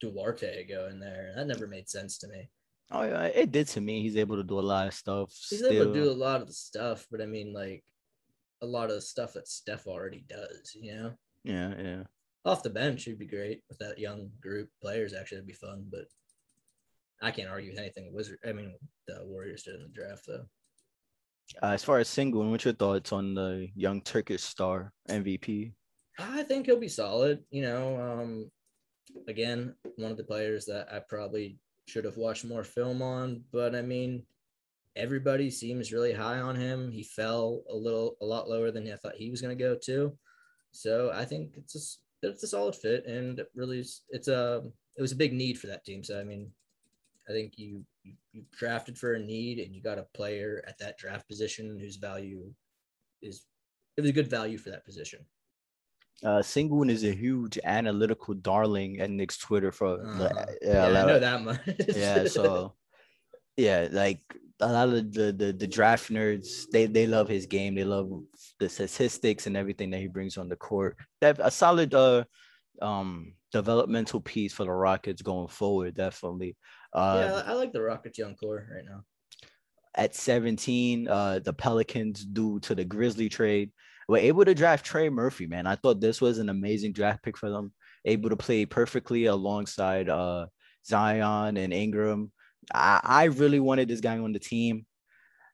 Duarte 0.00 0.66
going 0.68 1.00
there. 1.00 1.28
and 1.28 1.38
That 1.38 1.52
never 1.52 1.66
made 1.66 1.88
sense 1.88 2.18
to 2.18 2.28
me. 2.28 2.48
Oh 2.94 3.04
yeah, 3.04 3.24
it 3.24 3.50
did 3.50 3.68
to 3.68 3.80
me. 3.80 4.02
He's 4.02 4.18
able 4.18 4.36
to 4.36 4.44
do 4.44 4.58
a 4.58 4.60
lot 4.60 4.86
of 4.86 4.92
stuff. 4.94 5.30
He's 5.48 5.60
still. 5.60 5.72
able 5.72 5.92
to 5.94 6.00
do 6.00 6.10
a 6.10 6.12
lot 6.12 6.42
of 6.42 6.46
the 6.46 6.52
stuff, 6.52 7.06
but 7.10 7.22
I 7.22 7.26
mean, 7.26 7.52
like 7.54 7.82
a 8.60 8.66
lot 8.66 8.90
of 8.90 8.96
the 8.96 9.00
stuff 9.00 9.32
that 9.32 9.48
Steph 9.48 9.86
already 9.86 10.24
does. 10.28 10.76
You 10.78 10.94
know, 10.94 11.12
Yeah, 11.42 11.74
yeah. 11.78 12.02
off 12.44 12.62
the 12.62 12.70
bench 12.70 13.06
would 13.06 13.18
be 13.18 13.26
great 13.26 13.62
with 13.70 13.78
that 13.78 13.98
young 13.98 14.30
group 14.42 14.68
players. 14.82 15.14
Actually, 15.14 15.38
it'd 15.38 15.46
be 15.46 15.54
fun, 15.54 15.86
but 15.90 16.04
I 17.22 17.30
can't 17.30 17.48
argue 17.48 17.70
with 17.70 17.78
anything 17.78 18.06
the 18.06 18.12
Wizard. 18.12 18.38
I 18.46 18.52
mean, 18.52 18.74
the 19.08 19.24
Warriors 19.24 19.62
did 19.62 19.76
in 19.76 19.82
the 19.82 19.88
draft 19.88 20.26
though. 20.26 20.44
Uh, 21.62 21.72
as 21.72 21.82
far 21.84 21.98
as 21.98 22.08
Sengun, 22.08 22.50
what's 22.50 22.64
your 22.64 22.74
thoughts 22.74 23.12
on 23.12 23.34
the 23.34 23.68
young 23.74 24.02
Turkish 24.02 24.42
star 24.42 24.92
MVP? 25.08 25.72
I 26.18 26.42
think 26.42 26.66
he'll 26.66 26.78
be 26.78 26.88
solid. 26.88 27.42
You 27.50 27.62
know, 27.62 28.00
um, 28.00 28.50
again, 29.28 29.74
one 29.96 30.10
of 30.10 30.16
the 30.16 30.24
players 30.24 30.66
that 30.66 30.88
I 30.92 31.00
probably 31.00 31.58
should 31.86 32.04
have 32.04 32.16
watched 32.16 32.44
more 32.44 32.64
film 32.64 33.02
on, 33.02 33.42
but 33.52 33.74
I 33.74 33.82
mean, 33.82 34.24
everybody 34.96 35.50
seems 35.50 35.92
really 35.92 36.12
high 36.12 36.38
on 36.38 36.54
him. 36.54 36.90
He 36.90 37.02
fell 37.02 37.62
a 37.70 37.74
little, 37.74 38.16
a 38.20 38.24
lot 38.24 38.48
lower 38.48 38.70
than 38.70 38.90
I 38.90 38.96
thought 38.96 39.16
he 39.16 39.30
was 39.30 39.42
going 39.42 39.56
to 39.56 39.62
go 39.62 39.76
to. 39.84 40.16
So 40.70 41.10
I 41.12 41.24
think 41.24 41.52
it's 41.56 42.00
a, 42.22 42.28
it's 42.28 42.42
a 42.42 42.46
solid 42.46 42.76
fit, 42.76 43.06
and 43.06 43.38
it 43.38 43.48
really, 43.54 43.84
it's 44.10 44.28
a, 44.28 44.62
it 44.96 45.02
was 45.02 45.12
a 45.12 45.16
big 45.16 45.32
need 45.32 45.58
for 45.58 45.66
that 45.66 45.84
team. 45.84 46.04
So 46.04 46.20
I 46.20 46.24
mean, 46.24 46.50
I 47.28 47.32
think 47.32 47.54
you 47.56 47.84
you, 48.04 48.14
you 48.32 48.44
drafted 48.52 48.98
for 48.98 49.14
a 49.14 49.18
need, 49.18 49.58
and 49.58 49.74
you 49.74 49.82
got 49.82 49.98
a 49.98 50.06
player 50.14 50.64
at 50.66 50.78
that 50.78 50.98
draft 50.98 51.28
position 51.28 51.78
whose 51.78 51.96
value 51.96 52.52
is 53.22 53.42
it 53.96 54.00
was 54.00 54.10
a 54.10 54.14
good 54.14 54.28
value 54.28 54.58
for 54.58 54.70
that 54.70 54.84
position. 54.84 55.20
Uh, 56.24 56.38
Sengun 56.38 56.90
is 56.90 57.02
a 57.04 57.12
huge 57.12 57.58
analytical 57.64 58.34
darling 58.34 59.00
at 59.00 59.10
Knicks 59.10 59.38
Twitter 59.38 59.72
for 59.72 59.96
the, 59.98 60.30
Uh, 60.30 60.46
yeah, 60.62 60.88
yeah, 60.92 61.02
I 61.02 61.06
know 61.06 61.18
that 61.18 61.42
much. 61.42 61.60
yeah. 61.96 62.24
So 62.24 62.74
yeah, 63.56 63.88
like 63.90 64.20
a 64.60 64.72
lot 64.72 64.88
of 64.88 65.12
the, 65.12 65.32
the 65.32 65.52
the 65.52 65.66
draft 65.66 66.10
nerds, 66.12 66.70
they 66.70 66.86
they 66.86 67.06
love 67.06 67.28
his 67.28 67.46
game. 67.46 67.74
They 67.74 67.84
love 67.84 68.08
the 68.60 68.68
statistics 68.68 69.46
and 69.46 69.56
everything 69.56 69.90
that 69.90 70.00
he 70.00 70.06
brings 70.06 70.38
on 70.38 70.48
the 70.48 70.56
court. 70.56 70.96
Have 71.22 71.40
a 71.40 71.50
solid 71.50 71.92
uh 71.94 72.24
um 72.80 73.34
developmental 73.50 74.20
piece 74.20 74.52
for 74.52 74.64
the 74.64 74.70
Rockets 74.70 75.22
going 75.22 75.48
forward. 75.48 75.94
Definitely. 75.94 76.56
Uh, 76.92 77.42
yeah, 77.44 77.50
I 77.50 77.54
like 77.54 77.72
the 77.72 77.82
Rockets 77.82 78.18
young 78.18 78.34
core 78.36 78.66
right 78.72 78.84
now. 78.84 79.02
at 79.94 80.14
17, 80.14 81.08
uh, 81.08 81.40
the 81.40 81.52
Pelicans, 81.52 82.24
due 82.24 82.60
to 82.60 82.74
the 82.74 82.84
Grizzly 82.84 83.28
trade, 83.28 83.70
were 84.08 84.18
able 84.18 84.44
to 84.44 84.54
draft 84.54 84.84
Trey 84.84 85.08
Murphy, 85.08 85.46
man. 85.46 85.66
I 85.66 85.76
thought 85.76 86.00
this 86.00 86.20
was 86.20 86.38
an 86.38 86.48
amazing 86.48 86.92
draft 86.92 87.22
pick 87.22 87.36
for 87.36 87.50
them. 87.50 87.72
Able 88.04 88.30
to 88.30 88.36
play 88.36 88.66
perfectly 88.66 89.26
alongside 89.26 90.08
uh, 90.08 90.46
Zion 90.84 91.56
and 91.56 91.72
Ingram. 91.72 92.32
I, 92.74 93.00
I 93.02 93.24
really 93.24 93.60
wanted 93.60 93.88
this 93.88 94.00
guy 94.00 94.18
on 94.18 94.32
the 94.32 94.38
team. 94.38 94.86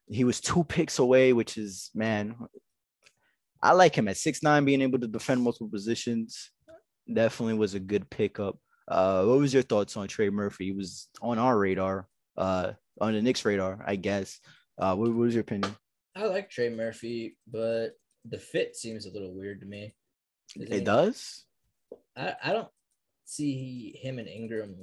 He 0.07 0.23
was 0.23 0.41
two 0.41 0.63
picks 0.63 0.97
away, 0.97 1.33
which 1.33 1.57
is, 1.57 1.91
man, 1.93 2.35
I 3.61 3.73
like 3.73 3.95
him 3.95 4.07
at 4.07 4.17
six 4.17 4.41
nine, 4.41 4.65
being 4.65 4.81
able 4.81 4.99
to 4.99 5.07
defend 5.07 5.41
multiple 5.41 5.69
positions. 5.69 6.49
Definitely 7.11 7.55
was 7.55 7.75
a 7.75 7.79
good 7.79 8.09
pickup. 8.09 8.57
Uh, 8.87 9.23
what 9.25 9.37
was 9.37 9.53
your 9.53 9.61
thoughts 9.61 9.95
on 9.97 10.07
Trey 10.07 10.31
Murphy? 10.31 10.65
He 10.65 10.71
was 10.71 11.09
on 11.21 11.37
our 11.37 11.55
radar, 11.55 12.07
uh, 12.37 12.71
on 12.99 13.13
the 13.13 13.21
Knicks 13.21 13.45
radar, 13.45 13.83
I 13.85 13.95
guess. 13.95 14.39
Uh, 14.79 14.95
what, 14.95 15.09
what 15.09 15.17
was 15.17 15.35
your 15.35 15.41
opinion? 15.41 15.75
I 16.15 16.25
like 16.25 16.49
Trey 16.49 16.69
Murphy, 16.69 17.37
but 17.47 17.89
the 18.25 18.37
fit 18.37 18.75
seems 18.75 19.05
a 19.05 19.11
little 19.11 19.33
weird 19.33 19.61
to 19.61 19.65
me. 19.65 19.93
It 20.55 20.85
does. 20.85 21.45
I, 22.17 22.35
I 22.43 22.51
don't 22.53 22.69
see 23.25 23.97
him 24.01 24.19
and 24.19 24.27
Ingram 24.27 24.75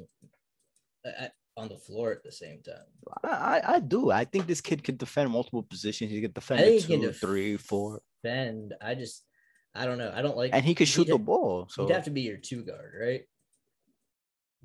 uh, 1.05 1.11
at, 1.19 1.35
on 1.57 1.69
the 1.69 1.77
floor 1.77 2.13
at 2.13 2.23
the 2.23 2.33
same 2.33 2.63
time. 2.63 2.85
I, 3.25 3.61
I, 3.67 3.81
do. 3.81 4.11
I 4.11 4.25
think 4.25 4.47
this 4.47 4.61
kid 4.61 4.85
can 4.85 4.97
defend 4.97 5.31
multiple 5.31 5.63
positions. 5.63 6.11
He 6.11 6.21
can 6.21 6.33
defend 6.33 6.61
I 6.61 6.79
two, 6.79 7.01
he 7.01 7.13
three, 7.13 7.57
four. 7.57 8.01
Defend. 8.23 8.75
I 8.81 8.95
just, 8.95 9.25
I 9.75 9.87
don't 9.87 9.99
know. 9.99 10.13
I 10.15 10.23
don't 10.23 10.37
like. 10.37 10.51
And 10.55 10.65
he 10.65 10.75
could 10.75 10.89
shoot 10.89 11.09
the 11.09 11.19
ball. 11.19 11.67
So 11.71 11.87
he'd 11.87 11.95
have 11.95 12.05
to 12.05 12.11
be 12.11 12.23
your 12.23 12.37
two 12.37 12.63
guard, 12.63 12.93
right? 13.01 13.23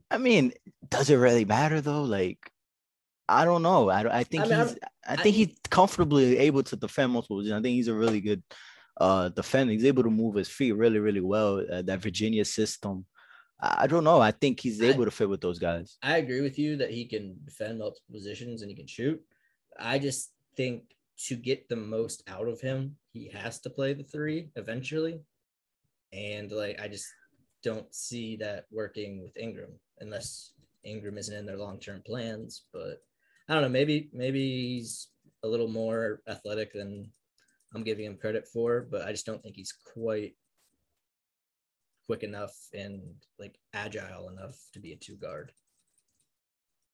I 0.09 0.17
mean, 0.17 0.53
does 0.89 1.09
it 1.09 1.15
really 1.15 1.45
matter 1.45 1.81
though? 1.81 2.03
Like, 2.03 2.50
I 3.31 3.45
don't 3.45 3.63
know. 3.63 3.89
I, 3.89 4.19
I 4.19 4.23
think 4.23 4.43
I 4.43 4.47
mean, 4.47 4.59
he's. 4.59 4.75
I, 5.07 5.13
I 5.13 5.15
think 5.15 5.35
he's 5.35 5.55
comfortably 5.69 6.37
able 6.37 6.63
to 6.63 6.75
defend 6.75 7.11
multiple 7.11 7.37
positions. 7.37 7.59
I 7.59 7.61
think 7.61 7.75
he's 7.75 7.87
a 7.87 7.93
really 7.93 8.21
good 8.21 8.43
uh 8.97 9.29
defender. 9.29 9.73
He's 9.73 9.85
able 9.85 10.03
to 10.03 10.09
move 10.09 10.35
his 10.35 10.49
feet 10.49 10.73
really, 10.73 10.99
really 10.99 11.21
well. 11.21 11.63
Uh, 11.71 11.81
that 11.83 12.01
Virginia 12.01 12.45
system 12.45 13.05
I 13.61 13.85
don't 13.85 14.03
know. 14.03 14.19
I 14.19 14.31
think 14.31 14.59
he's 14.59 14.81
able 14.81 15.03
I, 15.03 15.05
to 15.05 15.11
fit 15.11 15.29
with 15.29 15.41
those 15.41 15.59
guys. 15.59 15.97
I 16.01 16.17
agree 16.17 16.41
with 16.41 16.57
you 16.57 16.77
that 16.77 16.89
he 16.89 17.05
can 17.05 17.35
defend 17.45 17.77
multiple 17.77 18.11
positions 18.11 18.61
and 18.61 18.71
he 18.71 18.75
can 18.75 18.87
shoot. 18.87 19.21
I 19.79 19.99
just 19.99 20.31
think 20.57 20.83
to 21.27 21.35
get 21.35 21.69
the 21.69 21.75
most 21.75 22.23
out 22.27 22.47
of 22.47 22.59
him, 22.59 22.95
he 23.13 23.29
has 23.29 23.59
to 23.59 23.69
play 23.69 23.93
the 23.93 24.03
three 24.03 24.49
eventually. 24.55 25.21
And 26.11 26.51
like 26.51 26.81
I 26.81 26.87
just 26.87 27.05
don't 27.63 27.93
see 27.93 28.35
that 28.37 28.65
working 28.71 29.21
with 29.21 29.37
Ingram 29.37 29.73
unless 29.99 30.53
Ingram 30.83 31.19
isn't 31.19 31.35
in 31.37 31.45
their 31.45 31.57
long-term 31.57 32.01
plans. 32.03 32.63
But 32.73 33.03
I 33.51 33.55
don't 33.55 33.63
know, 33.63 33.69
maybe 33.69 34.09
maybe 34.13 34.39
he's 34.39 35.09
a 35.43 35.47
little 35.47 35.67
more 35.67 36.21
athletic 36.25 36.71
than 36.71 37.11
I'm 37.75 37.83
giving 37.83 38.05
him 38.05 38.15
credit 38.15 38.47
for, 38.47 38.87
but 38.89 39.01
I 39.01 39.11
just 39.11 39.25
don't 39.25 39.43
think 39.43 39.57
he's 39.57 39.73
quite 39.93 40.35
quick 42.07 42.23
enough 42.23 42.55
and 42.73 43.01
like 43.39 43.59
agile 43.73 44.29
enough 44.29 44.57
to 44.71 44.79
be 44.79 44.93
a 44.93 44.95
two 44.95 45.17
guard. 45.17 45.51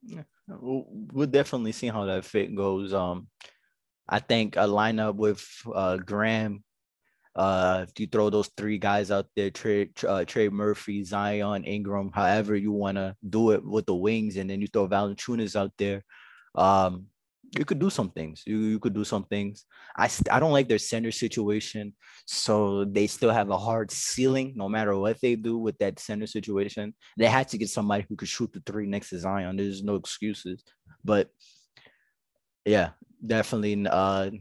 Yeah, 0.02 0.24
we'll, 0.48 1.28
definitely 1.28 1.74
see 1.74 1.90
how 1.90 2.06
that 2.06 2.26
fit 2.26 2.56
goes. 2.56 2.92
Um, 2.92 3.28
I 4.10 4.18
think 4.18 4.56
a 4.56 4.62
lineup 4.62 5.14
with 5.14 5.48
uh 5.72 5.98
Graham. 5.98 6.64
Uh, 7.36 7.86
if 7.88 8.00
you 8.00 8.08
throw 8.08 8.32
those 8.32 8.50
three 8.58 8.80
guys 8.80 9.12
out 9.12 9.28
there, 9.36 9.52
Trey, 9.52 9.92
uh, 10.08 10.26
Trey 10.26 10.50
Murphy, 10.50 11.04
Zion, 11.04 11.66
Ingram, 11.66 12.10
however 12.12 12.56
you 12.56 12.72
want 12.72 12.98
to 12.98 13.16
do 13.30 13.52
it 13.52 13.64
with 13.64 13.86
the 13.86 13.94
wings, 13.94 14.38
and 14.38 14.50
then 14.50 14.60
you 14.60 14.66
throw 14.66 14.88
Valanciunas 14.88 15.56
out 15.56 15.72
there. 15.78 16.04
Um, 16.58 17.08
you 17.58 17.64
could 17.64 17.80
do 17.80 17.90
some 17.90 18.10
things. 18.10 18.44
You, 18.46 18.58
you 18.58 18.80
could 18.80 18.94
do 18.94 19.04
some 19.04 19.24
things. 19.24 19.66
I 19.96 20.10
I 20.30 20.40
don't 20.40 20.52
like 20.52 20.68
their 20.68 20.80
center 20.80 21.12
situation, 21.12 21.94
so 22.26 22.84
they 22.84 23.08
still 23.08 23.32
have 23.32 23.50
a 23.50 23.58
hard 23.58 23.92
ceiling 23.92 24.54
no 24.56 24.68
matter 24.68 24.98
what 24.98 25.22
they 25.22 25.36
do 25.36 25.58
with 25.58 25.78
that 25.78 26.00
center 26.00 26.28
situation. 26.28 26.94
They 27.18 27.28
had 27.28 27.48
to 27.50 27.58
get 27.58 27.70
somebody 27.70 28.06
who 28.10 28.16
could 28.16 28.28
shoot 28.28 28.52
the 28.52 28.62
three 28.66 28.88
next 28.88 29.10
to 29.12 29.20
Zion. 29.20 29.56
There's 29.56 29.84
no 29.84 29.96
excuses. 29.96 30.64
But 31.06 31.30
yeah, 32.66 32.90
definitely 33.26 33.88
uh 33.90 34.32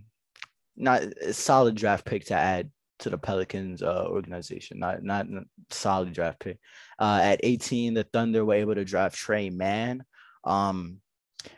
not 0.77 1.03
a 1.03 1.33
solid 1.33 1.75
draft 1.75 2.05
pick 2.05 2.27
to 2.27 2.35
add 2.35 2.71
to 2.99 3.11
the 3.11 3.19
Pelicans 3.19 3.83
uh, 3.83 4.07
organization. 4.09 4.79
Not 4.79 5.03
not 5.03 5.27
solid 5.71 6.13
draft 6.13 6.41
pick. 6.41 6.59
Uh, 6.99 7.21
at 7.23 7.41
18, 7.43 7.95
the 7.95 8.05
Thunder 8.05 8.45
were 8.45 8.55
able 8.55 8.75
to 8.75 8.85
draft 8.85 9.17
Tre 9.17 9.51
Mann. 9.51 10.05
Um, 10.45 11.01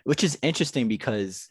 which 0.05 0.25
is 0.25 0.39
interesting 0.43 0.89
because 0.89 1.51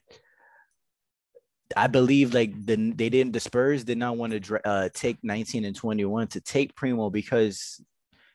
I 1.76 1.88
believe 1.88 2.34
like 2.34 2.54
the 2.66 2.94
they 2.96 3.10
didn't 3.10 3.34
the 3.34 3.40
Spurs 3.40 3.84
did 3.84 3.98
not 3.98 4.18
want 4.18 4.44
to 4.44 4.68
uh, 4.68 4.90
take 4.94 5.18
19 5.24 5.66
and 5.66 5.76
21 5.76 6.28
to 6.28 6.42
take 6.42 6.76
Primo 6.76 7.10
because 7.10 7.82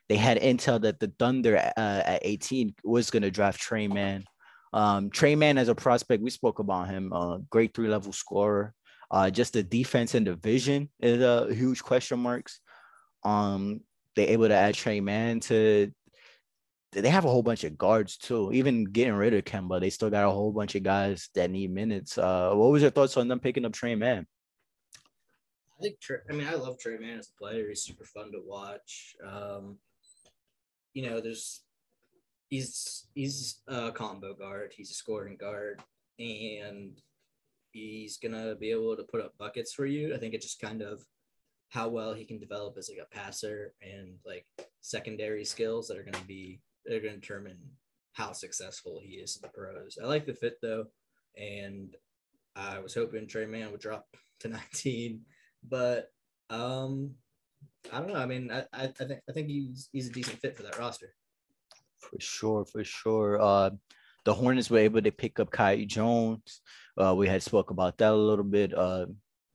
they 0.09 0.17
had 0.17 0.39
intel 0.39 0.81
that 0.81 0.99
the 0.99 1.11
Thunder 1.17 1.57
uh, 1.57 1.71
at 2.05 2.19
18 2.23 2.75
was 2.83 3.09
going 3.09 3.23
to 3.23 3.31
draft 3.31 3.59
Tre 3.59 3.87
Mann. 3.87 4.25
Um, 4.73 5.09
Tre 5.09 5.35
Mann 5.35 5.57
as 5.57 5.69
a 5.69 5.75
prospect, 5.75 6.21
we 6.21 6.29
spoke 6.29 6.59
about 6.59 6.89
him, 6.89 7.13
uh, 7.13 7.37
great 7.49 7.73
three 7.73 7.87
level 7.87 8.11
scorer. 8.11 8.73
Uh, 9.09 9.29
just 9.29 9.53
the 9.53 9.63
defense 9.63 10.15
and 10.15 10.25
the 10.25 10.35
vision 10.35 10.89
is 10.99 11.21
a 11.21 11.43
uh, 11.43 11.47
huge 11.47 11.83
question 11.83 12.19
marks. 12.19 12.59
Um, 13.23 13.81
they 14.15 14.27
able 14.27 14.47
to 14.47 14.55
add 14.55 14.75
Tre 14.75 14.99
Mann 14.99 15.39
to 15.41 15.91
they 17.01 17.09
have 17.09 17.25
a 17.25 17.29
whole 17.29 17.43
bunch 17.43 17.63
of 17.63 17.77
guards 17.77 18.17
too. 18.17 18.51
Even 18.53 18.85
getting 18.85 19.13
rid 19.13 19.33
of 19.33 19.43
Kemba, 19.43 19.79
they 19.79 19.89
still 19.89 20.09
got 20.09 20.27
a 20.27 20.31
whole 20.31 20.51
bunch 20.51 20.75
of 20.75 20.83
guys 20.83 21.29
that 21.35 21.49
need 21.49 21.71
minutes. 21.71 22.17
Uh, 22.17 22.51
what 22.53 22.71
was 22.71 22.81
your 22.81 22.91
thoughts 22.91 23.17
on 23.17 23.27
them 23.27 23.39
picking 23.39 23.65
up 23.65 23.73
Tre 23.73 23.95
Mann? 23.95 24.25
I 25.79 25.81
think 25.81 25.97
I 26.29 26.33
mean 26.33 26.47
I 26.47 26.55
love 26.55 26.77
Tre 26.79 26.97
Mann 26.97 27.19
as 27.19 27.29
a 27.29 27.37
player. 27.37 27.67
He's 27.69 27.83
super 27.83 28.05
fun 28.05 28.31
to 28.31 28.41
watch. 28.45 29.15
Um, 29.27 29.77
you 30.93 31.09
know, 31.09 31.19
there's 31.19 31.63
he's 32.49 33.07
he's 33.15 33.61
a 33.67 33.91
combo 33.91 34.33
guard. 34.33 34.73
He's 34.75 34.91
a 34.91 34.95
scoring 34.95 35.37
guard, 35.37 35.81
and 36.19 36.99
he's 37.71 38.17
gonna 38.17 38.55
be 38.55 38.71
able 38.71 38.95
to 38.95 39.03
put 39.03 39.21
up 39.21 39.37
buckets 39.37 39.73
for 39.73 39.85
you. 39.85 40.13
I 40.13 40.19
think 40.19 40.33
it 40.33 40.41
just 40.41 40.61
kind 40.61 40.81
of 40.81 41.03
how 41.73 41.89
well 41.89 42.13
he 42.13 42.23
can 42.23 42.39
develop 42.39 42.77
as 42.77 42.87
like 42.87 43.03
a 43.03 43.15
passer 43.15 43.73
and 43.81 44.13
like 44.23 44.45
secondary 44.81 45.43
skills 45.43 45.87
that 45.87 45.97
are 45.97 46.03
going 46.03 46.13
to 46.13 46.27
they're 46.85 47.01
going 47.01 47.15
to 47.15 47.19
determine 47.19 47.57
how 48.13 48.31
successful 48.31 48.99
he 49.03 49.15
is 49.15 49.35
in 49.35 49.41
the 49.41 49.49
pros. 49.49 49.97
I 50.01 50.05
like 50.05 50.25
the 50.25 50.33
fit 50.33 50.57
though, 50.61 50.85
and 51.35 51.95
I 52.55 52.79
was 52.79 52.93
hoping 52.93 53.27
Tre 53.27 53.45
Mann 53.45 53.71
would 53.71 53.81
drop 53.81 54.05
to 54.41 54.49
19, 54.49 55.21
but 55.67 56.09
um, 56.49 57.11
I 57.91 57.99
don't 57.99 58.13
know. 58.13 58.19
I 58.19 58.25
mean, 58.25 58.51
I, 58.51 58.65
I, 58.73 58.83
I 58.83 58.87
think 58.87 59.19
I 59.29 59.31
think 59.33 59.47
he's 59.47 59.89
he's 59.91 60.09
a 60.09 60.13
decent 60.13 60.39
fit 60.39 60.55
for 60.55 60.63
that 60.63 60.77
roster. 60.77 61.13
For 61.99 62.19
sure, 62.19 62.65
for 62.65 62.83
sure. 62.83 63.41
Uh, 63.41 63.71
the 64.25 64.33
Hornets 64.33 64.69
were 64.69 64.79
able 64.79 65.01
to 65.01 65.11
pick 65.11 65.39
up 65.39 65.51
Kai 65.51 65.85
Jones. 65.85 66.61
Uh, 66.97 67.13
we 67.15 67.27
had 67.27 67.43
spoke 67.43 67.71
about 67.71 67.97
that 67.97 68.11
a 68.11 68.15
little 68.15 68.45
bit. 68.45 68.73
Uh, 68.73 69.07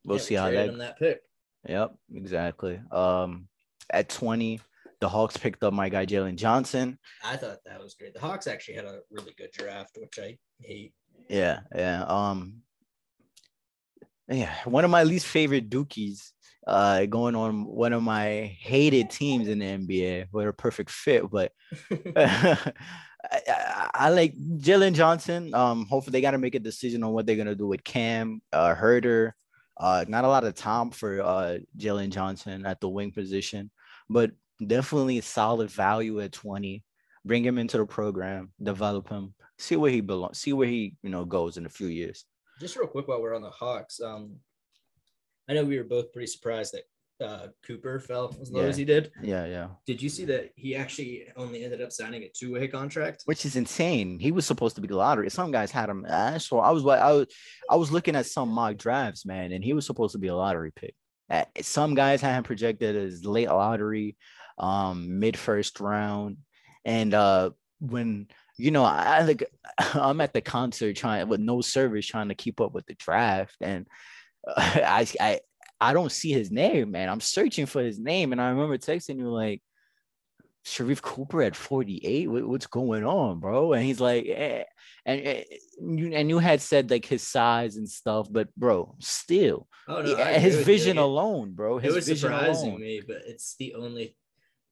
we'll 0.05 0.19
yeah, 0.19 0.23
see 0.23 0.35
we 0.35 0.39
how 0.39 0.51
that. 0.51 0.79
that 0.79 0.99
pick. 0.99 1.21
Yep, 1.67 1.95
exactly. 2.15 2.81
Um, 2.91 3.49
at 3.91 4.09
20, 4.09 4.61
the 5.01 5.09
Hawks 5.09 5.37
picked 5.37 5.63
up 5.63 5.73
my 5.73 5.89
guy 5.89 6.07
Jalen 6.07 6.37
Johnson. 6.37 6.99
I 7.25 7.37
thought 7.37 7.59
that 7.67 7.83
was 7.83 7.95
great. 7.95 8.15
The 8.15 8.21
Hawks 8.21 8.47
actually 8.47 8.75
had 8.75 8.85
a 8.85 9.01
really 9.11 9.35
good 9.37 9.53
draft, 9.53 9.97
which 10.01 10.19
I 10.19 10.39
hate. 10.61 10.93
Yeah, 11.29 11.61
yeah. 11.75 12.05
Um, 12.05 12.63
yeah, 14.29 14.55
one 14.65 14.85
of 14.85 14.91
my 14.91 15.05
least 15.05 15.27
favorite 15.27 15.71
Dookies. 15.71 16.33
Uh, 16.67 17.07
going 17.07 17.35
on 17.35 17.65
one 17.65 17.95
of 17.95 18.03
my 18.03 18.55
hated 18.61 19.09
teams 19.09 19.49
in 19.49 19.59
the 19.61 19.65
NBA. 19.65 20.27
What 20.31 20.49
a 20.49 20.53
perfect 20.53 20.91
fit, 20.91 21.31
but 21.31 21.53
I, 22.17 22.73
I, 23.33 23.91
I, 23.95 24.09
like 24.11 24.35
Jalen 24.37 24.93
Johnson. 24.93 25.55
Um, 25.55 25.87
hopefully 25.87 26.13
they 26.13 26.21
got 26.21 26.33
to 26.33 26.39
make 26.39 26.55
a 26.55 26.61
decision 26.61 27.03
on 27.03 27.13
what 27.13 27.25
they're 27.25 27.37
gonna 27.37 27.55
do 27.55 27.67
with 27.67 27.83
Cam, 27.85 28.43
uh, 28.53 28.75
Huerter. 28.75 29.33
Uh, 29.79 30.05
not 30.09 30.25
a 30.25 30.29
lot 30.29 30.45
of 30.45 30.55
time 30.57 30.91
for 30.91 31.23
uh 31.23 31.59
Jalen 31.79 32.11
Johnson 32.11 32.67
at 32.67 32.81
the 32.81 32.89
wing 32.89 33.13
position, 33.13 33.71
but 34.11 34.33
definitely 34.65 35.21
solid 35.21 35.71
value 35.71 36.21
at 36.21 36.33
20. 36.33 36.85
Bring 37.25 37.45
him 37.45 37.59
into 37.59 37.79
the 37.79 37.87
program, 37.87 38.53
develop 38.63 39.09
him, 39.09 39.35
see 39.59 39.77
where 39.77 39.91
he 39.91 40.01
belongs, 40.01 40.39
see 40.39 40.53
where 40.53 40.69
he 40.69 40.95
you 41.03 41.11
know 41.11 41.25
goes 41.25 41.57
in 41.57 41.67
a 41.67 41.71
few 41.71 41.89
years. 41.89 42.25
Just 42.61 42.77
real 42.77 42.87
quick 42.87 43.09
while 43.09 43.21
we're 43.21 43.35
on 43.35 43.43
the 43.43 43.51
Hawks, 43.51 44.01
um, 44.01 44.37
I 45.49 45.55
know 45.55 45.65
we 45.65 45.79
were 45.79 45.85
both 45.85 46.13
pretty 46.13 46.27
surprised 46.27 46.75
that 46.75 46.85
uh, 47.25 47.49
Cooper 47.67 47.99
fell 47.99 48.35
as 48.41 48.51
low 48.51 48.63
yeah. 48.63 48.69
as 48.69 48.77
he 48.77 48.85
did. 48.85 49.11
Yeah, 49.23 49.47
yeah. 49.47 49.69
Did 49.87 50.01
you 50.01 50.09
see 50.09 50.25
that 50.27 50.51
he 50.55 50.77
actually 50.77 51.27
only 51.37 51.65
ended 51.65 51.83
up 51.83 51.93
signing 51.93 52.23
a 52.23 52.29
two-way 52.29 52.69
contract? 52.69 53.23
Which 53.25 53.45
is 53.45 53.57
insane. 53.57 54.19
He 54.19 54.31
was 54.31 54.47
supposed 54.47 54.77
to 54.77 54.81
be 54.81 54.89
the 54.89 54.97
lottery. 54.97 55.29
Some 55.31 55.51
guys 55.51 55.71
had 55.71 55.89
him. 55.89 56.07
I 56.09 56.39
saw. 56.39 56.61
I 56.61 56.71
was 56.71 56.85
like, 56.85 57.01
I 57.01 57.13
was, 57.13 57.27
I 57.71 57.77
was 57.77 57.91
looking 57.91 58.15
at 58.15 58.27
some 58.27 58.51
mock 58.51 58.77
drafts, 58.77 59.27
man, 59.27 59.53
and 59.53 59.65
he 59.65 59.73
was 59.73 59.87
supposed 59.87 60.13
to 60.13 60.19
be 60.19 60.29
a 60.29 60.37
lottery 60.37 60.73
pick. 60.75 60.95
Some 61.61 61.95
guys 61.95 62.21
had 62.21 62.37
him 62.39 62.45
projected 62.45 62.97
as 62.97 63.25
late 63.25 63.49
lottery 63.49 64.17
um, 64.59 65.19
mid 65.19 65.39
first 65.39 65.81
round. 65.81 66.39
And 66.85 67.15
uh, 67.15 67.51
when 67.81 68.29
you 68.57 68.71
know, 68.71 68.85
I 68.85 69.23
like 69.23 69.45
I'm 69.79 70.21
at 70.21 70.33
the 70.33 70.41
concert 70.41 70.97
trying 70.97 71.29
with 71.29 71.41
no 71.41 71.61
service 71.61 72.07
trying 72.07 72.29
to 72.29 72.35
keep 72.35 72.61
up 72.61 72.75
with 72.75 72.87
the 72.87 72.95
draft, 72.95 73.57
and 73.61 73.87
I 74.57 75.07
I 75.21 75.41
I 75.81 75.93
don't 75.93 76.13
see 76.13 76.33
his 76.33 76.51
name, 76.51 76.93
man. 76.93 77.09
I'm 77.09 77.21
searching 77.21 77.67
for 77.67 77.83
his 77.83 77.99
name, 77.99 78.33
and 78.33 78.41
I 78.41 78.49
remember 78.49 78.79
texting 78.79 79.19
you 79.19 79.31
like, 79.31 79.63
Sharife 80.69 81.01
Cooper 81.01 81.43
at 81.43 81.57
48. 81.57 82.31
What, 82.31 82.47
what's 82.47 82.67
going 82.67 83.05
on, 83.05 83.41
bro? 83.41 83.73
And 83.73 83.85
he's 83.85 84.01
like, 84.01 84.27
eh. 84.27 84.65
and, 85.07 85.21
and 85.21 85.99
you 85.99 86.13
and 86.13 86.29
you 86.29 86.39
had 86.39 86.61
said 86.61 86.91
like 86.91 87.05
his 87.05 87.23
size 87.23 87.77
and 87.77 87.89
stuff, 87.89 88.29
but 88.31 88.55
bro, 88.57 88.95
still, 88.99 89.67
oh, 89.89 90.03
no, 90.03 90.17
his 90.17 90.65
vision 90.65 90.97
you. 90.97 91.03
alone, 91.03 91.53
bro. 91.53 91.79
His 91.79 91.93
it 91.93 91.97
was 91.97 92.09
vision 92.09 92.31
surprising 92.31 92.71
alone. 92.71 92.81
me, 92.81 93.03
but 93.07 93.23
it's 93.27 93.57
the 93.57 93.75
only 93.75 94.17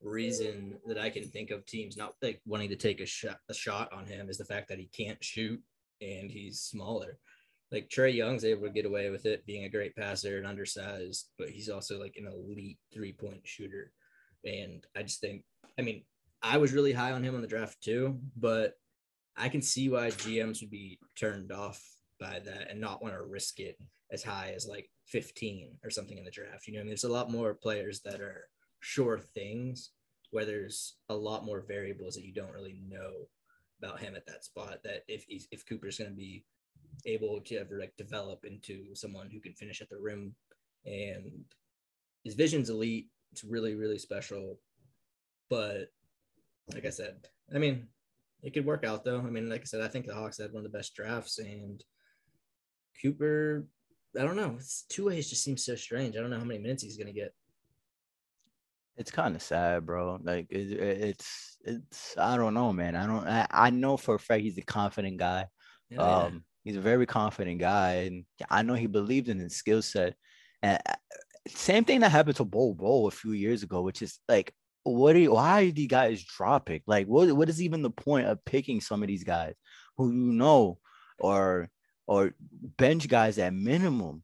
reason 0.02 0.78
that 0.86 0.98
I 0.98 1.10
can 1.10 1.24
think 1.24 1.50
of 1.50 1.66
teams 1.66 1.96
not 1.96 2.14
like 2.22 2.40
wanting 2.46 2.68
to 2.70 2.76
take 2.76 3.00
a 3.00 3.06
shot 3.06 3.38
a 3.48 3.54
shot 3.54 3.92
on 3.92 4.06
him 4.06 4.28
is 4.28 4.38
the 4.38 4.44
fact 4.44 4.68
that 4.68 4.78
he 4.78 4.88
can't 4.96 5.22
shoot 5.22 5.60
and 6.00 6.30
he's 6.30 6.60
smaller. 6.60 7.18
Like 7.72 7.88
Trae 7.88 8.14
Young's 8.14 8.44
able 8.44 8.62
to 8.62 8.72
get 8.72 8.86
away 8.86 9.10
with 9.10 9.26
it 9.26 9.46
being 9.46 9.64
a 9.64 9.70
great 9.70 9.96
passer 9.96 10.38
and 10.38 10.46
undersized, 10.46 11.30
but 11.38 11.48
he's 11.48 11.68
also 11.68 11.98
like 11.98 12.14
an 12.16 12.26
elite 12.26 12.78
three 12.92 13.12
point 13.12 13.40
shooter. 13.44 13.92
And 14.44 14.86
I 14.96 15.02
just 15.02 15.20
think, 15.20 15.42
I 15.78 15.82
mean, 15.82 16.04
I 16.42 16.58
was 16.58 16.72
really 16.72 16.92
high 16.92 17.12
on 17.12 17.24
him 17.24 17.34
on 17.34 17.40
the 17.40 17.48
draft 17.48 17.82
too, 17.82 18.20
but 18.36 18.74
I 19.36 19.48
can 19.48 19.62
see 19.62 19.88
why 19.88 20.08
GMs 20.08 20.60
would 20.60 20.70
be 20.70 20.98
turned 21.18 21.50
off 21.50 21.82
by 22.20 22.40
that 22.44 22.70
and 22.70 22.80
not 22.80 23.02
want 23.02 23.14
to 23.14 23.22
risk 23.22 23.58
it 23.58 23.76
as 24.12 24.22
high 24.22 24.52
as 24.54 24.66
like 24.66 24.88
15 25.08 25.78
or 25.84 25.90
something 25.90 26.16
in 26.16 26.24
the 26.24 26.30
draft. 26.30 26.66
You 26.66 26.74
know, 26.74 26.80
I 26.80 26.82
mean, 26.82 26.90
there's 26.90 27.04
a 27.04 27.12
lot 27.12 27.30
more 27.30 27.54
players 27.54 28.00
that 28.02 28.20
are 28.20 28.48
sure 28.86 29.18
things 29.18 29.90
where 30.30 30.44
there's 30.44 30.94
a 31.08 31.14
lot 31.14 31.44
more 31.44 31.64
variables 31.66 32.14
that 32.14 32.24
you 32.24 32.32
don't 32.32 32.52
really 32.52 32.78
know 32.88 33.26
about 33.82 33.98
him 33.98 34.14
at 34.14 34.26
that 34.26 34.44
spot. 34.44 34.78
That 34.84 35.02
if 35.08 35.24
he's, 35.24 35.48
if 35.50 35.66
Cooper's 35.66 35.98
going 35.98 36.10
to 36.10 36.16
be 36.16 36.44
able 37.04 37.40
to 37.40 37.56
ever 37.56 37.80
like 37.80 37.96
develop 37.96 38.44
into 38.44 38.94
someone 38.94 39.28
who 39.28 39.40
can 39.40 39.54
finish 39.54 39.82
at 39.82 39.88
the 39.90 39.98
rim, 39.98 40.34
and 40.84 41.44
his 42.24 42.34
vision's 42.34 42.70
elite. 42.70 43.08
It's 43.32 43.42
really 43.42 43.74
really 43.74 43.98
special, 43.98 44.60
but 45.50 45.88
like 46.72 46.86
I 46.86 46.90
said, 46.90 47.16
I 47.54 47.58
mean, 47.58 47.88
it 48.42 48.54
could 48.54 48.64
work 48.64 48.84
out 48.84 49.04
though. 49.04 49.18
I 49.18 49.30
mean, 49.30 49.50
like 49.50 49.62
I 49.62 49.64
said, 49.64 49.80
I 49.80 49.88
think 49.88 50.06
the 50.06 50.14
Hawks 50.14 50.38
had 50.38 50.52
one 50.52 50.64
of 50.64 50.70
the 50.70 50.78
best 50.78 50.94
drafts, 50.94 51.38
and 51.38 51.82
Cooper. 53.02 53.66
I 54.18 54.22
don't 54.22 54.36
know. 54.36 54.54
It's 54.58 54.84
two 54.88 55.06
ways 55.06 55.28
just 55.28 55.42
seems 55.42 55.64
so 55.64 55.74
strange. 55.74 56.16
I 56.16 56.20
don't 56.20 56.30
know 56.30 56.38
how 56.38 56.44
many 56.44 56.60
minutes 56.60 56.84
he's 56.84 56.96
gonna 56.96 57.12
get. 57.12 57.34
It's 58.96 59.10
kind 59.10 59.36
of 59.36 59.42
sad, 59.42 59.84
bro. 59.84 60.18
Like 60.22 60.46
it, 60.50 60.72
it's 60.72 61.58
it's 61.64 62.14
I 62.16 62.36
don't 62.36 62.54
know, 62.54 62.72
man. 62.72 62.96
I 62.96 63.06
don't 63.06 63.26
I, 63.26 63.46
I 63.50 63.70
know 63.70 63.96
for 63.96 64.14
a 64.14 64.18
fact 64.18 64.42
he's 64.42 64.58
a 64.58 64.62
confident 64.62 65.18
guy. 65.18 65.46
Yeah, 65.90 66.00
um, 66.00 66.32
yeah. 66.32 66.38
he's 66.64 66.76
a 66.76 66.80
very 66.80 67.06
confident 67.06 67.60
guy, 67.60 67.92
and 68.06 68.24
I 68.48 68.62
know 68.62 68.74
he 68.74 68.86
believed 68.86 69.28
in 69.28 69.38
his 69.38 69.56
skill 69.56 69.82
set. 69.82 70.14
And 70.62 70.80
uh, 70.88 70.94
same 71.48 71.84
thing 71.84 72.00
that 72.00 72.10
happened 72.10 72.36
to 72.36 72.44
Bol 72.44 72.74
Bol 72.74 73.06
a 73.06 73.10
few 73.10 73.32
years 73.32 73.62
ago, 73.62 73.82
which 73.82 74.00
is 74.00 74.18
like, 74.28 74.52
what 74.82 75.14
are 75.14 75.20
you, 75.20 75.32
why 75.34 75.64
are 75.64 75.70
these 75.70 75.88
guys 75.88 76.24
dropping? 76.24 76.80
Like, 76.86 77.06
what 77.06 77.30
what 77.36 77.48
is 77.48 77.60
even 77.60 77.82
the 77.82 77.90
point 77.90 78.28
of 78.28 78.44
picking 78.44 78.80
some 78.80 79.02
of 79.02 79.08
these 79.08 79.24
guys 79.24 79.54
who 79.96 80.10
you 80.10 80.32
know 80.32 80.78
or 81.18 81.68
or 82.06 82.34
bench 82.78 83.08
guys 83.08 83.38
at 83.38 83.52
minimum? 83.52 84.22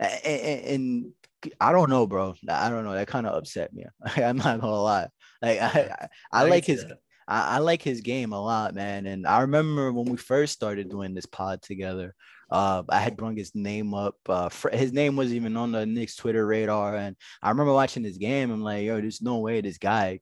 And, 0.00 0.64
and, 0.64 1.12
I 1.58 1.72
don't 1.72 1.88
know, 1.88 2.06
bro. 2.06 2.34
I 2.48 2.68
don't 2.68 2.84
know. 2.84 2.92
That 2.92 3.06
kind 3.06 3.26
of 3.26 3.34
upset 3.34 3.72
me. 3.72 3.84
I'm 4.16 4.36
not 4.36 4.60
gonna 4.60 4.80
lie. 4.80 5.08
Like 5.40 5.60
I, 5.60 5.66
I, 5.66 6.08
I 6.32 6.42
like 6.44 6.66
his, 6.66 6.84
I, 7.26 7.56
I, 7.56 7.58
like 7.58 7.80
his 7.80 8.02
game 8.02 8.32
a 8.32 8.42
lot, 8.42 8.74
man. 8.74 9.06
And 9.06 9.26
I 9.26 9.40
remember 9.40 9.90
when 9.90 10.04
we 10.04 10.18
first 10.18 10.52
started 10.52 10.90
doing 10.90 11.14
this 11.14 11.26
pod 11.26 11.62
together. 11.62 12.14
Uh, 12.50 12.82
I 12.88 12.98
had 12.98 13.16
brought 13.16 13.38
his 13.38 13.54
name 13.54 13.94
up. 13.94 14.16
Uh, 14.28 14.50
his 14.72 14.92
name 14.92 15.16
wasn't 15.16 15.36
even 15.36 15.56
on 15.56 15.72
the 15.72 15.86
Knicks 15.86 16.16
Twitter 16.16 16.44
radar, 16.44 16.96
and 16.96 17.16
I 17.42 17.48
remember 17.48 17.72
watching 17.72 18.02
this 18.02 18.18
game. 18.18 18.50
I'm 18.50 18.62
like, 18.62 18.84
yo, 18.84 19.00
there's 19.00 19.22
no 19.22 19.38
way 19.38 19.60
this 19.60 19.78
guy 19.78 20.20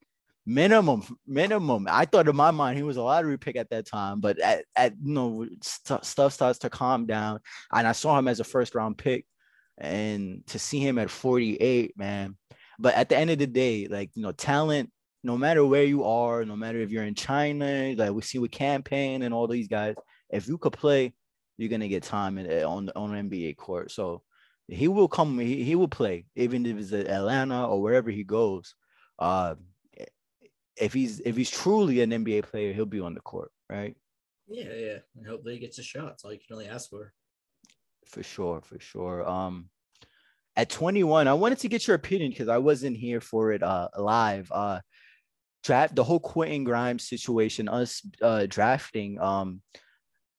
minimum 0.48 1.02
minimum 1.26 1.86
i 1.90 2.06
thought 2.06 2.26
in 2.26 2.34
my 2.34 2.50
mind 2.50 2.74
he 2.74 2.82
was 2.82 2.96
a 2.96 3.02
lottery 3.02 3.36
pick 3.36 3.54
at 3.54 3.68
that 3.68 3.84
time 3.84 4.18
but 4.18 4.38
at, 4.38 4.64
at 4.74 4.94
you 5.04 5.12
know 5.12 5.46
st- 5.62 6.02
stuff 6.02 6.32
starts 6.32 6.60
to 6.60 6.70
calm 6.70 7.04
down 7.04 7.38
and 7.70 7.86
i 7.86 7.92
saw 7.92 8.18
him 8.18 8.26
as 8.26 8.40
a 8.40 8.44
first 8.44 8.74
round 8.74 8.96
pick 8.96 9.26
and 9.78 10.46
to 10.48 10.58
see 10.58 10.80
him 10.80 10.98
at 10.98 11.10
48, 11.10 11.96
man. 11.96 12.36
But 12.78 12.94
at 12.94 13.08
the 13.08 13.16
end 13.16 13.30
of 13.30 13.38
the 13.38 13.46
day, 13.46 13.86
like 13.88 14.10
you 14.14 14.22
know, 14.22 14.32
talent, 14.32 14.90
no 15.24 15.36
matter 15.36 15.64
where 15.64 15.84
you 15.84 16.04
are, 16.04 16.44
no 16.44 16.56
matter 16.56 16.78
if 16.80 16.90
you're 16.90 17.04
in 17.04 17.14
China, 17.14 17.94
like 17.96 18.12
we 18.12 18.22
see 18.22 18.38
with 18.38 18.50
Cam 18.50 18.82
Payne 18.82 19.22
and 19.22 19.34
all 19.34 19.48
these 19.48 19.68
guys, 19.68 19.96
if 20.30 20.46
you 20.46 20.58
could 20.58 20.72
play, 20.72 21.12
you're 21.56 21.70
gonna 21.70 21.88
get 21.88 22.02
time 22.04 22.38
in, 22.38 22.64
on 22.64 22.86
the 22.86 22.96
on 22.96 23.10
NBA 23.10 23.56
court. 23.56 23.90
So 23.90 24.22
he 24.68 24.86
will 24.86 25.08
come, 25.08 25.38
he, 25.38 25.64
he 25.64 25.74
will 25.74 25.88
play, 25.88 26.26
even 26.36 26.66
if 26.66 26.76
it's 26.76 26.92
Atlanta 26.92 27.66
or 27.66 27.80
wherever 27.82 28.10
he 28.10 28.22
goes. 28.22 28.74
Uh, 29.18 29.54
if 30.76 30.92
he's 30.92 31.20
if 31.20 31.36
he's 31.36 31.50
truly 31.50 32.00
an 32.02 32.10
NBA 32.10 32.44
player, 32.44 32.72
he'll 32.72 32.86
be 32.86 33.00
on 33.00 33.14
the 33.14 33.20
court, 33.20 33.50
right? 33.68 33.96
Yeah, 34.46 34.72
yeah. 34.74 34.98
And 35.16 35.26
hopefully 35.26 35.54
he 35.54 35.60
gets 35.60 35.78
a 35.78 35.82
shot. 35.82 36.06
That's 36.06 36.24
all 36.24 36.32
you 36.32 36.38
can 36.38 36.56
really 36.56 36.68
ask 36.68 36.88
for 36.88 37.12
for 38.08 38.22
sure, 38.22 38.60
for 38.62 38.78
sure. 38.80 39.28
Um, 39.28 39.68
at 40.56 40.70
21, 40.70 41.28
I 41.28 41.34
wanted 41.34 41.58
to 41.60 41.68
get 41.68 41.86
your 41.86 41.94
opinion 41.94 42.30
because 42.30 42.48
I 42.48 42.58
wasn't 42.58 42.96
here 42.96 43.20
for 43.20 43.52
it 43.52 43.62
uh 43.62 43.88
live. 43.96 44.50
Uh, 44.50 44.80
draft 45.62 45.94
the 45.94 46.04
whole 46.04 46.20
Quentin 46.20 46.64
Grimes 46.64 47.08
situation, 47.08 47.68
us 47.68 48.02
uh 48.22 48.46
drafting. 48.46 49.20
Um, 49.20 49.62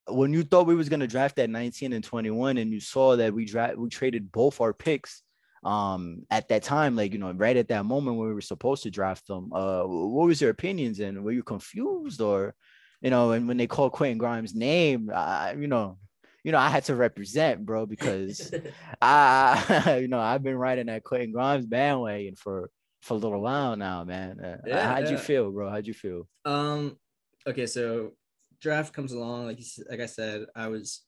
when 0.08 0.32
you 0.32 0.42
thought 0.42 0.66
we 0.66 0.74
was 0.74 0.88
gonna 0.88 1.06
draft 1.06 1.38
at 1.38 1.50
19 1.50 1.92
and 1.92 2.04
21, 2.04 2.58
and 2.58 2.72
you 2.72 2.80
saw 2.80 3.16
that 3.16 3.32
we 3.32 3.46
draft 3.46 3.78
we 3.78 3.88
traded 3.88 4.30
both 4.30 4.60
our 4.60 4.74
picks 4.74 5.22
um 5.62 6.22
at 6.30 6.48
that 6.48 6.62
time 6.62 6.96
like 6.96 7.12
you 7.12 7.18
know 7.18 7.32
right 7.32 7.58
at 7.58 7.68
that 7.68 7.84
moment 7.84 8.16
when 8.16 8.26
we 8.26 8.32
were 8.32 8.40
supposed 8.40 8.82
to 8.82 8.90
draft 8.90 9.26
them 9.26 9.52
uh 9.52 9.82
what 9.82 10.26
was 10.26 10.40
your 10.40 10.48
opinions 10.48 11.00
and 11.00 11.22
were 11.22 11.32
you 11.32 11.42
confused 11.42 12.22
or 12.22 12.54
you 13.02 13.10
know 13.10 13.32
and 13.32 13.46
when 13.46 13.58
they 13.58 13.66
called 13.66 13.92
quentin 13.92 14.16
grimes 14.16 14.54
name 14.54 15.10
uh, 15.12 15.52
you 15.58 15.66
know 15.66 15.98
you 16.44 16.52
know, 16.52 16.58
I 16.58 16.68
had 16.68 16.84
to 16.84 16.94
represent, 16.94 17.64
bro, 17.64 17.86
because 17.86 18.52
I, 19.02 19.98
you 20.02 20.08
know, 20.08 20.20
I've 20.20 20.42
been 20.42 20.56
riding 20.56 20.86
that 20.86 21.04
Quentin 21.04 21.32
Grimes 21.32 21.66
bandwagon 21.66 22.36
for 22.36 22.70
for 23.02 23.14
a 23.14 23.16
little 23.16 23.40
while 23.40 23.76
now, 23.76 24.04
man. 24.04 24.40
Uh, 24.40 24.58
yeah, 24.66 24.94
how'd 24.94 25.04
yeah. 25.04 25.12
you 25.12 25.18
feel, 25.18 25.50
bro? 25.50 25.70
How'd 25.70 25.86
you 25.86 25.94
feel? 25.94 26.28
Um, 26.44 26.98
okay, 27.46 27.66
so 27.66 28.12
draft 28.60 28.92
comes 28.92 29.12
along, 29.12 29.46
like 29.46 29.58
you, 29.58 29.84
like 29.88 30.00
I 30.00 30.06
said, 30.06 30.46
I 30.54 30.68
was 30.68 31.02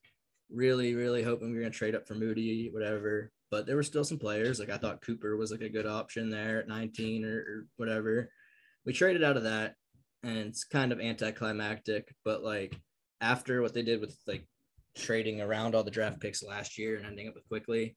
really, 0.50 0.94
really 0.94 1.22
hoping 1.22 1.50
we 1.50 1.56
were 1.56 1.62
gonna 1.62 1.70
trade 1.70 1.94
up 1.94 2.06
for 2.06 2.14
Moody, 2.14 2.70
whatever. 2.72 3.30
But 3.50 3.66
there 3.66 3.76
were 3.76 3.82
still 3.82 4.04
some 4.04 4.18
players. 4.18 4.58
Like 4.58 4.70
I 4.70 4.78
thought 4.78 5.02
Cooper 5.02 5.36
was 5.36 5.50
like 5.50 5.60
a 5.60 5.68
good 5.68 5.86
option 5.86 6.30
there 6.30 6.60
at 6.60 6.68
19 6.68 7.24
or, 7.24 7.36
or 7.36 7.66
whatever. 7.76 8.30
We 8.86 8.94
traded 8.94 9.22
out 9.22 9.36
of 9.36 9.42
that, 9.42 9.74
and 10.22 10.38
it's 10.38 10.64
kind 10.64 10.92
of 10.92 11.00
anticlimactic. 11.00 12.14
But 12.24 12.42
like 12.42 12.80
after 13.20 13.60
what 13.60 13.74
they 13.74 13.82
did 13.82 14.00
with 14.00 14.16
like 14.26 14.46
trading 14.96 15.40
around 15.40 15.74
all 15.74 15.84
the 15.84 15.90
draft 15.90 16.20
picks 16.20 16.42
last 16.42 16.78
year 16.78 16.96
and 16.96 17.06
ending 17.06 17.28
up 17.28 17.34
with 17.34 17.48
Quickley, 17.48 17.96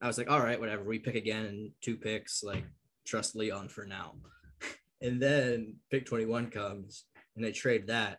I 0.00 0.06
was 0.06 0.18
like, 0.18 0.30
all 0.30 0.40
right, 0.40 0.58
whatever. 0.58 0.82
We 0.82 0.98
pick 0.98 1.14
again 1.14 1.44
and 1.44 1.70
two 1.80 1.96
picks, 1.96 2.42
like 2.42 2.64
trust 3.06 3.36
Leon 3.36 3.68
for 3.68 3.86
now. 3.86 4.14
and 5.00 5.20
then 5.20 5.76
pick 5.90 6.06
21 6.06 6.50
comes 6.50 7.04
and 7.36 7.44
they 7.44 7.52
trade 7.52 7.86
that. 7.86 8.18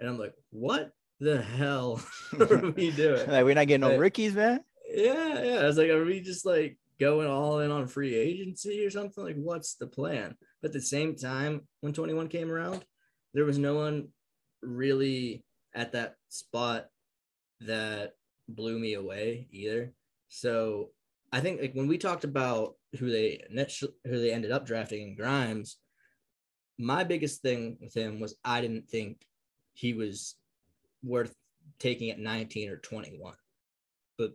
And 0.00 0.08
I'm 0.08 0.18
like, 0.18 0.34
what 0.50 0.90
the 1.20 1.40
hell 1.40 2.02
are 2.40 2.70
we 2.76 2.90
doing? 2.90 3.30
like, 3.30 3.44
we're 3.44 3.54
not 3.54 3.68
getting 3.68 3.82
like, 3.82 3.92
no 3.92 3.98
rookies, 3.98 4.34
man. 4.34 4.60
Yeah, 4.92 5.42
yeah. 5.42 5.58
I 5.60 5.66
was 5.66 5.78
like, 5.78 5.90
are 5.90 6.04
we 6.04 6.20
just 6.20 6.44
like 6.44 6.76
going 6.98 7.28
all 7.28 7.60
in 7.60 7.70
on 7.70 7.86
free 7.86 8.14
agency 8.14 8.84
or 8.84 8.90
something? 8.90 9.24
Like, 9.24 9.36
what's 9.36 9.74
the 9.74 9.86
plan? 9.86 10.36
But 10.60 10.68
at 10.68 10.74
the 10.74 10.80
same 10.80 11.14
time, 11.14 11.62
when 11.80 11.92
21 11.92 12.28
came 12.28 12.50
around, 12.50 12.84
there 13.34 13.44
was 13.44 13.58
no 13.58 13.74
one 13.74 14.08
really 14.62 15.44
at 15.74 15.92
that 15.92 16.16
spot 16.28 16.86
that 17.66 18.14
blew 18.48 18.78
me 18.78 18.94
away 18.94 19.48
either. 19.50 19.92
So 20.28 20.90
I 21.32 21.40
think 21.40 21.60
like 21.60 21.74
when 21.74 21.88
we 21.88 21.98
talked 21.98 22.24
about 22.24 22.74
who 22.98 23.10
they 23.10 23.42
who 23.50 24.20
they 24.20 24.32
ended 24.32 24.52
up 24.52 24.66
drafting 24.66 25.02
in 25.02 25.16
Grimes, 25.16 25.76
my 26.78 27.04
biggest 27.04 27.42
thing 27.42 27.78
with 27.80 27.94
him 27.94 28.20
was 28.20 28.34
I 28.44 28.60
didn't 28.60 28.88
think 28.88 29.24
he 29.74 29.94
was 29.94 30.36
worth 31.02 31.34
taking 31.78 32.10
at 32.10 32.18
19 32.18 32.70
or 32.70 32.76
21. 32.76 33.34
But 34.18 34.32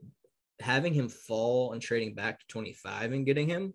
having 0.60 0.94
him 0.94 1.08
fall 1.08 1.74
and 1.74 1.82
trading 1.82 2.16
back 2.16 2.40
to 2.40 2.48
25 2.48 3.12
and 3.12 3.26
getting 3.26 3.48
him, 3.48 3.74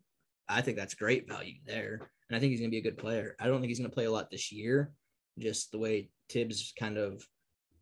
I 0.49 0.61
think 0.61 0.77
that's 0.77 0.95
great 0.95 1.29
value 1.29 1.55
there. 1.65 2.11
And 2.29 2.37
I 2.37 2.41
think 2.41 2.51
he's 2.51 2.61
going 2.61 2.71
to 2.71 2.75
be 2.75 2.79
a 2.79 2.83
good 2.83 2.99
player. 2.99 3.37
I 3.39 3.47
don't 3.47 3.61
think 3.61 3.69
he's 3.69 3.79
going 3.79 3.91
to 3.91 3.95
play 3.95 4.07
a 4.07 4.11
lot 4.11 4.31
this 4.31 4.51
year, 4.51 4.93
just 5.39 5.71
the 5.71 5.79
way 5.79 6.11
Thibs 6.29 6.73
kind 6.79 6.99
of 6.99 7.27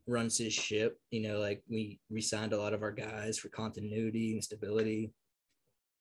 runs 0.06 0.38
his 0.38 0.52
ship. 0.52 0.98
You 1.10 1.22
know, 1.22 1.38
like 1.38 1.62
we 1.68 2.00
re-signed 2.10 2.52
a 2.52 2.58
lot 2.58 2.74
of 2.74 2.82
our 2.82 2.92
guys 2.92 3.38
for 3.38 3.48
continuity 3.48 4.32
and 4.32 4.42
stability. 4.42 5.12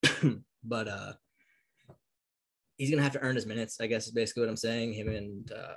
but 0.63 0.87
uh 0.87 1.13
he's 2.77 2.89
gonna 2.89 3.03
have 3.03 3.13
to 3.13 3.21
earn 3.21 3.35
his 3.35 3.45
minutes, 3.45 3.79
I 3.81 3.87
guess 3.87 4.07
is 4.07 4.13
basically 4.13 4.41
what 4.41 4.49
I'm 4.49 4.57
saying. 4.57 4.93
Him 4.93 5.09
and 5.09 5.51
uh 5.51 5.75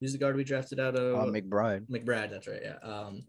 who's 0.00 0.12
the 0.12 0.18
guard 0.18 0.36
we 0.36 0.44
drafted 0.44 0.80
out 0.80 0.96
of 0.96 1.18
uh, 1.18 1.24
McBride. 1.24 1.86
McBride, 1.88 2.30
that's 2.30 2.48
right. 2.48 2.62
Yeah. 2.62 2.78
Um 2.82 3.24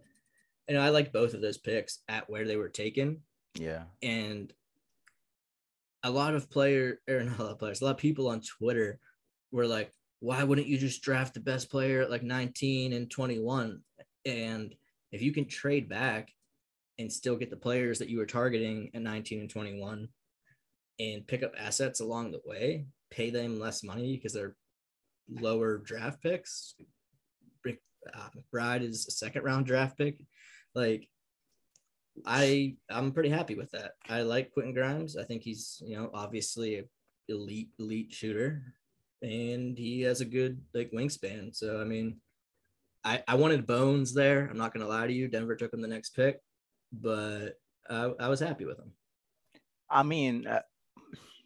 and 0.68 0.78
I 0.78 0.90
liked 0.90 1.14
both 1.14 1.34
of 1.34 1.42
those 1.42 1.58
picks 1.58 2.00
at 2.08 2.30
where 2.30 2.46
they 2.46 2.56
were 2.56 2.70
taken. 2.70 3.22
Yeah. 3.56 3.84
And 4.02 4.54
a 6.04 6.10
lot 6.10 6.34
of 6.34 6.50
player 6.50 7.00
or 7.10 7.24
not 7.24 7.40
a 7.40 7.44
lot 7.44 7.52
of 7.52 7.60
players, 7.60 7.82
a 7.82 7.86
lot 7.86 7.92
of 7.92 7.98
people 7.98 8.28
on 8.28 8.42
Twitter 8.42 9.00
were 9.52 9.68
like, 9.68 9.92
why 10.22 10.44
wouldn't 10.44 10.68
you 10.68 10.78
just 10.78 11.02
draft 11.02 11.34
the 11.34 11.40
best 11.40 11.70
player 11.70 12.02
at 12.02 12.12
like 12.12 12.24
19 12.24 12.94
and 12.94 13.10
21? 13.10 13.82
And 14.26 14.74
if 15.12 15.22
you 15.22 15.34
can 15.34 15.48
trade 15.48 15.90
back 15.90 16.30
and 17.00 17.12
still 17.12 17.36
get 17.36 17.50
the 17.50 17.58
players 17.58 18.00
that 18.00 18.10
you 18.10 18.20
were 18.20 18.28
targeting 18.28 18.92
at 18.94 19.02
19 19.02 19.42
and 19.42 19.50
21 19.50 20.08
and 21.00 21.28
pick 21.28 21.42
up 21.42 21.54
assets 21.58 22.02
along 22.02 22.32
the 22.32 22.42
way, 22.46 22.86
pay 23.10 23.32
them 23.32 23.60
less 23.60 23.84
money 23.84 24.16
because 24.16 24.32
they're 24.32 24.56
lower 25.28 25.80
draft 25.80 26.22
picks. 26.22 26.76
Uh, 27.68 28.30
McBride 28.36 28.82
is 28.82 29.08
a 29.08 29.12
second 29.12 29.44
round 29.44 29.66
draft 29.66 29.98
pick. 29.98 30.18
Like, 30.74 31.08
I 32.26 32.76
I'm 32.90 33.12
pretty 33.12 33.30
happy 33.30 33.56
with 33.56 33.72
that. 33.72 33.92
I 34.10 34.22
like 34.22 34.52
Quentin 34.52 34.74
Grimes. 34.74 35.18
I 35.18 35.24
think 35.24 35.44
he's 35.44 35.82
you 35.86 35.96
know 35.98 36.10
obviously 36.14 36.80
a 36.80 36.84
elite 37.30 37.70
elite 37.80 38.12
shooter, 38.12 38.74
and 39.22 39.78
he 39.78 40.02
has 40.02 40.22
a 40.22 40.26
good 40.26 40.62
like 40.74 40.92
wingspan. 40.92 41.56
So 41.56 41.80
I 41.82 41.84
mean, 41.84 42.18
I 43.04 43.24
I 43.28 43.36
wanted 43.36 43.68
Bones 43.68 44.14
there. 44.14 44.48
I'm 44.48 44.58
not 44.58 44.74
gonna 44.74 44.88
lie 44.88 45.08
to 45.08 45.14
you. 45.14 45.28
Denver 45.28 45.56
took 45.56 45.74
him 45.74 45.82
the 45.82 45.88
next 45.88 46.16
pick, 46.16 46.40
but 46.92 47.60
I, 47.90 48.12
I 48.20 48.28
was 48.28 48.40
happy 48.40 48.66
with 48.66 48.80
him. 48.80 48.92
I 49.90 50.04
mean, 50.04 50.48
uh, 50.48 50.62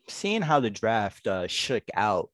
seeing 0.07 0.41
how 0.41 0.59
the 0.59 0.69
draft 0.69 1.25
uh, 1.27 1.47
shook 1.47 1.83
out, 1.95 2.29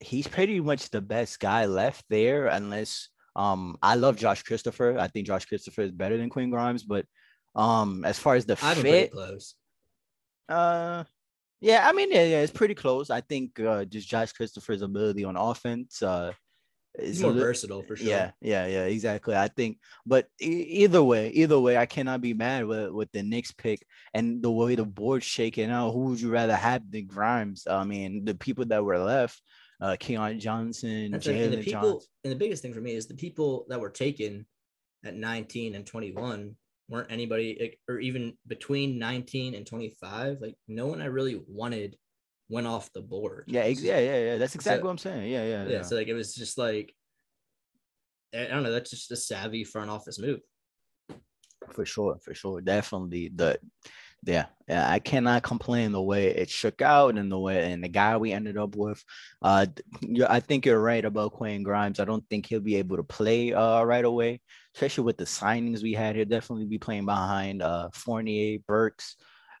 he's 0.00 0.26
pretty 0.26 0.60
much 0.60 0.90
the 0.90 1.00
best 1.00 1.38
guy 1.40 1.66
left 1.66 2.04
there, 2.10 2.46
unless 2.46 3.08
um 3.36 3.76
I 3.82 3.96
love 3.96 4.16
Josh 4.16 4.42
Christopher. 4.42 4.98
I 4.98 5.08
think 5.08 5.26
Josh 5.26 5.44
Christopher 5.44 5.82
is 5.82 5.92
better 5.92 6.16
than 6.16 6.30
Quinn 6.30 6.50
Grimes, 6.50 6.82
but 6.82 7.06
um 7.54 8.04
as 8.04 8.18
far 8.18 8.34
as 8.34 8.44
the 8.46 8.56
pretty 8.56 8.82
fit, 8.82 9.12
close. 9.12 9.54
uh 10.48 11.04
yeah, 11.60 11.88
I 11.88 11.92
mean 11.92 12.10
yeah, 12.10 12.24
yeah, 12.24 12.40
it's 12.40 12.52
pretty 12.52 12.74
close. 12.74 13.10
I 13.10 13.20
think 13.20 13.58
uh 13.60 13.84
just 13.84 14.08
Josh 14.08 14.32
Christopher's 14.32 14.82
ability 14.82 15.24
on 15.24 15.36
offense 15.36 16.02
uh 16.02 16.32
is 16.98 17.20
more 17.20 17.30
a 17.30 17.34
li- 17.34 17.40
versatile 17.40 17.82
for 17.82 17.96
sure. 17.96 18.08
Yeah, 18.08 18.30
yeah, 18.40 18.66
yeah, 18.66 18.84
exactly. 18.84 19.36
I 19.36 19.48
think, 19.48 19.78
but 20.06 20.28
e- 20.40 20.84
either 20.84 21.02
way, 21.02 21.28
either 21.30 21.60
way, 21.60 21.76
I 21.76 21.86
cannot 21.86 22.20
be 22.20 22.32
mad 22.34 22.64
with 22.66 22.90
with 22.90 23.12
the 23.12 23.22
Knicks 23.22 23.52
pick 23.52 23.84
and 24.14 24.42
the 24.42 24.50
way 24.50 24.74
the 24.74 24.84
board's 24.84 25.26
shaking 25.26 25.70
out. 25.70 25.92
Who 25.92 26.06
would 26.06 26.20
you 26.20 26.30
rather 26.30 26.56
have 26.56 26.90
than 26.90 27.06
Grimes? 27.06 27.66
I 27.66 27.84
mean, 27.84 28.24
the 28.24 28.34
people 28.34 28.64
that 28.66 28.82
were 28.84 28.98
left, 28.98 29.42
uh, 29.80 29.96
Keon 30.00 30.40
Johnson, 30.40 31.10
That's 31.12 31.26
right. 31.26 31.36
And 31.36 31.52
the 31.52 31.58
Jalen 31.58 31.64
people, 31.64 31.92
Johnson. 31.92 32.08
and 32.24 32.32
the 32.32 32.38
biggest 32.38 32.62
thing 32.62 32.72
for 32.72 32.80
me 32.80 32.92
is 32.92 33.06
the 33.06 33.14
people 33.14 33.66
that 33.68 33.80
were 33.80 33.90
taken 33.90 34.46
at 35.04 35.14
19 35.14 35.74
and 35.74 35.86
21 35.86 36.56
weren't 36.88 37.10
anybody, 37.10 37.76
or 37.88 37.98
even 37.98 38.34
between 38.46 38.98
19 38.98 39.54
and 39.54 39.66
25. 39.66 40.38
Like 40.40 40.54
no 40.68 40.86
one 40.86 41.00
I 41.02 41.06
really 41.06 41.40
wanted 41.48 41.96
went 42.48 42.66
off 42.66 42.92
the 42.92 43.00
board. 43.02 43.44
Yeah, 43.48 43.66
yeah, 43.66 43.98
yeah, 43.98 44.18
yeah. 44.24 44.36
That's 44.38 44.54
exactly 44.54 44.80
So- 44.80 44.84
what 44.86 44.90
I'm 44.92 44.98
saying. 44.98 45.30
Yeah, 45.30 45.44
yeah, 45.44 45.64
yeah. 45.64 45.68
yeah. 45.70 45.82
So 45.82 45.96
like 45.96 46.08
it 46.08 46.14
was 46.14 46.34
just 46.34 46.58
like, 46.58 46.94
I 48.34 48.44
don't 48.44 48.62
know. 48.62 48.72
That's 48.72 48.90
just 48.90 49.10
a 49.10 49.16
savvy 49.16 49.64
front 49.64 49.90
office 49.90 50.18
move. 50.18 50.40
for 51.72 51.84
sure, 51.84 52.18
for 52.22 52.34
sure, 52.34 52.60
definitely. 52.60 53.30
The 53.34 53.58
yeah, 54.26 54.46
yeah, 54.68 54.90
I 54.90 54.98
cannot 54.98 55.44
complain 55.44 55.92
the 55.92 56.02
way 56.02 56.26
it 56.26 56.50
shook 56.50 56.82
out 56.82 57.16
and 57.16 57.30
the 57.30 57.38
way 57.38 57.70
and 57.72 57.82
the 57.82 57.88
guy 57.88 58.16
we 58.16 58.32
ended 58.32 58.58
up 58.58 58.74
with. 58.74 59.02
Uh, 59.40 59.66
I 60.28 60.40
think 60.40 60.66
you're 60.66 60.80
right 60.80 61.04
about 61.04 61.32
Quinn 61.34 61.62
Grimes. 61.62 62.00
I 62.00 62.04
don't 62.04 62.24
think 62.28 62.46
he'll 62.46 62.60
be 62.60 62.76
able 62.76 62.96
to 62.96 63.04
play 63.04 63.52
uh 63.54 63.84
right 63.84 64.04
away, 64.04 64.40
especially 64.74 65.04
with 65.04 65.16
the 65.16 65.24
signings 65.24 65.82
we 65.82 65.92
had. 65.92 66.16
He'll 66.16 66.24
definitely 66.24 66.66
be 66.66 66.78
playing 66.78 67.06
behind 67.06 67.62
uh 67.62 67.90
Fournier, 67.94 68.58
Burks, 68.66 69.16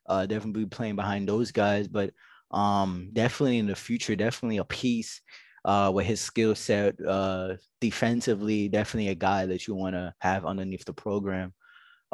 uh, 0.08 0.26
definitely 0.26 0.64
be 0.64 0.68
playing 0.68 0.96
behind 0.96 1.28
those 1.28 1.52
guys. 1.52 1.86
But 1.88 2.10
um, 2.50 3.10
definitely 3.12 3.58
in 3.58 3.66
the 3.66 3.76
future, 3.76 4.16
definitely 4.16 4.58
a 4.58 4.64
piece. 4.64 5.20
Uh, 5.64 5.90
with 5.92 6.06
his 6.06 6.20
skill 6.20 6.54
set, 6.54 6.94
uh, 7.04 7.54
defensively, 7.80 8.68
definitely 8.68 9.08
a 9.08 9.16
guy 9.16 9.46
that 9.46 9.66
you 9.66 9.74
want 9.74 9.96
to 9.96 10.14
have 10.20 10.46
underneath 10.46 10.84
the 10.84 10.92
program. 10.92 11.52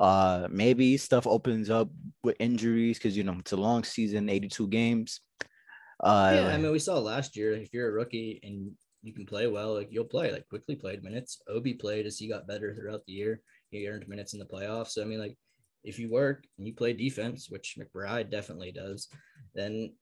Uh, 0.02 0.48
maybe 0.50 0.96
stuff 0.96 1.28
opens 1.28 1.70
up 1.70 1.88
with 2.24 2.34
injuries 2.40 2.98
because 2.98 3.16
you 3.16 3.22
know 3.22 3.36
it's 3.38 3.52
a 3.52 3.56
long 3.56 3.84
season, 3.84 4.28
82 4.28 4.66
games. 4.66 5.20
Uh, 6.02 6.32
yeah, 6.34 6.48
I 6.48 6.56
mean, 6.56 6.72
we 6.72 6.80
saw 6.80 6.98
last 6.98 7.36
year. 7.36 7.54
If 7.54 7.72
you're 7.72 7.88
a 7.88 7.92
rookie 7.92 8.40
and 8.42 8.72
you 9.04 9.12
can 9.12 9.24
play 9.24 9.46
well, 9.46 9.74
like 9.74 9.90
you'll 9.92 10.04
play. 10.04 10.32
Like 10.32 10.48
Quickley 10.48 10.74
played 10.74 11.04
minutes. 11.04 11.40
Obi 11.46 11.74
played 11.74 12.04
as 12.06 12.18
he 12.18 12.28
got 12.28 12.48
better 12.48 12.74
throughout 12.74 13.02
the 13.06 13.12
year. 13.12 13.42
He 13.70 13.86
earned 13.86 14.08
minutes 14.08 14.32
in 14.32 14.40
the 14.40 14.44
playoffs. 14.44 14.88
So 14.88 15.02
I 15.02 15.04
mean, 15.04 15.20
like 15.20 15.36
if 15.84 16.00
you 16.00 16.10
work 16.10 16.48
and 16.58 16.66
you 16.66 16.74
play 16.74 16.94
defense, 16.94 17.48
which 17.48 17.78
McBride 17.78 18.28
definitely 18.28 18.72
does, 18.72 19.06
then 19.54 19.94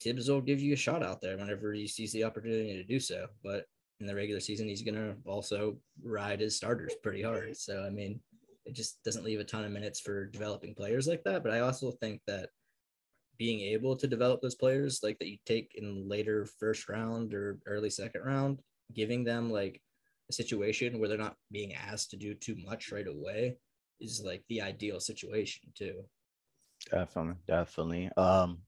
Thibs 0.00 0.30
will 0.30 0.40
give 0.40 0.60
you 0.60 0.72
a 0.72 0.76
shot 0.76 1.02
out 1.02 1.20
there 1.20 1.36
whenever 1.36 1.74
he 1.74 1.86
sees 1.86 2.12
the 2.12 2.24
opportunity 2.24 2.72
to 2.72 2.84
do 2.84 2.98
so. 2.98 3.26
But 3.42 3.66
in 4.00 4.06
the 4.06 4.14
regular 4.14 4.40
season, 4.40 4.68
he's 4.68 4.80
gonna 4.80 5.16
also 5.26 5.76
ride 6.02 6.40
his 6.40 6.56
starters 6.56 6.94
pretty 7.02 7.20
hard. 7.20 7.58
So 7.58 7.84
I 7.84 7.90
mean, 7.90 8.20
it 8.66 8.74
just 8.74 9.02
doesn't 9.04 9.24
leave 9.24 9.40
a 9.40 9.44
ton 9.44 9.64
of 9.64 9.72
minutes 9.72 10.00
for 10.00 10.26
developing 10.26 10.74
players 10.74 11.06
like 11.06 11.22
that. 11.24 11.42
But 11.42 11.52
I 11.52 11.60
also 11.60 11.92
think 11.92 12.20
that 12.26 12.48
being 13.38 13.60
able 13.60 13.96
to 13.96 14.06
develop 14.06 14.40
those 14.40 14.54
players 14.54 15.00
like 15.02 15.18
that 15.18 15.28
you 15.28 15.38
take 15.44 15.72
in 15.74 16.08
later 16.08 16.46
first 16.58 16.88
round 16.88 17.34
or 17.34 17.58
early 17.66 17.90
second 17.90 18.22
round, 18.22 18.60
giving 18.94 19.24
them 19.24 19.50
like 19.50 19.80
a 20.30 20.32
situation 20.32 20.98
where 20.98 21.08
they're 21.08 21.18
not 21.18 21.36
being 21.50 21.74
asked 21.74 22.10
to 22.10 22.16
do 22.16 22.34
too 22.34 22.56
much 22.64 22.92
right 22.92 23.08
away 23.08 23.56
is 24.00 24.22
like 24.24 24.42
the 24.48 24.60
ideal 24.60 25.00
situation 25.00 25.70
too. 25.76 26.02
Definitely, 26.90 27.34
definitely. 27.46 28.10
Um, 28.16 28.58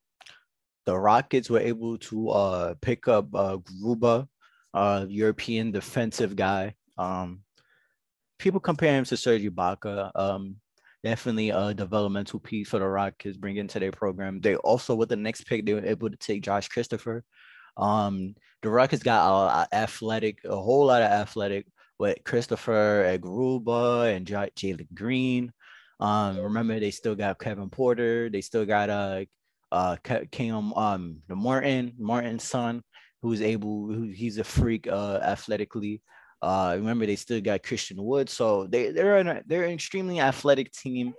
the 0.84 0.96
Rockets 0.96 1.50
were 1.50 1.60
able 1.60 1.98
to 1.98 2.28
uh 2.30 2.74
pick 2.80 3.08
up 3.08 3.34
uh 3.34 3.58
Garuba, 3.58 4.28
uh 4.74 5.06
European 5.08 5.72
defensive 5.72 6.36
guy. 6.36 6.74
Um, 6.98 7.40
people 8.38 8.60
compare 8.60 8.94
him 8.94 9.04
to 9.04 9.16
Serge 9.16 9.42
Ibaka. 9.42 10.10
Um, 10.14 10.56
definitely 11.04 11.50
a 11.50 11.72
developmental 11.74 12.40
piece 12.40 12.68
for 12.68 12.78
the 12.78 12.86
Rockets 12.86 13.36
bring 13.36 13.56
into 13.56 13.78
their 13.78 13.92
program. 13.92 14.40
They 14.40 14.56
also 14.56 14.94
with 14.94 15.08
the 15.08 15.16
next 15.16 15.46
pick 15.46 15.64
they 15.64 15.74
were 15.74 15.84
able 15.84 16.10
to 16.10 16.16
take 16.16 16.42
Josh 16.42 16.68
Christopher. 16.68 17.24
Um, 17.76 18.34
the 18.62 18.70
Rockets 18.70 19.02
got 19.02 19.28
a, 19.28 19.60
a 19.60 19.76
athletic, 19.76 20.38
a 20.44 20.56
whole 20.56 20.86
lot 20.86 21.02
of 21.02 21.10
athletic 21.10 21.66
with 21.98 22.18
Christopher 22.24 23.02
and 23.02 23.22
Garuba 23.22 24.14
and 24.14 24.26
J- 24.26 24.50
Jalen 24.56 24.88
Green. 24.94 25.52
Um, 26.00 26.38
remember 26.38 26.78
they 26.78 26.90
still 26.90 27.14
got 27.14 27.38
Kevin 27.38 27.70
Porter. 27.70 28.28
They 28.28 28.40
still 28.40 28.66
got 28.66 28.90
uh 28.90 29.24
uh 29.72 29.96
Cam 30.30 30.72
um 30.74 31.18
the 31.28 31.34
Martin 31.36 31.94
Martin's 31.98 32.44
son 32.44 32.82
who's 33.22 33.42
able 33.42 33.86
who 33.86 34.08
he's 34.08 34.38
a 34.38 34.44
freak 34.44 34.86
uh 34.86 35.20
athletically. 35.22 36.02
Uh, 36.42 36.74
remember 36.76 37.06
they 37.06 37.16
still 37.16 37.40
got 37.40 37.62
Christian 37.62 38.02
Wood, 38.02 38.28
so 38.28 38.66
they 38.66 38.90
they're 38.90 39.18
an, 39.18 39.42
they're 39.46 39.64
an 39.64 39.72
extremely 39.72 40.20
athletic 40.20 40.72
team. 40.72 41.14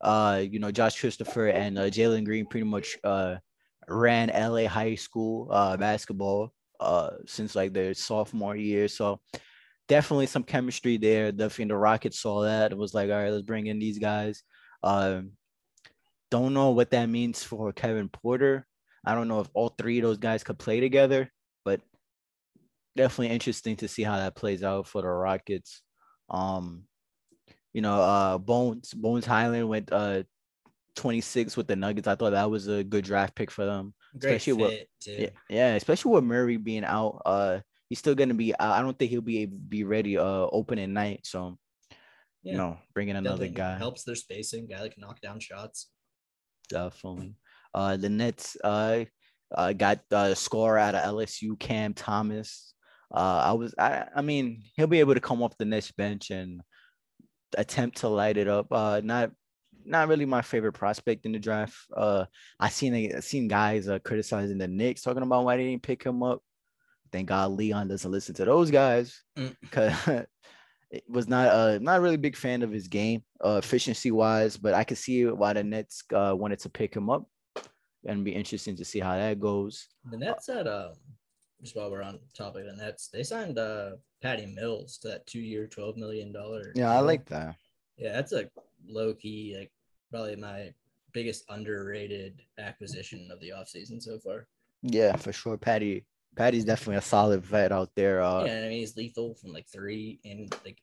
Uh, 0.00 0.44
you 0.48 0.58
know 0.58 0.70
Josh 0.70 0.98
Christopher 1.00 1.48
and 1.48 1.78
uh, 1.78 1.84
Jalen 1.84 2.24
Green 2.24 2.46
pretty 2.46 2.66
much 2.66 2.96
uh 3.02 3.36
ran 3.88 4.28
LA 4.28 4.68
high 4.68 4.94
school 4.94 5.48
uh 5.50 5.76
basketball 5.76 6.52
uh 6.78 7.10
since 7.26 7.56
like 7.56 7.72
their 7.72 7.94
sophomore 7.94 8.56
year, 8.56 8.88
so 8.88 9.20
definitely 9.88 10.26
some 10.26 10.44
chemistry 10.44 10.96
there. 10.98 11.32
Definitely 11.32 11.72
the 11.72 11.76
Rockets 11.76 12.20
saw 12.20 12.42
that. 12.42 12.72
It 12.72 12.78
was 12.78 12.94
like, 12.94 13.10
all 13.10 13.16
right, 13.16 13.30
let's 13.30 13.42
bring 13.42 13.66
in 13.66 13.78
these 13.78 13.98
guys. 13.98 14.42
Um, 14.82 15.32
don't 16.30 16.54
know 16.54 16.70
what 16.70 16.90
that 16.90 17.08
means 17.08 17.42
for 17.42 17.72
Kevin 17.72 18.08
Porter. 18.08 18.66
I 19.04 19.14
don't 19.14 19.28
know 19.28 19.40
if 19.40 19.48
all 19.54 19.70
three 19.70 19.98
of 19.98 20.04
those 20.04 20.18
guys 20.18 20.44
could 20.44 20.58
play 20.58 20.80
together, 20.80 21.32
definitely 22.98 23.32
interesting 23.34 23.76
to 23.76 23.88
see 23.88 24.02
how 24.02 24.16
that 24.16 24.34
plays 24.34 24.62
out 24.62 24.86
for 24.86 25.00
the 25.00 25.08
Rockets. 25.08 25.82
Um, 26.28 26.82
you 27.72 27.80
know, 27.80 28.00
uh, 28.02 28.38
Bones 28.38 28.92
Bones 28.92 29.24
Hyland 29.24 29.68
went 29.68 29.90
uh 29.92 30.24
26 30.96 31.56
with 31.56 31.68
the 31.68 31.76
Nuggets. 31.76 32.08
I 32.08 32.16
thought 32.16 32.30
that 32.30 32.50
was 32.50 32.66
a 32.66 32.82
good 32.82 33.04
draft 33.04 33.34
pick 33.36 33.50
for 33.50 33.64
them. 33.64 33.94
Great 34.18 34.34
Especially 34.36 34.52
with- 34.54 34.70
fit 34.72 34.88
too. 35.00 35.12
Yeah, 35.12 35.28
yeah, 35.48 35.74
especially 35.74 36.12
with 36.12 36.24
Murray 36.24 36.56
being 36.56 36.84
out. 36.84 37.22
Uh, 37.24 37.60
he's 37.88 38.00
still 38.00 38.14
gonna 38.16 38.34
be. 38.34 38.54
I 38.58 38.78
I 38.80 38.82
don't 38.82 38.98
think 38.98 39.10
he'll 39.10 39.20
be 39.20 39.42
able 39.42 39.58
be 39.58 39.84
ready. 39.84 40.18
Uh, 40.18 40.48
opening 40.50 40.92
night. 40.92 41.20
So, 41.24 41.56
Yeah. 42.42 42.52
you 42.52 42.58
know, 42.58 42.78
bringing 42.94 43.16
another 43.16 43.36
Building 43.36 43.54
guy. 43.54 43.78
helps 43.78 44.02
their 44.04 44.16
spacing. 44.16 44.66
Guy 44.66 44.82
that 44.82 44.92
can 44.92 45.02
knock 45.02 45.20
down 45.20 45.38
shots. 45.40 45.88
Definitely. 46.68 47.36
Uh, 47.72 47.96
the 47.96 48.08
Nets. 48.08 48.56
Uh, 48.62 49.04
uh 49.54 49.72
got 49.72 50.00
uh 50.12 50.34
score 50.34 50.76
out 50.76 50.94
of 50.94 51.02
LSU. 51.04 51.58
Cam 51.58 51.94
Thomas. 51.94 52.74
Uh, 53.12 53.42
I 53.46 53.52
was. 53.52 53.74
I. 53.78 54.06
I 54.14 54.22
mean, 54.22 54.62
he'll 54.76 54.86
be 54.86 55.00
able 55.00 55.14
to 55.14 55.20
come 55.20 55.42
off 55.42 55.56
the 55.56 55.64
Nets 55.64 55.90
bench 55.92 56.30
and 56.30 56.60
attempt 57.56 57.98
to 57.98 58.08
light 58.08 58.36
it 58.36 58.48
up. 58.48 58.66
Uh, 58.70 59.00
not. 59.02 59.30
Not 59.84 60.08
really 60.08 60.26
my 60.26 60.42
favorite 60.42 60.74
prospect 60.74 61.24
in 61.24 61.32
the 61.32 61.38
draft. 61.38 61.74
Uh, 61.96 62.26
I 62.60 62.68
seen 62.68 62.94
I 63.16 63.20
seen 63.20 63.48
guys 63.48 63.88
uh, 63.88 63.98
criticizing 64.00 64.58
the 64.58 64.68
Knicks, 64.68 65.00
talking 65.00 65.22
about 65.22 65.44
why 65.46 65.56
they 65.56 65.64
didn't 65.64 65.82
pick 65.82 66.02
him 66.02 66.22
up. 66.22 66.42
Thank 67.10 67.28
God 67.28 67.52
Leon 67.52 67.88
doesn't 67.88 68.10
listen 68.10 68.34
to 68.34 68.44
those 68.44 68.70
guys 68.70 69.22
Mm. 69.38 69.56
because 69.62 69.94
it 70.90 71.04
was 71.08 71.26
not 71.26 71.48
uh 71.48 71.78
not 71.80 72.02
really 72.02 72.18
big 72.18 72.36
fan 72.36 72.62
of 72.62 72.70
his 72.70 72.88
game 72.88 73.22
uh 73.42 73.60
efficiency 73.62 74.10
wise, 74.10 74.58
but 74.58 74.74
I 74.74 74.84
could 74.84 74.98
see 74.98 75.24
why 75.24 75.54
the 75.54 75.64
Nets 75.64 76.02
uh 76.12 76.34
wanted 76.36 76.58
to 76.60 76.68
pick 76.68 76.94
him 76.94 77.08
up 77.08 77.26
and 78.04 78.24
be 78.24 78.34
interesting 78.34 78.76
to 78.76 78.84
see 78.84 79.00
how 79.00 79.16
that 79.16 79.40
goes. 79.40 79.86
The 80.10 80.18
Nets 80.18 80.48
had 80.48 80.66
um 80.68 80.92
just 81.62 81.76
while 81.76 81.90
we're 81.90 82.02
on 82.02 82.18
topic 82.34 82.66
and 82.68 82.78
that's 82.78 83.08
they 83.08 83.22
signed 83.22 83.58
uh 83.58 83.90
Patty 84.22 84.46
Mills 84.46 84.98
to 84.98 85.08
that 85.08 85.26
two 85.26 85.40
year, 85.40 85.66
twelve 85.66 85.96
million 85.96 86.32
dollar. 86.32 86.72
Yeah, 86.74 86.92
I 86.92 87.00
like 87.00 87.24
that. 87.26 87.56
Yeah, 87.96 88.12
that's 88.12 88.32
a 88.32 88.48
low 88.86 89.14
key, 89.14 89.54
like 89.58 89.72
probably 90.10 90.36
my 90.36 90.72
biggest 91.12 91.44
underrated 91.48 92.42
acquisition 92.58 93.28
of 93.32 93.40
the 93.40 93.50
offseason 93.50 94.02
so 94.02 94.18
far. 94.18 94.46
Yeah, 94.82 95.16
for 95.16 95.32
sure. 95.32 95.56
Patty 95.56 96.04
Patty's 96.36 96.64
definitely 96.64 96.96
a 96.96 97.02
solid 97.02 97.44
vet 97.44 97.72
out 97.72 97.90
there. 97.94 98.22
Uh, 98.22 98.44
yeah, 98.44 98.58
I 98.58 98.68
mean 98.68 98.80
he's 98.80 98.96
lethal 98.96 99.34
from 99.34 99.52
like 99.52 99.66
three, 99.66 100.20
and 100.24 100.52
like 100.64 100.82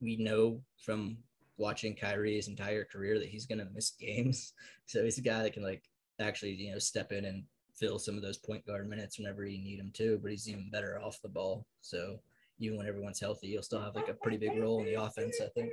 we 0.00 0.16
know 0.16 0.62
from 0.84 1.18
watching 1.58 1.94
Kyrie 1.94 2.36
his 2.36 2.48
entire 2.48 2.84
career 2.84 3.18
that 3.18 3.28
he's 3.28 3.46
gonna 3.46 3.68
miss 3.74 3.90
games. 3.90 4.52
So 4.84 5.02
he's 5.04 5.16
a 5.16 5.22
guy 5.22 5.42
that 5.42 5.54
can 5.54 5.62
like 5.62 5.84
actually 6.20 6.50
you 6.50 6.72
know 6.72 6.78
step 6.78 7.12
in 7.12 7.24
and 7.24 7.44
fill 7.82 7.98
some 7.98 8.16
of 8.16 8.22
those 8.22 8.38
point 8.38 8.64
guard 8.64 8.88
minutes 8.88 9.18
whenever 9.18 9.44
you 9.44 9.58
need 9.58 9.80
him 9.80 9.90
to. 9.94 10.18
But 10.22 10.30
he's 10.30 10.48
even 10.48 10.70
better 10.70 11.00
off 11.02 11.20
the 11.20 11.28
ball. 11.28 11.66
So 11.80 12.20
even 12.58 12.78
when 12.78 12.86
everyone's 12.86 13.20
healthy, 13.20 13.48
he'll 13.48 13.62
still 13.62 13.82
have 13.82 13.96
like 13.96 14.08
a 14.08 14.14
pretty 14.14 14.36
big 14.36 14.56
role 14.56 14.80
in 14.80 14.86
the 14.86 15.02
offense. 15.02 15.40
I 15.42 15.48
think. 15.48 15.72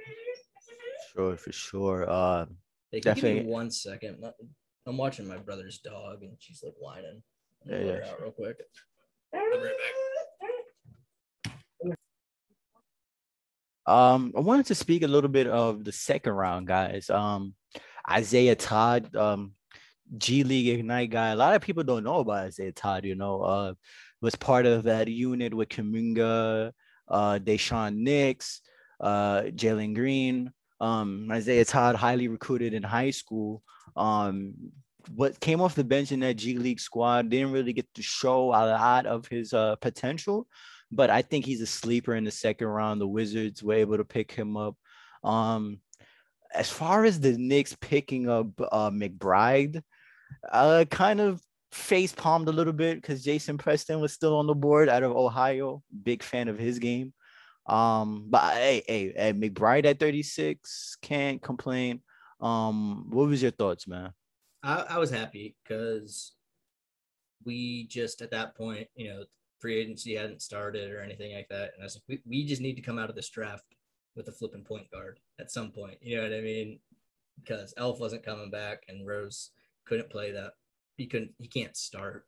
Sure, 1.14 1.38
for 1.38 1.52
sure. 1.52 2.10
Uh, 2.10 2.46
can 2.92 2.94
you 2.94 3.02
give 3.02 3.24
me 3.24 3.44
one 3.44 3.70
second? 3.70 4.26
I'm 4.88 4.98
watching 4.98 5.28
my 5.28 5.38
brother's 5.38 5.78
dog 5.80 6.24
and 6.24 6.36
she's 6.40 6.64
like 6.64 6.74
whining. 6.80 7.22
Yeah, 7.66 7.80
yeah. 7.80 8.10
Out 8.10 8.22
real 8.22 8.32
quick. 8.32 8.60
I'll 9.36 9.52
be 9.52 9.58
right 9.58 9.64
back. 9.64 9.74
Um, 13.86 14.34
I 14.38 14.42
wanted 14.42 14.68
to 14.68 14.76
speak 14.76 15.02
a 15.02 15.08
little 15.08 15.30
bit 15.30 15.48
of 15.48 15.84
the 15.84 15.92
second 15.92 16.34
round, 16.34 16.68
guys. 16.68 17.10
Um, 17.10 17.56
Isaiah 18.10 18.56
Todd, 18.56 19.16
um, 19.16 19.54
G 20.18 20.44
League 20.44 20.68
Ignite 20.68 21.10
guy. 21.10 21.30
A 21.30 21.36
lot 21.36 21.56
of 21.56 21.62
people 21.62 21.84
don't 21.84 22.04
know 22.04 22.20
about 22.20 22.46
Isaiah 22.46 22.72
Todd. 22.72 23.06
You 23.06 23.16
know, 23.16 23.42
uh, 23.42 23.74
was 24.22 24.36
part 24.36 24.66
of 24.66 24.84
that 24.84 25.08
unit 25.08 25.54
with 25.54 25.70
Kuminga, 25.70 26.72
uh, 27.08 27.40
Daishen 27.40 27.96
Nix, 27.98 28.62
uh, 29.00 29.44
Jalen 29.44 29.96
Green. 29.96 30.52
Um, 30.82 31.28
Isaiah 31.32 31.66
Todd, 31.66 31.96
highly 31.96 32.28
recruited 32.28 32.74
in 32.74 32.84
high 32.84 33.12
school. 33.12 33.62
Um, 33.96 34.54
what 35.16 35.40
came 35.40 35.62
off 35.62 35.76
the 35.76 35.84
bench 35.84 36.12
in 36.12 36.20
that 36.22 36.38
G 36.38 36.58
League 36.58 36.80
squad 36.80 37.30
didn't 37.30 37.52
really 37.52 37.74
get 37.74 37.88
to 37.96 38.02
show 38.02 38.50
a 38.50 38.64
lot 38.66 39.06
of 39.06 39.28
his 39.28 39.54
uh, 39.54 39.76
potential, 39.78 40.48
but 40.92 41.10
I 41.10 41.22
think 41.22 41.46
he's 41.46 41.62
a 41.62 41.66
sleeper 41.66 42.16
in 42.16 42.24
the 42.24 42.32
second 42.32 42.68
round. 42.68 43.02
The 43.02 43.08
Wizards 43.08 43.64
were 43.64 43.74
able 43.74 43.98
to 43.98 44.06
pick 44.06 44.32
him 44.32 44.56
up. 44.56 44.76
Um, 45.24 45.80
as 46.54 46.70
far 46.70 47.06
as 47.06 47.20
the 47.20 47.38
Knicks 47.38 47.76
picking 47.80 48.30
up 48.30 48.48
uh, 48.60 48.90
McBride, 48.90 49.82
uh, 50.52 50.86
kind 50.90 51.20
of 51.20 51.42
face 51.72 52.12
palmed 52.12 52.48
a 52.48 52.52
little 52.52 52.74
bit 52.74 53.02
because 53.02 53.24
Jason 53.24 53.58
Preston 53.58 54.00
was 54.00 54.14
still 54.14 54.36
on 54.38 54.48
the 54.48 54.56
board 54.56 54.90
out 54.90 55.04
of 55.04 55.12
Ohio. 55.12 55.84
Big 56.04 56.24
fan 56.24 56.48
of 56.48 56.58
his 56.58 56.80
game. 56.80 57.14
Um, 57.66 58.26
but 58.30 58.54
hey, 58.54 58.84
hey, 58.88 59.14
hey, 59.16 59.34
McBride 59.34 59.86
at 59.86 60.00
36 60.00 60.98
can't 61.02 61.42
complain. 61.42 62.02
Um, 62.42 63.10
what 63.12 63.28
was 63.28 63.42
your 63.42 63.52
thoughts, 63.52 63.88
man? 63.88 64.12
I, 64.64 64.86
I 64.90 64.98
was 64.98 65.12
happy 65.12 65.56
because 65.64 66.34
we 67.46 67.86
just 67.88 68.22
at 68.22 68.32
that 68.32 68.56
point, 68.56 68.88
you 68.96 69.10
know, 69.10 69.24
free 69.60 69.78
agency 69.78 70.16
hadn't 70.16 70.42
started 70.42 70.92
or 70.92 71.02
anything 71.02 71.34
like 71.36 71.50
that. 71.50 71.72
And 71.74 71.82
I 71.82 71.84
was 71.84 71.96
like, 71.96 72.04
we, 72.08 72.22
we 72.26 72.46
just 72.46 72.62
need 72.62 72.76
to 72.76 72.82
come 72.82 72.98
out 72.98 73.10
of 73.10 73.16
this 73.16 73.30
draft 73.30 73.66
with 74.16 74.28
a 74.28 74.32
flipping 74.32 74.64
point 74.64 74.90
guard 74.90 75.20
at 75.40 75.52
some 75.52 75.72
point. 75.72 75.98
You 76.02 76.18
know 76.18 76.24
what 76.24 76.34
I 76.34 76.42
mean? 76.42 76.80
Because 77.40 77.74
Elf 77.78 78.00
wasn't 78.00 78.26
coming 78.26 78.50
back 78.50 78.84
and 78.88 79.08
Rose 79.08 79.52
couldn't 79.90 80.12
play 80.12 80.32
that. 80.32 80.54
He 80.98 81.08
couldn't, 81.08 81.32
he 81.40 81.48
can't 81.48 81.76
start. 81.76 82.26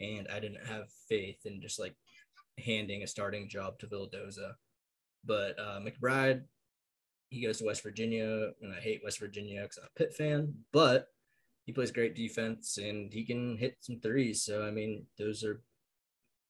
And 0.00 0.26
I 0.28 0.40
didn't 0.40 0.66
have 0.66 0.86
faith 1.08 1.38
in 1.44 1.62
just 1.62 1.78
like 1.78 1.94
handing 2.58 3.02
a 3.02 3.06
starting 3.06 3.48
job 3.48 3.78
to 3.78 3.86
Vildoza. 3.86 4.54
But 5.24 5.58
uh, 5.58 5.80
McBride, 5.80 6.42
he 7.30 7.44
goes 7.44 7.58
to 7.58 7.64
West 7.64 7.82
Virginia, 7.82 8.50
and 8.60 8.72
I 8.72 8.80
hate 8.80 9.00
West 9.02 9.20
Virginia 9.20 9.62
because 9.62 9.78
I'm 9.78 9.84
a 9.84 9.98
Pitt 9.98 10.14
fan, 10.14 10.54
but 10.72 11.08
he 11.64 11.72
plays 11.72 11.90
great 11.90 12.14
defense 12.14 12.76
and 12.76 13.12
he 13.12 13.24
can 13.24 13.56
hit 13.56 13.76
some 13.80 14.00
threes. 14.00 14.44
So 14.44 14.66
I 14.66 14.70
mean, 14.70 15.06
those 15.18 15.44
are 15.44 15.62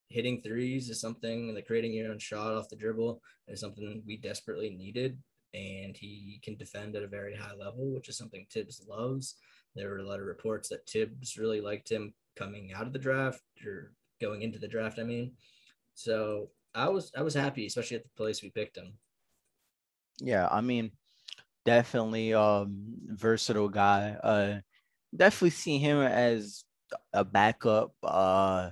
hitting 0.08 0.42
threes 0.42 0.90
is 0.90 1.00
something 1.00 1.54
like 1.54 1.66
creating 1.66 1.92
your 1.92 2.10
own 2.10 2.18
shot 2.18 2.54
off 2.54 2.68
the 2.68 2.76
dribble 2.76 3.20
is 3.48 3.60
something 3.60 4.02
we 4.06 4.16
desperately 4.16 4.70
needed. 4.70 5.18
And 5.54 5.96
he 5.96 6.40
can 6.42 6.56
defend 6.56 6.96
at 6.96 7.04
a 7.04 7.08
very 7.08 7.36
high 7.36 7.54
level, 7.54 7.94
which 7.94 8.08
is 8.08 8.18
something 8.18 8.44
Thibs 8.50 8.84
loves. 8.88 9.36
There 9.74 9.90
were 9.90 9.98
a 9.98 10.06
lot 10.06 10.20
of 10.20 10.26
reports 10.26 10.68
that 10.68 10.88
Thibs 10.88 11.36
really 11.36 11.60
liked 11.60 11.90
him 11.90 12.14
coming 12.36 12.72
out 12.72 12.86
of 12.86 12.92
the 12.92 12.98
draft 12.98 13.42
or 13.64 13.92
going 14.20 14.42
into 14.42 14.59
the 14.59 14.68
draft. 14.68 14.98
I 14.98 15.05
mean, 15.05 15.32
so 15.94 16.51
I 16.74 16.88
was 16.88 17.12
I 17.16 17.22
was 17.22 17.34
happy, 17.34 17.66
especially 17.66 17.96
at 17.98 18.05
the 18.05 18.10
place 18.16 18.42
we 18.42 18.51
picked 18.51 18.76
him. 18.76 18.94
Yeah, 20.20 20.48
I 20.51 20.60
mean, 20.60 20.92
definitely 21.64 22.34
um 22.34 22.94
versatile 23.06 23.68
guy. 23.68 24.16
Uh 24.22 24.60
definitely 25.14 25.51
see 25.51 25.78
him 25.78 25.98
as 25.98 26.64
a 27.12 27.24
backup. 27.24 27.94
Uh 28.02 28.70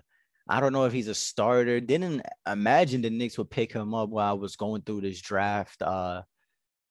I 0.48 0.60
don't 0.60 0.72
know 0.72 0.84
if 0.84 0.92
he's 0.92 1.08
a 1.08 1.14
starter. 1.14 1.80
Didn't 1.80 2.22
imagine 2.46 3.02
the 3.02 3.10
Knicks 3.10 3.38
would 3.38 3.50
pick 3.50 3.72
him 3.72 3.94
up 3.94 4.10
while 4.10 4.30
I 4.30 4.32
was 4.34 4.56
going 4.56 4.82
through 4.82 5.02
this 5.02 5.20
draft. 5.20 5.82
Uh 5.82 6.22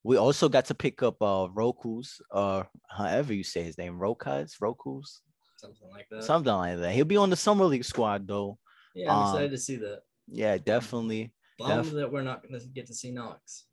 we 0.04 0.18
also 0.18 0.50
got 0.50 0.66
to 0.66 0.76
pick 0.76 1.04
up 1.04 1.22
uh 1.22 1.48
Roku's, 1.54 2.22
uh 2.32 2.64
however 2.90 3.34
you 3.34 3.44
say 3.44 3.64
his 3.64 3.78
name, 3.78 4.00
Rokas, 4.00 4.60
Roku's. 4.62 5.22
Something 5.58 5.90
like 5.92 6.08
that. 6.10 6.24
Something 6.24 6.54
like 6.54 6.78
that. 6.80 6.92
He'll 6.94 7.06
be 7.06 7.18
on 7.18 7.30
the 7.30 7.36
summer 7.36 7.66
league 7.66 7.86
squad 7.86 8.28
though. 8.28 8.58
Yeah, 8.96 9.12
I'm 9.12 9.18
um, 9.20 9.24
excited 9.30 9.52
to 9.52 9.58
see 9.58 9.76
that. 9.78 10.02
Yeah, 10.28 10.58
definitely. 10.58 11.34
Bummed 11.60 11.84
def- 11.84 11.94
that 11.94 12.12
we're 12.12 12.24
not 12.24 12.42
going 12.42 12.60
to 12.60 12.68
get 12.68 12.88
to 12.88 12.94
see 12.94 13.12
Knox. 13.12 13.66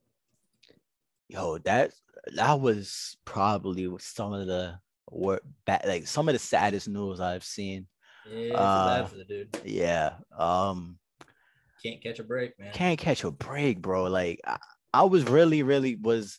Yo, 1.28 1.59
that 1.59 1.92
that 2.34 2.60
was 2.60 3.16
probably 3.24 3.88
some 4.00 4.32
of 4.32 4.46
the 4.46 4.78
work 5.10 5.42
bad, 5.64 5.82
like 5.86 6.06
some 6.06 6.28
of 6.28 6.34
the 6.34 6.38
saddest 6.38 6.88
news 6.88 7.20
I've 7.20 7.44
seen. 7.44 7.86
Yeah, 8.30 8.55
uh, 8.55 9.02
bad 9.02 9.10
for 9.10 9.16
the 9.16 9.24
dude. 9.24 9.59
Yeah. 9.64 10.14
Um. 10.36 10.98
Can't 11.82 12.02
catch 12.02 12.18
a 12.18 12.24
break, 12.24 12.59
man. 12.59 12.72
Can't 12.72 12.98
catch 12.98 13.24
a 13.24 13.30
break, 13.30 13.80
bro. 13.80 14.05
Like 14.05 14.40
I, 14.44 14.59
I 14.99 15.03
was 15.05 15.25
really, 15.25 15.62
really 15.62 15.97
was. 15.97 16.39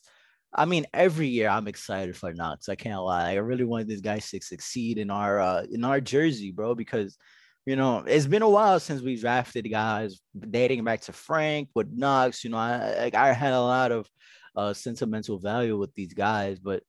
I 0.53 0.65
mean, 0.65 0.85
every 0.93 1.27
year 1.27 1.47
I'm 1.47 1.67
excited 1.67 2.17
for 2.17 2.33
Knox. 2.33 2.69
I 2.69 2.75
can't 2.75 3.01
lie. 3.01 3.31
I 3.31 3.35
really 3.35 3.63
wanted 3.63 3.87
this 3.87 4.01
guy 4.01 4.17
to 4.17 4.41
succeed 4.41 4.97
in 4.97 5.09
our 5.11 5.39
uh, 5.39 5.63
in 5.71 5.83
our 5.85 6.01
jersey, 6.01 6.51
bro, 6.51 6.75
because 6.75 7.17
you 7.65 7.75
know, 7.75 8.03
it's 8.07 8.25
been 8.25 8.41
a 8.41 8.49
while 8.49 8.79
since 8.79 9.01
we 9.01 9.15
drafted 9.15 9.69
guys 9.69 10.19
dating 10.49 10.83
back 10.83 11.01
to 11.01 11.13
Frank 11.13 11.69
with 11.75 11.87
Knox. 11.93 12.43
You 12.43 12.49
know, 12.49 12.57
I 12.57 13.11
I 13.13 13.31
had 13.31 13.53
a 13.53 13.61
lot 13.61 13.91
of 13.91 14.09
uh, 14.55 14.73
sentimental 14.73 15.39
value 15.39 15.77
with 15.77 15.93
these 15.93 16.13
guys, 16.13 16.59
but 16.59 16.83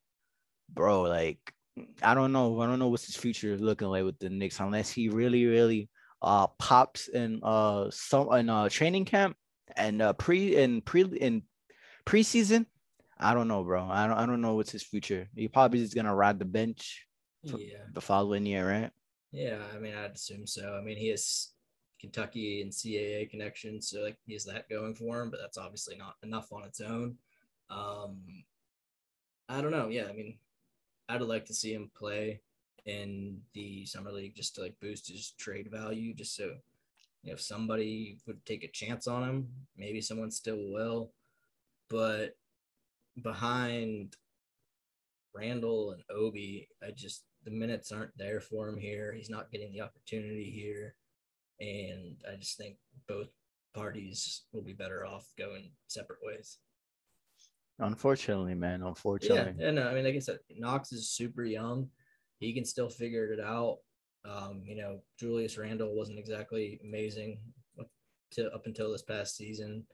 bro, 0.73 1.03
like 1.03 1.39
I 2.03 2.15
don't 2.15 2.33
know. 2.33 2.61
I 2.61 2.67
don't 2.67 2.79
know 2.79 2.89
what's 2.89 3.07
his 3.07 3.17
future 3.17 3.53
is 3.53 3.61
looking 3.61 3.89
like 3.89 4.05
with 4.05 4.19
the 4.19 4.31
Knicks 4.31 4.59
unless 4.59 4.91
he 4.91 5.09
really, 5.09 5.47
really 5.47 5.89
uh 6.23 6.47
pops 6.59 7.09
in 7.09 7.41
uh 7.43 7.91
some 7.91 8.31
in 8.33 8.51
uh 8.51 8.69
training 8.69 9.07
camp 9.07 9.35
and 9.77 10.03
uh 10.03 10.13
pre 10.13 10.55
in 10.57 10.83
pre 10.83 11.03
in 11.03 11.43
preseason. 12.05 12.67
I 13.19 13.35
don't 13.35 13.49
know, 13.49 13.63
bro. 13.63 13.85
I 13.85 14.07
don't 14.07 14.17
I 14.17 14.27
don't 14.27 14.41
know 14.41 14.55
what's 14.55 14.73
his 14.73 14.83
future. 14.83 15.29
He 15.35 15.49
probably 15.49 15.81
just 15.81 15.95
gonna 15.95 16.15
ride 16.15 16.39
the 16.39 16.45
bench 16.45 17.07
yeah. 17.43 17.85
the 17.93 18.01
following 18.01 18.47
year, 18.47 18.69
right? 18.69 18.91
Yeah, 19.33 19.59
I 19.75 19.79
mean, 19.79 19.95
I'd 19.95 20.13
assume 20.13 20.47
so. 20.47 20.77
I 20.81 20.83
mean, 20.83 20.97
he 20.97 21.09
has 21.09 21.53
Kentucky 22.01 22.63
and 22.63 22.73
CAA 22.73 23.31
connections, 23.31 23.89
so 23.89 24.01
like 24.01 24.17
he 24.27 24.33
has 24.33 24.45
that 24.47 24.69
going 24.69 24.95
for 24.95 25.21
him, 25.21 25.31
but 25.31 25.39
that's 25.41 25.59
obviously 25.59 25.97
not 25.97 26.17
enough 26.23 26.53
on 26.53 26.65
its 26.65 26.81
own. 26.81 27.17
Um, 27.69 28.19
I 29.49 29.61
don't 29.61 29.71
know. 29.71 29.89
Yeah, 29.89 30.07
I 30.09 30.13
mean, 30.13 30.39
I'd 31.09 31.23
like 31.23 31.45
to 31.47 31.55
see 31.55 31.75
him 31.75 31.91
play 31.97 32.41
in 32.87 33.41
the 33.55 33.85
summer 33.87 34.11
league 34.11 34.35
just 34.35 34.55
to 34.55 34.63
like 34.63 34.81
boost 34.81 35.11
his 35.11 35.33
trade 35.39 35.69
value, 35.71 36.15
just 36.15 36.35
so 36.35 36.53
if 37.25 37.41
somebody 37.41 38.19
would 38.27 38.45
take 38.47 38.65
a 38.65 38.69
chance 38.69 39.07
on 39.07 39.29
him, 39.29 39.49
maybe 39.77 40.01
someone 40.01 40.31
still 40.31 40.71
will. 40.71 41.13
But 41.91 42.37
behind 43.23 44.17
Randle 45.35 45.93
and 45.93 46.03
Obi, 46.11 46.69
I 46.83 46.93
just 46.93 47.25
the 47.45 47.51
minutes 47.51 47.91
aren't 47.93 48.17
there 48.17 48.41
for 48.41 48.69
him 48.69 48.79
here. 48.79 49.13
He's 49.13 49.31
not 49.31 49.51
getting 49.51 49.73
the 49.73 49.81
opportunity 49.81 50.51
here. 50.51 50.95
And 51.61 52.17
I 52.31 52.37
just 52.37 52.57
think 52.57 52.77
both 53.09 53.29
parties 53.75 54.43
will 54.53 54.63
be 54.63 54.73
better 54.73 55.05
off 55.05 55.27
going 55.39 55.71
separate 55.89 56.21
ways. 56.23 56.59
Unfortunately, 57.79 58.55
man. 58.55 58.83
Unfortunately. 58.83 59.55
Yeah, 59.59 59.69
and 59.69 59.81
I 59.81 59.95
mean, 59.95 60.05
like 60.05 60.15
I 60.15 60.21
said, 60.21 60.39
Knox 60.57 60.93
is 60.93 61.11
super 61.11 61.45
young. 61.45 61.89
He 62.39 62.53
can 62.53 62.65
still 62.65 62.89
figure 62.89 63.33
it 63.33 63.41
out. 63.41 63.79
Um, 64.25 64.63
you 64.65 64.77
know, 64.77 65.01
Julius 65.19 65.57
Randle 65.57 65.95
wasn't 65.95 66.19
exactly 66.19 66.79
amazing 66.85 67.39
to 68.33 68.51
up 68.53 68.67
until 68.67 68.93
this 68.93 69.03
past 69.03 69.37
season. 69.37 69.85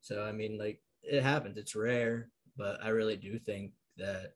So 0.00 0.22
I 0.22 0.32
mean, 0.32 0.58
like 0.58 0.80
it 1.02 1.22
happens. 1.22 1.56
It's 1.56 1.74
rare, 1.74 2.28
but 2.56 2.78
I 2.82 2.88
really 2.88 3.16
do 3.16 3.38
think 3.38 3.72
that 3.96 4.32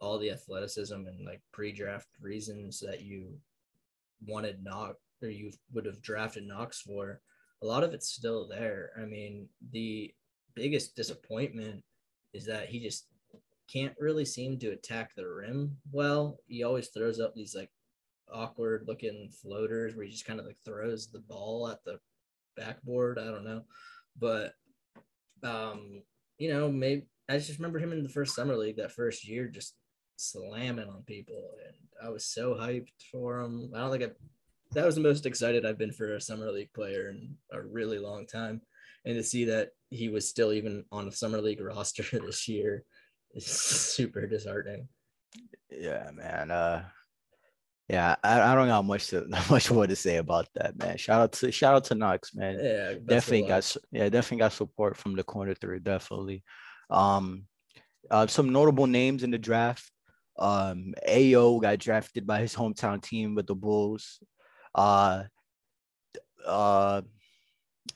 all 0.00 0.18
the 0.18 0.30
athleticism 0.30 0.94
and 0.94 1.26
like 1.26 1.42
pre-draft 1.52 2.08
reasons 2.20 2.80
that 2.80 3.02
you 3.02 3.38
wanted 4.26 4.62
Knox 4.64 4.96
or 5.22 5.28
you 5.28 5.52
would 5.72 5.84
have 5.86 6.00
drafted 6.02 6.46
Knox 6.46 6.80
for, 6.80 7.20
a 7.62 7.66
lot 7.66 7.84
of 7.84 7.92
it's 7.92 8.08
still 8.08 8.48
there. 8.48 8.90
I 9.00 9.04
mean, 9.04 9.48
the 9.72 10.12
biggest 10.54 10.96
disappointment 10.96 11.82
is 12.32 12.46
that 12.46 12.68
he 12.68 12.80
just 12.80 13.06
can't 13.70 13.94
really 13.98 14.24
seem 14.24 14.58
to 14.58 14.70
attack 14.70 15.14
the 15.14 15.28
rim 15.28 15.76
well. 15.92 16.38
He 16.46 16.64
always 16.64 16.88
throws 16.88 17.20
up 17.20 17.34
these 17.34 17.54
like 17.54 17.70
awkward 18.32 18.84
looking 18.86 19.30
floaters 19.42 19.94
where 19.94 20.04
he 20.04 20.10
just 20.10 20.26
kind 20.26 20.40
of 20.40 20.46
like 20.46 20.56
throws 20.64 21.08
the 21.08 21.20
ball 21.20 21.68
at 21.68 21.84
the 21.84 21.98
backboard. 22.56 23.18
I 23.18 23.24
don't 23.26 23.44
know. 23.44 23.64
But 24.18 24.54
um, 25.42 26.02
you 26.38 26.52
know, 26.52 26.70
maybe 26.70 27.06
I 27.28 27.38
just 27.38 27.58
remember 27.58 27.78
him 27.78 27.92
in 27.92 28.02
the 28.02 28.08
first 28.08 28.34
summer 28.34 28.56
league 28.56 28.76
that 28.76 28.92
first 28.92 29.26
year 29.26 29.46
just 29.46 29.74
slamming 30.16 30.88
on 30.88 31.02
people 31.06 31.52
and 31.66 31.76
I 32.04 32.10
was 32.10 32.24
so 32.24 32.54
hyped 32.54 32.88
for 33.10 33.40
him. 33.40 33.70
I 33.74 33.80
don't 33.80 33.90
think 33.90 34.04
I 34.04 34.10
that 34.72 34.86
was 34.86 34.94
the 34.94 35.00
most 35.00 35.26
excited 35.26 35.66
I've 35.66 35.78
been 35.78 35.92
for 35.92 36.14
a 36.14 36.20
summer 36.20 36.50
league 36.50 36.72
player 36.72 37.08
in 37.08 37.36
a 37.52 37.60
really 37.60 37.98
long 37.98 38.26
time. 38.26 38.60
And 39.04 39.16
to 39.16 39.22
see 39.22 39.44
that 39.46 39.70
he 39.90 40.08
was 40.08 40.28
still 40.28 40.52
even 40.52 40.84
on 40.92 41.08
a 41.08 41.12
summer 41.12 41.40
league 41.40 41.60
roster 41.64 42.04
this 42.20 42.48
year 42.48 42.84
is 43.34 43.46
super 43.46 44.26
disheartening. 44.26 44.88
Yeah, 45.70 46.10
man. 46.12 46.50
Uh 46.50 46.84
yeah, 47.90 48.14
I, 48.22 48.40
I 48.40 48.54
don't 48.54 48.68
got 48.68 48.84
much 48.84 49.08
to 49.08 49.26
much 49.50 49.68
more 49.70 49.86
to 49.86 49.96
say 49.96 50.18
about 50.18 50.46
that, 50.54 50.78
man. 50.78 50.96
Shout 50.96 51.20
out 51.20 51.32
to 51.32 51.50
shout 51.50 51.74
out 51.74 51.84
to 51.86 51.96
Knox, 51.96 52.34
man. 52.34 52.58
Yeah, 52.62 52.94
definitely 53.04 53.48
got 53.48 53.76
yeah, 53.90 54.08
definitely 54.08 54.38
got 54.38 54.52
support 54.52 54.96
from 54.96 55.16
the 55.16 55.24
corner 55.24 55.54
three, 55.54 55.80
definitely. 55.80 56.44
Um 56.88 57.46
uh, 58.10 58.26
some 58.28 58.50
notable 58.50 58.86
names 58.86 59.24
in 59.24 59.32
the 59.32 59.38
draft. 59.38 59.90
Um 60.38 60.94
Ayo 61.08 61.60
got 61.60 61.80
drafted 61.80 62.28
by 62.28 62.40
his 62.40 62.54
hometown 62.54 63.02
team 63.02 63.34
with 63.34 63.48
the 63.48 63.56
Bulls. 63.56 64.20
Uh 64.72 65.24
uh 66.46 67.02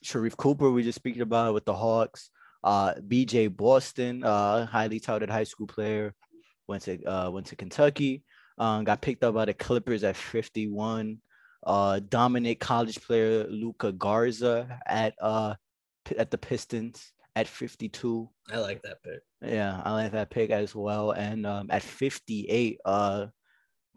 Sharife 0.05 0.37
Cooper, 0.37 0.71
we 0.71 0.83
just 0.83 0.97
speaking 0.97 1.23
about 1.23 1.55
with 1.55 1.65
the 1.65 1.75
Hawks. 1.75 2.31
Uh, 2.65 2.95
BJ 2.95 3.55
Boston, 3.55 4.25
uh, 4.25 4.65
highly 4.65 4.99
touted 4.99 5.29
high 5.29 5.45
school 5.45 5.67
player, 5.67 6.15
went 6.67 6.83
to 6.85 7.03
uh, 7.05 7.31
went 7.31 7.47
to 7.47 7.57
Kentucky. 7.57 8.25
Um, 8.59 8.85
got 8.85 9.01
picked 9.01 9.25
up 9.25 9.35
by 9.35 9.47
the 9.47 9.55
Clippers 9.55 10.05
at 10.05 10.17
51. 10.17 11.19
Uh, 11.67 12.01
dominant 12.09 12.61
college 12.61 13.01
player 13.01 13.47
Luka 13.49 13.91
Garza 13.91 14.81
at 14.87 15.15
uh 15.21 15.55
at 16.19 16.31
the 16.31 16.37
Pistons 16.37 17.13
at 17.37 17.49
52. 17.49 18.29
I 18.53 18.59
like 18.59 18.83
that 18.83 19.03
pick. 19.03 19.21
Yeah, 19.43 19.81
I 19.85 19.93
like 19.93 20.13
that 20.13 20.31
pick 20.31 20.51
as 20.51 20.75
well. 20.75 21.13
And 21.13 21.47
um, 21.47 21.69
at 21.71 21.83
58, 21.83 22.81
uh, 22.85 23.27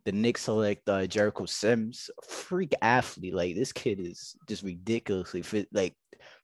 the 0.06 0.12
Knicks 0.12 0.44
select 0.44 0.88
uh, 0.88 1.06
Jericho 1.06 1.46
Sims, 1.46 2.10
freak 2.28 2.74
athlete. 2.82 3.34
Like 3.34 3.56
this 3.56 3.74
kid 3.74 4.00
is 4.00 4.36
just 4.48 4.64
ridiculously 4.64 5.42
fit. 5.42 5.68
Like 5.72 5.96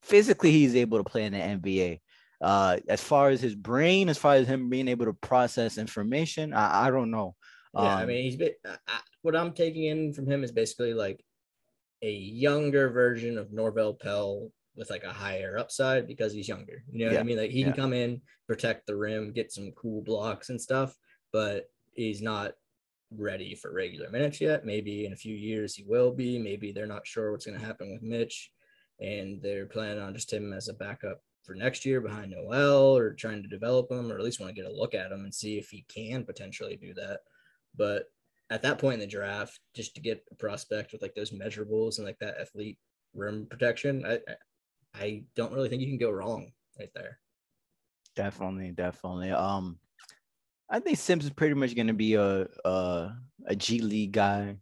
physically, 0.02 0.52
he's 0.52 0.76
able 0.76 0.98
to 0.98 1.04
play 1.04 1.24
in 1.24 1.34
the 1.34 1.40
NBA. 1.40 2.02
Uh, 2.42 2.78
as 2.90 3.02
far 3.02 3.30
as 3.30 3.40
his 3.40 3.56
brain, 3.56 4.10
as 4.10 4.18
far 4.18 4.36
as 4.36 4.48
him 4.48 4.70
being 4.70 4.90
able 4.90 5.06
to 5.06 5.14
process 5.14 5.78
information, 5.78 6.54
I, 6.54 6.88
I 6.88 6.92
don't 6.92 7.10
know. 7.10 7.36
Yeah, 7.74 7.82
um, 7.82 8.00
I 8.00 8.06
mean, 8.06 8.24
he's 8.24 8.36
been, 8.36 8.54
I, 8.66 9.00
what 9.22 9.36
I'm 9.36 9.54
taking 9.54 9.86
in 9.86 10.14
from 10.14 10.28
him 10.28 10.44
is 10.44 10.52
basically 10.52 10.94
like 10.94 11.24
a 12.02 12.12
younger 12.12 12.90
version 12.90 13.38
of 13.38 13.50
Norvel 13.50 14.00
Pelle 14.00 14.52
with 14.76 14.90
like 14.90 15.04
a 15.04 15.14
higher 15.14 15.58
upside 15.58 16.08
because 16.08 16.34
he's 16.34 16.48
younger. 16.48 16.84
You 16.92 17.06
know 17.06 17.12
yeah, 17.12 17.18
what 17.18 17.22
I 17.22 17.24
mean? 17.24 17.38
Like 17.38 17.52
he 17.52 17.60
yeah. 17.60 17.66
can 17.68 17.74
come 17.74 17.94
in, 17.94 18.22
protect 18.48 18.88
the 18.88 18.96
rim, 18.96 19.32
get 19.32 19.52
some 19.52 19.72
cool 19.72 20.02
blocks 20.02 20.50
and 20.50 20.60
stuff, 20.60 20.96
but 21.32 21.66
he's 21.94 22.22
not 22.22 22.54
ready 23.16 23.56
for 23.56 23.72
regular 23.72 24.10
minutes 24.10 24.42
yet. 24.42 24.66
Maybe 24.66 25.06
in 25.06 25.14
a 25.14 25.18
few 25.18 25.36
years 25.36 25.76
he 25.76 25.84
will 25.88 26.12
be. 26.12 26.40
Maybe 26.40 26.72
they're 26.72 26.86
not 26.88 27.08
sure 27.08 27.32
what's 27.32 27.46
going 27.46 27.60
to 27.60 27.66
happen 27.66 27.92
with 27.92 28.02
Mitch, 28.02 28.52
and 29.00 29.42
they're 29.42 29.68
planning 29.68 30.02
on 30.02 30.14
just 30.14 30.34
him 30.34 30.54
as 30.54 30.68
a 30.68 30.74
backup 30.74 31.22
for 31.44 31.56
next 31.56 31.86
year 31.86 32.02
behind 32.02 32.32
Noel, 32.32 32.98
or 32.98 33.14
trying 33.14 33.44
to 33.44 33.50
develop 33.50 33.92
him, 33.92 34.12
or 34.12 34.18
at 34.18 34.24
least 34.24 34.40
want 34.40 34.56
to 34.56 34.62
get 34.62 34.70
a 34.70 34.74
look 34.74 34.94
at 34.94 35.12
him 35.12 35.24
and 35.24 35.34
see 35.34 35.58
if 35.58 35.70
he 35.70 35.86
can 35.94 36.24
potentially 36.24 36.78
do 36.78 36.94
that. 36.96 37.20
But 37.76 38.06
at 38.50 38.62
that 38.64 38.80
point 38.80 38.96
in 38.96 39.00
the 39.00 39.08
draft, 39.08 39.60
just 39.76 39.96
to 39.96 40.02
get 40.02 40.24
a 40.32 40.36
prospect 40.36 40.92
with 40.92 41.02
like 41.02 41.16
those 41.16 41.32
measurables 41.32 41.98
and 41.98 42.06
like 42.06 42.20
that 42.20 42.38
athlete 42.40 42.78
rim 43.14 43.48
protection, 43.50 44.06
I 44.06 44.20
I 44.94 45.24
don't 45.36 45.54
really 45.54 45.70
think 45.70 45.82
you 45.82 45.88
can 45.88 45.98
go 45.98 46.12
wrong 46.12 46.52
right 46.80 46.92
there. 46.94 47.20
Definitely, 48.16 48.72
definitely. 48.72 49.32
Um, 49.32 49.80
I 50.70 50.80
think 50.80 50.98
Sims 50.98 51.26
is 51.26 51.32
pretty 51.32 51.56
much 51.56 51.76
going 51.76 51.88
to 51.88 51.94
be 51.94 52.14
a, 52.16 52.48
a 52.66 53.16
a 53.48 53.56
G 53.56 53.80
League 53.80 54.12
guy, 54.12 54.58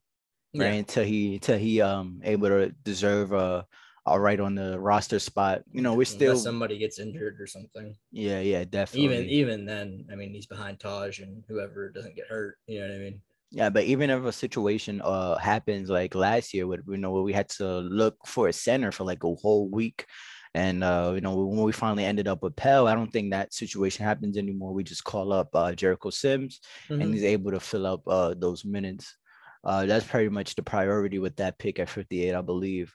right? 0.55 0.65
Yeah. 0.67 0.71
Until 0.71 1.03
he 1.03 1.35
until 1.35 1.57
he 1.57 1.81
um 1.81 2.21
able 2.23 2.47
to 2.47 2.71
deserve 2.83 3.33
a 3.33 3.67
a 4.05 4.19
right 4.19 4.39
on 4.39 4.55
the 4.55 4.79
roster 4.79 5.19
spot. 5.19 5.61
You 5.71 5.81
know, 5.81 5.93
we're 5.93 6.05
still 6.05 6.31
Unless 6.31 6.43
somebody 6.43 6.77
gets 6.77 6.99
injured 6.99 7.39
or 7.39 7.47
something. 7.47 7.95
Yeah, 8.11 8.39
yeah, 8.41 8.63
definitely. 8.63 9.05
Even 9.05 9.25
even 9.29 9.65
then, 9.65 10.05
I 10.11 10.15
mean, 10.15 10.33
he's 10.33 10.47
behind 10.47 10.79
Taj 10.79 11.19
and 11.19 11.43
whoever 11.47 11.89
doesn't 11.89 12.15
get 12.15 12.27
hurt. 12.27 12.57
You 12.67 12.81
know 12.81 12.87
what 12.87 12.95
I 12.95 12.99
mean? 12.99 13.21
Yeah, 13.51 13.69
but 13.69 13.83
even 13.83 14.09
if 14.09 14.23
a 14.23 14.31
situation 14.31 15.01
uh 15.03 15.37
happens 15.37 15.89
like 15.89 16.15
last 16.15 16.53
year, 16.53 16.67
with 16.67 16.81
you 16.87 16.97
know, 16.97 17.11
where 17.11 17.23
we 17.23 17.33
had 17.33 17.49
to 17.49 17.79
look 17.79 18.17
for 18.25 18.47
a 18.47 18.53
center 18.53 18.91
for 18.91 19.03
like 19.03 19.23
a 19.23 19.35
whole 19.35 19.69
week 19.69 20.05
and 20.53 20.83
uh, 20.83 21.11
you 21.15 21.21
know, 21.21 21.35
when 21.35 21.63
we 21.63 21.71
finally 21.71 22.03
ended 22.03 22.27
up 22.27 22.43
with 22.43 22.55
Pelle, 22.55 22.87
I 22.87 22.95
don't 22.95 23.11
think 23.11 23.31
that 23.31 23.53
situation 23.53 24.03
happens 24.05 24.37
anymore. 24.37 24.73
We 24.73 24.83
just 24.83 25.03
call 25.03 25.31
up 25.31 25.49
uh, 25.53 25.71
Jericho 25.73 26.09
Sims, 26.09 26.59
mm-hmm. 26.89 27.01
and 27.01 27.13
he's 27.13 27.23
able 27.23 27.51
to 27.51 27.59
fill 27.59 27.85
up 27.85 28.01
uh, 28.07 28.33
those 28.37 28.65
minutes. 28.65 29.15
Uh, 29.63 29.85
that's 29.85 30.05
pretty 30.05 30.29
much 30.29 30.55
the 30.55 30.63
priority 30.63 31.19
with 31.19 31.37
that 31.37 31.57
pick 31.57 31.79
at 31.79 31.87
58, 31.87 32.35
I 32.35 32.41
believe. 32.41 32.93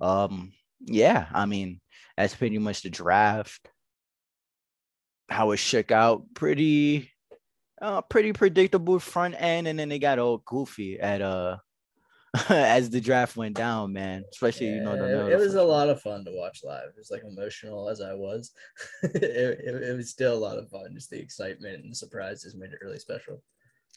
Um, 0.00 0.52
yeah, 0.80 1.26
I 1.32 1.46
mean, 1.46 1.80
that's 2.16 2.34
pretty 2.34 2.58
much 2.58 2.82
the 2.82 2.90
draft. 2.90 3.68
How 5.28 5.50
it 5.50 5.58
shook 5.58 5.90
out, 5.90 6.22
pretty, 6.34 7.10
uh, 7.82 8.02
pretty 8.02 8.32
predictable 8.32 8.98
front 8.98 9.34
end, 9.38 9.68
and 9.68 9.78
then 9.78 9.88
they 9.88 9.98
got 9.98 10.18
all 10.18 10.38
goofy 10.38 10.98
at 10.98 11.20
uh 11.20 11.58
as 12.48 12.90
the 12.90 13.00
draft 13.00 13.36
went 13.36 13.56
down, 13.56 13.92
man. 13.92 14.24
Especially 14.30 14.66
yeah, 14.66 14.74
you 14.74 14.82
know, 14.82 14.96
the, 14.96 15.32
it 15.32 15.38
was 15.38 15.54
a 15.54 15.62
lot 15.62 15.88
of 15.88 16.00
fun 16.00 16.24
to 16.24 16.30
watch 16.32 16.60
live. 16.64 16.88
It 16.88 16.98
was 16.98 17.10
like 17.10 17.22
emotional 17.24 17.88
as 17.88 18.00
I 18.00 18.14
was. 18.14 18.52
it, 19.02 19.22
it, 19.22 19.82
it, 19.82 19.96
was 19.96 20.10
still 20.10 20.34
a 20.34 20.38
lot 20.38 20.58
of 20.58 20.68
fun. 20.68 20.94
Just 20.94 21.10
the 21.10 21.20
excitement 21.20 21.82
and 21.82 21.90
the 21.90 21.96
surprises 21.96 22.54
made 22.56 22.72
it 22.72 22.80
really 22.82 22.98
special. 22.98 23.42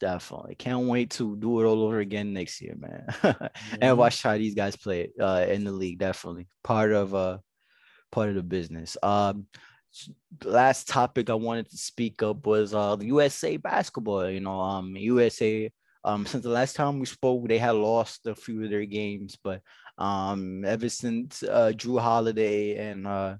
Definitely 0.01 0.55
can't 0.55 0.87
wait 0.87 1.11
to 1.11 1.37
do 1.37 1.61
it 1.61 1.65
all 1.65 1.83
over 1.83 1.99
again 1.99 2.33
next 2.33 2.59
year, 2.59 2.75
man. 2.75 3.05
mm-hmm. 3.07 3.45
and 3.81 3.97
watch 3.97 4.23
how 4.23 4.37
these 4.37 4.55
guys 4.55 4.75
play 4.75 5.11
uh, 5.19 5.45
in 5.47 5.63
the 5.63 5.71
league. 5.71 5.99
Definitely 5.99 6.47
part 6.63 6.91
of 6.91 7.13
uh 7.15 7.37
part 8.11 8.29
of 8.29 8.35
the 8.35 8.43
business. 8.43 8.97
Um, 9.03 9.45
last 10.43 10.87
topic 10.87 11.29
I 11.29 11.35
wanted 11.35 11.69
to 11.69 11.77
speak 11.77 12.23
up 12.23 12.47
was 12.47 12.73
uh 12.73 12.95
the 12.95 13.05
USA 13.05 13.57
basketball. 13.57 14.27
You 14.27 14.39
know, 14.39 14.59
um, 14.59 14.95
USA 14.95 15.71
um, 16.03 16.25
since 16.25 16.43
the 16.43 16.49
last 16.49 16.75
time 16.75 16.99
we 16.99 17.05
spoke, 17.05 17.47
they 17.47 17.59
had 17.59 17.75
lost 17.75 18.25
a 18.25 18.35
few 18.35 18.63
of 18.63 18.69
their 18.69 18.85
games, 18.85 19.37
but 19.41 19.61
um, 19.97 20.65
ever 20.65 20.89
since 20.89 21.43
uh, 21.43 21.71
Jrue 21.75 22.01
Holiday 22.01 22.75
and 22.75 23.05
uh, 23.05 23.35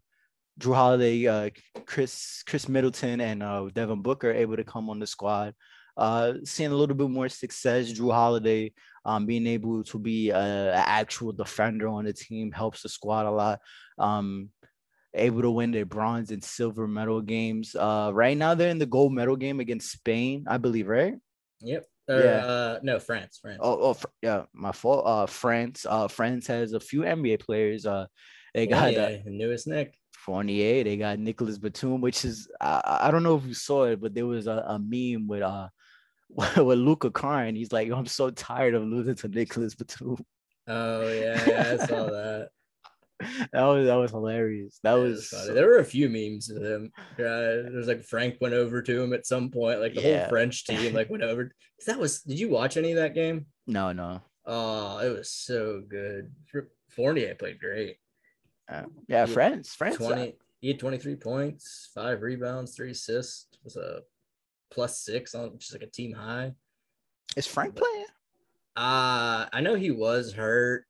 Jrue 0.59 0.75
Holiday, 0.75 1.27
uh, 1.27 1.49
Khris 1.85 2.43
Khris 2.45 2.69
Middleton, 2.69 3.19
and 3.19 3.41
uh, 3.41 3.69
Devin 3.73 4.01
Booker 4.01 4.31
able 4.31 4.57
to 4.57 4.63
come 4.63 4.89
on 4.89 4.99
the 4.99 5.07
squad, 5.07 5.55
uh, 5.97 6.33
seeing 6.43 6.71
a 6.71 6.75
little 6.75 6.95
bit 6.95 7.09
more 7.09 7.29
success. 7.29 7.91
Jrue 7.91 8.11
Holiday 8.11 8.73
um, 9.05 9.25
being 9.25 9.47
able 9.47 9.83
to 9.85 9.99
be 9.99 10.29
an 10.29 10.73
actual 10.73 11.31
defender 11.31 11.87
on 11.87 12.05
the 12.05 12.13
team 12.13 12.51
helps 12.51 12.83
the 12.83 12.89
squad 12.89 13.25
a 13.25 13.31
lot. 13.31 13.59
Um, 13.97 14.49
able 15.13 15.41
to 15.41 15.51
win 15.51 15.71
their 15.71 15.85
bronze 15.85 16.31
and 16.31 16.43
silver 16.43 16.87
medal 16.87 17.21
games. 17.21 17.75
Uh, 17.75 18.11
right 18.13 18.37
now 18.37 18.53
they're 18.53 18.69
in 18.69 18.79
the 18.79 18.85
gold 18.85 19.13
medal 19.13 19.35
game 19.35 19.59
against 19.59 19.91
Spain, 19.91 20.45
I 20.47 20.57
believe, 20.57 20.87
right? 20.87 21.15
Yep. 21.61 21.85
Or, 22.09 22.19
yeah. 22.19 22.45
Uh, 22.45 22.79
no, 22.81 22.99
France. 22.99 23.39
France. 23.41 23.59
Oh, 23.61 23.91
oh, 23.91 23.97
yeah. 24.21 24.43
My 24.53 24.71
fault. 24.71 25.05
Uh, 25.05 25.25
France. 25.25 25.85
Uh, 25.87 26.07
France 26.07 26.47
has 26.47 26.73
a 26.73 26.79
few 26.79 27.01
NBA 27.01 27.39
players. 27.41 27.85
Uh, 27.85 28.07
they 28.53 28.67
got 28.67 28.95
uh, 28.95 29.17
newest 29.25 29.67
Knick 29.67 29.93
Fournier. 30.13 30.83
They 30.83 30.97
got 30.97 31.19
Nicolas 31.19 31.57
Batum, 31.57 32.01
which 32.01 32.25
is 32.25 32.49
I, 32.59 32.99
I 33.03 33.11
don't 33.11 33.23
know 33.23 33.37
if 33.37 33.45
you 33.45 33.53
saw 33.53 33.85
it, 33.85 34.01
but 34.01 34.13
there 34.13 34.25
was 34.25 34.47
a, 34.47 34.63
a 34.67 34.79
meme 34.79 35.27
with 35.27 35.41
uh 35.41 35.69
with 36.57 36.79
Luka 36.79 37.11
crying. 37.11 37.55
He's 37.55 37.71
like, 37.71 37.91
I'm 37.91 38.05
so 38.05 38.29
tired 38.29 38.75
of 38.75 38.83
losing 38.83 39.15
to 39.15 39.27
Nicolas 39.27 39.75
Batum. 39.75 40.17
Oh 40.67 41.11
yeah, 41.11 41.43
yeah 41.47 41.77
I 41.81 41.85
saw 41.85 42.05
that. 42.05 42.49
that 43.51 43.63
was 43.63 43.87
that 43.87 43.95
was 43.95 44.11
hilarious. 44.11 44.79
That 44.83 44.93
was, 44.93 45.29
was 45.31 45.47
there 45.47 45.67
were 45.67 45.79
a 45.79 45.85
few 45.85 46.09
memes 46.09 46.49
of 46.49 46.63
him. 46.63 46.91
Yeah, 47.17 47.65
there's 47.69 47.87
like 47.87 48.03
Frank 48.03 48.37
went 48.39 48.53
over 48.53 48.81
to 48.81 49.01
him 49.01 49.13
at 49.13 49.25
some 49.25 49.49
point, 49.49 49.81
like 49.81 49.93
the 49.93 50.01
yeah. 50.01 50.19
whole 50.21 50.29
French 50.29 50.65
team 50.65 50.93
like 50.93 51.09
went 51.09 51.23
over. 51.23 51.51
That 51.87 51.97
was. 51.97 52.21
Did 52.21 52.39
you 52.39 52.47
watch 52.47 52.77
any 52.77 52.91
of 52.91 52.97
that 52.97 53.15
game? 53.15 53.47
No, 53.65 53.91
no. 53.91 54.21
Oh, 54.45 54.99
it 54.99 55.17
was 55.17 55.31
so 55.31 55.81
good. 55.81 56.31
Fournier 56.89 57.33
played 57.33 57.59
great. 57.59 57.97
Uh, 58.71 58.83
yeah, 59.07 59.25
friends, 59.25 59.73
friends. 59.73 59.99
Uh, 59.99 60.07
20, 60.07 60.35
he 60.59 60.67
had 60.67 60.79
23 60.79 61.15
points, 61.15 61.89
five 61.95 62.21
rebounds, 62.21 62.75
three 62.75 62.91
assists. 62.91 63.47
Was 63.63 63.77
a 63.77 64.01
plus 64.71 64.99
six 64.99 65.35
on, 65.35 65.51
which 65.53 65.67
is 65.67 65.73
like 65.73 65.83
a 65.83 65.87
team 65.91 66.13
high. 66.13 66.53
Is 67.35 67.47
Frank 67.47 67.75
playing? 67.75 68.05
Uh, 68.75 69.45
I 69.51 69.59
know 69.61 69.75
he 69.75 69.91
was 69.91 70.33
hurt 70.33 70.85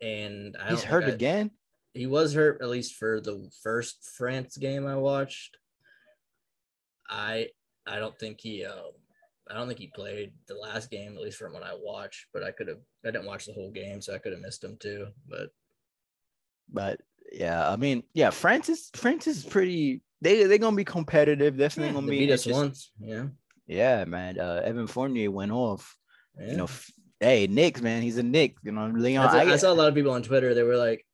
and 0.00 0.56
I 0.60 0.70
he's 0.70 0.82
hurt 0.84 1.04
I- 1.04 1.08
again. 1.08 1.50
he 1.92 2.06
was 2.06 2.32
hurt 2.34 2.60
at 2.62 2.68
least 2.68 2.94
for 2.94 3.20
the 3.20 3.50
first 3.62 4.08
France 4.16 4.56
game 4.56 4.86
I 4.86 4.96
watched. 4.96 5.56
I 7.08 7.48
I 7.86 7.98
don't 7.98 8.18
think 8.18 8.40
he 8.40 8.64
uh, 8.64 8.90
I 9.50 9.54
don't 9.54 9.66
think 9.68 9.78
he 9.78 9.90
played 9.94 10.32
the 10.46 10.54
last 10.54 10.90
game 10.90 11.14
at 11.16 11.22
least 11.22 11.38
from 11.38 11.52
what 11.52 11.62
I 11.62 11.72
watched, 11.78 12.26
but 12.32 12.42
I 12.42 12.50
could 12.50 12.68
have 12.68 12.78
I 13.04 13.10
didn't 13.10 13.26
watch 13.26 13.46
the 13.46 13.52
whole 13.52 13.70
game 13.70 14.00
so 14.00 14.14
I 14.14 14.18
could 14.18 14.32
have 14.32 14.40
missed 14.40 14.64
him 14.64 14.76
too. 14.80 15.08
But 15.28 15.50
But 16.72 17.00
yeah, 17.32 17.68
I 17.68 17.76
mean, 17.76 18.04
yeah, 18.14 18.30
France 18.30 18.68
is 18.68 18.90
France 18.94 19.26
is 19.26 19.44
pretty. 19.44 20.00
They 20.24 20.44
they're 20.44 20.58
gonna 20.58 20.74
be 20.74 20.84
competitive. 20.84 21.56
Definitely 21.58 21.88
yeah, 21.90 21.94
gonna 21.94 22.06
be 22.10 22.18
beat 22.20 22.30
us 22.32 22.46
interest- 22.46 22.62
once. 22.64 22.90
Yeah, 22.98 23.26
Yeah, 23.66 24.04
man. 24.06 24.40
Uh, 24.40 24.62
Evan 24.64 24.86
Fournier 24.86 25.30
went 25.30 25.52
off. 25.52 25.96
yeah. 26.40 26.50
You 26.50 26.56
know, 26.56 26.64
f- 26.64 26.90
hey, 27.20 27.46
Knicks, 27.46 27.82
man. 27.82 28.02
He's 28.02 28.16
a 28.18 28.22
Knick. 28.22 28.56
You 28.64 28.72
know, 28.72 28.86
Leon. 28.88 29.26
I, 29.26 29.30
saw, 29.30 29.38
I, 29.38 29.52
I 29.52 29.56
saw 29.56 29.72
a 29.72 29.74
lot 29.74 29.88
of 29.88 29.94
people 29.94 30.12
on 30.12 30.22
Twitter. 30.22 30.54
They 30.54 30.62
were 30.62 30.76
like, 30.78 31.04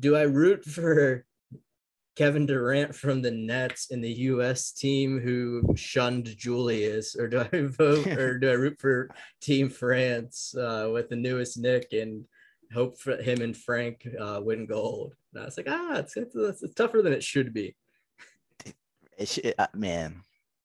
"Do 0.00 0.16
I 0.16 0.22
root 0.22 0.64
for 0.64 1.24
Kevin 2.16 2.46
Durant 2.46 2.96
from 2.96 3.22
the 3.22 3.30
Nets 3.30 3.92
in 3.92 4.00
the 4.00 4.10
U.S. 4.32 4.72
team 4.72 5.20
who 5.20 5.62
shunned 5.76 6.36
Julius, 6.36 7.14
or 7.14 7.28
do 7.28 7.38
I 7.52 7.62
vote, 7.62 8.06
or 8.18 8.38
do 8.38 8.50
I 8.50 8.54
root 8.54 8.80
for 8.80 9.08
Team 9.40 9.68
France 9.70 10.52
uh, 10.56 10.90
with 10.92 11.08
the 11.10 11.16
newest 11.16 11.58
Knick 11.58 11.92
and 11.92 12.24
hope 12.74 12.98
for 12.98 13.16
him 13.22 13.40
and 13.40 13.56
Frank 13.56 14.04
uh, 14.20 14.40
win 14.42 14.66
gold?" 14.66 15.14
And 15.32 15.42
I 15.42 15.46
was 15.46 15.56
like, 15.56 15.68
"Ah, 15.70 15.98
it's, 15.98 16.16
it's, 16.16 16.34
it's 16.34 16.74
tougher 16.74 17.02
than 17.02 17.12
it 17.12 17.22
should 17.22 17.54
be." 17.54 17.76
Uh, 19.58 19.66
man, 19.74 20.22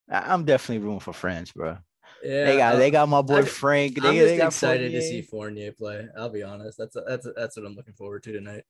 I, 0.09 0.33
I'm 0.33 0.45
definitely 0.45 0.83
rooting 0.85 0.99
for 0.99 1.13
France, 1.13 1.51
bro. 1.51 1.77
Yeah, 2.23 2.45
they 2.45 2.57
got 2.57 2.75
uh, 2.75 2.77
they 2.77 2.91
got 2.91 3.09
my 3.09 3.21
boy 3.21 3.37
I'm- 3.37 3.45
Frank. 3.45 4.01
They, 4.01 4.07
I'm 4.07 4.15
they 4.15 4.25
just 4.27 4.37
got 4.37 4.47
excited 4.47 4.91
to 4.91 5.01
see 5.01 5.21
Fournier 5.21 5.71
play. 5.71 6.07
I'll 6.17 6.29
be 6.29 6.43
honest. 6.43 6.77
That's 6.77 6.95
that's 7.07 7.27
that's 7.35 7.57
what 7.57 7.65
I'm 7.65 7.75
looking 7.75 7.93
forward 7.93 8.23
to 8.23 8.31
tonight. 8.31 8.63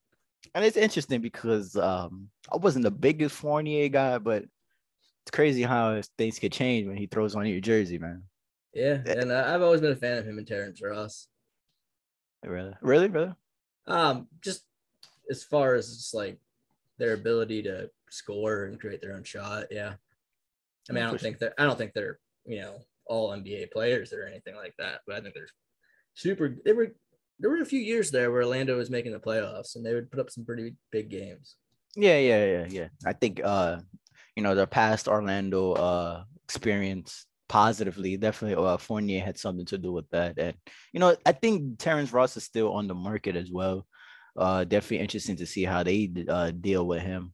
and 0.56 0.66
it's 0.66 0.78
interesting 0.78 1.22
because 1.22 1.76
um 1.76 2.30
I 2.52 2.58
wasn't 2.58 2.84
the 2.84 2.92
biggest 2.92 3.36
Fournier 3.36 3.90
guy, 3.90 4.18
but 4.18 4.44
it's 5.24 5.32
crazy 5.32 5.62
how 5.64 6.02
things 6.18 6.40
could 6.40 6.52
change 6.52 6.88
when 6.88 6.98
he 6.98 7.06
throws 7.06 7.36
on 7.36 7.46
your 7.46 7.62
jersey, 7.62 7.98
man. 7.98 8.24
Yeah, 8.74 9.02
and 9.06 9.32
I- 9.32 9.54
I've 9.54 9.62
always 9.62 9.82
been 9.82 9.92
a 9.92 9.96
fan 9.96 10.18
of 10.18 10.26
him 10.26 10.38
and 10.40 10.48
Terrence 10.48 10.82
Ross. 10.82 11.28
Really, 12.44 12.74
really, 12.82 13.08
really. 13.08 13.34
Um, 13.88 14.28
just 14.42 14.64
as 15.30 15.44
far 15.44 15.76
as 15.76 15.96
just 15.96 16.14
like 16.14 16.40
their 16.98 17.14
ability 17.14 17.64
to 17.64 17.90
score 18.14 18.66
and 18.66 18.80
create 18.80 19.02
their 19.02 19.14
own 19.14 19.24
shot. 19.24 19.66
Yeah. 19.72 19.94
I 20.90 20.94
mean, 20.94 21.04
I 21.04 21.08
don't 21.08 21.20
think 21.20 21.40
they're 21.40 21.54
I 21.58 21.64
don't 21.64 21.78
think 21.78 21.94
they're, 21.94 22.20
you 22.46 22.62
know, 22.62 22.80
all 23.06 23.32
NBA 23.32 23.72
players 23.72 24.14
or 24.14 24.26
anything 24.26 24.56
like 24.56 24.74
that, 24.80 25.02
but 25.06 25.16
I 25.16 25.22
think 25.22 25.34
they're 25.34 25.48
super 26.14 26.56
they 26.64 26.74
were 26.74 26.94
there 27.40 27.50
were 27.50 27.62
a 27.62 27.66
few 27.66 27.80
years 27.80 28.12
there 28.12 28.32
where 28.32 28.44
Orlando 28.44 28.78
was 28.78 28.90
making 28.90 29.12
the 29.12 29.20
playoffs 29.20 29.76
and 29.76 29.86
they 29.86 29.94
would 29.94 30.12
put 30.12 30.20
up 30.20 30.30
some 30.30 30.46
pretty 30.46 30.76
big 30.92 31.10
games. 31.10 31.56
Yeah, 31.96 32.18
yeah, 32.18 32.46
yeah, 32.46 32.66
yeah. 32.70 32.88
I 33.06 33.14
think 33.14 33.42
uh, 33.44 33.80
you 34.36 34.44
know, 34.44 34.56
the 34.56 34.68
past 34.68 35.08
Orlando 35.08 35.74
uh 35.74 36.24
experience 36.44 37.26
positively, 37.50 38.18
definitely 38.18 38.64
uh 38.64 38.78
Fournier 38.78 39.24
had 39.24 39.38
something 39.38 39.66
to 39.68 39.78
do 39.78 39.92
with 39.92 40.10
that. 40.12 40.38
And 40.38 40.56
you 40.92 41.00
know, 41.00 41.16
I 41.26 41.32
think 41.32 41.80
Terrence 41.80 42.12
Ross 42.14 42.38
is 42.38 42.44
still 42.44 42.74
on 42.74 42.88
the 42.88 42.96
market 42.96 43.36
as 43.36 43.52
well. 43.52 43.86
Uh 44.36 44.64
definitely 44.64 45.00
interesting 45.00 45.38
to 45.38 45.46
see 45.46 45.64
how 45.64 45.84
they 45.84 46.12
uh 46.28 46.52
deal 46.52 46.86
with 46.88 47.02
him. 47.02 47.34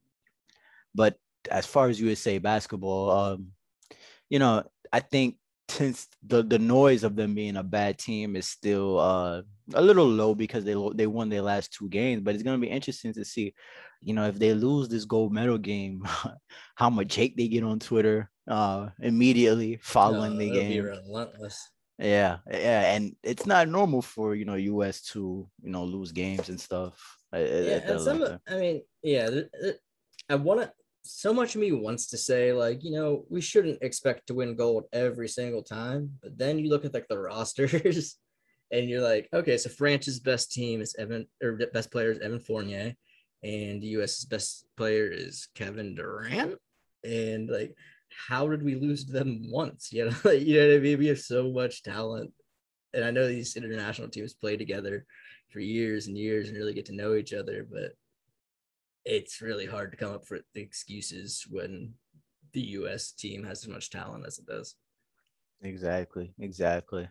But 0.96 1.18
as 1.50 1.66
far 1.66 1.90
as 1.90 2.00
USA 2.02 2.38
basketball, 2.40 3.12
um, 3.12 3.48
you 4.30 4.40
know, 4.40 4.64
I 4.92 5.00
think 5.00 5.38
since 5.70 6.08
the 6.26 6.42
the 6.42 6.58
noise 6.58 7.04
of 7.04 7.16
them 7.16 7.36
being 7.36 7.56
a 7.56 7.64
bad 7.64 8.00
team 8.00 8.36
is 8.36 8.48
still 8.48 8.98
uh 9.00 9.44
a 9.76 9.82
little 9.82 10.08
low 10.08 10.34
because 10.34 10.64
they 10.66 10.76
they 10.96 11.06
won 11.08 11.30
their 11.30 11.44
last 11.44 11.74
two 11.74 11.88
games, 11.90 12.22
but 12.24 12.34
it's 12.34 12.44
gonna 12.44 12.58
be 12.58 12.70
interesting 12.70 13.14
to 13.14 13.24
see 13.26 13.54
you 14.02 14.14
know, 14.14 14.26
if 14.28 14.40
they 14.40 14.54
lose 14.54 14.88
this 14.88 15.04
gold 15.04 15.34
medal 15.34 15.58
game, 15.58 16.04
how 16.76 16.90
much 16.90 17.14
hate 17.16 17.36
they 17.38 17.48
get 17.48 17.64
on 17.64 17.80
Twitter 17.80 18.30
uh 18.48 18.90
immediately 19.00 19.78
following 19.82 20.34
Uh, 20.36 20.40
the 20.40 20.52
game. 20.52 20.84
relentless. 20.86 21.70
Yeah, 22.00 22.38
yeah, 22.50 22.94
and 22.96 23.16
it's 23.24 23.46
not 23.46 23.68
normal 23.68 24.02
for 24.02 24.34
you 24.34 24.46
know 24.46 24.56
US 24.56 25.02
to 25.14 25.48
you 25.62 25.70
know 25.70 25.84
lose 25.84 26.12
games 26.14 26.50
and 26.50 26.60
stuff. 26.60 27.18
yeah, 27.34 27.82
and 27.86 28.02
some. 28.02 28.40
I 28.48 28.56
mean, 28.58 28.82
yeah, 29.04 29.30
I 30.30 30.36
want 30.36 30.62
to. 30.62 30.72
So 31.12 31.34
much 31.34 31.56
of 31.56 31.62
me 31.62 31.72
wants 31.72 32.06
to 32.08 32.18
say 32.18 32.54
like, 32.54 32.84
you 32.84 32.92
know, 32.92 33.26
we 33.30 33.42
shouldn't 33.42 33.82
expect 33.82 34.28
to 34.28 34.36
win 34.36 34.56
gold 34.56 34.84
every 34.94 35.28
single 35.28 35.64
time, 35.64 36.12
but 36.22 36.38
then 36.38 36.60
you 36.60 36.70
look 36.70 36.86
at 36.86 36.94
like 36.94 37.08
the 37.08 37.18
rosters, 37.34 38.16
and 38.72 38.88
you're 38.88 39.02
like, 39.02 39.28
okay, 39.34 39.58
so 39.58 39.70
France's 39.70 40.20
best 40.20 40.52
team 40.52 40.82
is 40.82 40.96
Evan, 41.00 41.26
or 41.42 41.60
best 41.74 41.92
player 41.92 42.12
is 42.12 42.20
Evan 42.20 42.40
Fournier, 42.40 42.94
and 43.44 43.82
the 43.82 43.88
U.S.'s 43.98 44.26
best 44.26 44.66
player 44.78 45.10
is 45.12 45.48
Kevin 45.56 45.96
Durant, 45.96 46.60
and 47.04 47.50
like, 47.50 47.76
how 48.28 48.48
did 48.48 48.62
we 48.62 48.76
lose 48.76 49.06
them 49.06 49.42
once? 49.50 49.92
You 49.92 50.12
know, 50.12 50.32
you 50.32 50.60
know 50.60 50.68
what 50.68 50.76
I 50.76 50.80
mean? 50.80 51.00
We 51.00 51.08
have 51.08 51.20
so 51.20 51.52
much 51.52 51.82
talent, 51.82 52.32
and 52.94 53.04
I 53.04 53.10
know 53.10 53.28
these 53.28 53.56
international 53.56 54.10
teams 54.10 54.36
play 54.36 54.58
together 54.58 55.08
for 55.50 55.60
years 55.60 56.06
and 56.06 56.16
years 56.16 56.50
and 56.50 56.58
really 56.58 56.76
get 56.76 56.86
to 56.86 56.96
know 56.96 57.16
each 57.16 57.34
other, 57.34 57.66
but 57.70 57.94
it's 59.10 59.42
really 59.42 59.66
hard 59.66 59.92
to 59.92 59.98
come 59.98 60.14
up 60.14 60.30
with 60.30 60.44
the 60.54 60.62
excuses 60.62 61.46
when 61.50 61.94
the 62.54 62.62
US 62.62 63.12
team 63.12 63.44
has 63.44 63.64
as 63.64 63.68
much 63.68 63.90
talent 63.90 64.26
as 64.26 64.38
it 64.38 64.46
does. 64.46 64.76
Exactly, 65.62 66.32
exactly. 66.40 67.10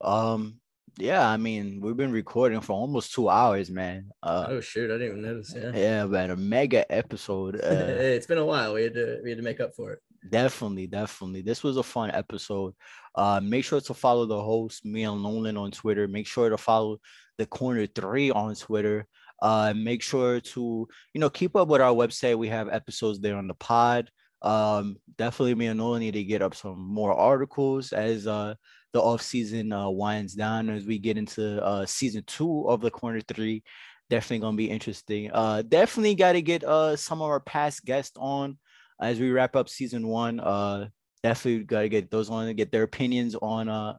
Um, 0.00 0.60
yeah, 0.96 1.26
I 1.26 1.36
mean, 1.36 1.80
we've 1.80 1.96
been 1.96 2.12
recording 2.12 2.60
for 2.60 2.72
almost 2.72 3.14
two 3.14 3.28
hours, 3.28 3.70
man. 3.70 4.10
Uh, 4.22 4.46
oh 4.48 4.60
shoot, 4.60 4.90
I 4.90 4.94
didn't 4.94 5.18
even 5.18 5.22
notice. 5.22 5.54
Yeah. 5.56 5.70
yeah, 5.74 6.06
man, 6.06 6.30
a 6.30 6.36
mega 6.36 6.90
episode. 6.92 7.60
Uh, 7.64 7.68
it's 7.68 8.26
been 8.26 8.38
a 8.38 8.44
while. 8.44 8.74
We 8.74 8.82
had 8.82 8.94
to 8.94 9.20
we 9.22 9.30
had 9.30 9.38
to 9.38 9.44
make 9.44 9.60
up 9.60 9.74
for 9.74 9.92
it. 9.92 10.00
Definitely, 10.28 10.88
definitely. 10.88 11.42
This 11.42 11.62
was 11.62 11.76
a 11.76 11.82
fun 11.82 12.10
episode. 12.10 12.74
Uh, 13.14 13.40
make 13.42 13.64
sure 13.64 13.80
to 13.80 13.94
follow 13.94 14.26
the 14.26 14.42
host, 14.42 14.84
me 14.84 15.04
and 15.04 15.22
Nolan 15.22 15.56
on 15.56 15.70
Twitter. 15.70 16.08
Make 16.08 16.26
sure 16.26 16.48
to 16.50 16.58
follow 16.58 16.98
the 17.36 17.46
corner 17.46 17.86
three 17.86 18.30
on 18.30 18.54
Twitter. 18.56 19.06
Uh, 19.40 19.72
make 19.76 20.02
sure 20.02 20.40
to, 20.40 20.88
you 21.14 21.20
know, 21.20 21.30
keep 21.30 21.56
up 21.56 21.68
with 21.68 21.80
our 21.80 21.94
website. 21.94 22.38
We 22.38 22.48
have 22.48 22.68
episodes 22.68 23.20
there 23.20 23.36
on 23.36 23.48
the 23.48 23.54
pod. 23.54 24.10
Um, 24.42 24.96
definitely 25.16 25.54
me 25.54 25.66
and 25.66 25.78
Nolan 25.78 26.00
need 26.00 26.14
to 26.14 26.24
get 26.24 26.42
up 26.42 26.54
some 26.54 26.78
more 26.78 27.12
articles 27.12 27.92
as 27.92 28.26
uh 28.28 28.54
the 28.92 29.02
off 29.02 29.20
season 29.20 29.72
uh 29.72 29.90
winds 29.90 30.34
down 30.34 30.70
as 30.70 30.86
we 30.86 30.98
get 30.98 31.18
into 31.18 31.60
uh 31.62 31.84
season 31.84 32.22
two 32.24 32.68
of 32.68 32.80
the 32.80 32.90
corner 32.90 33.20
three. 33.20 33.64
Definitely 34.10 34.38
gonna 34.38 34.56
be 34.56 34.70
interesting. 34.70 35.30
Uh 35.32 35.62
definitely 35.62 36.14
gotta 36.14 36.40
get 36.40 36.62
uh 36.62 36.94
some 36.94 37.20
of 37.20 37.28
our 37.28 37.40
past 37.40 37.84
guests 37.84 38.16
on 38.16 38.58
as 39.00 39.20
we 39.20 39.30
wrap 39.30 39.56
up 39.56 39.68
season 39.68 40.06
one. 40.06 40.40
Uh, 40.40 40.88
definitely 41.22 41.64
got 41.64 41.82
to 41.82 41.88
get 41.88 42.10
those 42.10 42.30
on 42.30 42.48
and 42.48 42.56
get 42.56 42.72
their 42.72 42.82
opinions 42.82 43.34
on 43.40 43.68
uh, 43.68 43.94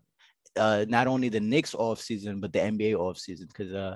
uh, 0.58 0.86
not 0.88 1.08
only 1.08 1.30
the 1.30 1.40
Knicks 1.40 1.76
off 1.76 2.00
season 2.02 2.40
but 2.40 2.54
the 2.54 2.60
NBA 2.60 2.96
off 2.96 3.18
season 3.18 3.48
because 3.48 3.74
uh, 3.74 3.96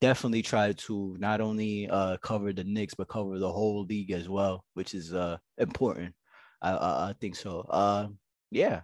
definitely 0.00 0.42
try 0.42 0.72
to 0.72 1.16
not 1.18 1.40
only 1.40 1.88
uh 1.88 2.16
cover 2.18 2.52
the 2.52 2.64
Knicks 2.64 2.94
but 2.94 3.08
cover 3.08 3.38
the 3.38 3.52
whole 3.52 3.84
league 3.84 4.10
as 4.10 4.28
well, 4.28 4.64
which 4.74 4.94
is 4.94 5.14
uh 5.14 5.38
important. 5.58 6.14
I 6.62 6.72
I, 6.72 7.08
I 7.10 7.14
think 7.20 7.36
so. 7.36 7.60
Uh, 7.68 8.08
yeah. 8.50 8.82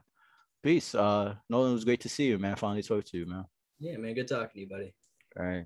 Peace. 0.62 0.94
Uh, 0.94 1.36
Nolan, 1.48 1.70
it 1.70 1.74
was 1.74 1.84
great 1.84 2.00
to 2.00 2.08
see 2.08 2.26
you, 2.26 2.38
man. 2.38 2.56
Finally 2.56 2.82
spoke 2.82 3.04
to 3.06 3.18
you, 3.18 3.26
man. 3.26 3.44
Yeah, 3.78 3.96
man. 3.96 4.14
Good 4.14 4.28
talking 4.28 4.50
to 4.54 4.60
you, 4.60 4.68
buddy. 4.68 4.94
All 5.38 5.46
right. 5.46 5.64